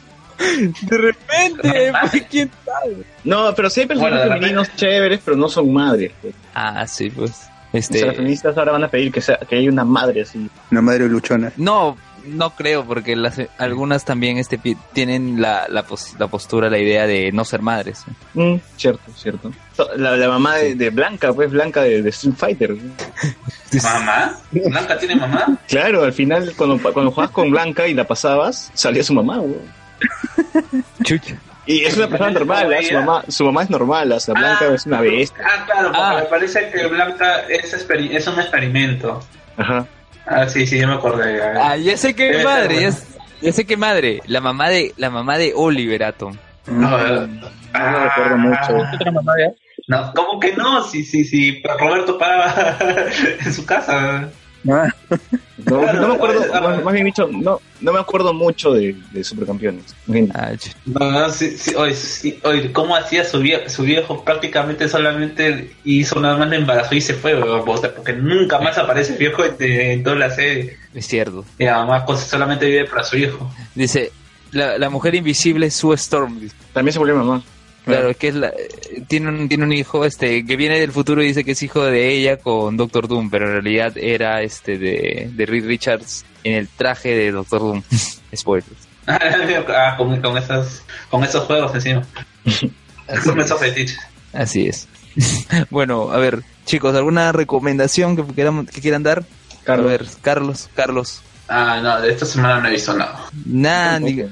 De 0.82 0.98
repente, 0.98 1.92
No, 1.92 1.98
pues, 2.10 2.22
¿quién 2.28 2.50
sabe? 2.64 2.96
No, 3.22 3.54
pero 3.54 3.70
sí 3.70 3.80
hay 3.82 3.86
personajes 3.86 4.18
Bueno, 4.18 4.34
femeninos 4.34 4.74
chéveres, 4.76 5.20
pero 5.24 5.36
no 5.36 5.48
son 5.48 5.72
madres. 5.72 6.12
pues. 6.20 6.34
Ah, 6.54 6.86
sí, 6.86 7.08
pues. 7.10 7.30
O 7.72 7.76
Este, 7.76 7.98
sea, 7.98 8.08
las 8.08 8.16
feministas 8.16 8.56
ahora 8.58 8.72
van 8.72 8.84
a 8.84 8.88
pedir 8.88 9.10
que, 9.12 9.20
sea, 9.20 9.36
que 9.38 9.56
haya 9.56 9.70
una 9.70 9.84
madre 9.84 10.22
así. 10.22 10.48
Una 10.70 10.82
madre 10.82 11.08
luchona. 11.08 11.52
no, 11.56 11.96
no 12.26 12.50
creo, 12.56 12.84
porque 12.84 13.16
las, 13.16 13.40
algunas 13.58 14.04
también 14.04 14.38
este, 14.38 14.58
tienen 14.92 15.40
la, 15.40 15.66
la, 15.68 15.82
pos- 15.84 16.14
la 16.18 16.26
postura, 16.28 16.68
la 16.70 16.78
idea 16.78 17.06
de 17.06 17.32
no 17.32 17.44
ser 17.44 17.62
madres. 17.62 18.04
Mm, 18.34 18.56
cierto, 18.76 19.10
cierto. 19.16 19.52
La, 19.96 20.16
la 20.16 20.28
mamá 20.28 20.56
de, 20.56 20.74
de 20.74 20.90
Blanca, 20.90 21.32
pues 21.32 21.50
Blanca 21.50 21.82
de, 21.82 22.02
de 22.02 22.10
Street 22.10 22.34
Fighter. 22.36 22.76
¿Mamá? 23.82 24.38
¿Blanca 24.52 24.98
tiene 24.98 25.16
mamá? 25.16 25.58
Claro, 25.68 26.04
al 26.04 26.12
final 26.12 26.52
cuando, 26.56 26.80
cuando 26.92 27.10
jugabas 27.10 27.32
con 27.32 27.50
Blanca 27.50 27.86
y 27.88 27.94
la 27.94 28.04
pasabas, 28.06 28.70
salía 28.74 29.02
su 29.02 29.14
mamá. 29.14 29.40
Chucha. 31.02 31.36
Y 31.66 31.84
es 31.84 31.96
una 31.96 32.08
persona 32.08 32.30
normal, 32.30 32.72
¿eh? 32.74 32.82
su, 32.84 32.94
mamá, 32.94 33.24
su 33.28 33.44
mamá 33.44 33.62
es 33.62 33.70
normal, 33.70 34.12
o 34.12 34.20
sea, 34.20 34.34
Blanca 34.34 34.66
Ah. 34.70 34.74
es 34.74 34.86
una 34.86 35.00
bestia. 35.00 35.44
Ah, 35.46 35.64
claro, 35.64 35.88
porque 35.88 36.00
Ah. 36.02 36.16
me 36.20 36.22
parece 36.26 36.70
que 36.70 36.86
Blanca 36.86 37.40
es, 37.48 37.72
experi- 37.74 38.10
es 38.14 38.26
un 38.26 38.38
experimento. 38.40 39.20
Ajá. 39.56 39.86
Ah, 40.26 40.48
sí, 40.48 40.66
sí, 40.66 40.78
yo 40.78 40.88
me 40.88 40.94
acordé. 40.94 41.38
ya. 41.38 41.70
Ah, 41.70 41.76
ya 41.76 41.96
sé 41.96 42.14
qué 42.14 42.24
Debe 42.30 42.44
madre, 42.44 42.74
ya, 42.82 42.90
bueno. 42.90 42.96
ya 43.42 43.52
sé 43.52 43.66
qué 43.66 43.76
madre. 43.76 44.20
La 44.26 44.40
mamá 44.40 44.68
de, 44.68 44.92
la 44.96 45.10
mamá 45.10 45.38
de 45.38 45.52
Oliver 45.54 46.04
Atom. 46.04 46.36
No, 46.66 46.98
eh, 46.98 47.28
No 47.72 47.90
lo 47.90 48.04
recuerdo 48.04 48.36
mucho. 48.38 48.76
¿Otra 48.94 49.10
mamá 49.12 49.32
ya? 49.38 49.52
No, 49.88 50.12
¿cómo 50.14 50.40
que 50.40 50.54
no? 50.56 50.82
Sí, 50.84 51.04
sí, 51.04 51.24
sí, 51.24 51.62
Roberto 51.78 52.16
paga 52.18 52.76
en 53.44 53.52
su 53.52 53.66
casa. 53.66 54.28
Ah, 54.70 54.88
No, 55.66 55.80
Claro, 55.80 56.00
no 56.00 56.08
me 56.08 56.14
acuerdo, 56.14 56.44
ah, 56.54 56.60
más, 56.60 56.84
más 56.84 56.94
bien 56.94 57.06
dicho, 57.06 57.28
no, 57.30 57.60
no 57.80 57.92
me 57.92 57.98
acuerdo 57.98 58.32
mucho 58.34 58.72
de, 58.72 58.96
de 59.12 59.24
Supercampeones. 59.24 59.94
Ah, 60.34 60.52
No, 60.84 61.10
no, 61.10 61.30
sí, 61.30 61.56
sí, 61.56 61.74
oye, 61.74 61.94
sí, 61.94 62.38
oye, 62.44 62.72
¿cómo 62.72 62.94
hacía 62.96 63.24
su 63.24 63.40
viejo? 63.40 63.68
Su 63.68 63.82
viejo 63.82 64.22
prácticamente 64.24 64.88
solamente 64.88 65.74
hizo 65.84 66.20
nada 66.20 66.36
más 66.36 66.48
le 66.48 66.56
embarazó 66.56 66.94
y 66.94 67.00
se 67.00 67.14
fue, 67.14 67.40
weón, 67.40 67.64
porque 67.64 68.12
nunca 68.12 68.58
más 68.60 68.76
aparece 68.78 69.12
el 69.12 69.18
viejo 69.18 69.44
en, 69.44 69.54
en 69.60 70.02
toda 70.02 70.16
la 70.16 70.30
serie. 70.30 70.76
es 70.94 71.06
cierto. 71.06 71.44
Y 71.58 71.66
además 71.66 72.04
cosas 72.04 72.28
solamente 72.28 72.66
vive 72.66 72.84
para 72.86 73.04
su 73.04 73.16
hijo. 73.16 73.50
Dice, 73.74 74.12
la, 74.52 74.78
la 74.78 74.90
mujer 74.90 75.14
invisible 75.14 75.70
Sue 75.70 75.94
Storm. 75.96 76.40
También 76.72 76.92
se 76.92 76.98
volvió 76.98 77.16
mamá. 77.16 77.42
Claro, 77.84 78.16
que 78.16 78.28
es 78.28 78.34
la, 78.34 78.48
eh, 78.48 79.02
tiene 79.06 79.28
un, 79.28 79.48
tiene 79.48 79.64
un 79.64 79.72
hijo, 79.72 80.04
este, 80.04 80.44
que 80.46 80.56
viene 80.56 80.80
del 80.80 80.92
futuro 80.92 81.22
y 81.22 81.26
dice 81.26 81.44
que 81.44 81.52
es 81.52 81.62
hijo 81.62 81.84
de 81.84 82.14
ella 82.14 82.38
con 82.38 82.76
Doctor 82.78 83.08
Doom, 83.08 83.28
pero 83.28 83.46
en 83.46 83.52
realidad 83.52 83.96
era 83.98 84.40
este 84.40 84.78
de, 84.78 85.30
de 85.32 85.46
Reed 85.46 85.66
Richards 85.66 86.24
en 86.44 86.54
el 86.54 86.68
traje 86.68 87.14
de 87.14 87.30
Doctor 87.30 87.60
Doom. 87.60 87.82
Spoilers. 88.34 88.70
Ah, 89.06 89.96
con, 89.98 90.18
con, 90.22 90.38
esas, 90.38 90.82
con 91.10 91.22
esos 91.24 91.44
juegos 91.44 91.74
encima. 91.74 92.02
Con 93.22 93.38
esos 93.38 93.60
fetiches. 93.60 93.98
Así 94.32 94.66
es. 94.66 94.88
bueno, 95.68 96.10
a 96.10 96.16
ver, 96.16 96.42
chicos, 96.64 96.96
¿alguna 96.96 97.32
recomendación 97.32 98.16
que 98.16 98.24
quieran, 98.24 98.64
que 98.64 98.80
quieran 98.80 99.02
dar? 99.02 99.24
Carlos. 99.62 99.86
A 99.86 99.90
ver, 99.90 100.06
Carlos, 100.22 100.70
Carlos. 100.74 101.22
Ah, 101.48 101.80
no, 101.82 102.00
de 102.00 102.10
esta 102.10 102.24
semana 102.24 102.60
no 102.60 102.68
he 102.68 102.72
visto 102.72 102.94
nada. 102.94 103.26
Nada, 103.44 104.00
ni- 104.00 104.22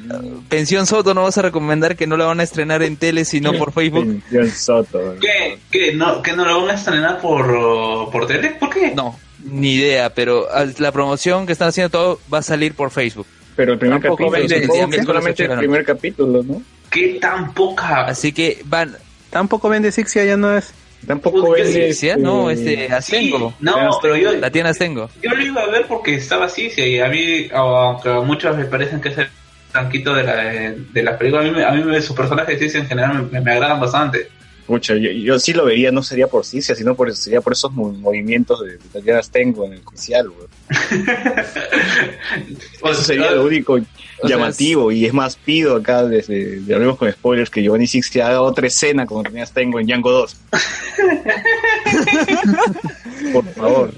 Pensión 0.49 0.87
Soto 0.87 1.13
no 1.13 1.25
vas 1.25 1.37
a 1.37 1.43
recomendar 1.43 1.95
que 1.97 2.07
no 2.07 2.17
la 2.17 2.25
van 2.25 2.41
a 2.41 2.43
estrenar 2.43 2.83
en 2.83 2.97
tele 2.97 3.25
sino 3.25 3.53
por 3.53 3.73
Facebook. 3.75 4.07
Pensión 4.31 4.51
Soto. 4.51 5.15
¿Qué? 5.21 5.59
¿Qué? 5.71 5.93
¿No, 5.95 6.23
¿Que 6.23 6.33
no 6.33 6.45
lo 6.47 6.63
van 6.63 6.71
a 6.71 6.75
estrenar 6.79 7.21
por, 7.21 8.11
por 8.11 8.27
tele? 8.27 8.57
¿Por 8.59 8.71
qué? 8.71 8.93
No, 8.95 9.19
ni 9.45 9.75
idea, 9.75 10.15
pero 10.15 10.47
la 10.79 10.93
promoción 10.93 11.45
que 11.47 11.53
están 11.53 11.69
haciendo 11.69 11.91
todo 11.91 12.21
va 12.33 12.39
a 12.39 12.43
salir 12.43 12.75
por 12.75 12.91
Facebook. 12.91 13.27
Pero 13.57 13.75
el 13.75 13.79
primer 13.79 14.01
Tampoco 14.01 14.31
capítulo, 14.31 14.49
vende- 14.59 15.05
solamente 15.05 15.43
el 15.45 15.51
la 15.51 15.59
primer 15.59 15.85
capítulo, 15.85 16.43
¿no? 16.43 16.63
¿Qué 16.91 17.19
tan 17.21 17.53
poca? 17.53 18.07
Así 18.07 18.33
que 18.33 18.63
van, 18.65 18.97
Tampoco 19.31 19.69
vende 19.69 19.93
Sixia, 19.93 20.25
ya 20.25 20.37
no 20.39 20.57
es. 20.57 20.73
Tampoco 21.07 21.57
es... 21.57 21.69
¿qué 21.75 21.93
¿sí? 21.95 22.11
no, 22.19 22.51
este, 22.51 22.87
Sí, 22.87 22.93
Astengo. 22.93 23.55
no, 23.61 23.75
pero 24.01 24.17
yo, 24.17 24.33
La 24.33 24.51
tienda 24.51 24.71
Astengo. 24.71 25.11
yo 25.23 25.31
lo 25.31 25.43
iba 25.43 25.63
a 25.63 25.67
ver 25.67 25.87
porque 25.87 26.15
estaba 26.15 26.45
así, 26.47 26.71
sí, 26.71 26.83
y 26.83 27.01
a 27.01 27.09
mí, 27.09 27.49
aunque 27.53 28.09
a 28.09 28.21
muchos 28.21 28.57
me 28.57 28.65
parecen 28.67 29.01
que 29.01 29.09
es 29.09 29.19
el 29.19 29.29
blanquito 29.73 30.15
de 30.15 30.23
la, 30.23 30.35
de 30.37 31.03
la 31.03 31.19
película, 31.19 31.43
a 31.43 31.45
mí, 31.45 31.51
me- 31.51 31.65
a 31.65 31.71
mí 31.73 31.83
me- 31.83 32.01
sus 32.01 32.15
personajes 32.17 32.59
sí, 32.71 32.79
en 32.79 32.87
general 32.87 33.29
me, 33.31 33.41
me 33.41 33.53
agradan 33.53 33.81
bastante. 33.81 34.29
Pucha, 34.67 34.95
yo, 34.95 35.11
yo 35.11 35.39
sí 35.39 35.53
lo 35.53 35.65
vería, 35.65 35.91
no 35.91 36.03
sería 36.03 36.27
por 36.29 36.45
Cicia, 36.45 36.75
sino 36.75 36.95
por, 36.95 37.15
sería 37.17 37.41
por 37.41 37.53
esos 37.53 37.73
mo- 37.73 37.93
movimientos 37.93 38.61
de 38.61 38.73
de 38.73 38.79
Tatiana 38.93 39.21
tengo 39.31 39.67
en 39.67 39.75
el 39.75 39.83
güey. 39.83 40.49
Eso 42.93 43.03
sería 43.03 43.31
lo 43.33 43.45
único 43.45 43.79
sea, 43.79 44.29
llamativo 44.29 44.93
y 44.93 45.07
es 45.07 45.13
más 45.13 45.37
pido 45.37 45.77
acá 45.77 46.05
desde 46.05 46.61
de 46.61 46.75
hablemos 46.75 46.97
con 46.97 47.11
spoilers 47.11 47.51
que 47.51 47.63
Giovanni 47.63 47.87
Six 47.87 48.17
haga 48.17 48.43
otra 48.43 48.67
escena 48.67 49.07
como 49.07 49.23
Tatiana 49.23 49.47
tengo 49.53 49.81
en 49.81 49.87
Django 49.87 50.11
2. 50.13 50.37
por 53.33 53.45
favor, 53.55 53.91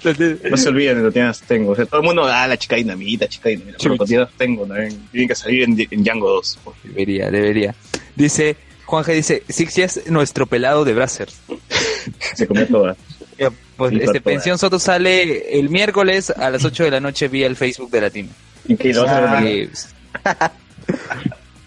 no 0.50 0.56
se 0.56 0.68
olviden 0.68 0.98
de 0.98 1.04
Tatiana 1.08 1.34
tengo. 1.46 1.72
O 1.72 1.76
sea, 1.76 1.86
todo 1.86 2.00
el 2.00 2.06
mundo, 2.06 2.24
ah, 2.24 2.46
la 2.46 2.56
chica 2.56 2.76
dinamita, 2.76 3.28
chica 3.28 3.48
dinamita. 3.48 3.78
Pero 3.82 3.96
Tatiana 3.96 4.28
tengo 4.36 4.66
también 4.66 5.08
tiene 5.10 5.28
que 5.28 5.34
salir 5.34 5.62
en, 5.64 5.76
en 5.90 6.04
Django 6.04 6.28
2. 6.30 6.58
por 6.64 6.74
favor. 6.74 6.88
Debería, 6.90 7.30
debería. 7.30 7.74
Dice, 8.16 8.56
Juanje 8.84 9.12
dice, 9.12 9.42
Six 9.48 9.74
ya 9.74 9.84
es 9.84 10.06
nuestro 10.10 10.46
pelado 10.46 10.84
de 10.84 10.94
Brazzers. 10.94 11.36
Se 12.34 12.46
comió 12.46 12.66
toda. 12.66 12.96
Ya, 13.38 13.50
Pues 13.76 13.90
Sí, 13.90 13.96
este 13.96 14.20
toda. 14.20 14.20
Pensión 14.20 14.58
Soto 14.58 14.78
sale 14.78 15.58
el 15.58 15.70
miércoles 15.70 16.30
a 16.30 16.50
las 16.50 16.64
8 16.64 16.84
de 16.84 16.90
la 16.90 17.00
noche 17.00 17.28
vía 17.28 17.46
el 17.46 17.56
Facebook 17.56 17.90
de 17.90 18.00
Latino. 18.00 18.28
¿Y 18.66 18.76
que 18.76 18.92
lo 18.92 19.04
vas 19.04 19.12
a 19.12 19.38
Ah? 19.38 19.44
Eh, 19.44 19.68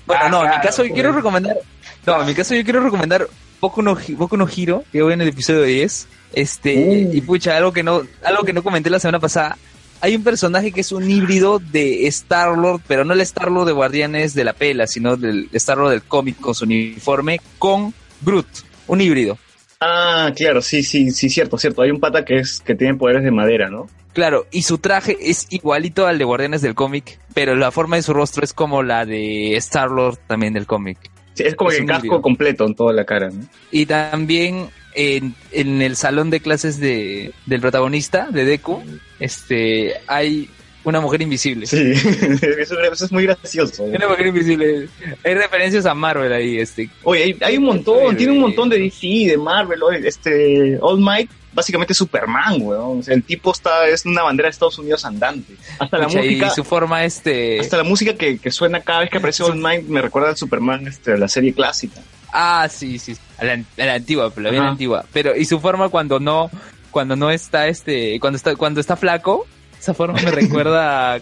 bueno, 0.05 0.30
no, 0.30 0.45
en 0.45 0.51
mi 0.51 0.57
caso 0.61 0.84
yo 0.86 0.93
quiero 0.93 1.11
recomendar, 1.11 1.57
no, 2.05 2.22
en 2.22 2.28
mi 2.28 2.34
caso 2.34 2.55
yo 2.55 2.63
quiero 2.63 2.82
recomendar 2.82 3.28
Boku 3.59 3.82
no, 3.82 3.97
Boku 4.09 4.38
no 4.38 4.47
Hiro, 4.47 4.84
que 4.91 5.01
voy 5.01 5.13
en 5.13 5.22
el 5.22 5.28
episodio 5.30 5.63
10. 5.63 6.07
Este, 6.34 6.76
Uh. 6.76 7.15
y 7.15 7.22
pucha, 7.22 7.57
algo 7.57 7.72
que 7.74 7.84
no, 7.84 8.03
algo 8.24 8.43
que 8.43 8.53
no 8.53 8.63
comenté 8.63 8.89
la 8.89 8.99
semana 8.99 9.20
pasada. 9.20 9.57
Hay 10.02 10.16
un 10.16 10.24
personaje 10.24 10.72
que 10.72 10.82
es 10.82 10.91
un 10.91 11.10
híbrido 11.10 11.60
de 11.60 12.08
Star-Lord, 12.08 12.82
pero 12.88 13.04
no 13.04 13.14
el 13.14 13.22
Star-Lord 13.22 13.66
de 13.68 13.74
Guardianes 13.74 14.34
de 14.34 14.43
la 14.43 14.54
Pela, 14.54 14.86
sino 14.88 15.18
del 15.18 15.50
Star-Lord 15.54 15.89
del 15.91 16.04
cómic 16.04 16.39
con 16.39 16.54
su 16.54 16.66
uniforme, 16.66 17.41
con 17.58 17.93
Groot, 18.22 18.48
un 18.88 19.02
híbrido. 19.02 19.38
Ah, 19.80 20.32
claro, 20.36 20.62
sí, 20.62 20.84
sí, 20.84 21.12
sí, 21.12 21.30
cierto, 21.30 21.58
cierto. 21.58 21.82
Hay 21.82 21.91
un 21.91 22.00
pata 22.00 22.26
que 22.26 22.36
es 22.38 22.62
que 22.62 22.76
tiene 22.76 22.95
poderes 22.95 23.24
de 23.24 23.32
madera, 23.32 23.70
¿no? 23.70 23.88
Claro, 24.14 24.48
y 24.52 24.64
su 24.64 24.80
traje 24.80 25.16
es 25.22 25.45
igualito 25.52 26.08
al 26.08 26.18
de 26.18 26.24
Guardianes 26.26 26.62
del 26.64 26.74
cómic, 26.74 27.20
pero 27.36 27.56
la 27.56 27.70
forma 27.72 27.95
de 27.98 28.02
su 28.02 28.14
rostro 28.14 28.43
es 28.43 28.54
como 28.54 28.82
la 28.82 29.06
de 29.06 29.56
Star-Lord 29.58 30.18
también 30.28 30.54
del 30.54 30.66
cómic. 30.66 30.98
Sí, 31.36 31.43
es 31.43 31.54
como 31.56 31.70
Es 31.70 31.78
el 31.80 31.86
casco 31.86 32.06
híbrido. 32.08 32.22
completo 32.24 32.66
en 32.66 32.74
toda 32.74 32.93
la 32.93 33.06
cara, 33.06 33.30
¿no? 33.30 33.43
Y 33.72 33.86
también 33.86 34.70
en, 34.98 35.36
en 35.52 35.82
el 35.84 35.95
salón 35.95 36.32
de 36.32 36.39
clases 36.39 36.80
de, 36.80 37.32
del 37.45 37.62
protagonista, 37.62 38.30
de 38.32 38.45
Deku, 38.45 38.84
este, 39.20 39.93
hay 40.08 40.50
una 40.84 41.00
mujer 41.00 41.22
invisible. 41.22 41.68
Sí, 41.68 41.91
eso, 42.60 42.80
eso 42.80 43.06
es 43.06 43.12
muy 43.12 43.24
gracioso. 43.24 43.86
¿no? 43.86 43.95
Una 43.95 44.08
mujer 44.08 44.28
invisible. 44.28 44.89
Hay 45.24 45.36
referencias 45.36 45.86
a 45.86 45.93
Marvel 45.93 46.34
ahí, 46.34 46.58
este. 46.58 46.89
Oye, 47.04 47.24
hay, 47.24 47.38
hay 47.41 47.58
un 47.58 47.66
montón, 47.66 48.18
tiene 48.18 48.34
un 48.34 48.39
montón 48.39 48.70
de 48.70 48.80
DC, 48.80 49.08
de 49.28 49.38
Marvel, 49.38 49.82
este, 50.04 50.80
All 50.82 51.00
Might, 51.00 51.30
básicamente 51.54 51.93
Superman, 51.93 52.60
weón. 52.60 53.00
O 53.00 53.04
sea, 53.04 53.14
el 53.14 53.24
tipo 53.24 53.52
está, 53.52 53.88
es 53.88 54.04
una 54.04 54.24
bandera 54.24 54.48
de 54.48 54.52
Estados 54.52 54.80
Unidos 54.80 55.06
andante. 55.06 55.54
Hasta 55.78 56.00
la 56.00 56.08
música, 56.08 56.48
y 56.48 56.50
su 56.56 56.64
forma, 56.64 57.06
este. 57.06 57.60
hasta 57.60 57.78
la 57.78 57.84
música 57.84 58.16
que, 58.16 58.39
que 58.39 58.50
suena 58.50 58.82
cada 58.82 59.02
vez 59.02 59.12
que 59.12 59.20
aparece 59.20 59.43
All 59.43 59.58
Might 59.58 59.84
me 59.84 60.02
recuerda 60.02 60.30
al 60.30 60.38
Superman, 60.38 60.88
este, 60.88 61.16
la 61.20 61.28
serie 61.28 61.54
clásica. 61.54 62.02
Ah, 62.40 62.68
sí, 62.70 63.00
sí. 63.00 63.18
A 63.40 63.46
la, 63.46 63.54
a 63.54 63.86
la 63.86 63.94
antigua, 63.96 64.30
pero 64.30 64.44
la 64.44 64.52
bien 64.52 64.64
antigua. 64.64 65.06
Pero, 65.12 65.36
y 65.36 65.44
su 65.46 65.60
forma 65.60 65.90
cuando 65.90 66.20
no, 66.20 66.52
cuando 66.92 67.16
no 67.16 67.32
está 67.32 67.68
este, 67.68 68.20
cuando 68.20 68.38
está, 68.38 68.56
cuando 68.56 68.80
está 68.80 68.96
flaco, 68.96 69.48
esa 69.80 69.96
forma 69.96 70.20
me 70.22 70.30
recuerda 70.32 71.16
a, 71.16 71.20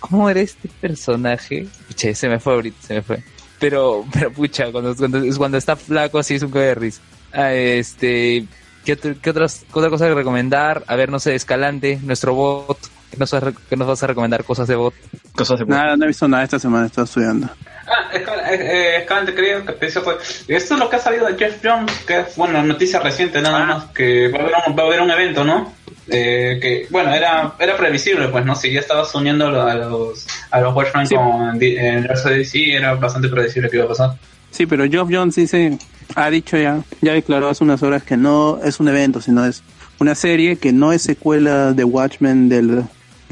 ¿cómo, 0.00 0.28
era 0.28 0.40
este 0.40 0.68
personaje? 0.80 1.68
Pucha, 1.86 2.12
se 2.14 2.28
me 2.28 2.40
fue 2.40 2.54
ahorita, 2.54 2.84
se 2.84 2.94
me 2.94 3.02
fue. 3.02 3.22
Pero, 3.60 4.04
pero 4.12 4.32
pucha, 4.32 4.72
cuando, 4.72 4.96
cuando, 4.96 5.22
cuando 5.36 5.56
está 5.56 5.76
flaco 5.76 6.18
así 6.18 6.34
es 6.34 6.42
un 6.42 6.50
cago 6.50 6.64
de 6.64 6.74
risa. 6.74 7.00
Ah, 7.32 7.52
este, 7.52 8.44
¿qué, 8.84 8.94
otro- 8.94 9.14
qué 9.22 9.30
otras, 9.30 9.64
qué 9.72 9.78
otra 9.78 9.90
cosa 9.90 10.08
que 10.08 10.14
recomendar? 10.14 10.82
A 10.88 10.96
ver, 10.96 11.10
no 11.10 11.20
sé, 11.20 11.34
Escalante, 11.36 12.00
nuestro 12.02 12.34
bot. 12.34 12.78
¿Qué 13.14 13.20
nos, 13.20 13.30
qué 13.70 13.76
nos 13.76 13.86
vas 13.88 14.02
a 14.02 14.06
recomendar 14.06 14.44
cosas 14.44 14.66
de 14.68 14.74
bot? 14.74 14.94
Cosas 15.34 15.58
de 15.58 15.66
Nada, 15.66 15.96
no 15.96 16.04
he 16.04 16.08
visto 16.08 16.26
nada 16.28 16.44
esta 16.44 16.58
semana, 16.58 16.86
estaba 16.86 17.04
estudiando. 17.04 17.48
Ah, 17.86 18.10
Escal- 18.12 18.50
eh, 18.50 18.98
eh, 18.98 19.32
creo 19.34 19.64
que 19.64 19.72
pensé 19.72 20.00
fue. 20.00 20.16
Esto 20.48 20.74
es 20.74 20.80
lo 20.80 20.88
que 20.88 20.96
ha 20.96 20.98
salido 20.98 21.26
de 21.26 21.36
Jeff 21.36 21.58
Jones, 21.62 21.92
que 22.06 22.20
es, 22.20 22.36
bueno, 22.36 22.62
noticia 22.62 22.98
reciente 23.00 23.40
nada 23.40 23.62
Ah. 23.62 23.66
más, 23.66 23.84
que 23.92 24.28
va 24.28 24.38
a 24.38 24.42
haber 24.42 24.54
un, 24.66 24.78
va 24.78 24.82
a 24.82 24.86
haber 24.86 25.00
un 25.00 25.10
evento, 25.10 25.44
¿no? 25.44 25.72
Eh, 26.08 26.58
que, 26.60 26.86
bueno, 26.90 27.14
era, 27.14 27.54
era 27.58 27.76
previsible, 27.76 28.28
pues, 28.28 28.44
¿no? 28.44 28.54
Si 28.54 28.70
ya 28.72 28.80
estabas 28.80 29.14
uniendo 29.14 29.46
a 29.48 29.74
los, 29.74 30.26
a 30.50 30.60
los 30.60 30.74
Watchmen 30.74 31.06
Sí. 31.06 31.14
con 31.14 31.58
eh, 31.62 31.96
Universo 31.98 32.28
DC, 32.28 32.74
era 32.74 32.94
bastante 32.94 33.28
predecible 33.28 33.70
que 33.70 33.76
iba 33.76 33.84
a 33.86 33.88
pasar. 33.88 34.10
Sí, 34.50 34.66
pero 34.66 34.84
Geoff 34.88 35.08
Jones 35.10 35.34
dice, 35.34 35.78
ha 36.14 36.30
dicho 36.30 36.56
ya, 36.56 36.80
ya 37.00 37.12
declaró 37.12 37.48
hace 37.48 37.64
unas 37.64 37.82
horas 37.82 38.02
que 38.02 38.16
no 38.16 38.60
es 38.62 38.80
un 38.80 38.88
evento, 38.88 39.20
sino 39.20 39.44
es 39.46 39.62
una 39.98 40.14
serie 40.14 40.56
que 40.56 40.72
no 40.72 40.92
es 40.92 41.02
secuela 41.02 41.72
de 41.72 41.84
Watchmen 41.84 42.48
de 42.48 42.84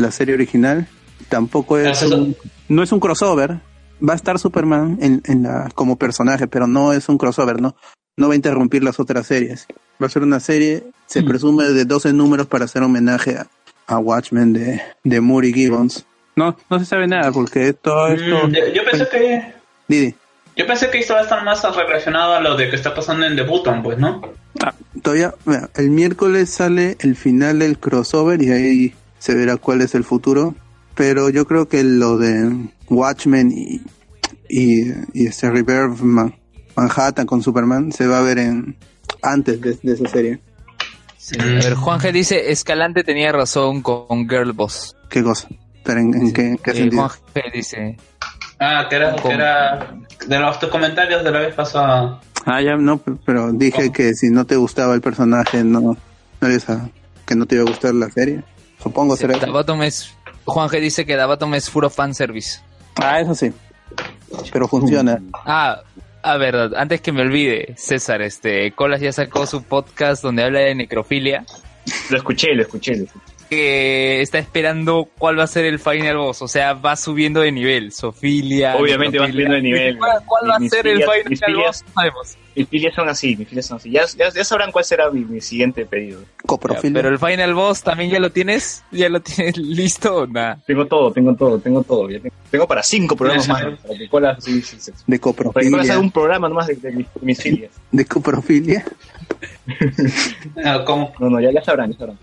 la 0.02 0.10
serie 0.10 0.34
original, 0.34 0.86
tampoco 1.28 1.78
es 1.78 2.02
un, 2.02 2.36
no 2.68 2.82
es 2.82 2.92
un 2.92 3.00
crossover. 3.00 3.60
Va 4.06 4.14
a 4.14 4.16
estar 4.16 4.38
Superman 4.38 4.98
en, 5.00 5.22
en 5.26 5.44
la, 5.44 5.68
como 5.74 5.96
personaje, 5.96 6.48
pero 6.48 6.66
no 6.66 6.92
es 6.92 7.08
un 7.08 7.18
crossover, 7.18 7.60
¿no? 7.60 7.76
No 8.16 8.28
va 8.28 8.34
a 8.34 8.36
interrumpir 8.36 8.82
las 8.82 8.98
otras 8.98 9.26
series. 9.26 9.66
Va 10.02 10.06
a 10.06 10.10
ser 10.10 10.22
una 10.22 10.40
serie, 10.40 10.82
se 11.06 11.22
presume, 11.22 11.64
de 11.64 11.84
12 11.84 12.12
números 12.12 12.48
para 12.48 12.64
hacer 12.64 12.82
homenaje 12.82 13.36
a, 13.38 13.46
a 13.86 13.98
Watchmen 13.98 14.52
de, 14.52 14.82
de 15.04 15.20
Moore 15.20 15.48
y 15.48 15.52
Gibbons. 15.52 16.04
No, 16.34 16.56
no 16.68 16.78
se 16.78 16.84
sabe 16.84 17.06
nada 17.06 17.30
porque 17.30 17.72
todo 17.72 18.08
esto... 18.08 18.48
Mm, 18.48 18.52
yo, 18.52 18.68
yo 18.74 18.82
pensé 18.90 19.08
que 19.08 19.54
Didi, 19.86 20.14
yo 20.54 20.66
pensé 20.66 20.90
que 20.90 20.98
esto 20.98 21.14
va 21.14 21.20
a 21.20 21.22
estar 21.22 21.44
más 21.44 21.62
relacionado 21.74 22.34
a 22.34 22.40
lo 22.40 22.56
de 22.56 22.68
que 22.68 22.76
está 22.76 22.94
pasando 22.94 23.26
en 23.26 23.36
The 23.36 23.42
Button, 23.42 23.82
pues, 23.82 23.98
¿no? 23.98 24.20
Ah, 24.62 24.74
todavía, 25.02 25.34
mira, 25.46 25.70
el 25.76 25.90
miércoles 25.90 26.50
sale 26.50 26.96
el 27.00 27.16
final 27.16 27.60
del 27.60 27.78
crossover 27.78 28.42
y 28.42 28.50
ahí 28.50 28.94
se 29.22 29.34
verá 29.34 29.56
cuál 29.56 29.82
es 29.82 29.94
el 29.94 30.02
futuro. 30.02 30.54
Pero 30.96 31.30
yo 31.30 31.46
creo 31.46 31.68
que 31.68 31.84
lo 31.84 32.18
de 32.18 32.68
Watchmen 32.88 33.52
y, 33.52 33.80
y, 34.48 34.90
y 35.14 35.26
este 35.26 35.48
Reverb 35.50 36.00
Man- 36.02 36.34
Manhattan 36.76 37.24
con 37.26 37.40
Superman 37.42 37.92
se 37.92 38.06
va 38.08 38.18
a 38.18 38.22
ver 38.22 38.38
en 38.38 38.76
antes 39.22 39.60
de, 39.60 39.78
de 39.82 39.92
esa 39.92 40.08
serie. 40.08 40.40
A 41.38 41.44
ver, 41.44 41.74
Juan 41.74 42.00
G 42.00 42.10
dice, 42.12 42.50
Escalante 42.50 43.04
tenía 43.04 43.30
razón 43.30 43.80
con 43.80 44.28
Girl 44.28 44.52
Boss. 44.52 44.96
¿Qué 45.08 45.22
cosa? 45.22 45.46
¿Pero 45.84 46.00
en, 46.00 46.14
en 46.14 46.32
qué, 46.32 46.46
en 46.48 46.56
qué 46.58 46.70
Eh, 46.72 46.74
sentido? 46.74 47.02
Juan 47.08 47.18
G 47.34 47.52
dice, 47.52 47.96
Ah, 48.58 48.86
que 48.90 48.96
era, 48.96 49.14
que 49.16 49.28
era 49.30 49.94
de 50.26 50.38
los 50.38 50.58
tus 50.58 50.68
comentarios 50.68 51.22
de 51.24 51.30
la 51.30 51.38
vez 51.40 51.54
pasada. 51.54 52.20
Ah, 52.44 52.60
ya, 52.60 52.76
no, 52.76 52.98
pero 53.24 53.52
dije 53.52 53.82
¿Cómo? 53.82 53.92
que 53.92 54.14
si 54.14 54.30
no 54.30 54.44
te 54.46 54.56
gustaba 54.56 54.94
el 54.94 55.00
personaje, 55.00 55.62
no, 55.64 55.80
no 55.80 55.96
a- 56.68 56.90
que 57.24 57.34
no 57.36 57.46
te 57.46 57.54
iba 57.54 57.64
a 57.64 57.68
gustar 57.68 57.94
la 57.94 58.10
serie. 58.10 58.42
Supongo 58.82 59.16
será. 59.16 59.38
Dabatom 59.38 59.82
es, 59.82 60.14
Juan 60.44 60.68
G 60.68 60.80
dice 60.80 61.06
que 61.06 61.16
Dabatom 61.16 61.54
es 61.54 61.70
puro 61.70 61.88
fanservice. 61.90 62.60
Ah, 62.96 63.20
eso 63.20 63.34
sí. 63.34 63.52
Pero 64.52 64.66
funciona. 64.68 65.20
Ah, 65.32 65.80
a 66.22 66.36
ver, 66.36 66.56
antes 66.76 67.00
que 67.00 67.12
me 67.12 67.22
olvide, 67.22 67.74
César, 67.76 68.22
este, 68.22 68.72
Colas 68.72 69.00
ya 69.00 69.12
sacó 69.12 69.46
su 69.46 69.62
podcast 69.62 70.22
donde 70.22 70.44
habla 70.44 70.60
de 70.60 70.74
necrofilia, 70.74 71.44
Lo 72.10 72.16
escuché, 72.16 72.54
lo 72.54 72.62
escuché. 72.62 72.96
Lo 72.96 73.04
escuché. 73.04 73.32
que 73.50 74.20
está 74.22 74.38
esperando 74.38 75.08
cuál 75.18 75.38
va 75.38 75.44
a 75.44 75.48
ser 75.48 75.64
el 75.66 75.78
final 75.78 76.16
boss, 76.16 76.42
o 76.42 76.48
sea, 76.48 76.74
va 76.74 76.96
subiendo 76.96 77.40
de 77.40 77.52
nivel, 77.52 77.92
Sofilia. 77.92 78.76
Obviamente 78.76 79.18
va 79.18 79.28
subiendo 79.28 79.54
de 79.56 79.62
nivel. 79.62 79.98
¿Cuál, 79.98 80.22
cuál 80.26 80.50
va 80.50 80.56
a 80.56 80.68
ser 80.68 80.86
el 80.86 81.02
final 81.02 81.56
boss? 81.56 81.84
No 81.86 81.92
sabemos. 81.94 82.36
Mis 82.54 82.68
filias 82.68 82.94
son 82.94 83.08
así, 83.08 83.36
mis 83.36 83.48
filias 83.48 83.66
son 83.66 83.76
así. 83.78 83.90
Ya, 83.90 84.02
ya, 84.18 84.28
ya 84.30 84.44
sabrán 84.44 84.70
cuál 84.72 84.84
será 84.84 85.10
mi, 85.10 85.24
mi 85.24 85.40
siguiente 85.40 85.86
pedido. 85.86 86.20
Ya, 86.22 86.28
Coprofilia. 86.46 86.94
pero 86.94 87.08
el 87.08 87.18
final 87.18 87.54
boss 87.54 87.82
también 87.82 88.10
ya 88.10 88.18
lo 88.20 88.30
tienes, 88.30 88.84
ya 88.90 89.08
lo 89.08 89.20
tienes 89.20 89.56
listo 89.56 90.14
o 90.16 90.26
nada. 90.26 90.58
Tengo 90.66 90.86
todo, 90.86 91.12
tengo 91.12 91.34
todo, 91.34 91.58
tengo 91.58 91.82
todo. 91.82 92.10
Ya 92.10 92.20
tengo, 92.20 92.34
tengo 92.50 92.66
para 92.68 92.82
cinco 92.82 93.16
programas 93.16 93.48
más. 93.48 93.62
Para 93.80 93.98
que 93.98 94.08
colas, 94.08 94.44
sí, 94.44 94.60
sí, 94.62 94.76
sí. 94.78 94.92
de 95.06 95.18
Para 95.18 95.18
que 95.18 95.20
colas 95.20 95.52
coprofilia. 95.54 95.98
un 95.98 96.10
programa 96.10 96.48
nomás 96.48 96.66
de, 96.66 96.74
de 96.76 96.92
mis, 96.92 97.06
de 97.14 97.20
mis 97.26 97.40
filias. 97.42 97.70
De 97.90 98.04
coprofilia. 98.04 98.84
Ah, 100.64 100.82
¿Cómo? 100.84 101.12
No, 101.18 101.30
no, 101.30 101.40
ya, 101.40 101.50
ya 101.52 101.62
sabrán, 101.62 101.92
ya 101.92 101.98
sabrán. 101.98 102.18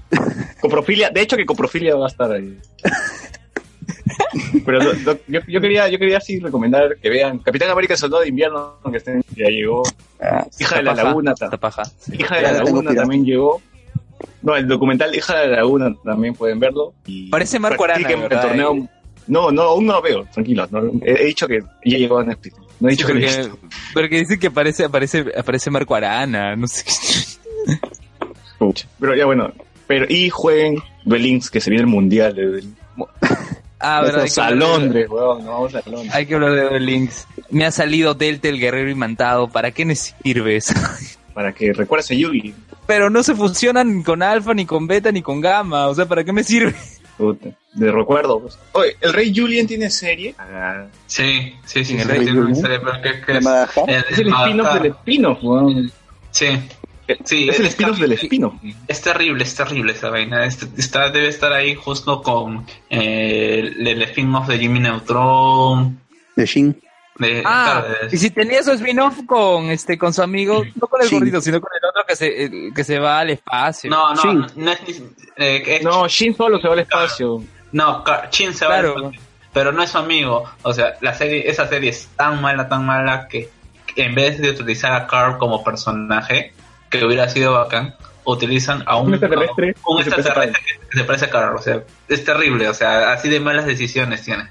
Coprofilia, 0.62 1.10
de 1.10 1.22
hecho 1.22 1.36
que 1.38 1.46
coprofilia 1.46 1.96
va 1.96 2.06
a 2.06 2.10
estar 2.10 2.32
ahí. 2.32 2.58
Pero 4.66 4.80
lo- 4.80 4.94
yo, 5.28 5.40
yo 5.48 5.62
quería, 5.62 5.88
yo 5.90 5.98
quería 6.00 6.18
así 6.18 6.40
recomendar 6.40 6.98
que 7.02 7.10
vean 7.10 7.40
Capitán 7.40 7.70
América 7.70 7.96
Soldado 7.98 8.24
de 8.24 8.30
Invierno, 8.30 8.78
que 8.92 8.98
estén, 8.98 9.24
ya 9.36 9.48
llegó. 9.48 9.84
Hija 10.60 10.78
de 10.78 10.84
la 10.84 10.92
paja, 10.92 11.04
Laguna, 11.04 11.34
paja. 11.60 11.84
Hija 12.18 12.36
de 12.36 12.42
la 12.42 12.52
Laguna 12.54 12.94
también 12.94 13.26
llegó. 13.26 13.62
No, 14.42 14.56
el 14.56 14.68
documental 14.68 15.16
Hija 15.16 15.40
de 15.40 15.48
la 15.48 15.58
Laguna 15.58 15.94
también 16.04 16.34
pueden 16.34 16.60
verlo. 16.60 16.94
Y 17.06 17.30
Parece 17.30 17.60
Marco 17.60 17.84
Arana. 17.86 18.08
No, 19.28 19.52
no, 19.52 19.62
aún 19.62 19.86
no 19.86 19.94
lo 19.94 20.02
veo, 20.02 20.26
tranquilo. 20.34 20.68
no, 20.72 20.82
he, 21.06 21.22
he 21.22 21.26
dicho 21.26 21.48
que 21.48 21.60
ya 21.86 21.98
llegó 21.98 22.18
a 22.20 22.24
Netflix. 22.24 22.56
No 22.80 22.88
he 22.88 22.92
dicho 22.92 23.06
que 23.06 23.12
he 23.14 23.16
porque, 23.16 23.38
visto. 23.38 23.60
porque 23.94 24.20
dice 24.20 24.40
que 24.40 24.48
aparece, 24.48 24.86
aparece, 24.86 25.26
aparece 25.38 25.70
Marco 25.70 25.94
Arana, 25.96 26.56
no 26.56 26.68
sé. 26.68 26.84
Pero 29.00 29.16
ya 29.16 29.26
bueno. 29.26 29.52
Pero, 29.88 30.06
y 30.08 30.30
jueguen 30.30 30.78
Duel 31.04 31.24
Links, 31.24 31.50
que 31.50 31.62
se 31.62 31.70
viene 31.70 31.82
el 31.84 31.88
mundial 31.90 32.36
de. 32.36 32.64
Ah, 33.80 34.02
verdad, 34.02 34.26
que 34.34 34.42
a 34.42 34.52
Londres, 34.52 35.08
weón, 35.10 35.46
no 35.46 35.52
vamos 35.52 35.76
a 35.76 35.82
Londres. 35.90 36.14
Hay 36.14 36.26
que 36.26 36.36
hablar 36.36 36.54
de 36.54 36.64
Duel 36.64 36.86
Links. 36.86 37.28
Me 37.50 37.66
ha 37.66 37.72
salido 37.72 38.14
Delta 38.14 38.50
el 38.50 38.60
guerrero 38.60 38.90
imantado. 38.90 39.48
¿Para 39.48 39.72
qué 39.72 39.86
me 39.86 39.96
sirve 39.96 40.58
eso? 40.58 40.74
Para 41.34 41.54
que 41.54 41.72
recuerdes 41.72 42.12
a 42.12 42.16
Yugi. 42.16 42.54
Pero 42.86 43.10
no 43.10 43.24
se 43.24 43.36
fusionan 43.36 44.04
con 44.04 44.22
alfa, 44.24 44.54
ni 44.54 44.66
con 44.66 44.88
beta, 44.88 45.12
ni 45.12 45.22
con 45.22 45.40
gamma. 45.40 45.88
O 45.88 45.96
sea, 45.96 46.06
¿para 46.06 46.24
qué 46.24 46.34
me 46.34 46.44
sirve? 46.44 46.76
Puta, 47.18 47.50
De 47.74 47.92
recuerdo. 47.92 48.40
pues. 48.42 48.58
Oye, 48.74 48.96
¿el 49.02 49.14
Rey 49.14 49.34
Julian 49.36 49.68
tiene 49.68 49.90
serie? 49.90 50.36
Ah, 50.40 50.86
Sí, 51.06 51.54
sí, 51.66 51.84
sí, 51.86 51.98
el 51.98 52.08
Rey 52.08 52.24
tiene 52.24 52.40
una 52.40 52.48
Julián. 52.50 52.62
serie, 52.62 52.80
pero 52.80 53.02
que- 53.02 53.26
que 53.26 53.38
es- 53.38 53.46
eh, 53.46 54.04
es 54.12 54.20
el 54.20 54.28
spin-off 54.34 54.74
del 54.74 54.86
spin-off, 54.92 55.38
weón. 55.44 55.92
Sí, 56.32 56.48
Sí, 57.24 57.48
es 57.50 57.60
el 57.60 57.66
spin-off 57.68 57.98
del 58.00 58.12
spin-off. 58.14 58.54
es 58.88 59.02
terrible, 59.02 59.44
es 59.44 59.56
terrible 59.56 59.94
esa 59.94 60.10
vaina. 60.10 60.46
Está, 60.46 61.10
debe 61.10 61.28
estar 61.28 61.52
ahí 61.54 61.76
justo 61.76 62.22
con 62.22 62.66
eh, 62.90 63.60
el, 63.78 63.88
el 63.88 64.02
spin-off 64.04 64.48
de 64.48 64.60
Jimmy 64.60 64.80
Neutron. 64.80 66.00
De 66.36 66.46
Shin. 66.46 66.80
De, 67.18 67.42
Ah, 67.46 67.84
y 68.12 68.18
si 68.18 68.30
tenía 68.30 68.64
su 68.64 68.72
spin-off 68.72 69.20
con 69.26 69.66
este 69.72 69.98
con 69.98 70.14
su 70.14 70.22
amigo, 70.22 70.64
no 70.76 70.88
con 70.88 71.02
el 71.02 71.10
gordito, 71.10 71.42
sino 71.42 71.60
con 71.60 71.70
el 71.82 71.90
otro 71.90 72.04
que 72.08 72.16
se, 72.16 72.44
el- 72.46 72.74
que 72.74 72.84
se 72.86 72.98
va 72.98 73.20
al 73.20 73.30
espacio. 73.32 73.90
no, 73.90 74.14
no, 74.14 74.22
Shin. 74.22 74.46
no 74.56 74.72
es 74.72 74.80
eh, 75.36 75.64
es- 75.66 75.84
No, 75.84 76.08
Shin 76.08 76.34
solo 76.36 76.60
se 76.62 76.68
va 76.68 76.74
al 76.76 76.80
espacio. 76.80 77.44
No, 77.74 78.04
Chin 78.30 78.54
se 78.54 78.66
va 78.66 78.72
Claro. 78.80 78.96
al 78.96 79.04
espacio, 79.06 79.22
pero 79.52 79.72
no 79.74 79.84
es 79.84 79.90
su 79.90 79.98
amigo. 79.98 80.46
O 80.62 80.72
sea, 80.74 80.94
la 81.02 81.14
serie, 81.14 81.50
esa 81.50 81.68
serie 81.68 81.90
es 81.90 82.08
tan 82.16 82.42
mala, 82.42 82.70
tan 82.70 82.86
mala 82.86 83.28
que 83.28 83.50
en 83.98 84.16
vez 84.16 84.40
de 84.40 84.52
utilizar 84.52 84.94
a 84.94 85.06
Carl 85.06 85.38
como 85.38 85.62
personaje, 85.62 86.54
que 86.90 87.04
hubiera 87.06 87.28
sido 87.30 87.54
bacán, 87.54 87.96
utilizan 88.26 88.84
a 88.86 88.98
un, 88.98 89.08
Un 89.08 89.14
extraterrestre 89.16 89.76
a 89.86 89.92
un 89.92 89.98
que 89.98 90.04
se 90.04 90.10
parece 90.12 90.30
a 90.30 90.32
extraterrestre 90.32 90.80
que 90.92 90.98
se 90.98 91.04
parece 91.04 91.26
a 91.26 91.30
Carl. 91.30 91.56
O 91.56 91.62
sea, 91.62 91.84
es 92.08 92.24
terrible. 92.26 92.68
O 92.70 92.74
sea, 92.74 93.12
así 93.14 93.30
de 93.30 93.40
malas 93.40 93.66
decisiones 93.66 94.24
tiene. 94.24 94.50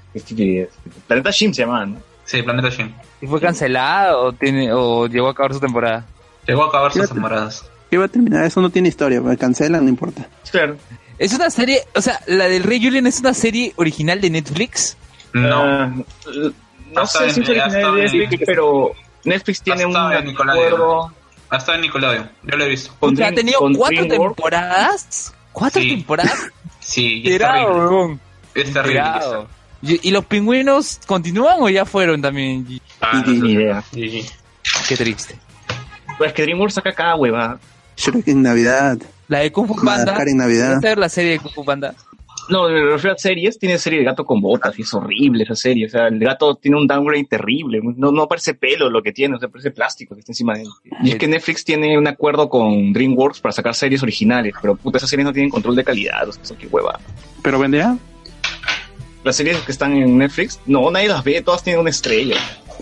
Planeta 1.07 1.31
Shin 1.31 1.53
se 1.53 1.61
llama, 1.63 1.85
¿no? 1.85 1.97
Sí, 2.25 2.41
Planeta 2.41 2.69
Shin. 2.69 2.93
¿Y 3.21 3.27
fue 3.27 3.39
cancelado 3.41 4.21
o, 4.21 4.33
tiene, 4.33 4.71
o 4.73 5.07
llegó 5.07 5.27
a 5.27 5.31
acabar 5.31 5.53
su 5.53 5.59
temporada? 5.59 6.05
Llegó 6.47 6.63
a 6.65 6.67
acabar 6.67 6.91
sus 6.93 7.09
temporadas. 7.09 7.69
¿Qué 7.89 7.97
va 7.97 8.05
a 8.05 8.07
terminar? 8.07 8.43
Eso 8.45 8.61
no 8.61 8.69
tiene 8.69 8.87
historia. 8.89 9.19
Me 9.21 9.35
cancelan, 9.37 9.83
no 9.83 9.89
importa. 9.89 10.27
Claro. 10.51 10.77
Es 11.17 11.33
una 11.33 11.49
serie, 11.49 11.81
o 11.95 12.01
sea, 12.01 12.19
la 12.27 12.45
del 12.47 12.63
Rey 12.63 12.81
Julian 12.83 13.07
es 13.07 13.19
una 13.19 13.33
serie 13.33 13.73
original 13.75 14.21
de 14.21 14.29
Netflix. 14.29 14.95
No. 15.33 15.63
Ah, 15.63 15.91
no 16.91 17.01
Hasta 17.01 17.19
sé 17.19 17.29
si 17.31 17.41
es 17.41 17.49
original 17.49 17.71
de 17.95 18.05
en- 18.05 18.17
Netflix, 18.19 18.43
pero 18.45 18.91
Netflix 19.25 19.61
tiene 19.61 19.85
un 19.85 19.95
acuerdo 19.97 21.11
Ha 21.51 21.57
estado 21.57 21.75
en 21.75 21.81
Nickelodeon. 21.81 22.29
Yo 22.43 22.57
lo 22.57 22.63
he 22.65 22.69
visto. 22.69 22.91
o 22.99 23.15
sea, 23.15 23.27
ha 23.27 23.31
tenido 23.33 23.59
cuatro 23.75 24.07
temporadas. 24.07 25.33
¿Cuatro 25.51 25.81
Sí. 25.81 25.89
temporadas? 25.89 26.37
Sí, 26.79 27.21
y 27.21 27.27
es 27.27 27.33
Tirado, 27.33 27.53
terrible. 27.67 27.79
huevón. 27.85 28.19
Es 28.55 28.73
terrible. 28.73 28.93
Tirado. 28.93 29.47
¿Y, 29.81 30.07
y 30.07 30.11
los 30.11 30.25
pingüinos 30.25 30.99
continúan 31.05 31.57
o 31.61 31.69
ya 31.69 31.85
fueron 31.85 32.19
también? 32.21 32.65
Ah, 33.01 33.23
Y- 33.27 33.29
no 33.31 33.43
Ni 33.45 33.51
idea. 33.51 33.83
Y- 33.93 34.25
Qué 34.87 34.95
triste. 34.97 35.35
Pues 36.17 36.29
es 36.29 36.33
que 36.35 36.43
DreamWorks 36.43 36.73
saca 36.75 36.91
cada 36.93 37.15
hueva. 37.15 37.59
Shrek 37.95 38.27
en 38.29 38.41
Navidad. 38.41 38.97
La 39.27 39.39
de 39.39 39.51
Kung 39.51 39.67
Fu 39.67 39.75
Panda. 39.75 40.17
En 40.25 40.37
Navidad. 40.37 40.75
¿Vas 40.75 40.83
a 40.85 40.87
ver 40.87 40.97
la 40.97 41.09
serie 41.09 41.31
de 41.33 41.39
Kung 41.39 41.53
Fu 41.53 41.63
Panda? 41.63 41.93
No, 42.49 42.67
me 42.67 42.81
refiero 42.81 43.15
a 43.15 43.17
series. 43.17 43.59
Tiene 43.59 43.77
serie 43.77 43.99
de 43.99 44.05
gato 44.05 44.25
con 44.25 44.41
botas 44.41 44.77
y 44.79 44.81
es 44.81 44.93
horrible 44.93 45.43
esa 45.43 45.55
serie. 45.55 45.85
O 45.85 45.89
sea, 45.89 46.07
el 46.07 46.19
gato 46.19 46.55
tiene 46.55 46.77
un 46.77 46.87
downgrade 46.87 47.25
terrible. 47.25 47.79
No, 47.83 48.11
no 48.11 48.27
parece 48.27 48.55
pelo 48.55 48.89
lo 48.89 49.01
que 49.03 49.11
tiene, 49.11 49.35
o 49.35 49.39
sea, 49.39 49.49
parece 49.49 49.71
plástico 49.71 50.15
que 50.15 50.21
está 50.21 50.31
encima 50.31 50.55
de 50.55 50.63
él. 50.63 50.69
Y 51.03 51.11
es 51.11 51.15
que 51.17 51.27
Netflix 51.27 51.63
tiene 51.63 51.97
un 51.97 52.07
acuerdo 52.07 52.49
con 52.49 52.91
DreamWorks 52.93 53.39
para 53.39 53.51
sacar 53.53 53.75
series 53.75 54.01
originales, 54.03 54.53
pero 54.61 54.75
puta, 54.75 54.97
esas 54.97 55.09
series 55.09 55.25
no 55.25 55.33
tienen 55.33 55.49
control 55.49 55.75
de 55.75 55.83
calidad. 55.83 56.27
O 56.27 56.31
sea, 56.31 56.43
eso 56.43 56.55
qué 56.57 56.67
hueva. 56.67 56.99
¿Pero 57.43 57.59
venderá? 57.59 57.97
Las 59.23 59.35
series 59.35 59.57
que 59.59 59.71
están 59.71 59.93
en 59.97 60.17
Netflix, 60.17 60.59
no, 60.65 60.89
nadie 60.89 61.09
las 61.09 61.23
ve, 61.23 61.41
todas 61.41 61.63
tienen 61.63 61.81
una 61.81 61.89
estrella. 61.89 62.37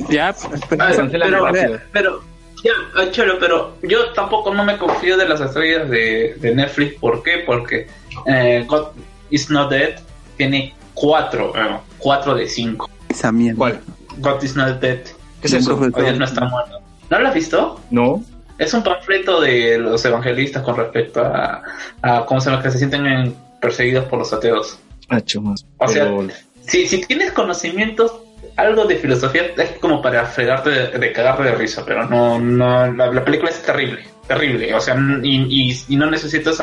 Ya, 0.10 0.34
pues, 0.34 0.61
Ah, 0.80 0.91
Se 0.91 0.98
cancelan 0.98 1.31
pero, 1.52 1.80
pero, 1.91 2.23
ya, 2.64 2.72
ah, 2.95 3.06
cholo, 3.11 3.38
pero 3.39 3.76
yo 3.81 4.11
tampoco 4.14 4.53
no 4.53 4.64
me 4.64 4.77
confío 4.77 5.18
de 5.18 5.27
las 5.27 5.41
estrellas 5.41 5.89
de, 5.89 6.35
de 6.39 6.56
Netflix. 6.56 6.95
¿Por 6.99 7.23
qué? 7.23 7.39
Porque 7.45 7.88
eh, 8.27 8.65
Is 9.30 9.49
Not 9.49 9.70
Dead 9.72 9.99
tiene 10.38 10.74
cuatro, 10.94 11.52
bueno, 11.52 11.82
cuatro 11.98 12.36
de 12.36 12.48
cinco. 12.48 12.90
esa 13.10 13.32
mierda. 13.32 13.58
¿Cuál? 13.58 13.80
God 14.18 14.44
is 14.44 14.56
Not 14.56 14.80
Dead. 14.80 14.99
¿Qué 15.41 15.48
es 15.48 15.54
eso? 15.54 15.76
Oye, 15.94 16.14
no 16.14 16.26
está 16.26 16.45
muerto. 16.45 16.80
¿No 17.10 17.20
lo 17.20 17.28
has 17.28 17.34
visto? 17.36 17.80
No. 17.91 18.24
Es 18.58 18.74
un 18.74 18.84
panfleto 18.84 19.40
de 19.41 19.78
los 19.78 20.04
evangelistas 20.04 20.64
con 20.64 20.76
respecto 20.76 21.22
a, 21.24 21.62
a 22.02 22.26
cómo 22.26 22.41
son 22.41 22.54
los 22.54 22.64
que 22.64 22.72
se 22.72 22.80
sienten 22.80 23.06
en- 23.06 23.36
perseguidos 23.62 24.06
por 24.06 24.20
los 24.20 24.34
ateos. 24.34 24.80
Ah, 25.10 25.22
chumas. 25.22 25.66
O 25.78 25.88
sea, 25.88 26.04
Pero- 26.06 26.28
Si, 26.66 26.88
si 26.88 27.02
tienes 27.06 27.32
conocimientos, 27.32 28.12
algo 28.56 28.86
de 28.86 28.95
filosofía 28.98 29.44
es 29.56 29.72
como 29.80 30.02
para 30.02 30.26
fregarte 30.26 30.70
de, 30.70 30.88
de 30.98 31.12
cagarte 31.14 31.44
de 31.44 31.52
risa, 31.56 31.84
pero 31.86 32.06
no, 32.08 32.40
no, 32.40 32.91
la, 32.94 33.08
la 33.14 33.24
película 33.24 33.52
es 33.52 33.62
terrible. 33.62 34.06
terrible, 34.28 34.74
o 34.76 34.80
sea, 34.82 34.95
y, 35.24 35.70
y, 35.72 35.82
y 35.88 35.95
no 35.95 36.10
necesitas 36.12 36.62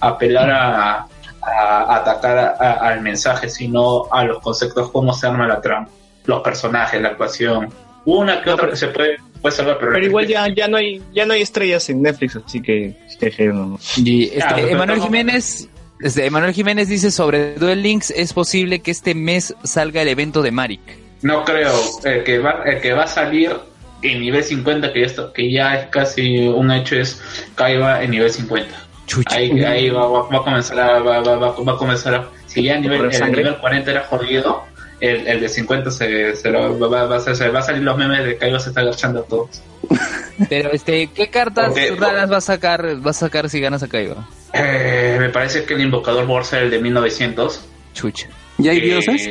apelar 0.00 0.50
a, 0.50 1.06
a 1.46 1.96
atacar 1.96 2.38
a- 2.38 2.72
al 2.88 3.00
mensaje, 3.00 3.48
sino 3.48 4.04
a 4.10 4.24
los 4.24 4.40
conceptos, 4.40 4.90
cómo 4.90 5.12
se 5.12 5.26
arma 5.26 5.46
la 5.46 5.60
trama, 5.60 5.88
los 6.26 6.42
personajes, 6.42 7.00
la 7.00 7.08
actuación. 7.10 7.68
Una 8.06 8.42
que 8.42 8.50
otra 8.50 8.68
que 8.70 8.76
se 8.76 8.88
puede, 8.88 9.16
puede 9.40 9.54
salvar, 9.56 9.78
pero, 9.78 9.92
Pero 9.92 10.06
igual 10.06 10.26
ya, 10.26 10.46
ya 10.54 10.68
no 10.68 10.76
hay 10.76 11.02
ya 11.12 11.24
no 11.24 11.32
hay 11.32 11.42
estrellas 11.42 11.88
en 11.88 12.02
Netflix, 12.02 12.36
así 12.36 12.60
que 12.60 12.94
jeje, 13.18 13.46
no. 13.46 13.78
Y 13.96 14.24
este, 14.24 14.36
Claro, 14.38 14.56
pero 14.56 14.68
Emanuel. 14.68 15.00
Jiménez, 15.00 15.68
este, 16.00 16.26
Emanuel 16.26 16.52
Jiménez 16.52 16.88
dice 16.88 17.10
sobre 17.10 17.54
Duel 17.54 17.82
Links, 17.82 18.10
es 18.10 18.32
posible 18.34 18.80
que 18.80 18.90
este 18.90 19.14
mes 19.14 19.54
salga 19.64 20.02
el 20.02 20.08
evento 20.08 20.42
de 20.42 20.50
Marik. 20.50 20.80
No 21.22 21.44
creo. 21.44 21.72
El 22.04 22.22
que 22.24 22.38
va, 22.38 22.62
el 22.66 22.80
que 22.82 22.92
va 22.92 23.04
a 23.04 23.06
salir 23.06 23.56
en 24.02 24.20
nivel 24.20 24.44
50, 24.44 24.92
que 24.92 25.00
ya, 25.00 25.06
está- 25.06 25.32
que 25.32 25.50
ya 25.50 25.74
es 25.76 25.86
casi 25.88 26.46
un 26.46 26.70
hecho, 26.70 26.96
es 26.96 27.22
Kaiba 27.54 28.02
en 28.02 28.10
nivel 28.10 28.30
50. 28.30 28.74
Chucha. 29.06 29.36
Ahí, 29.36 29.62
ahí 29.64 29.90
va, 29.90 30.06
va- 30.06 30.28
va 30.28 30.38
a 30.38 30.42
comenzar 30.42 30.78
a, 30.80 30.98
va, 31.00 31.20
va- 31.20 31.36
va- 31.36 31.54
va 31.60 31.72
a 31.72 31.76
comenzar 31.76 32.14
a, 32.14 32.28
si 32.46 32.62
ya 32.62 32.74
el 32.76 32.82
nivel, 32.82 32.98
¿Correr 32.98 33.22
el 33.22 33.32
nivel 33.32 33.56
40 33.58 33.90
era 33.90 34.04
jodido, 34.04 34.64
el, 35.00 35.26
el 35.26 35.40
de 35.40 35.48
50 35.48 35.90
se, 35.90 36.36
se 36.36 36.50
lo, 36.50 36.78
va, 36.78 36.88
va- 36.88 37.06
va 37.06 37.16
a 37.16 37.20
se 37.34 37.48
va 37.50 37.58
a 37.58 37.62
salir 37.62 37.82
los 37.82 37.96
memes 37.96 38.24
de 38.24 38.36
Kaiba 38.38 38.58
se 38.58 38.70
está 38.70 38.80
agachando 38.80 39.20
a 39.20 39.24
todos. 39.24 39.62
Pero 40.48 40.70
este, 40.72 41.08
¿qué 41.08 41.28
cartas 41.28 41.68
Porque- 41.68 41.94
raras 41.98 42.30
va 42.32 42.38
a 42.38 42.40
sacar, 42.40 43.04
va 43.06 43.10
a 43.10 43.14
sacar 43.14 43.48
si 43.50 43.60
ganas 43.60 43.82
a 43.82 43.88
Kaiba? 43.88 44.26
Eh, 44.52 45.16
me 45.20 45.28
parece 45.30 45.64
que 45.64 45.74
el 45.74 45.82
invocador 45.82 46.30
va 46.30 46.40
a 46.40 46.44
ser 46.44 46.64
el 46.64 46.70
de 46.70 46.78
1900. 46.80 47.60
Chucha. 47.92 48.28
¿Ya 48.58 48.70
hay 48.70 48.78
Eh, 48.78 48.80
dioses? 48.82 49.28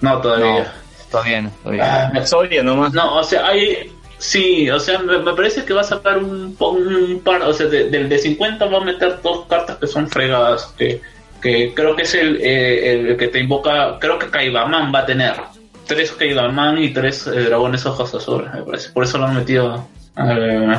No, 0.00 0.20
todavía. 0.20 0.72
Todavía 1.10 1.42
no, 1.42 1.50
todavía. 1.62 2.10
Ah, 2.12 2.62
nomás. 2.62 2.92
No, 2.92 3.16
o 3.18 3.24
sea, 3.24 3.46
hay. 3.46 3.90
Sí, 4.18 4.70
o 4.70 4.78
sea, 4.80 4.98
me, 5.00 5.18
me 5.18 5.34
parece 5.34 5.64
que 5.64 5.74
va 5.74 5.82
a 5.82 5.84
sacar 5.84 6.18
un, 6.18 6.54
par. 7.24 7.42
O 7.42 7.52
sea, 7.52 7.66
de- 7.66 7.90
del 7.90 8.08
de 8.08 8.18
50 8.18 8.64
va 8.66 8.78
a 8.78 8.84
meter 8.84 9.20
dos 9.22 9.46
cartas 9.46 9.76
que 9.78 9.86
son 9.86 10.08
fregadas. 10.08 10.72
Que, 10.78 11.00
que 11.42 11.72
creo 11.74 11.94
que 11.94 12.02
es 12.02 12.14
el, 12.14 12.38
eh, 12.40 12.92
el 13.10 13.16
que 13.16 13.28
te 13.28 13.38
invoca. 13.40 13.98
Creo 13.98 14.18
que 14.18 14.28
Kaibaman 14.30 14.92
va 14.94 15.00
a 15.00 15.06
tener. 15.06 15.34
Tres 15.86 16.12
Kaibaman 16.12 16.82
y 16.82 16.92
tres 16.94 17.26
eh, 17.26 17.30
dragones 17.42 17.84
ojos 17.84 18.14
azules, 18.14 18.48
me 18.54 18.62
parece. 18.62 18.90
Por 18.90 19.04
eso 19.04 19.18
lo 19.18 19.26
han 19.26 19.34
metido. 19.36 19.86
eh, 20.16 20.72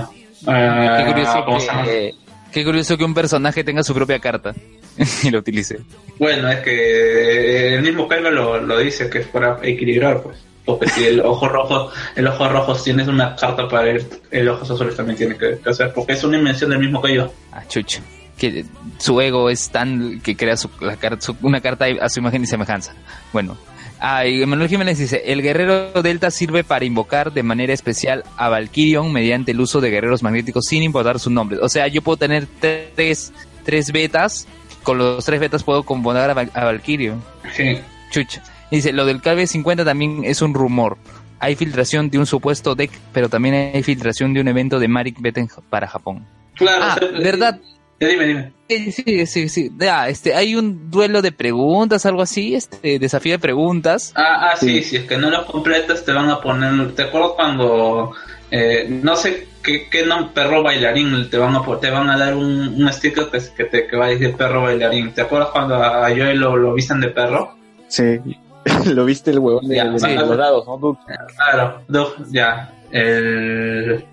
eh, 0.48 0.90
Qué 0.98 1.06
curioso, 1.06 1.46
que, 1.86 2.14
qué 2.52 2.64
curioso 2.66 2.98
que 2.98 3.04
un 3.04 3.14
personaje 3.14 3.64
tenga 3.64 3.84
su 3.84 3.94
propia 3.94 4.18
carta 4.20 4.54
y 5.24 5.30
lo 5.30 5.40
utilice. 5.40 5.80
Bueno, 6.18 6.50
es 6.50 6.60
que 6.62 7.76
el 7.76 7.82
mismo 7.84 8.08
Kaiba 8.08 8.32
lo, 8.32 8.60
lo 8.62 8.80
dice 8.80 9.10
que 9.10 9.20
es 9.20 9.28
para 9.28 9.60
equilibrar, 9.62 10.22
pues. 10.24 10.38
Porque 10.66 10.90
si 10.90 11.04
el 11.06 11.20
ojo 11.22 11.48
rojo, 11.48 11.92
el 12.16 12.28
ojo 12.28 12.48
rojo 12.50 12.76
tienes 12.76 13.08
una 13.08 13.36
carta 13.36 13.68
para 13.68 13.92
el, 13.92 14.06
el 14.32 14.50
ojos 14.50 14.70
azules 14.72 14.96
también 14.96 15.18
tiene 15.18 15.38
que 15.38 15.60
hacer, 15.70 15.92
porque 15.94 16.14
es 16.14 16.24
una 16.24 16.38
invención 16.38 16.70
del 16.72 16.80
mismo 16.80 17.02
Kaiba. 17.02 17.30
Ah, 17.52 17.64
chucha. 17.68 18.02
Que 18.38 18.66
su 18.98 19.22
ego 19.22 19.50
es 19.50 19.70
tan 19.70 20.20
que 20.22 20.36
crea 20.36 20.58
su, 20.58 20.70
la 20.82 20.98
car- 20.98 21.22
su- 21.22 21.38
una 21.42 21.62
carta 21.62 21.86
a 22.02 22.10
su 22.10 22.20
imagen 22.20 22.44
y 22.44 22.48
semejanza. 22.48 22.94
Bueno. 23.32 23.58
Ah, 23.98 24.26
y 24.28 24.46
Manuel 24.46 24.68
Jiménez 24.68 24.98
dice, 25.00 25.22
el 25.26 25.42
guerrero 25.42 26.02
delta 26.04 26.30
sirve 26.30 26.66
para 26.66 26.84
invocar 26.84 27.32
de 27.32 27.44
manera 27.44 27.72
especial 27.72 28.26
a 28.36 28.50
Valkyrion 28.50 29.10
mediante 29.14 29.52
el 29.52 29.62
uso 29.62 29.80
de 29.80 29.90
guerreros 29.90 30.22
magnéticos 30.22 30.66
sin 30.66 30.84
importar 30.84 31.18
su 31.18 31.30
nombre. 31.30 31.60
O 31.62 31.70
sea, 31.70 31.88
yo 31.88 32.02
puedo 32.02 32.18
tener 32.18 32.46
tres, 32.60 33.32
tres 33.64 33.92
betas, 33.94 34.48
con 34.84 34.98
los 34.98 35.24
tres 35.24 35.40
betas 35.40 35.64
puedo 35.64 35.84
componer 35.84 36.30
a, 36.30 36.34
Val- 36.34 36.52
a 36.54 36.66
Valkyrion. 36.66 37.24
Sí. 37.56 37.80
Chucha. 38.12 38.44
Dice, 38.72 38.94
lo 38.94 39.06
del 39.06 39.22
KB50 39.22 39.86
también 39.86 40.24
es 40.26 40.42
un 40.42 40.54
rumor. 40.54 40.98
Hay 41.40 41.56
filtración 41.56 42.10
de 42.10 42.18
un 42.18 42.26
supuesto 42.26 42.76
deck, 42.76 42.92
pero 43.14 43.30
también 43.30 43.72
hay 43.74 43.84
filtración 43.84 44.34
de 44.34 44.42
un 44.42 44.48
evento 44.48 44.80
de 44.80 44.88
Marik 44.88 45.22
Beten 45.22 45.48
para 45.70 45.88
Japón. 45.88 46.26
Claro. 46.56 46.84
Ah, 46.84 46.96
o 46.96 47.00
sea, 47.00 47.20
¿verdad? 47.20 47.60
Ya 48.00 48.08
dime, 48.08 48.26
dime. 48.26 48.52
Sí, 48.68 48.92
sí, 48.92 49.26
sí, 49.26 49.50
sí. 49.50 49.72
Ya, 49.78 50.10
este, 50.10 50.34
hay 50.34 50.56
un 50.56 50.90
duelo 50.90 51.22
de 51.22 51.32
preguntas, 51.32 52.06
algo 52.06 52.22
así, 52.22 52.56
este, 52.56 53.00
desafío 53.00 53.34
de 53.34 53.40
preguntas. 53.40 54.12
Ah, 54.16 54.50
ah, 54.52 54.58
sí, 54.58 54.82
si 54.82 54.98
es 54.98 55.04
que 55.04 55.18
no 55.18 55.30
lo 55.30 55.46
completas 55.46 56.04
te 56.04 56.12
van 56.12 56.30
a 56.30 56.42
poner, 56.42 56.94
¿te 56.94 57.04
acuerdas 57.04 57.32
cuando, 57.36 58.14
eh, 58.52 58.88
no 58.90 59.16
sé 59.16 59.48
qué, 59.62 59.88
qué 59.90 60.06
nombre, 60.06 60.32
perro 60.34 60.64
bailarín, 60.64 61.30
te 61.30 61.38
van 61.38 61.56
a, 61.56 61.80
te 61.80 61.90
van 61.90 62.10
a 62.10 62.18
dar 62.18 62.36
un, 62.36 62.82
un 62.82 62.94
sticker 62.94 63.30
que, 63.30 63.40
que, 63.56 63.64
te, 63.66 63.88
que 63.88 63.96
va 63.96 64.08
a 64.08 64.10
decir 64.10 64.36
perro 64.36 64.64
bailarín? 64.64 65.14
¿Te 65.14 65.22
acuerdas 65.22 65.50
cuando 65.52 65.76
a 65.76 66.10
Joel 66.10 66.40
lo, 66.40 66.58
lo 66.58 66.74
visten 66.74 67.00
de 67.00 67.10
perro? 67.10 67.56
Sí. 67.88 68.20
Lo 68.94 69.06
viste 69.06 69.32
el 69.32 69.40
huevón 69.40 69.68
de, 69.68 69.76
Ya, 69.76 69.86
de- 69.86 70.00
sí. 70.00 70.08
de 70.10 70.16
los 70.16 70.38
dados, 70.38 70.66
¿no? 70.68 70.78
Tú- 70.80 70.98
Claro, 71.36 71.82
do- 71.88 72.14
ya, 72.32 72.74
el, 72.92 74.04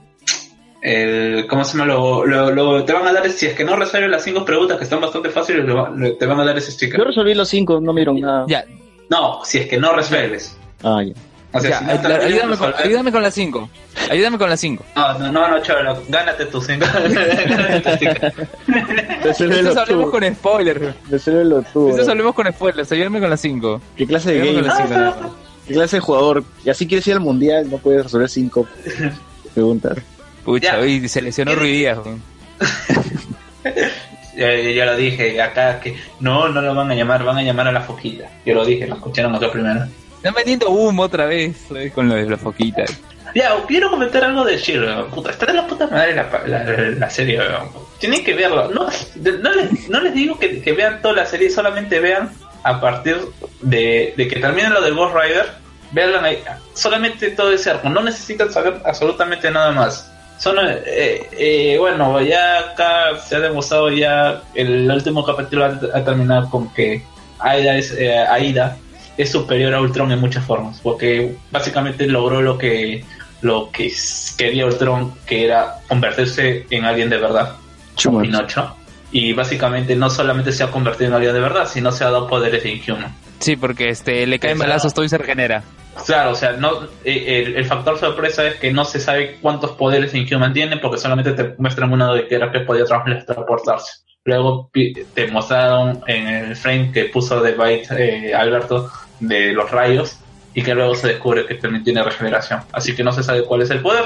el, 0.82 1.46
¿cómo 1.48 1.64
se 1.64 1.78
llama? 1.78 1.92
Lo, 1.92 2.26
lo, 2.26 2.50
lo- 2.50 2.84
te 2.84 2.92
van 2.92 3.06
a 3.06 3.12
dar, 3.12 3.28
si 3.30 3.46
es 3.46 3.54
que 3.54 3.64
no 3.64 3.76
resuelves 3.76 4.10
las 4.10 4.22
cinco 4.24 4.44
preguntas 4.44 4.78
que 4.78 4.84
están 4.84 5.00
bastante 5.00 5.30
fáciles, 5.30 5.64
te 6.18 6.26
van 6.26 6.40
a 6.40 6.44
dar 6.44 6.58
ese 6.58 6.70
Yo 6.70 6.74
sticker. 6.76 7.00
resolví 7.00 7.34
los 7.34 7.48
cinco, 7.48 7.80
no 7.80 7.92
me 7.92 8.00
dieron 8.00 8.20
nada. 8.20 8.44
Ya, 8.48 8.64
No, 9.08 9.40
si 9.44 9.58
es 9.58 9.68
que 9.68 9.78
no 9.78 9.92
resuelves. 9.92 10.56
Ah, 10.82 11.02
ya. 11.04 11.12
O 11.54 11.60
sea, 11.60 11.70
ya, 11.70 11.78
si 11.78 11.84
no 11.84 11.92
eh, 11.92 11.98
terminas 11.98 12.20
de 12.20 12.26
ayúdame, 12.26 12.56
con, 12.56 12.74
ayúdame 12.78 13.12
con 13.12 13.22
las 13.22 13.34
cinco. 13.34 13.70
Ayúdame 14.10 14.38
con 14.38 14.50
las 14.50 14.60
cinco. 14.60 14.84
No, 14.96 15.18
no, 15.18 15.32
no, 15.32 15.48
no, 15.48 15.62
chaval, 15.62 15.96
gánate 16.08 16.46
tus 16.46 16.66
cinco. 16.66 16.86
Gánate 16.94 17.80
tus 17.80 17.92
stickers. 17.94 18.34
Entonces 19.40 19.76
hablemos 19.76 20.10
con 20.10 20.34
spoilers. 20.34 20.94
Tú. 21.72 21.88
Entonces 21.88 22.08
hablemos 22.08 22.34
con 22.34 22.52
spoilers. 22.52 22.92
Ayúdame 22.92 23.20
con 23.20 23.30
las 23.30 23.40
cinco. 23.40 23.80
¿Qué 23.96 24.06
clase 24.06 24.32
de 24.32 24.42
Ayúdame 24.42 24.68
game? 24.68 24.78
con 24.78 24.88
las 24.88 25.16
cinco. 25.18 25.36
¿Qué 25.66 25.74
clase 25.74 25.96
de 25.96 26.00
jugador? 26.00 26.44
Y 26.64 26.70
así 26.70 26.86
quieres 26.86 27.06
ir 27.06 27.14
al 27.14 27.20
mundial, 27.20 27.70
no 27.70 27.78
puedes 27.78 28.04
resolver 28.04 28.28
cinco 28.28 28.66
preguntas. 29.54 29.98
Pucha, 30.44 30.78
hoy 30.78 31.08
se 31.08 31.22
lesionó 31.22 31.54
Ruidías. 31.54 31.98
ya 34.36 34.86
lo 34.86 34.96
dije, 34.96 35.40
acá 35.40 35.78
que 35.80 35.96
no, 36.20 36.48
no 36.48 36.62
lo 36.62 36.74
van 36.74 36.90
a 36.90 36.94
llamar, 36.94 37.24
van 37.24 37.38
a 37.38 37.42
llamar 37.42 37.68
a 37.68 37.72
la 37.72 37.82
foquita. 37.82 38.28
Yo 38.44 38.54
lo 38.54 38.64
dije, 38.64 38.86
lo 38.86 38.96
escucharon 38.96 39.34
acá 39.34 39.50
primero. 39.52 39.86
Están 40.23 40.35
vendiendo 40.35 40.70
humo 40.70 41.03
otra 41.03 41.27
vez 41.27 41.57
eh, 41.74 41.90
con 41.93 42.09
lo 42.09 42.15
de 42.15 42.31
la 42.31 42.36
foquita. 42.36 42.85
Ya, 43.35 43.57
quiero 43.66 43.90
comentar 43.90 44.23
algo 44.23 44.44
de 44.44 44.57
Shiro, 44.57 45.09
está 45.28 45.47
de 45.47 45.55
la 45.55 45.66
puta 45.66 45.89
madre 45.89 46.15
la, 46.15 46.31
la, 46.47 46.65
la 46.90 47.11
serie, 47.11 47.40
weón. 47.40 47.70
Tienen 47.99 48.23
que 48.23 48.32
verlo. 48.32 48.69
No, 48.69 48.86
no, 48.86 49.53
les, 49.53 49.89
no 49.89 50.01
les 50.01 50.15
digo 50.15 50.39
que, 50.39 50.62
que 50.62 50.73
vean 50.74 51.03
toda 51.03 51.15
la 51.15 51.27
serie, 51.27 51.51
solamente 51.51 51.99
vean 51.99 52.31
a 52.62 52.81
partir 52.81 53.16
de, 53.62 54.15
de 54.16 54.28
que 54.28 54.39
termine 54.39 54.70
lo 54.70 54.81
del 54.81 54.94
Ghost 54.94 55.12
Rider, 55.12 55.47
vean 55.90 56.24
ahí, 56.24 56.39
solamente 56.73 57.32
todo 57.32 57.51
ese 57.51 57.70
arco, 57.70 57.89
no 57.89 58.01
necesitan 58.01 58.53
saber 58.53 58.81
absolutamente 58.85 59.51
nada 59.51 59.73
más. 59.73 60.09
Son, 60.39 60.57
eh, 60.61 61.28
eh, 61.32 61.77
bueno, 61.81 62.23
ya 62.23 62.61
acá 62.61 63.19
se 63.19 63.35
ha 63.35 63.40
demostrado 63.40 63.90
ya, 63.90 64.40
el 64.55 64.89
último 64.89 65.24
capítulo 65.24 65.65
ha, 65.65 65.81
ha 65.94 66.05
terminado 66.05 66.49
con 66.49 66.73
que 66.73 67.03
Aida 67.40 67.77
es, 67.77 67.90
eh, 67.99 68.16
Aida 68.19 68.77
es 69.23 69.32
superior 69.32 69.74
a 69.74 69.81
Ultron 69.81 70.12
en 70.12 70.20
muchas 70.20 70.44
formas, 70.44 70.81
porque 70.82 71.36
básicamente 71.51 72.07
logró 72.07 72.43
lo 72.43 72.59
que 72.59 73.05
lo 73.43 73.70
que 73.73 73.93
quería 74.39 74.66
Ultron, 74.66 75.15
que 75.27 75.44
era 75.44 75.78
convertirse 75.89 76.66
en 76.70 76.85
alguien 76.85 77.11
de 77.11 77.19
verdad, 77.19 77.57
como 78.03 78.20
Pinocho. 78.20 78.77
Y 79.11 79.32
básicamente 79.35 79.94
no 79.94 80.09
solamente 80.09 80.53
se 80.53 80.62
ha 80.62 80.70
convertido 80.70 81.09
en 81.09 81.15
alguien 81.15 81.35
de 81.35 81.40
verdad, 81.40 81.69
sino 81.69 81.93
se 81.93 82.05
ha 82.05 82.11
dado 82.11 82.28
poderes 82.28 82.62
de 82.62 82.70
Inhuman. 82.70 83.15
Sí, 83.40 83.57
porque 83.57 83.89
este 83.89 84.27
le 84.27 84.39
caen 84.39 84.59
balazos 84.59 84.94
todo 84.94 85.05
y 85.05 85.09
se 85.09 85.19
regenera. 85.19 85.65
Claro, 86.07 86.31
o 86.31 86.35
sea, 86.35 86.53
no 86.53 86.85
eh, 87.05 87.44
el, 87.44 87.57
el 87.57 87.65
factor 87.66 87.99
sorpresa 87.99 88.47
es 88.47 88.55
que 88.55 88.73
no 88.73 88.85
se 88.85 89.01
sabe 89.01 89.39
cuántos 89.43 89.73
poderes 89.73 90.15
Inhuman 90.15 90.55
tiene, 90.55 90.78
porque 90.78 90.99
solamente 90.99 91.32
te 91.32 91.55
muestran 91.59 91.93
uno 91.93 92.15
de 92.15 92.28
que 92.28 92.36
era 92.36 92.51
que 92.51 92.61
podía 92.61 92.85
transportarse. 92.85 93.93
Luego 94.24 94.70
te 94.73 95.27
mostraron 95.32 96.01
en 96.07 96.28
el 96.28 96.57
frame 96.57 96.93
que 96.93 97.07
puso 97.07 97.40
de 97.40 97.55
Byte 97.55 97.90
eh, 97.90 98.35
Alberto 98.35 98.89
de 99.23 99.53
los 99.53 99.70
rayos 99.70 100.16
y 100.55 100.62
que 100.62 100.74
luego 100.74 100.94
se 100.94 101.09
descubre 101.09 101.47
que 101.47 101.55
también 101.55 101.82
tiene 101.85 102.03
regeneración. 102.03 102.61
Así 102.73 102.94
que 102.94 103.03
no 103.03 103.12
se 103.12 103.23
sabe 103.23 103.44
cuál 103.44 103.62
es 103.62 103.70
el 103.70 103.81
poder. 103.81 104.05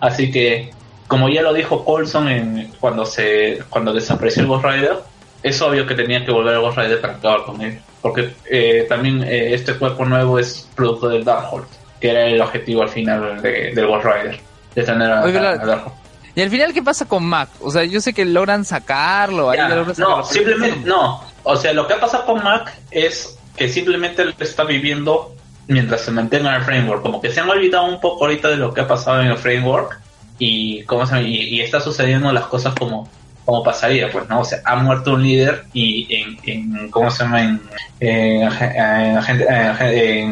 Así 0.00 0.30
que, 0.30 0.70
como 1.08 1.28
ya 1.28 1.40
lo 1.42 1.54
dijo 1.54 1.84
Colson 1.84 2.28
en, 2.28 2.72
cuando 2.80 3.06
se 3.06 3.60
cuando 3.70 3.92
desapareció 3.94 4.42
el 4.42 4.48
Ghost 4.48 4.64
Rider, 4.64 4.96
es 5.42 5.60
obvio 5.62 5.86
que 5.86 5.94
tenía 5.94 6.24
que 6.24 6.32
volver 6.32 6.54
al 6.56 6.60
Ghost 6.60 6.78
Rider 6.78 7.00
para 7.00 7.14
acabar 7.14 7.44
con 7.44 7.60
él. 7.62 7.80
Porque 8.02 8.34
eh, 8.50 8.86
también 8.88 9.22
eh, 9.22 9.54
este 9.54 9.74
cuerpo 9.74 10.04
nuevo 10.04 10.38
es 10.38 10.68
producto 10.74 11.08
del 11.08 11.24
Darkhold, 11.24 11.64
que 12.00 12.10
era 12.10 12.26
el 12.26 12.40
objetivo 12.40 12.82
al 12.82 12.88
final 12.90 13.40
de- 13.40 13.72
del 13.74 13.86
Ghost 13.86 14.04
Rider. 14.04 14.40
De 14.74 14.82
tener 14.82 15.10
a, 15.10 15.24
Oye, 15.24 15.38
a- 15.38 15.40
¿verdad? 15.40 15.62
a 15.62 15.66
Darkhold. 15.66 15.94
Y 16.34 16.42
al 16.42 16.50
final, 16.50 16.74
¿qué 16.74 16.82
pasa 16.82 17.06
con 17.06 17.24
Mac? 17.24 17.48
O 17.62 17.70
sea, 17.70 17.84
yo 17.84 17.98
sé 18.00 18.12
que 18.12 18.26
logran 18.26 18.62
sacarlo. 18.66 19.48
ahí 19.48 19.56
Ya, 19.56 19.70
logran 19.70 19.94
no, 19.96 20.22
simplemente 20.22 20.80
no. 20.86 21.22
O 21.44 21.56
sea, 21.56 21.72
lo 21.72 21.86
que 21.86 21.94
ha 21.94 22.00
pasado 22.00 22.26
con 22.26 22.44
Mac 22.44 22.74
es 22.90 23.35
que 23.56 23.68
simplemente 23.68 24.22
él 24.22 24.34
está 24.38 24.64
viviendo 24.64 25.34
mientras 25.68 26.02
se 26.02 26.10
mantenga 26.10 26.50
en 26.50 26.56
el 26.56 26.62
framework. 26.64 27.02
Como 27.02 27.20
que 27.20 27.30
se 27.30 27.40
han 27.40 27.48
olvidado 27.48 27.86
un 27.86 28.00
poco 28.00 28.24
ahorita 28.24 28.48
de 28.48 28.56
lo 28.56 28.72
que 28.72 28.82
ha 28.82 28.88
pasado 28.88 29.20
en 29.22 29.28
el 29.28 29.36
framework 29.36 30.00
y 30.38 30.82
cómo 30.84 31.06
se 31.06 31.22
y, 31.22 31.60
está 31.60 31.80
sucediendo 31.80 32.32
las 32.32 32.46
cosas 32.46 32.74
como 32.74 33.08
como 33.44 33.62
pasaría, 33.62 34.10
pues, 34.10 34.28
¿no? 34.28 34.40
O 34.40 34.44
sea, 34.44 34.58
ha 34.64 34.74
muerto 34.74 35.12
un 35.12 35.22
líder 35.22 35.66
y 35.72 36.12
en, 36.12 36.36
en 36.42 36.90
¿cómo 36.90 37.12
se 37.12 37.22
llama? 37.22 37.44
En, 37.44 37.60
en, 38.00 38.48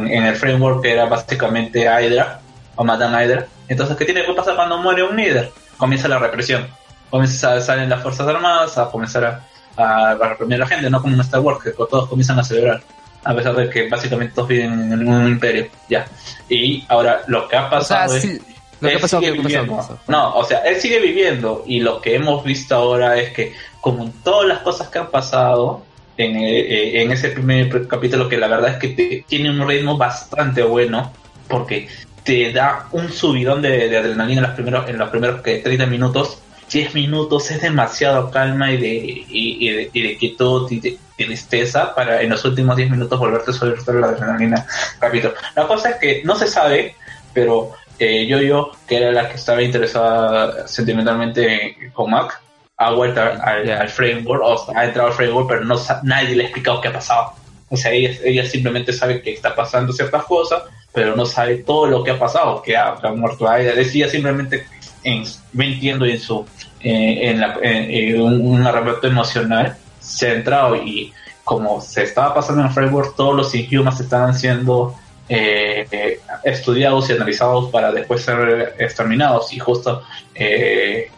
en- 0.09 0.24
el 0.24 0.34
framework 0.34 0.82
que 0.82 0.92
era 0.92 1.05
básicamente 1.06 1.82
Hydra 1.82 2.40
o 2.74 2.82
Madame 2.84 3.24
Hydra. 3.24 3.46
Entonces, 3.68 3.96
¿qué 3.96 4.05
tiene 4.05 4.26
que 4.26 4.32
pasar 4.32 4.56
cuando 4.56 4.78
muere 4.78 5.05
un 5.05 5.16
líder? 5.16 5.52
comienza 5.76 6.09
la 6.09 6.18
represión. 6.18 6.66
Comienza, 7.10 7.60
salen 7.60 7.88
las 7.88 8.02
Fuerzas 8.02 8.26
Armadas 8.26 8.78
a 8.78 8.90
comenzar 8.90 9.24
a, 9.24 9.40
a, 9.76 10.10
a 10.10 10.28
reprimir 10.30 10.56
a 10.56 10.59
la 10.60 10.66
gente, 10.66 10.90
no 10.90 11.01
como 11.01 11.14
en 11.14 11.20
Star 11.20 11.40
Wars, 11.40 11.62
que 11.62 11.70
todos 11.70 12.09
comienzan 12.09 12.38
a 12.38 12.44
celebrar. 12.44 12.82
A 13.24 13.34
pesar 13.34 13.55
de 13.56 13.70
que 13.70 13.88
básicamente 13.88 14.34
todos 14.34 14.48
viven 14.48 14.92
en 14.92 15.09
un 15.09 15.28
imperio, 15.28 15.66
ya. 15.88 16.06
Y 16.48 16.84
ahora 16.88 17.22
lo 17.26 17.48
que 17.48 17.56
ha 17.56 17.66
O 17.66 17.70
sea, 17.70 17.78
pasado 18.01 18.16
es 18.16 18.22
sí, 18.22 18.38
lo 18.80 18.88
que 18.88 18.94
él 18.94 19.01
pasado, 19.01 19.22
sigue. 19.22 19.66
No, 20.09 20.34
o 20.34 20.44
sea, 20.44 20.59
él 20.60 20.76
sigue 20.80 21.01
viviendo 21.01 21.64
y 21.66 21.80
lo 21.80 22.01
que 22.01 22.14
hemos 22.16 22.44
visto 22.44 22.74
ahora 22.74 23.16
es 23.18 23.30
que 23.32 23.52
como 23.80 24.05
en 24.05 24.12
todas 24.22 24.46
las 24.46 24.59
cosas 24.60 24.88
que 24.88 24.98
han 24.98 25.10
pasado 25.10 25.82
en, 26.16 26.36
eh, 26.36 27.02
en 27.02 27.10
ese 27.12 27.30
primer 27.30 27.88
capítulo 27.88 28.28
que 28.28 28.36
la 28.36 28.46
verdad 28.46 28.70
es 28.72 28.76
que 28.76 28.88
te- 28.88 29.24
tiene 29.26 29.51
un 29.51 29.66
ritmo 29.66 29.96
bastante 29.96 30.62
bueno 30.62 31.12
porque 31.48 31.88
te 32.22 32.52
da 32.52 32.86
un 32.92 33.10
subidón 33.10 33.60
de, 33.62 33.88
de 33.88 33.96
adrenalina 33.98 34.40
en 34.40 34.46
los 34.46 34.55
primeros 34.55 34.88
en 34.88 34.96
los 34.98 35.10
primeros 35.10 35.42
que 35.42 35.59
30 35.59 35.86
minutos 35.86 36.38
10 36.70 36.94
minutos 36.94 37.50
es 37.50 37.62
demasiado 37.62 38.30
calma 38.30 38.72
y 38.72 38.76
de, 38.78 38.88
y, 38.88 39.68
y 39.68 39.70
de, 39.70 39.90
y 39.92 40.02
de 40.02 40.16
quietud 40.16 40.70
y 40.70 40.80
de, 40.80 40.98
tristeza 41.16 41.94
para 41.94 42.22
en 42.22 42.30
los 42.30 42.44
últimos 42.44 42.76
10 42.76 42.90
minutos 42.90 43.18
volverte 43.18 43.52
a 43.52 43.54
subir 43.54 43.82
toda 43.84 44.00
la 44.00 44.06
adrenalina 44.08 44.66
rápido. 45.00 45.32
La 45.54 45.66
cosa 45.66 45.90
es 45.90 45.96
que 45.96 46.22
no 46.24 46.34
se 46.34 46.48
sabe, 46.48 46.96
pero 47.32 47.72
eh, 47.98 48.26
yo 48.26 48.40
yo 48.40 48.72
que 48.88 48.96
era 48.96 49.12
la 49.12 49.28
que 49.28 49.36
estaba 49.36 49.62
interesada 49.62 50.66
sentimentalmente 50.66 51.76
con 51.92 52.10
Mac 52.10 52.40
ha 52.76 52.90
vuelto 52.90 53.20
al, 53.20 53.70
al 53.70 53.88
framework 53.88 54.42
o 54.42 54.66
sea, 54.66 54.80
ha 54.80 54.84
entrado 54.86 55.08
al 55.08 55.14
framework 55.14 55.48
pero 55.48 55.64
no 55.64 55.76
nadie 56.02 56.34
le 56.34 56.42
ha 56.42 56.46
explicado 56.46 56.80
qué 56.80 56.88
ha 56.88 56.92
pasado. 56.92 57.32
O 57.68 57.76
sea 57.76 57.92
ella, 57.92 58.10
ella 58.24 58.44
simplemente 58.44 58.92
sabe 58.92 59.22
que 59.22 59.32
está 59.32 59.54
pasando 59.54 59.92
ciertas 59.92 60.24
cosas 60.24 60.64
pero 60.92 61.14
no 61.16 61.26
sabe 61.26 61.56
todo 61.58 61.86
lo 61.86 62.04
que 62.04 62.12
ha 62.12 62.18
pasado 62.18 62.62
que 62.62 62.76
ha, 62.76 62.96
que 63.00 63.06
ha 63.06 63.12
muerto. 63.12 63.48
A 63.48 63.60
ella 63.60 63.74
ella 63.80 64.08
simplemente 64.08 64.66
en, 65.05 65.24
mintiendo 65.52 66.05
en 66.06 66.18
su 66.18 66.44
eh, 66.81 67.31
en, 67.31 67.40
la, 67.40 67.56
en- 67.62 67.90
en 67.90 68.20
un, 68.20 68.40
un 68.47 68.66
arrebato 68.66 69.06
emocional 69.06 69.76
centrado 70.01 70.76
y 70.76 71.12
como 71.44 71.81
se 71.81 72.02
estaba 72.02 72.35
pasando 72.35 72.62
en 72.62 72.70
framework 72.72 73.16
todos 73.16 73.35
los 73.36 73.55
Inhumans 73.55 74.01
estaban 74.01 74.35
siendo 74.35 74.94
eh, 75.28 75.86
eh, 75.90 76.20
estudiados 76.43 77.09
y 77.09 77.12
analizados 77.14 77.70
para 77.70 77.90
después 77.93 78.22
ser 78.22 78.74
exterminados. 78.78 79.52
Y 79.52 79.59
justo 79.59 80.02
eh, 80.35 81.10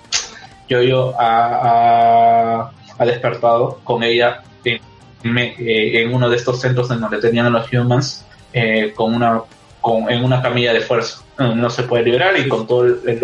yo 0.68 1.14
ha, 1.18 2.70
ha- 2.98 3.04
despertado 3.04 3.80
con 3.84 4.02
ella 4.02 4.42
en, 4.64 4.80
me- 5.22 5.54
eh, 5.58 6.02
en 6.02 6.14
uno 6.14 6.28
de 6.28 6.36
estos 6.36 6.60
centros 6.60 6.90
en 6.90 7.00
donde 7.00 7.18
tenían 7.20 7.46
a 7.46 7.50
los 7.50 7.72
humans 7.72 8.24
eh, 8.52 8.92
con 8.96 9.14
una 9.14 9.42
con, 9.80 10.10
en 10.10 10.24
una 10.24 10.40
camilla 10.42 10.72
de 10.72 10.80
fuerza 10.80 11.18
Eh, 11.38 11.52
no 11.54 11.68
se 11.70 11.82
puede 11.82 12.04
liberar 12.04 12.38
y 12.38 12.48
con 12.48 12.66
todo 12.66 12.84
el, 12.86 13.00
el- 13.06 13.22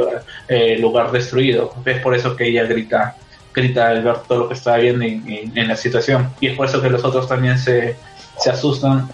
el 0.49 0.81
lugar 0.81 1.11
destruido. 1.13 1.73
Es 1.85 1.99
por 2.01 2.15
eso 2.15 2.37
que 2.37 2.49
ella 2.49 2.65
grita 2.65 3.17
grita 3.55 3.89
al 3.89 4.03
ver 4.03 4.17
todo 4.27 4.39
lo 4.41 4.49
que 4.49 4.55
está 4.55 4.77
viendo 4.77 5.05
en, 5.05 5.23
en- 5.29 5.57
en 5.59 5.69
la 5.69 5.77
situación. 5.77 6.31
Y 6.41 6.47
es 6.49 6.57
por 6.57 6.67
eso 6.67 6.81
que 6.81 6.89
los 6.91 7.05
otros 7.05 7.29
también 7.29 7.59
se, 7.59 7.97
se 8.39 8.51
asustan 8.51 9.09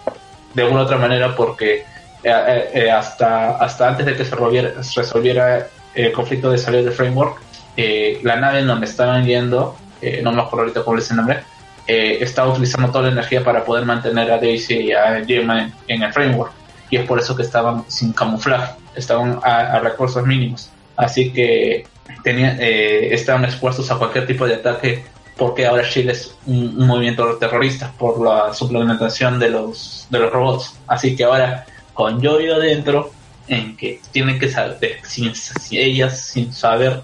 de 0.55 0.63
alguna 0.63 0.83
u 0.83 0.85
otra 0.85 0.97
manera 0.97 1.35
porque 1.37 1.79
eh, 1.79 1.85
eh, 2.25 2.71
eh, 2.75 2.91
hasta 2.91 3.57
hasta 3.59 3.89
antes 3.89 4.07
de 4.07 4.17
que 4.17 4.25
se 4.25 4.35
resolviera, 4.35 5.67
el 5.95 6.13
conflicto 6.13 6.51
de 6.51 6.59
salir 6.59 6.85
del 6.85 6.93
framework 6.93 7.39
eh, 7.77 8.21
la 8.23 8.37
nave 8.37 8.61
en 8.61 8.67
donde 8.67 8.87
estaban 8.87 9.25
yendo 9.25 9.77
eh, 10.01 10.21
no 10.23 10.33
me 10.33 10.43
acuerdo 10.43 10.63
ahorita 10.65 10.83
cuál 10.83 10.99
es 10.99 11.11
el 11.11 11.17
nombre 11.17 11.39
eh, 11.87 12.19
estaba 12.21 12.51
utilizando 12.53 12.89
toda 12.91 13.05
la 13.05 13.11
energía 13.13 13.43
para 13.43 13.65
poder 13.65 13.85
mantener 13.85 14.31
a 14.31 14.39
Daisy 14.39 14.75
y 14.75 14.93
a 14.93 15.25
Gemma 15.27 15.63
en, 15.63 15.73
en 15.89 16.03
el 16.03 16.13
framework. 16.13 16.53
Y 16.91 16.97
es 16.97 17.07
por 17.07 17.19
eso 17.19 17.35
que 17.35 17.43
estaban 17.43 17.85
sin 17.89 18.13
camuflaje 18.13 18.73
estaban 18.99 19.41
a, 19.43 19.79
recursos 19.79 20.27
mínimos. 20.27 20.71
Así 20.97 21.33
que 21.33 21.87
tenían, 22.23 22.59
eh, 22.61 23.09
estaban 23.13 23.45
expuestos 23.45 23.91
a 23.91 23.97
cualquier 23.97 24.27
tipo 24.27 24.47
de 24.47 24.55
ataque 24.55 25.05
porque 25.37 25.67
ahora 25.67 25.89
Chile 25.89 26.13
es 26.13 26.35
un, 26.47 26.75
un 26.77 26.87
movimiento 26.87 27.37
terrorista 27.37 27.93
por 27.97 28.21
la 28.21 28.53
suplementación 28.53 29.39
de 29.39 29.51
los 29.51 30.07
de 30.11 30.19
los 30.19 30.33
robots. 30.33 30.75
Así 30.87 31.15
que 31.15 31.25
ahora 31.25 31.65
con 31.95 32.21
Yoyo 32.21 32.59
dentro 32.59 33.13
en 33.49 33.77
que 33.77 34.01
tienen 34.13 34.39
que 34.39 34.49
saber 34.49 34.99
sin, 35.03 35.35
si 35.35 35.79
ellas 35.79 36.21
sin 36.21 36.53
saber 36.53 37.03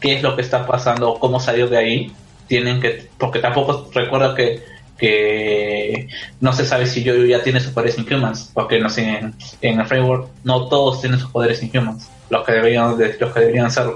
qué 0.00 0.16
es 0.16 0.22
lo 0.22 0.34
que 0.34 0.42
está 0.42 0.66
pasando 0.66 1.10
o 1.10 1.20
cómo 1.20 1.38
salir 1.38 1.68
de 1.68 1.78
ahí 1.78 2.12
tienen 2.46 2.80
que 2.80 3.08
porque 3.18 3.38
tampoco 3.38 3.88
recuerda 3.92 4.34
que 4.34 4.71
que 5.02 6.06
no 6.40 6.52
se 6.52 6.64
sabe 6.64 6.86
si 6.86 7.02
Yoyo 7.02 7.24
ya 7.24 7.42
tiene 7.42 7.58
sus 7.60 7.72
poderes 7.72 7.98
Inhumans 7.98 8.50
porque 8.54 8.78
no 8.78 8.88
sé 8.88 9.02
en, 9.18 9.34
el 9.80 9.84
framework 9.86 10.28
no 10.44 10.68
todos 10.68 11.00
tienen 11.00 11.18
sus 11.18 11.28
poderes 11.30 11.60
Inhumans 11.60 12.08
los 12.30 12.44
que 12.46 12.52
deberían 12.52 12.96
de- 12.96 13.16
los 13.18 13.32
que 13.32 13.40
deberían 13.40 13.68
ser 13.70 13.86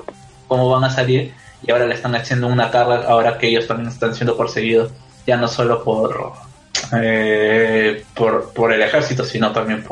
cómo 0.49 0.69
van 0.69 0.83
a 0.85 0.91
salir 0.91 1.33
y 1.65 1.71
ahora 1.71 1.87
le 1.87 1.95
están 1.95 2.15
haciendo 2.17 2.49
una 2.49 2.71
carga 2.73 3.05
ahora 3.09 3.39
que 3.39 3.47
ellos 3.47 3.69
también 3.69 3.89
están 3.89 4.15
siendo 4.17 4.37
perseguidos 4.37 4.91
ya 5.29 5.37
no 5.37 5.47
solo 5.47 5.85
por 5.85 6.33
eh, 7.01 8.05
por, 8.15 8.53
por 8.53 8.73
el 8.73 8.83
ejército 8.83 9.25
sino 9.25 9.53
también 9.53 9.85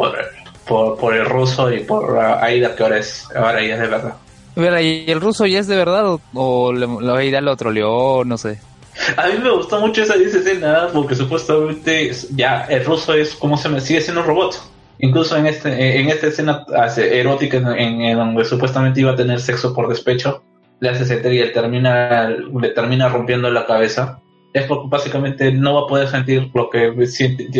por, 0.66 0.98
por 0.98 1.14
el 1.14 1.24
ruso 1.26 1.72
y 1.72 1.80
por 1.84 2.10
uh, 2.12 2.42
Aida 2.42 2.74
que 2.74 2.82
ahora 2.82 2.98
es 2.98 3.24
ahora 3.36 3.60
ella 3.60 3.74
es 3.76 3.80
de 3.80 3.86
verdad 3.86 4.14
¿y 4.82 5.10
el 5.10 5.20
ruso 5.20 5.46
ya 5.46 5.60
es 5.60 5.66
de 5.68 5.76
verdad 5.76 6.06
o, 6.08 6.20
o 6.34 6.72
le- 6.72 6.86
lo 6.86 7.72
león? 7.72 8.28
No 8.28 8.38
sé. 8.38 8.58
A 9.16 9.28
mí 9.28 9.38
me 9.42 9.50
gustó 9.50 9.80
mucho 9.80 10.02
esa, 10.02 10.14
esa 10.14 10.38
escena 10.38 10.88
porque 10.92 11.14
supuestamente 11.14 12.12
ya 12.34 12.64
el 12.68 12.84
ruso 12.84 13.14
es 13.14 13.34
como 13.34 13.56
se 13.56 13.68
me 13.68 13.80
sigue 13.80 14.00
siendo 14.00 14.20
un 14.22 14.26
robot. 14.28 14.60
Incluso 15.00 15.36
en 15.36 15.46
este 15.46 16.00
en 16.00 16.08
esta 16.08 16.28
escena 16.28 16.64
erótica 16.96 17.56
en, 17.56 18.00
en- 18.00 18.16
donde 18.16 18.44
supuestamente 18.44 19.00
iba 19.00 19.10
a 19.10 19.16
tener 19.16 19.40
sexo 19.40 19.74
por 19.74 19.88
despecho, 19.88 20.42
le 20.80 20.88
hace 20.90 21.04
sentir 21.04 21.32
y 21.32 21.40
él 21.40 21.52
termina 21.52 22.28
le 22.30 22.68
termina 22.70 23.08
rompiendo 23.08 23.50
la 23.50 23.66
cabeza. 23.66 24.20
Es 24.52 24.64
porque 24.66 24.86
básicamente 24.88 25.50
no 25.50 25.74
va 25.74 25.80
a 25.82 25.86
poder 25.88 26.08
sentir 26.08 26.48
lo 26.54 26.70
que 26.70 26.92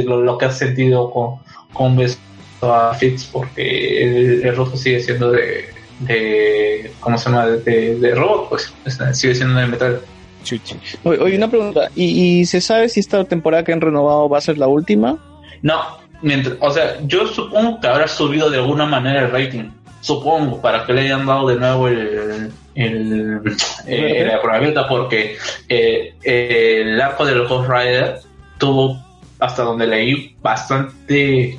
lo, 0.04 0.20
lo 0.22 0.38
que 0.38 0.44
ha 0.44 0.50
sentido 0.52 1.10
con, 1.10 1.40
con 1.72 1.96
beso 1.96 2.18
a 2.62 2.94
Fitz 2.94 3.24
porque 3.24 4.04
el, 4.04 4.46
el 4.46 4.56
ruso 4.56 4.76
sigue 4.76 5.00
siendo 5.00 5.32
de, 5.32 5.64
de 5.98 6.92
¿cómo 7.00 7.18
se 7.18 7.28
llama? 7.30 7.46
de, 7.48 7.96
de 7.96 8.14
robot 8.14 8.48
pues 8.48 8.72
sigue 9.12 9.34
siendo 9.34 9.58
de 9.58 9.66
metal. 9.66 10.00
Chuchi. 10.44 10.76
Oye, 11.02 11.36
una 11.36 11.48
pregunta. 11.48 11.90
¿Y, 11.96 12.40
¿Y 12.40 12.46
se 12.46 12.60
sabe 12.60 12.88
si 12.88 13.00
esta 13.00 13.24
temporada 13.24 13.64
que 13.64 13.72
han 13.72 13.80
renovado 13.80 14.28
va 14.28 14.38
a 14.38 14.40
ser 14.40 14.58
la 14.58 14.68
última? 14.68 15.18
No, 15.62 15.80
mientras, 16.22 16.56
o 16.60 16.70
sea, 16.70 17.00
yo 17.06 17.26
supongo 17.26 17.80
que 17.80 17.88
habrá 17.88 18.06
subido 18.06 18.50
de 18.50 18.58
alguna 18.58 18.86
manera 18.86 19.22
el 19.22 19.30
rating. 19.32 19.70
Supongo, 20.00 20.60
para 20.60 20.84
que 20.84 20.92
le 20.92 21.00
hayan 21.00 21.24
dado 21.24 21.48
de 21.48 21.56
nuevo 21.56 21.88
el, 21.88 22.52
el, 22.74 23.40
eh, 23.86 24.24
la 24.26 24.42
probabilidad, 24.42 24.86
porque 24.86 25.38
eh, 25.68 26.14
el 26.22 27.00
arco 27.00 27.24
del 27.24 27.48
Ghost 27.48 27.70
Rider 27.70 28.18
tuvo, 28.58 29.02
hasta 29.38 29.62
donde 29.62 29.86
leí, 29.86 30.36
bastante. 30.42 31.58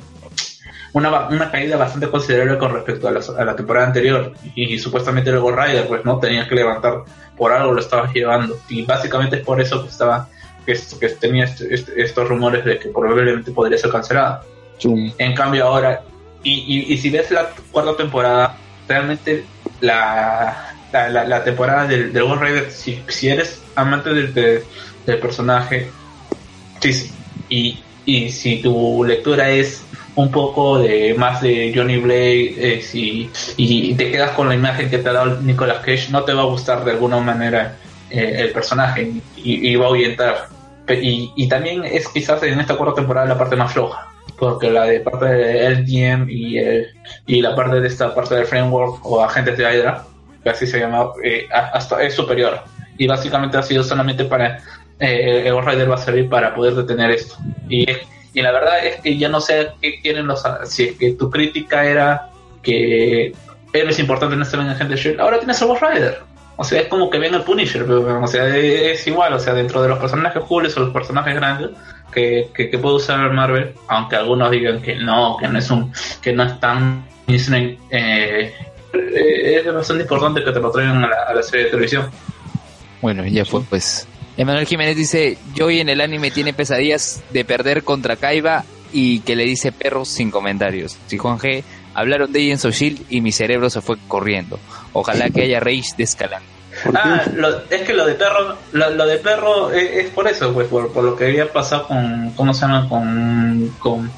Una, 0.96 1.28
una 1.28 1.50
caída 1.50 1.76
bastante 1.76 2.08
considerable 2.08 2.56
con 2.56 2.72
respecto 2.72 3.06
a 3.06 3.10
la, 3.10 3.20
a 3.38 3.44
la 3.44 3.54
temporada 3.54 3.86
anterior. 3.88 4.32
Y, 4.54 4.78
supuestamente 4.78 5.28
el 5.28 5.40
Ghost 5.40 5.58
Rider, 5.58 5.86
pues 5.86 6.02
no 6.06 6.18
tenía 6.18 6.48
que 6.48 6.54
levantar 6.54 7.02
por 7.36 7.52
algo, 7.52 7.74
lo 7.74 7.80
estabas 7.80 8.14
llevando. 8.14 8.58
Y 8.70 8.82
básicamente 8.86 9.36
es 9.36 9.42
por 9.44 9.60
eso 9.60 9.82
que 9.82 9.90
estaba. 9.90 10.28
Que, 10.64 10.72
que 10.98 11.08
tenía 11.10 11.44
este- 11.44 11.72
este- 11.72 12.02
estos 12.02 12.26
rumores 12.26 12.64
de 12.64 12.78
que 12.78 12.88
probablemente 12.88 13.50
podría 13.52 13.76
ser 13.76 13.90
cancelada. 13.90 14.42
En 15.18 15.34
cambio 15.34 15.66
ahora, 15.66 16.02
y, 16.42 16.54
y, 16.66 16.92
y 16.94 16.96
si 16.96 17.10
ves 17.10 17.30
la 17.30 17.50
cuarta 17.70 17.94
temporada, 17.96 18.56
realmente 18.88 19.44
la, 19.82 20.56
la, 20.92 21.08
la, 21.10 21.24
la 21.24 21.44
temporada 21.44 21.86
del, 21.86 22.10
del 22.10 22.24
Ghost 22.24 22.42
Rider, 22.42 22.70
si, 22.70 23.02
si 23.08 23.28
eres 23.28 23.62
amante 23.74 24.14
del, 24.14 24.32
del, 24.32 24.64
del 25.04 25.18
personaje, 25.18 25.90
sí, 26.80 26.92
sí. 26.92 27.12
Y, 27.50 27.82
y 28.06 28.30
si 28.30 28.62
tu 28.62 29.04
lectura 29.04 29.50
es 29.50 29.85
un 30.16 30.30
poco 30.30 30.78
de 30.78 31.14
más 31.14 31.40
de 31.42 31.72
Johnny 31.74 31.98
Blake 31.98 32.54
eh, 32.58 32.82
si, 32.82 33.30
y 33.56 33.94
te 33.94 34.10
quedas 34.10 34.30
con 34.32 34.48
la 34.48 34.54
imagen 34.54 34.90
que 34.90 34.98
te 34.98 35.08
ha 35.08 35.12
dado 35.12 35.40
Nicolas 35.42 35.78
Cage, 35.78 36.08
no 36.10 36.24
te 36.24 36.32
va 36.32 36.42
a 36.42 36.46
gustar 36.46 36.84
de 36.84 36.92
alguna 36.92 37.18
manera 37.20 37.76
eh, 38.10 38.36
el 38.38 38.50
personaje 38.50 39.12
y, 39.36 39.68
y 39.70 39.76
va 39.76 39.86
a. 39.88 40.48
Pe- 40.86 41.00
Y, 41.02 41.32
y 41.36 41.48
también 41.48 41.84
es 41.84 42.08
quizás 42.08 42.42
en 42.42 42.58
esta 42.60 42.76
cuarta 42.76 42.96
temporada 42.96 43.26
la 43.26 43.36
parte 43.38 43.56
más 43.56 43.72
floja, 43.72 44.06
porque 44.38 44.70
la 44.70 44.84
de 44.84 45.00
parte 45.00 45.26
de 45.26 45.70
LGM 45.70 46.30
y, 46.30 46.58
el, 46.58 46.86
y 47.26 47.40
la 47.42 47.54
parte 47.54 47.80
de 47.80 47.88
esta 47.88 48.14
parte 48.14 48.36
del 48.36 48.46
framework 48.46 49.04
o 49.04 49.22
agentes 49.22 49.58
de 49.58 49.64
Hydra, 49.64 50.04
que 50.42 50.50
así 50.50 50.66
se 50.66 50.78
llama, 50.80 51.10
eh, 51.24 51.46
hasta 51.52 52.02
es 52.02 52.14
superior. 52.14 52.60
Y 52.98 53.06
básicamente 53.06 53.58
ha 53.58 53.62
sido 53.62 53.82
solamente 53.84 54.24
para. 54.24 54.58
El 54.98 55.62
Rider 55.62 55.90
va 55.90 55.96
a 55.96 55.98
servir 55.98 56.26
para 56.30 56.54
poder 56.54 56.74
detener 56.74 57.10
esto. 57.10 57.34
Y, 57.68 57.84
y 58.36 58.42
la 58.42 58.52
verdad 58.52 58.84
es 58.84 59.00
que 59.00 59.16
ya 59.16 59.30
no 59.30 59.40
sé 59.40 59.70
qué 59.80 59.98
quieren 60.02 60.26
los. 60.26 60.42
Si 60.64 60.84
es 60.84 60.98
que 60.98 61.12
tu 61.12 61.30
crítica 61.30 61.86
era 61.86 62.28
que 62.62 63.32
héroes 63.72 63.98
importantes 63.98 64.36
no 64.36 64.44
estaban 64.44 64.66
en 64.66 64.72
Agente 64.72 64.96
Shield, 64.96 65.20
ahora 65.20 65.38
tienes 65.38 65.58
el 65.62 65.68
Ghost 65.68 65.82
Rider. 65.82 66.18
O 66.56 66.62
sea, 66.62 66.82
es 66.82 66.88
como 66.88 67.08
que 67.08 67.18
ven 67.18 67.34
el 67.34 67.44
Punisher, 67.44 67.86
pero, 67.86 68.22
o 68.22 68.26
sea, 68.26 68.54
es 68.54 69.06
igual, 69.06 69.32
o 69.32 69.38
sea, 69.38 69.54
dentro 69.54 69.80
de 69.80 69.88
los 69.88 69.98
personajes 69.98 70.42
cooles 70.44 70.76
o 70.76 70.80
los 70.80 70.92
personajes 70.92 71.34
grandes 71.34 71.70
que, 72.12 72.50
que, 72.54 72.68
que 72.68 72.78
puede 72.78 72.96
usar 72.96 73.32
Marvel, 73.32 73.72
aunque 73.88 74.16
algunos 74.16 74.50
digan 74.50 74.82
que 74.82 74.96
no, 74.96 75.38
que 75.38 75.48
no 75.48 75.58
es 75.58 75.70
un, 75.70 75.90
que 76.20 76.34
no 76.34 76.42
es 76.42 76.60
tan 76.60 77.06
eh, 77.28 77.80
eh, 77.90 79.62
es 79.64 79.74
bastante 79.74 80.02
importante 80.02 80.44
que 80.44 80.52
te 80.52 80.60
lo 80.60 80.70
traigan 80.70 81.02
a 81.04 81.08
la, 81.08 81.22
a 81.22 81.34
la 81.34 81.42
serie 81.42 81.64
de 81.64 81.70
televisión. 81.70 82.10
Bueno, 83.00 83.26
ya 83.26 83.46
fue 83.46 83.62
pues. 83.62 84.06
Emanuel 84.36 84.66
Jiménez 84.66 84.96
dice, 84.96 85.38
Joey 85.56 85.80
en 85.80 85.88
el 85.88 86.00
anime 86.00 86.30
tiene 86.30 86.52
pesadillas 86.52 87.22
de 87.30 87.44
perder 87.44 87.84
contra 87.84 88.16
Kaiba 88.16 88.64
y 88.92 89.20
que 89.20 89.34
le 89.36 89.44
dice 89.44 89.72
perros 89.72 90.08
sin 90.08 90.30
comentarios. 90.30 90.96
Si 91.06 91.16
Juan 91.18 91.38
G, 91.38 91.62
hablaron 91.94 92.32
de 92.32 92.40
Agents 92.40 92.64
of 92.66 92.74
Shield 92.74 93.00
y 93.08 93.20
mi 93.22 93.32
cerebro 93.32 93.70
se 93.70 93.80
fue 93.80 93.96
corriendo. 94.08 94.58
Ojalá 94.92 95.30
que 95.30 95.42
haya 95.42 95.60
Rage 95.60 95.94
de 95.96 96.04
Escalante. 96.04 96.46
Ah, 96.94 97.22
lo- 97.34 97.62
es 97.70 97.80
que 97.82 97.94
lo 97.94 98.06
de 98.06 98.14
perro, 98.14 98.56
lo, 98.72 98.90
lo 98.90 99.06
de 99.06 99.16
perro 99.16 99.70
es, 99.72 100.04
es 100.04 100.10
por 100.10 100.28
eso, 100.28 100.52
pues, 100.52 100.68
por, 100.68 100.92
por 100.92 101.04
lo 101.04 101.16
que 101.16 101.24
había 101.24 101.50
pasado 101.50 101.88
con, 101.88 102.32
¿cómo 102.36 102.52
se 102.52 102.60
llama? 102.62 102.86
Con, 102.88 103.74
con, 103.78 104.10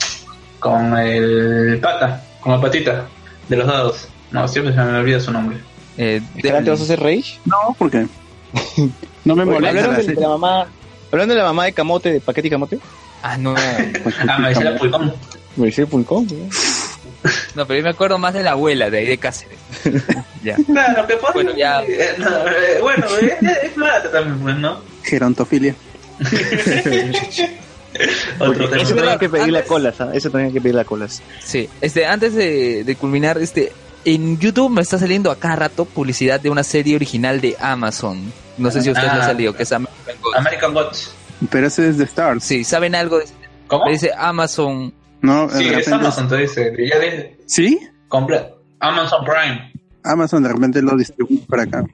con 0.59 0.97
el 0.99 1.79
pata, 1.81 2.25
con 2.41 2.53
la 2.53 2.61
patita 2.61 3.07
de 3.49 3.57
los 3.57 3.67
dados. 3.69 4.09
No, 4.33 4.49
siempre 4.49 4.75
se 4.75 4.81
me 4.81 4.99
olvida 4.99 5.21
su 5.21 5.31
nombre. 5.31 5.59
Eh, 5.97 6.21
¿Escalante 6.37 6.71
vas 6.71 6.81
a 6.81 6.83
hacer 6.83 6.99
Rage? 7.01 7.39
No, 7.45 7.77
porque 7.79 8.07
no 9.25 9.37
me 9.37 9.45
molesta 9.45 9.69
Hablaron 9.69 9.97
la 9.97 10.03
de, 10.03 10.21
la 10.21 10.29
mamá. 10.29 10.67
Hablando 11.11 11.35
de 11.35 11.41
la 11.41 11.47
mamá 11.47 11.65
de 11.65 11.73
Camote, 11.73 12.13
de 12.13 12.21
Paquete 12.21 12.49
y 12.49 12.51
Camote. 12.51 12.79
Ah, 13.23 13.37
no. 13.37 13.55
Ah, 14.29 14.39
me 14.39 14.49
decía 14.51 14.71
la 14.71 14.79
Pulcón. 14.79 15.13
Me 15.57 15.67
dice 15.67 15.87
Pulcón. 15.87 16.27
¿no? 16.27 17.31
No, 17.55 17.67
pero 17.67 17.79
yo 17.79 17.85
me 17.85 17.91
acuerdo 17.91 18.19
más 18.19 18.35
de 18.35 18.43
la 18.43 18.53
abuela 18.53 18.91
de 18.91 18.99
ahí 18.99 19.07
de 19.07 19.19
Cáceres. 19.19 19.59
ya. 20.43 20.57
Claro, 20.67 21.07
que 21.07 21.17
pasa. 21.17 21.33
Bueno, 21.33 21.55
ya. 21.57 21.83
eh, 21.83 22.15
no, 22.19 22.29
eh, 22.49 22.79
bueno, 22.81 23.07
es, 23.19 23.77
mala 23.77 24.03
también, 24.11 24.39
pues, 24.41 24.57
¿no? 24.57 24.81
Gerontofilia. 25.03 25.75
Otro 28.39 28.69
tema. 28.69 28.83
Ese 28.83 28.95
tenía 28.95 29.19
que 29.19 29.29
pedir 29.29 29.53
la 29.53 29.63
colas, 29.63 30.01
¿ah? 30.01 30.11
Ese 30.15 30.31
tenía 30.31 30.53
que 30.53 30.61
pedir 30.61 30.75
la 30.75 30.85
colas. 30.85 31.23
Sí, 31.43 31.69
este, 31.81 32.07
antes 32.07 32.35
de, 32.35 32.85
de 32.85 32.97
culminar, 32.97 33.39
este, 33.39 33.73
en 34.05 34.39
YouTube 34.39 34.71
me 34.71 34.81
está 34.83 34.99
saliendo 34.99 35.31
a 35.31 35.37
cada 35.37 35.57
rato 35.57 35.85
publicidad 35.85 36.41
de 36.41 36.51
una 36.51 36.63
serie 36.63 36.97
original 36.97 37.41
de 37.41 37.57
Amazon. 37.61 38.33
No 38.57 38.71
sé 38.71 38.83
si 38.83 38.89
a 38.89 38.93
ustedes 38.93 39.11
Ah. 39.13 39.19
ha 39.23 39.27
salido, 39.27 39.55
que 39.55 39.63
es 39.63 39.73
American 39.73 40.17
Gods. 40.23 40.37
American 40.37 40.75
Gods. 40.75 41.13
Pero 41.51 41.67
ese 41.69 41.89
es 41.89 41.99
de 41.99 42.05
Stars. 42.05 42.43
Sí, 42.45 42.65
¿saben 42.65 42.95
algo? 42.95 43.19
de- 43.19 43.27
¿Cómo? 43.69 43.85
Me 43.85 43.93
dice 43.93 44.11
Amazon. 44.17 44.93
No, 45.21 45.49
Sí, 45.51 45.69
es. 45.69 45.87
Amazon, 45.89 46.29
te 46.29 46.37
dice. 46.39 46.73
Ya 46.79 46.99
dice. 46.99 47.37
¿Sí? 47.47 47.79
comple- 48.09 48.55
Amazon 48.81 49.25
Prime. 49.25 49.73
Amazon 50.05 50.43
de 50.43 50.49
repente 50.49 50.81
lo 50.83 50.97
distribuye 50.97 51.45
para 51.49 51.65
acá. 51.65 51.85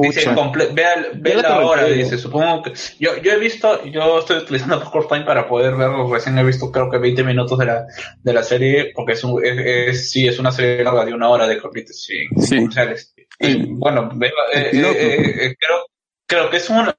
Dice, 0.00 0.24
ve, 0.72 0.84
al- 0.86 1.10
ve 1.16 1.30
Ya 1.36 1.42
la 1.42 1.60
hora, 1.66 1.84
dice, 1.84 2.16
supongo 2.16 2.62
que... 2.62 2.72
Yo, 2.98 3.16
yo 3.22 3.32
he 3.32 3.38
visto, 3.38 3.84
yo 3.84 4.20
estoy 4.20 4.38
utilizando 4.38 4.80
Popcorn 4.80 5.08
Time 5.08 5.24
para 5.26 5.46
poder 5.46 5.74
verlo, 5.76 6.10
recién 6.10 6.38
he 6.38 6.44
visto 6.44 6.70
creo 6.72 6.90
que 6.90 6.96
20 6.96 7.22
minutos 7.24 7.58
de 7.58 7.66
la, 7.66 7.86
de 8.22 8.32
la 8.32 8.42
serie, 8.42 8.92
porque 8.94 9.12
es, 9.12 9.22
un, 9.24 9.44
es, 9.44 9.58
es- 9.58 10.10
sí, 10.10 10.26
es 10.26 10.38
una 10.38 10.50
serie 10.50 10.82
larga 10.82 11.04
de 11.04 11.12
una 11.12 11.28
hora 11.28 11.46
de 11.46 11.60
capítulos, 11.60 12.02
sí, 12.02 12.14
Sí. 12.38 12.56
comerciales. 12.56 13.14
Y 13.38 13.46
El- 13.46 13.66
bueno, 13.72 14.08
ve- 14.14 14.32
eh, 14.54 14.70
el 14.72 14.84
eh, 14.84 14.90
eh, 14.92 15.46
eh, 15.46 15.54
creo, 15.58 15.78
creo 16.26 16.50
que 16.50 16.56
es 16.56 16.70
un... 16.70 16.90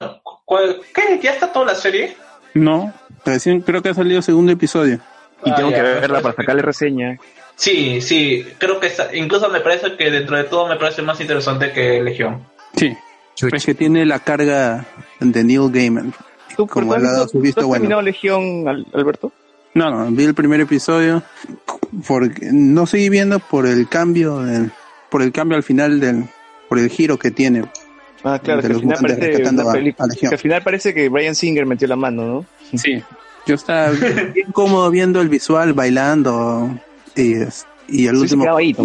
¿cuál- 0.44 0.80
¿Qué? 0.94 1.18
¿Ya 1.20 1.32
está 1.32 1.52
toda 1.52 1.66
la 1.66 1.74
serie? 1.74 2.14
No, 2.54 2.92
recién 3.24 3.60
creo 3.62 3.82
que 3.82 3.88
ha 3.88 3.94
salido 3.94 4.22
segundo 4.22 4.52
episodio. 4.52 5.00
Y 5.44 5.50
Ah, 5.50 5.54
tengo 5.56 5.70
ya, 5.70 5.76
que 5.78 5.82
verla 5.82 6.20
para 6.20 6.36
sacarle 6.36 6.62
reseña. 6.62 7.18
Sí, 7.56 8.00
sí, 8.00 8.46
creo 8.58 8.78
que 8.78 8.86
está, 8.86 9.14
incluso 9.14 9.48
me 9.48 9.60
parece 9.60 9.96
que 9.96 10.10
dentro 10.10 10.36
de 10.36 10.44
todo 10.44 10.68
me 10.68 10.76
parece 10.76 11.02
más 11.02 11.20
interesante 11.20 11.72
que 11.72 12.00
Legión. 12.02 12.46
Sí. 12.76 12.96
Es 13.52 13.64
que 13.66 13.74
tiene 13.74 14.04
la 14.06 14.20
carga 14.20 14.86
de 15.20 15.44
Neil 15.44 15.70
Gaiman. 15.70 16.12
¿Tú, 16.56 16.66
Como 16.66 16.90
pero 16.92 17.02
le 17.02 17.08
ha 17.08 17.12
dado 17.12 17.24
¿tú- 17.26 17.32
su 17.32 17.40
visto 17.40 17.60
¿tú 17.60 17.64
has 17.64 17.68
bueno. 17.68 17.82
terminado 17.82 18.02
Legión, 18.02 18.68
Al- 18.68 18.86
Alberto? 18.94 19.32
No, 19.74 19.90
no, 19.90 20.10
vi 20.12 20.22
el 20.24 20.34
primer 20.34 20.60
episodio 20.60 21.22
porque 22.06 22.50
no 22.52 22.86
seguí 22.86 23.08
viendo 23.08 23.40
por 23.40 23.66
el 23.66 23.88
cambio, 23.88 24.38
del- 24.40 24.70
por 25.10 25.22
el 25.22 25.32
cambio 25.32 25.56
al 25.56 25.64
final 25.64 25.98
del, 25.98 26.24
por 26.68 26.78
el 26.78 26.88
giro 26.88 27.18
que 27.18 27.30
tiene. 27.32 27.64
Ah, 28.22 28.38
claro, 28.42 28.60
que 28.62 28.68
al 28.68 28.80
final 28.80 28.98
parece 29.02 29.20
rescatando 29.20 29.62
una 29.62 29.70
a- 29.70 29.74
película. 29.74 30.04
a 30.04 30.08
Legión. 30.08 30.30
Que 30.30 30.34
al 30.36 30.40
final 30.40 30.62
parece 30.62 30.94
que 30.94 31.08
Brian 31.08 31.34
Singer 31.34 31.66
metió 31.66 31.88
la 31.88 31.96
mano, 31.96 32.24
¿no? 32.24 32.46
Sí. 32.78 33.02
Yo 33.46 33.56
estaba 33.56 33.90
bien 33.90 34.32
cómodo 34.52 34.90
viendo 34.90 35.20
el 35.20 35.28
visual, 35.28 35.72
bailando 35.74 36.70
y, 37.16 37.32
y 37.32 37.36
el 37.36 37.48
Sí, 37.88 38.04
se 38.06 38.10
último 38.16 38.44
quedaba 38.44 38.58
ahí, 38.60 38.76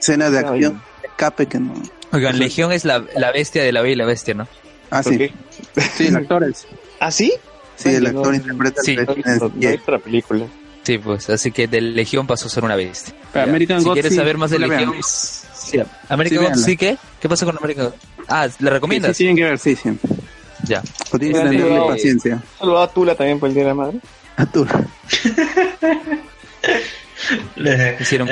escena 0.00 0.30
de 0.30 0.38
acción, 0.38 0.82
escape 1.04 1.46
que 1.46 1.60
no. 1.60 1.74
Oigan, 2.12 2.38
Legión 2.38 2.72
es 2.72 2.84
la, 2.84 3.04
la 3.16 3.32
bestia 3.32 3.62
de 3.62 3.72
la 3.72 3.82
Bella 3.82 3.92
y 3.92 3.96
la 3.96 4.06
Bestia, 4.06 4.34
¿no? 4.34 4.48
Ah, 4.90 5.02
¿Por 5.02 5.14
sí. 5.14 5.30
Sí, 5.96 6.06
el 6.08 6.16
actor 6.16 6.44
es. 6.44 6.66
¿Ah, 6.98 7.10
sí? 7.10 7.32
Sí, 7.76 7.90
el 7.90 8.06
actor 8.06 8.28
no, 8.28 8.34
interpreta 8.34 8.82
sí, 8.82 8.96
la 8.96 9.98
película. 9.98 10.46
Sí, 10.82 10.98
pues, 10.98 11.30
así 11.30 11.52
que 11.52 11.68
de 11.68 11.80
Legión 11.80 12.26
pasó 12.26 12.46
a 12.46 12.50
ser 12.50 12.64
una 12.64 12.74
bestia. 12.76 13.14
Pero. 13.32 13.44
American 13.44 13.80
si 13.80 13.90
quieres 13.90 14.12
sí, 14.12 14.16
saber 14.16 14.38
más 14.38 14.50
de 14.50 14.58
la 14.58 14.66
Legión, 14.66 14.94
sí, 15.02 15.78
American 16.08 16.40
véanla. 16.40 16.64
¿sí 16.64 16.76
qué? 16.76 16.96
¿Qué 17.20 17.28
pasa 17.28 17.46
con 17.46 17.56
American 17.56 17.86
Gods? 17.86 17.96
Ah, 18.28 18.48
¿la 18.58 18.70
recomiendas? 18.70 19.16
sí, 19.16 19.24
tienen 19.24 19.36
que 19.36 19.44
ver, 19.44 19.58
sí, 19.58 19.76
sí. 19.76 19.90
Ya. 20.64 20.82
O 21.12 21.18
tienes 21.18 21.40
que 21.40 21.58
sí. 21.58 21.64
paciencia. 21.88 22.42
Saludaba 22.58 22.84
a 22.84 22.88
Tula 22.88 23.14
también 23.14 23.38
por 23.38 23.48
el 23.48 23.54
Día 23.54 23.64
de 23.64 23.68
la 23.68 23.74
Madre. 23.74 23.98
A 24.36 24.46
tú. 24.46 24.66
Hicieron, 28.00 28.28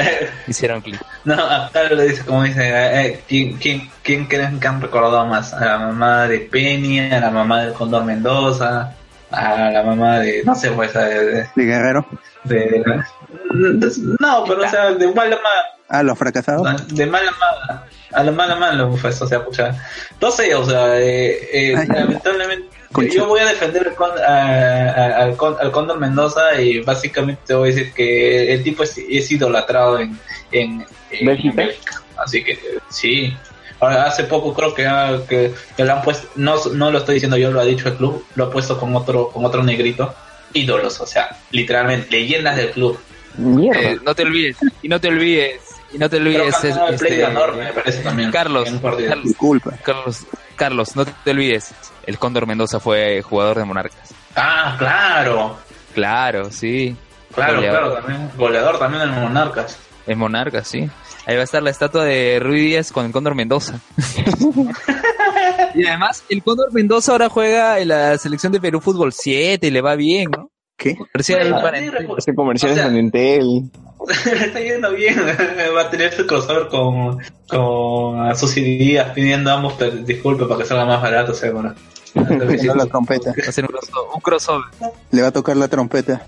hicieron 0.47 0.81
clic. 0.81 1.01
No, 1.25 1.35
acá 1.35 1.85
le 1.85 2.09
dice, 2.09 2.25
como 2.25 2.45
dice, 2.45 2.69
eh, 2.69 3.07
eh, 3.07 3.21
¿quién, 3.29 3.57
quién, 3.59 3.91
¿quién 4.03 4.27
creen 4.27 4.59
que 4.59 4.69
han 4.69 4.81
recordado 4.81 5.27
más? 5.27 5.53
¿A 5.53 5.65
la 5.65 5.79
mamá 5.79 6.29
de 6.29 6.39
Penny, 6.41 7.01
a 7.01 7.21
la 7.21 7.31
mamá 7.31 7.63
del 7.63 7.75
Condor 7.75 8.05
Mendoza, 8.05 8.95
a 9.31 9.71
la 9.71 9.83
mamá 9.83 10.21
de, 10.21 10.43
no 10.45 10.55
sé, 10.55 10.71
pues, 10.71 10.93
de... 10.95 11.25
de, 11.25 11.47
De 11.55 11.65
Guerrero. 11.65 12.07
de- 12.45 13.03
no, 14.21 14.45
pero 14.47 14.63
o 14.65 14.69
sea, 14.69 14.91
de 14.93 15.07
mala 15.09 15.37
mala, 15.37 15.65
Ah, 15.89 16.03
los 16.03 16.19
fracasados. 16.19 16.87
de 16.89 17.07
mala 17.07 17.31
mala, 17.33 17.85
a 18.13 18.23
la 18.25 18.33
mala 18.33 18.57
mala, 18.57 18.89
pues, 19.01 19.21
o 19.23 19.27
sea, 19.27 19.45
pucha. 19.45 19.75
No 20.21 20.31
sé, 20.31 20.55
o 20.55 20.65
sea, 20.65 20.99
eh, 21.01 21.49
eh, 21.53 21.75
Ay. 21.77 21.87
lamentablemente, 21.89 22.69
Concha. 22.93 23.15
yo 23.17 23.27
voy 23.27 23.41
a 23.41 23.47
defender 23.47 23.89
al, 23.89 23.95
con- 23.95 24.19
a- 24.19 24.91
a- 24.93 25.17
al, 25.25 25.37
con- 25.37 25.57
al 25.61 25.71
Condor 25.71 25.99
Mendoza 25.99 26.61
y 26.61 26.81
básicamente 26.81 27.41
te 27.47 27.55
voy 27.55 27.71
a 27.71 27.75
decir 27.75 27.93
que 27.95 28.53
el 28.53 28.63
tipo 28.63 28.83
es, 28.83 28.97
es 28.99 29.31
idolatrado 29.31 29.99
en, 29.99 30.19
en, 30.53 30.85
en 31.11 31.27
¿Bélgica? 31.27 32.03
Así 32.17 32.43
que 32.45 32.59
sí. 32.91 33.35
Ahora, 33.81 34.05
hace 34.07 34.25
poco 34.25 34.53
creo 34.55 34.75
que, 34.75 34.87
ah, 34.87 35.19
que, 35.29 35.55
que 35.77 35.85
lo 35.85 35.93
han 35.93 36.03
puesto, 36.03 36.29
no, 36.37 36.57
no 36.75 36.91
lo 36.91 36.99
estoy 36.99 37.15
diciendo 37.15 37.37
yo, 37.37 37.51
lo 37.53 37.61
ha 37.61 37.65
dicho 37.65 37.89
el 37.89 37.95
club, 37.97 38.25
lo 38.35 38.45
ha 38.45 38.51
puesto 38.51 38.79
con 38.79 38.95
otro, 38.97 39.29
con 39.29 39.45
otro 39.45 39.63
negrito. 39.63 40.15
Ídolos, 40.53 41.01
o 41.01 41.07
sea, 41.07 41.37
literalmente, 41.51 42.11
leyendas 42.11 42.57
del 42.57 42.71
club. 42.71 42.99
Mierda. 43.37 43.81
Eh, 43.81 43.99
no 44.03 44.15
te 44.15 44.23
olvides, 44.23 44.57
y 44.83 44.89
no 44.89 44.99
te 45.01 45.09
olvides, 45.09 45.61
y 45.93 45.99
no 45.99 46.09
te 46.11 46.17
olvides, 46.17 46.65
es- 46.65 46.77
este, 46.91 47.17
ganador, 47.19 47.55
me 47.57 47.73
parece 47.73 48.03
también. 48.03 48.31
Carlos, 48.33 48.67
en. 48.69 48.79
Carlos. 48.81 49.23
Disculpa. 49.25 49.73
Carlos, 49.85 50.27
Carlos, 50.57 50.97
no 50.97 51.05
te 51.05 51.31
olvides, 51.31 51.73
el 52.07 52.19
Cóndor 52.19 52.47
Mendoza 52.47 52.81
fue 52.81 53.23
jugador 53.23 53.59
de 53.59 53.65
Monarcas. 53.65 54.13
Ah, 54.35 54.75
claro. 54.79 55.59
Claro, 55.95 56.51
sí, 56.51 56.97
Claro, 57.35 57.57
Goleador. 57.57 57.81
claro, 57.81 57.95
también. 58.03 58.31
Goleador 58.37 58.79
también 58.79 59.03
en 59.05 59.11
Monarcas. 59.21 59.79
es 60.07 60.17
Monarcas, 60.17 60.67
sí. 60.67 60.89
Ahí 61.29 61.35
va 61.37 61.43
a 61.43 61.45
estar 61.45 61.63
la 61.63 61.69
estatua 61.69 62.07
de 62.07 62.41
Rui 62.41 62.59
Díaz 62.59 62.91
con 62.91 63.05
el 63.05 63.13
Cóndor 63.13 63.35
Mendoza. 63.35 63.79
y 65.75 65.87
además, 65.87 66.25
el 66.31 66.43
Cóndor 66.43 66.73
Mendoza 66.73 67.13
ahora 67.13 67.29
juega 67.29 67.79
en 67.81 67.89
la 67.89 68.17
selección 68.17 68.51
de 68.51 68.63
Perú 68.63 68.81
Fútbol 68.81 69.13
7 69.13 69.67
y 69.67 69.71
le 69.71 69.83
va 69.83 69.95
bien, 69.95 70.31
¿no? 70.31 70.51
¿Qué? 70.75 70.95
Bueno, 70.95 71.11
sí, 71.21 71.35
recu- 71.35 72.15
Hace 72.17 72.35
comerciales 72.35 72.79
o 72.79 72.81
sea, 72.81 72.89
en 72.89 72.97
Entel. 72.97 73.71
Está 74.43 74.59
yendo 74.59 74.91
bien. 74.93 75.19
Va 75.77 75.83
a 75.83 75.91
tener 75.91 76.15
su 76.15 76.27
crossover 76.27 76.69
con, 76.69 77.19
con 77.47 78.33
Díaz 78.55 79.11
pidiendo 79.15 79.53
ambos 79.53 79.75
disculpas 80.07 80.49
para 80.49 80.61
que 80.63 80.67
salga 80.67 80.87
más 80.87 81.03
barato, 81.03 81.35
seguro. 81.35 81.75
Le 82.15 82.57
toca 82.57 82.75
la 82.75 82.87
trompeta. 82.87 83.35
Va 83.39 83.49
a 83.51 83.53
ser 83.53 83.65
un 83.67 83.71
crossover. 83.73 84.15
Un 84.15 84.21
crossover. 84.23 84.65
Le 85.11 85.21
va 85.21 85.29
a 85.29 85.33
tocar 85.33 85.59
la 85.59 85.69
trompeta. 85.69 86.27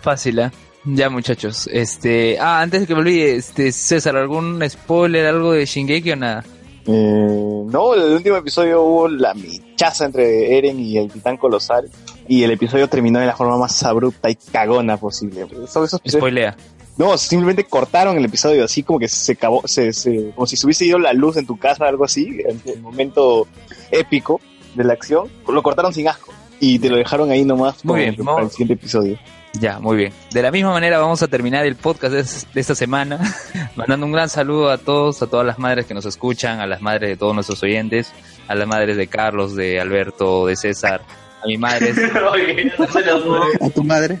Fácil, 0.00 0.38
¿eh? 0.38 0.50
Ya, 0.84 1.10
muchachos. 1.10 1.68
Este, 1.72 2.38
ah, 2.40 2.60
antes 2.60 2.80
de 2.80 2.86
que 2.86 2.94
me 2.94 3.00
olvide, 3.00 3.36
este, 3.36 3.72
César, 3.72 4.16
¿algún 4.16 4.62
spoiler, 4.68 5.26
algo 5.26 5.52
de 5.52 5.66
Shingeki 5.66 6.12
o 6.12 6.16
nada? 6.16 6.44
Eh, 6.86 7.62
no, 7.66 7.94
en 7.94 8.02
el 8.02 8.12
último 8.12 8.36
episodio 8.36 8.82
hubo 8.82 9.08
la 9.08 9.34
michaza 9.34 10.06
entre 10.06 10.56
Eren 10.56 10.80
y 10.80 10.96
el 10.96 11.10
titán 11.10 11.36
colosal. 11.36 11.90
Y 12.26 12.42
el 12.42 12.50
episodio 12.50 12.88
terminó 12.88 13.18
de 13.20 13.26
la 13.26 13.36
forma 13.36 13.56
más 13.58 13.82
abrupta 13.82 14.30
y 14.30 14.36
cagona 14.36 14.96
posible. 14.96 15.46
Esos 15.64 15.98
Spoilea. 16.06 16.56
No, 16.96 17.16
simplemente 17.16 17.64
cortaron 17.64 18.16
el 18.16 18.24
episodio 18.24 18.64
así 18.64 18.82
como 18.82 18.98
que 18.98 19.06
se 19.08 19.32
acabó, 19.32 19.62
se, 19.66 19.92
se- 19.92 20.32
como 20.34 20.46
si 20.46 20.56
se 20.56 20.66
hubiese 20.66 20.84
ido 20.84 20.98
la 20.98 21.12
luz 21.12 21.36
en 21.36 21.46
tu 21.46 21.56
casa, 21.58 21.86
algo 21.86 22.04
así, 22.04 22.40
en 22.46 22.60
el 22.66 22.80
momento 22.80 23.46
épico 23.90 24.40
de 24.74 24.84
la 24.84 24.94
acción. 24.94 25.28
Lo 25.46 25.62
cortaron 25.62 25.92
sin 25.94 26.08
asco. 26.08 26.32
Y 26.60 26.78
te 26.80 26.88
lo 26.90 26.96
dejaron 26.96 27.30
ahí 27.30 27.44
nomás 27.44 27.84
Muy 27.84 28.00
bien, 28.00 28.16
para 28.16 28.42
el 28.42 28.50
siguiente 28.50 28.74
episodio. 28.74 29.16
Ya, 29.54 29.78
muy 29.80 29.96
bien. 29.96 30.12
De 30.30 30.42
la 30.42 30.50
misma 30.50 30.72
manera 30.72 30.98
vamos 30.98 31.22
a 31.22 31.26
terminar 31.28 31.64
el 31.66 31.74
podcast 31.76 32.12
de, 32.14 32.20
es- 32.20 32.46
de 32.52 32.60
esta 32.60 32.74
semana, 32.74 33.18
mandando 33.76 34.06
un 34.06 34.12
gran 34.12 34.28
saludo 34.28 34.70
a 34.70 34.78
todos, 34.78 35.20
a 35.22 35.26
todas 35.26 35.46
las 35.46 35.58
madres 35.58 35.86
que 35.86 35.94
nos 35.94 36.04
escuchan, 36.06 36.60
a 36.60 36.66
las 36.66 36.80
madres 36.82 37.08
de 37.10 37.16
todos 37.16 37.34
nuestros 37.34 37.62
oyentes, 37.62 38.12
a 38.46 38.54
las 38.54 38.68
madres 38.68 38.96
de 38.96 39.06
Carlos, 39.08 39.56
de 39.56 39.80
Alberto, 39.80 40.46
de 40.46 40.54
César, 40.54 41.00
a 41.42 41.46
mi 41.46 41.56
madre, 41.56 41.92
A 43.60 43.70
tu 43.70 43.82
madre. 43.84 44.18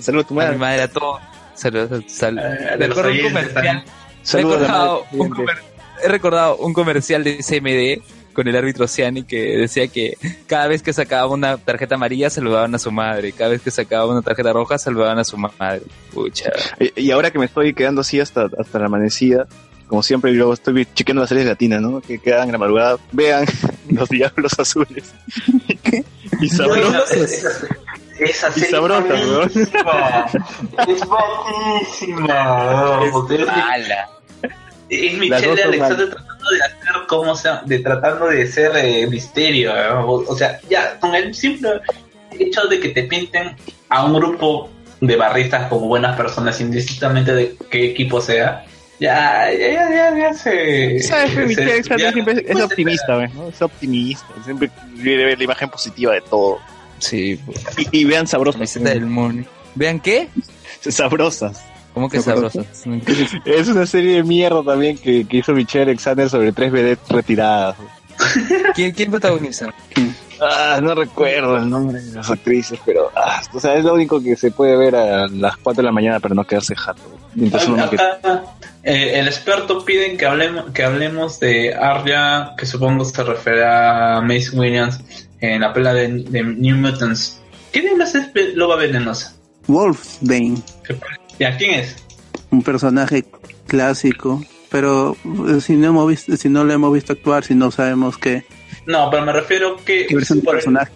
Saludos 0.00 0.24
a 0.24 0.28
tu 0.28 0.40
a 0.40 0.50
mi 0.50 0.58
madre. 0.58 0.58
madre, 0.58 0.82
a 0.82 0.88
todos, 0.88 1.20
Saludos, 1.54 2.04
sal- 2.08 2.38
Eh, 2.38 2.76
los 2.78 2.88
Recuerdo 2.88 3.10
un 3.12 3.20
comercial. 3.22 3.84
Saludos 4.22 4.68
madre 4.68 5.04
he 6.02 6.08
recordado 6.08 6.56
un 6.58 6.72
comercial 6.74 7.24
de 7.24 7.38
CMD 7.38 8.02
con 8.36 8.46
el 8.46 8.54
árbitro 8.54 8.86
Ciani 8.86 9.24
que 9.24 9.56
decía 9.56 9.88
que 9.88 10.18
cada 10.46 10.68
vez 10.68 10.82
que 10.82 10.92
sacaba 10.92 11.26
una 11.26 11.56
tarjeta 11.56 11.94
amarilla 11.94 12.28
saludaban 12.28 12.74
a 12.74 12.78
su 12.78 12.92
madre, 12.92 13.32
cada 13.32 13.50
vez 13.50 13.62
que 13.62 13.70
sacaba 13.70 14.06
una 14.06 14.20
tarjeta 14.20 14.52
roja 14.52 14.76
saludaban 14.76 15.18
a 15.18 15.24
su 15.24 15.38
madre. 15.38 15.80
Pucha. 16.12 16.50
Y, 16.78 17.06
y 17.06 17.10
ahora 17.12 17.30
que 17.30 17.38
me 17.38 17.46
estoy 17.46 17.72
quedando 17.72 18.02
así 18.02 18.20
hasta, 18.20 18.50
hasta 18.58 18.78
la 18.78 18.86
amanecida, 18.86 19.46
como 19.86 20.02
siempre, 20.02 20.34
yo 20.34 20.52
estoy 20.52 20.86
chequeando 20.94 21.22
las 21.22 21.30
series 21.30 21.46
latinas, 21.46 21.80
¿no? 21.80 22.02
Que 22.02 22.18
quedan 22.18 22.48
en 22.48 22.52
la 22.52 22.58
madrugada. 22.58 22.98
Vean 23.12 23.46
Los 23.88 24.10
Diablos 24.10 24.52
Azules. 24.58 25.14
y 26.40 26.48
sabrosos. 26.50 27.12
Esa, 27.12 27.48
esa 28.18 28.48
Y 28.48 28.52
serie 28.52 28.70
sabrosa, 28.70 29.14
buenísima. 29.14 30.26
Es 30.86 31.00
buenísima. 31.06 33.00
Es, 33.30 33.48
¡Hala! 33.48 34.10
es 34.88 35.18
Michelle 35.18 35.62
Alexander 35.62 36.10
tratando 36.10 36.50
de 36.50 36.62
como 37.06 37.34
sea, 37.36 37.62
de 37.64 37.78
tratando 37.80 38.26
de 38.28 38.46
ser 38.46 38.72
eh, 38.76 39.06
misterio. 39.06 39.72
O, 40.04 40.24
o 40.32 40.36
sea, 40.36 40.60
ya 40.68 40.98
con 41.00 41.14
el 41.14 41.34
simple 41.34 41.70
hecho 42.38 42.66
de 42.66 42.80
que 42.80 42.88
te 42.90 43.04
pinten 43.04 43.56
a 43.88 44.04
un 44.04 44.14
grupo 44.14 44.68
de 45.00 45.16
barristas 45.16 45.68
como 45.68 45.86
buenas 45.88 46.16
personas, 46.16 46.60
indistintamente 46.60 47.34
de 47.34 47.56
qué 47.70 47.90
equipo 47.90 48.20
sea, 48.20 48.64
ya, 48.98 49.50
ya, 49.52 49.72
ya, 49.72 49.90
ya, 49.90 50.18
ya 50.18 50.34
se. 50.34 51.00
¿Sabes? 51.00 51.54
se- 51.54 51.82
ya- 51.98 52.12
siempre 52.12 52.34
es, 52.34 52.42
es 52.56 52.60
optimista, 52.62 53.16
¿ves? 53.16 53.34
¿no? 53.34 53.48
Es 53.48 53.60
optimista. 53.60 54.26
Siempre 54.44 54.70
quiere 55.02 55.26
ver 55.26 55.38
la 55.38 55.44
imagen 55.44 55.68
positiva 55.68 56.14
de 56.14 56.22
todo. 56.22 56.58
Sí, 56.98 57.38
pues, 57.44 57.62
Y, 57.92 57.98
y 58.00 58.04
vean 58.06 58.26
sabrosas. 58.26 58.72
del. 58.82 59.06
¿Vean 59.74 60.00
qué? 60.00 60.28
Sabrosas. 60.80 61.62
¿Cómo 61.96 62.10
que 62.10 62.20
Sabroso. 62.20 62.62
Es 63.46 63.68
una 63.68 63.86
serie 63.86 64.16
de 64.16 64.22
mierda 64.22 64.62
también 64.62 64.98
que, 64.98 65.26
que 65.26 65.38
hizo 65.38 65.54
Michelle 65.54 65.84
Alexander 65.84 66.28
sobre 66.28 66.52
tres 66.52 66.70
vedettes 66.70 67.08
retiradas. 67.08 67.74
¿Quién, 68.74 68.92
quién 68.92 69.10
protagoniza? 69.10 69.72
Ah, 70.38 70.78
no 70.82 70.94
recuerdo 70.94 71.56
el 71.56 71.70
nombre 71.70 72.02
de 72.02 72.12
las 72.16 72.30
actrices, 72.30 72.78
pero 72.84 73.10
ah, 73.16 73.40
o 73.50 73.58
sea, 73.58 73.76
es 73.76 73.82
lo 73.84 73.94
único 73.94 74.22
que 74.22 74.36
se 74.36 74.50
puede 74.50 74.76
ver 74.76 74.94
a 74.94 75.26
las 75.26 75.56
4 75.56 75.80
de 75.80 75.86
la 75.86 75.90
mañana 75.92 76.20
para 76.20 76.34
no 76.34 76.44
quedarse 76.44 76.76
jato. 76.76 77.00
Mientras 77.34 77.66
uno 77.66 77.78
no 77.78 77.88
quiere- 77.88 78.04
Acá, 78.04 78.42
eh, 78.82 79.18
el 79.18 79.26
experto 79.26 79.82
piden 79.82 80.18
que 80.18 80.26
hablemos 80.26 80.70
que 80.72 80.84
hablemos 80.84 81.40
de 81.40 81.74
Arya, 81.74 82.50
que 82.58 82.66
supongo 82.66 83.06
se 83.06 83.24
refiere 83.24 83.64
a 83.64 84.20
Mace 84.20 84.50
Williams 84.54 85.02
en 85.40 85.62
la 85.62 85.72
pelea 85.72 85.94
de, 85.94 86.08
de 86.08 86.42
New 86.42 86.76
Mutants. 86.76 87.40
¿Qué 87.72 87.80
diablos 87.80 88.14
es 88.14 88.28
Loba 88.54 88.76
Venenosa? 88.76 89.32
Wolfsbane, 89.68 90.58
¿Y 91.25 91.25
a 91.44 91.56
quién 91.56 91.74
es? 91.80 91.96
un 92.50 92.62
personaje 92.62 93.24
clásico, 93.66 94.42
pero 94.70 95.16
eh, 95.48 95.60
si 95.60 95.74
no 95.74 95.88
hemos 95.88 96.08
visto, 96.08 96.36
si 96.36 96.48
no 96.48 96.64
lo 96.64 96.72
hemos 96.72 96.92
visto 96.94 97.12
actuar, 97.12 97.44
si 97.44 97.54
no 97.54 97.70
sabemos 97.70 98.16
qué, 98.18 98.44
No, 98.86 99.10
pero 99.10 99.24
me 99.26 99.32
refiero 99.32 99.76
que 99.84 100.06
qué 100.06 100.14
versión 100.14 100.38
de 100.40 100.44
por, 100.44 100.54
el, 100.54 100.60
personaje 100.60 100.92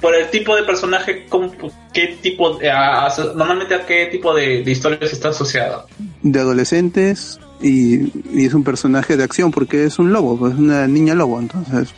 por 0.00 0.14
el 0.14 0.30
tipo 0.30 0.56
de 0.56 0.62
personaje, 0.62 1.26
¿cómo- 1.28 1.52
¿qué 1.92 2.16
tipo, 2.22 2.54
de- 2.58 2.70
a- 2.70 3.06
a- 3.06 3.14
normalmente 3.34 3.74
a 3.74 3.84
qué 3.86 4.06
tipo 4.06 4.34
de, 4.34 4.62
de 4.62 4.70
historias 4.70 5.12
está 5.12 5.28
asociado? 5.28 5.86
de 6.22 6.40
adolescentes 6.40 7.38
y, 7.60 8.06
y 8.36 8.46
es 8.46 8.54
un 8.54 8.64
personaje 8.64 9.16
de 9.16 9.24
acción 9.24 9.50
porque 9.50 9.84
es 9.84 9.98
un 9.98 10.12
lobo, 10.12 10.38
pues, 10.38 10.54
es 10.54 10.58
una 10.58 10.86
niña 10.88 11.14
lobo, 11.14 11.38
entonces 11.38 11.94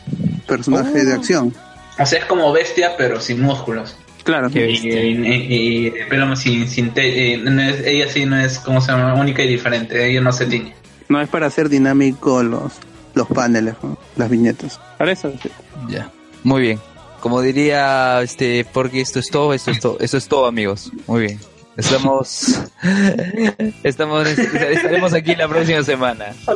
personaje 0.47 1.03
de 1.05 1.13
Oh. 1.13 1.15
acción. 1.15 1.53
O 1.97 2.05
sea, 2.05 2.19
es 2.19 2.25
como 2.25 2.51
bestia, 2.53 2.95
pero 2.97 3.19
sin 3.19 3.41
músculos. 3.41 3.95
Claro, 4.23 4.49
Qué 4.49 4.69
Y, 4.69 4.75
y- 4.87 5.87
y- 5.87 5.93
pero 6.09 6.35
sin, 6.35 6.67
sin 6.67 6.91
te- 6.93 7.33
eh, 7.33 7.37
no 7.37 7.61
es- 7.61 7.85
ella 7.85 8.07
sí 8.09 8.25
no 8.25 8.37
es 8.39 8.59
como 8.59 8.81
se 8.81 8.91
llama 8.91 9.13
única 9.15 9.43
y 9.43 9.47
diferente, 9.47 10.09
ella 10.09 10.21
no 10.21 10.31
se 10.31 10.45
tiñe. 10.45 10.73
no 11.07 11.19
es 11.21 11.29
para 11.29 11.47
hacer 11.47 11.69
dinámico 11.69 12.43
los 12.43 12.73
los 13.15 13.27
paneles, 13.27 13.73
¿no? 13.81 13.97
las 14.15 14.29
viñetas. 14.29 14.79
Para 14.97 15.11
eso 15.11 15.33
sí. 15.41 15.49
Ya. 15.89 16.11
Muy 16.43 16.61
bien. 16.61 16.79
Como 17.21 17.41
diría 17.41 18.21
este, 18.21 18.65
porque 18.71 19.01
esto 19.01 19.19
es 19.19 19.29
todo, 19.29 19.53
esto 19.53 19.71
es 19.71 19.79
todo, 19.79 19.97
eso 19.99 20.17
es 20.17 20.27
todo, 20.27 20.45
amigos. 20.45 20.91
Muy 21.07 21.21
bien. 21.21 21.39
Estamos, 21.75 22.59
estamos, 23.83 24.27
estaremos 24.27 25.13
aquí 25.13 25.35
la 25.35 25.47
próxima 25.47 25.81
semana. 25.83 26.27
Esto 26.29 26.55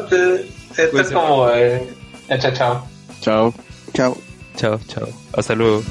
Pues, 0.92 1.08
es 1.08 1.12
como 1.12 1.50
eh, 1.50 1.82
chao, 2.40 2.54
chao. 2.54 2.88
Chao. 3.22 3.54
Chao. 3.94 4.18
Chao, 4.56 4.80
chao. 4.88 5.08
Hasta 5.36 5.56
luego. 5.56 5.82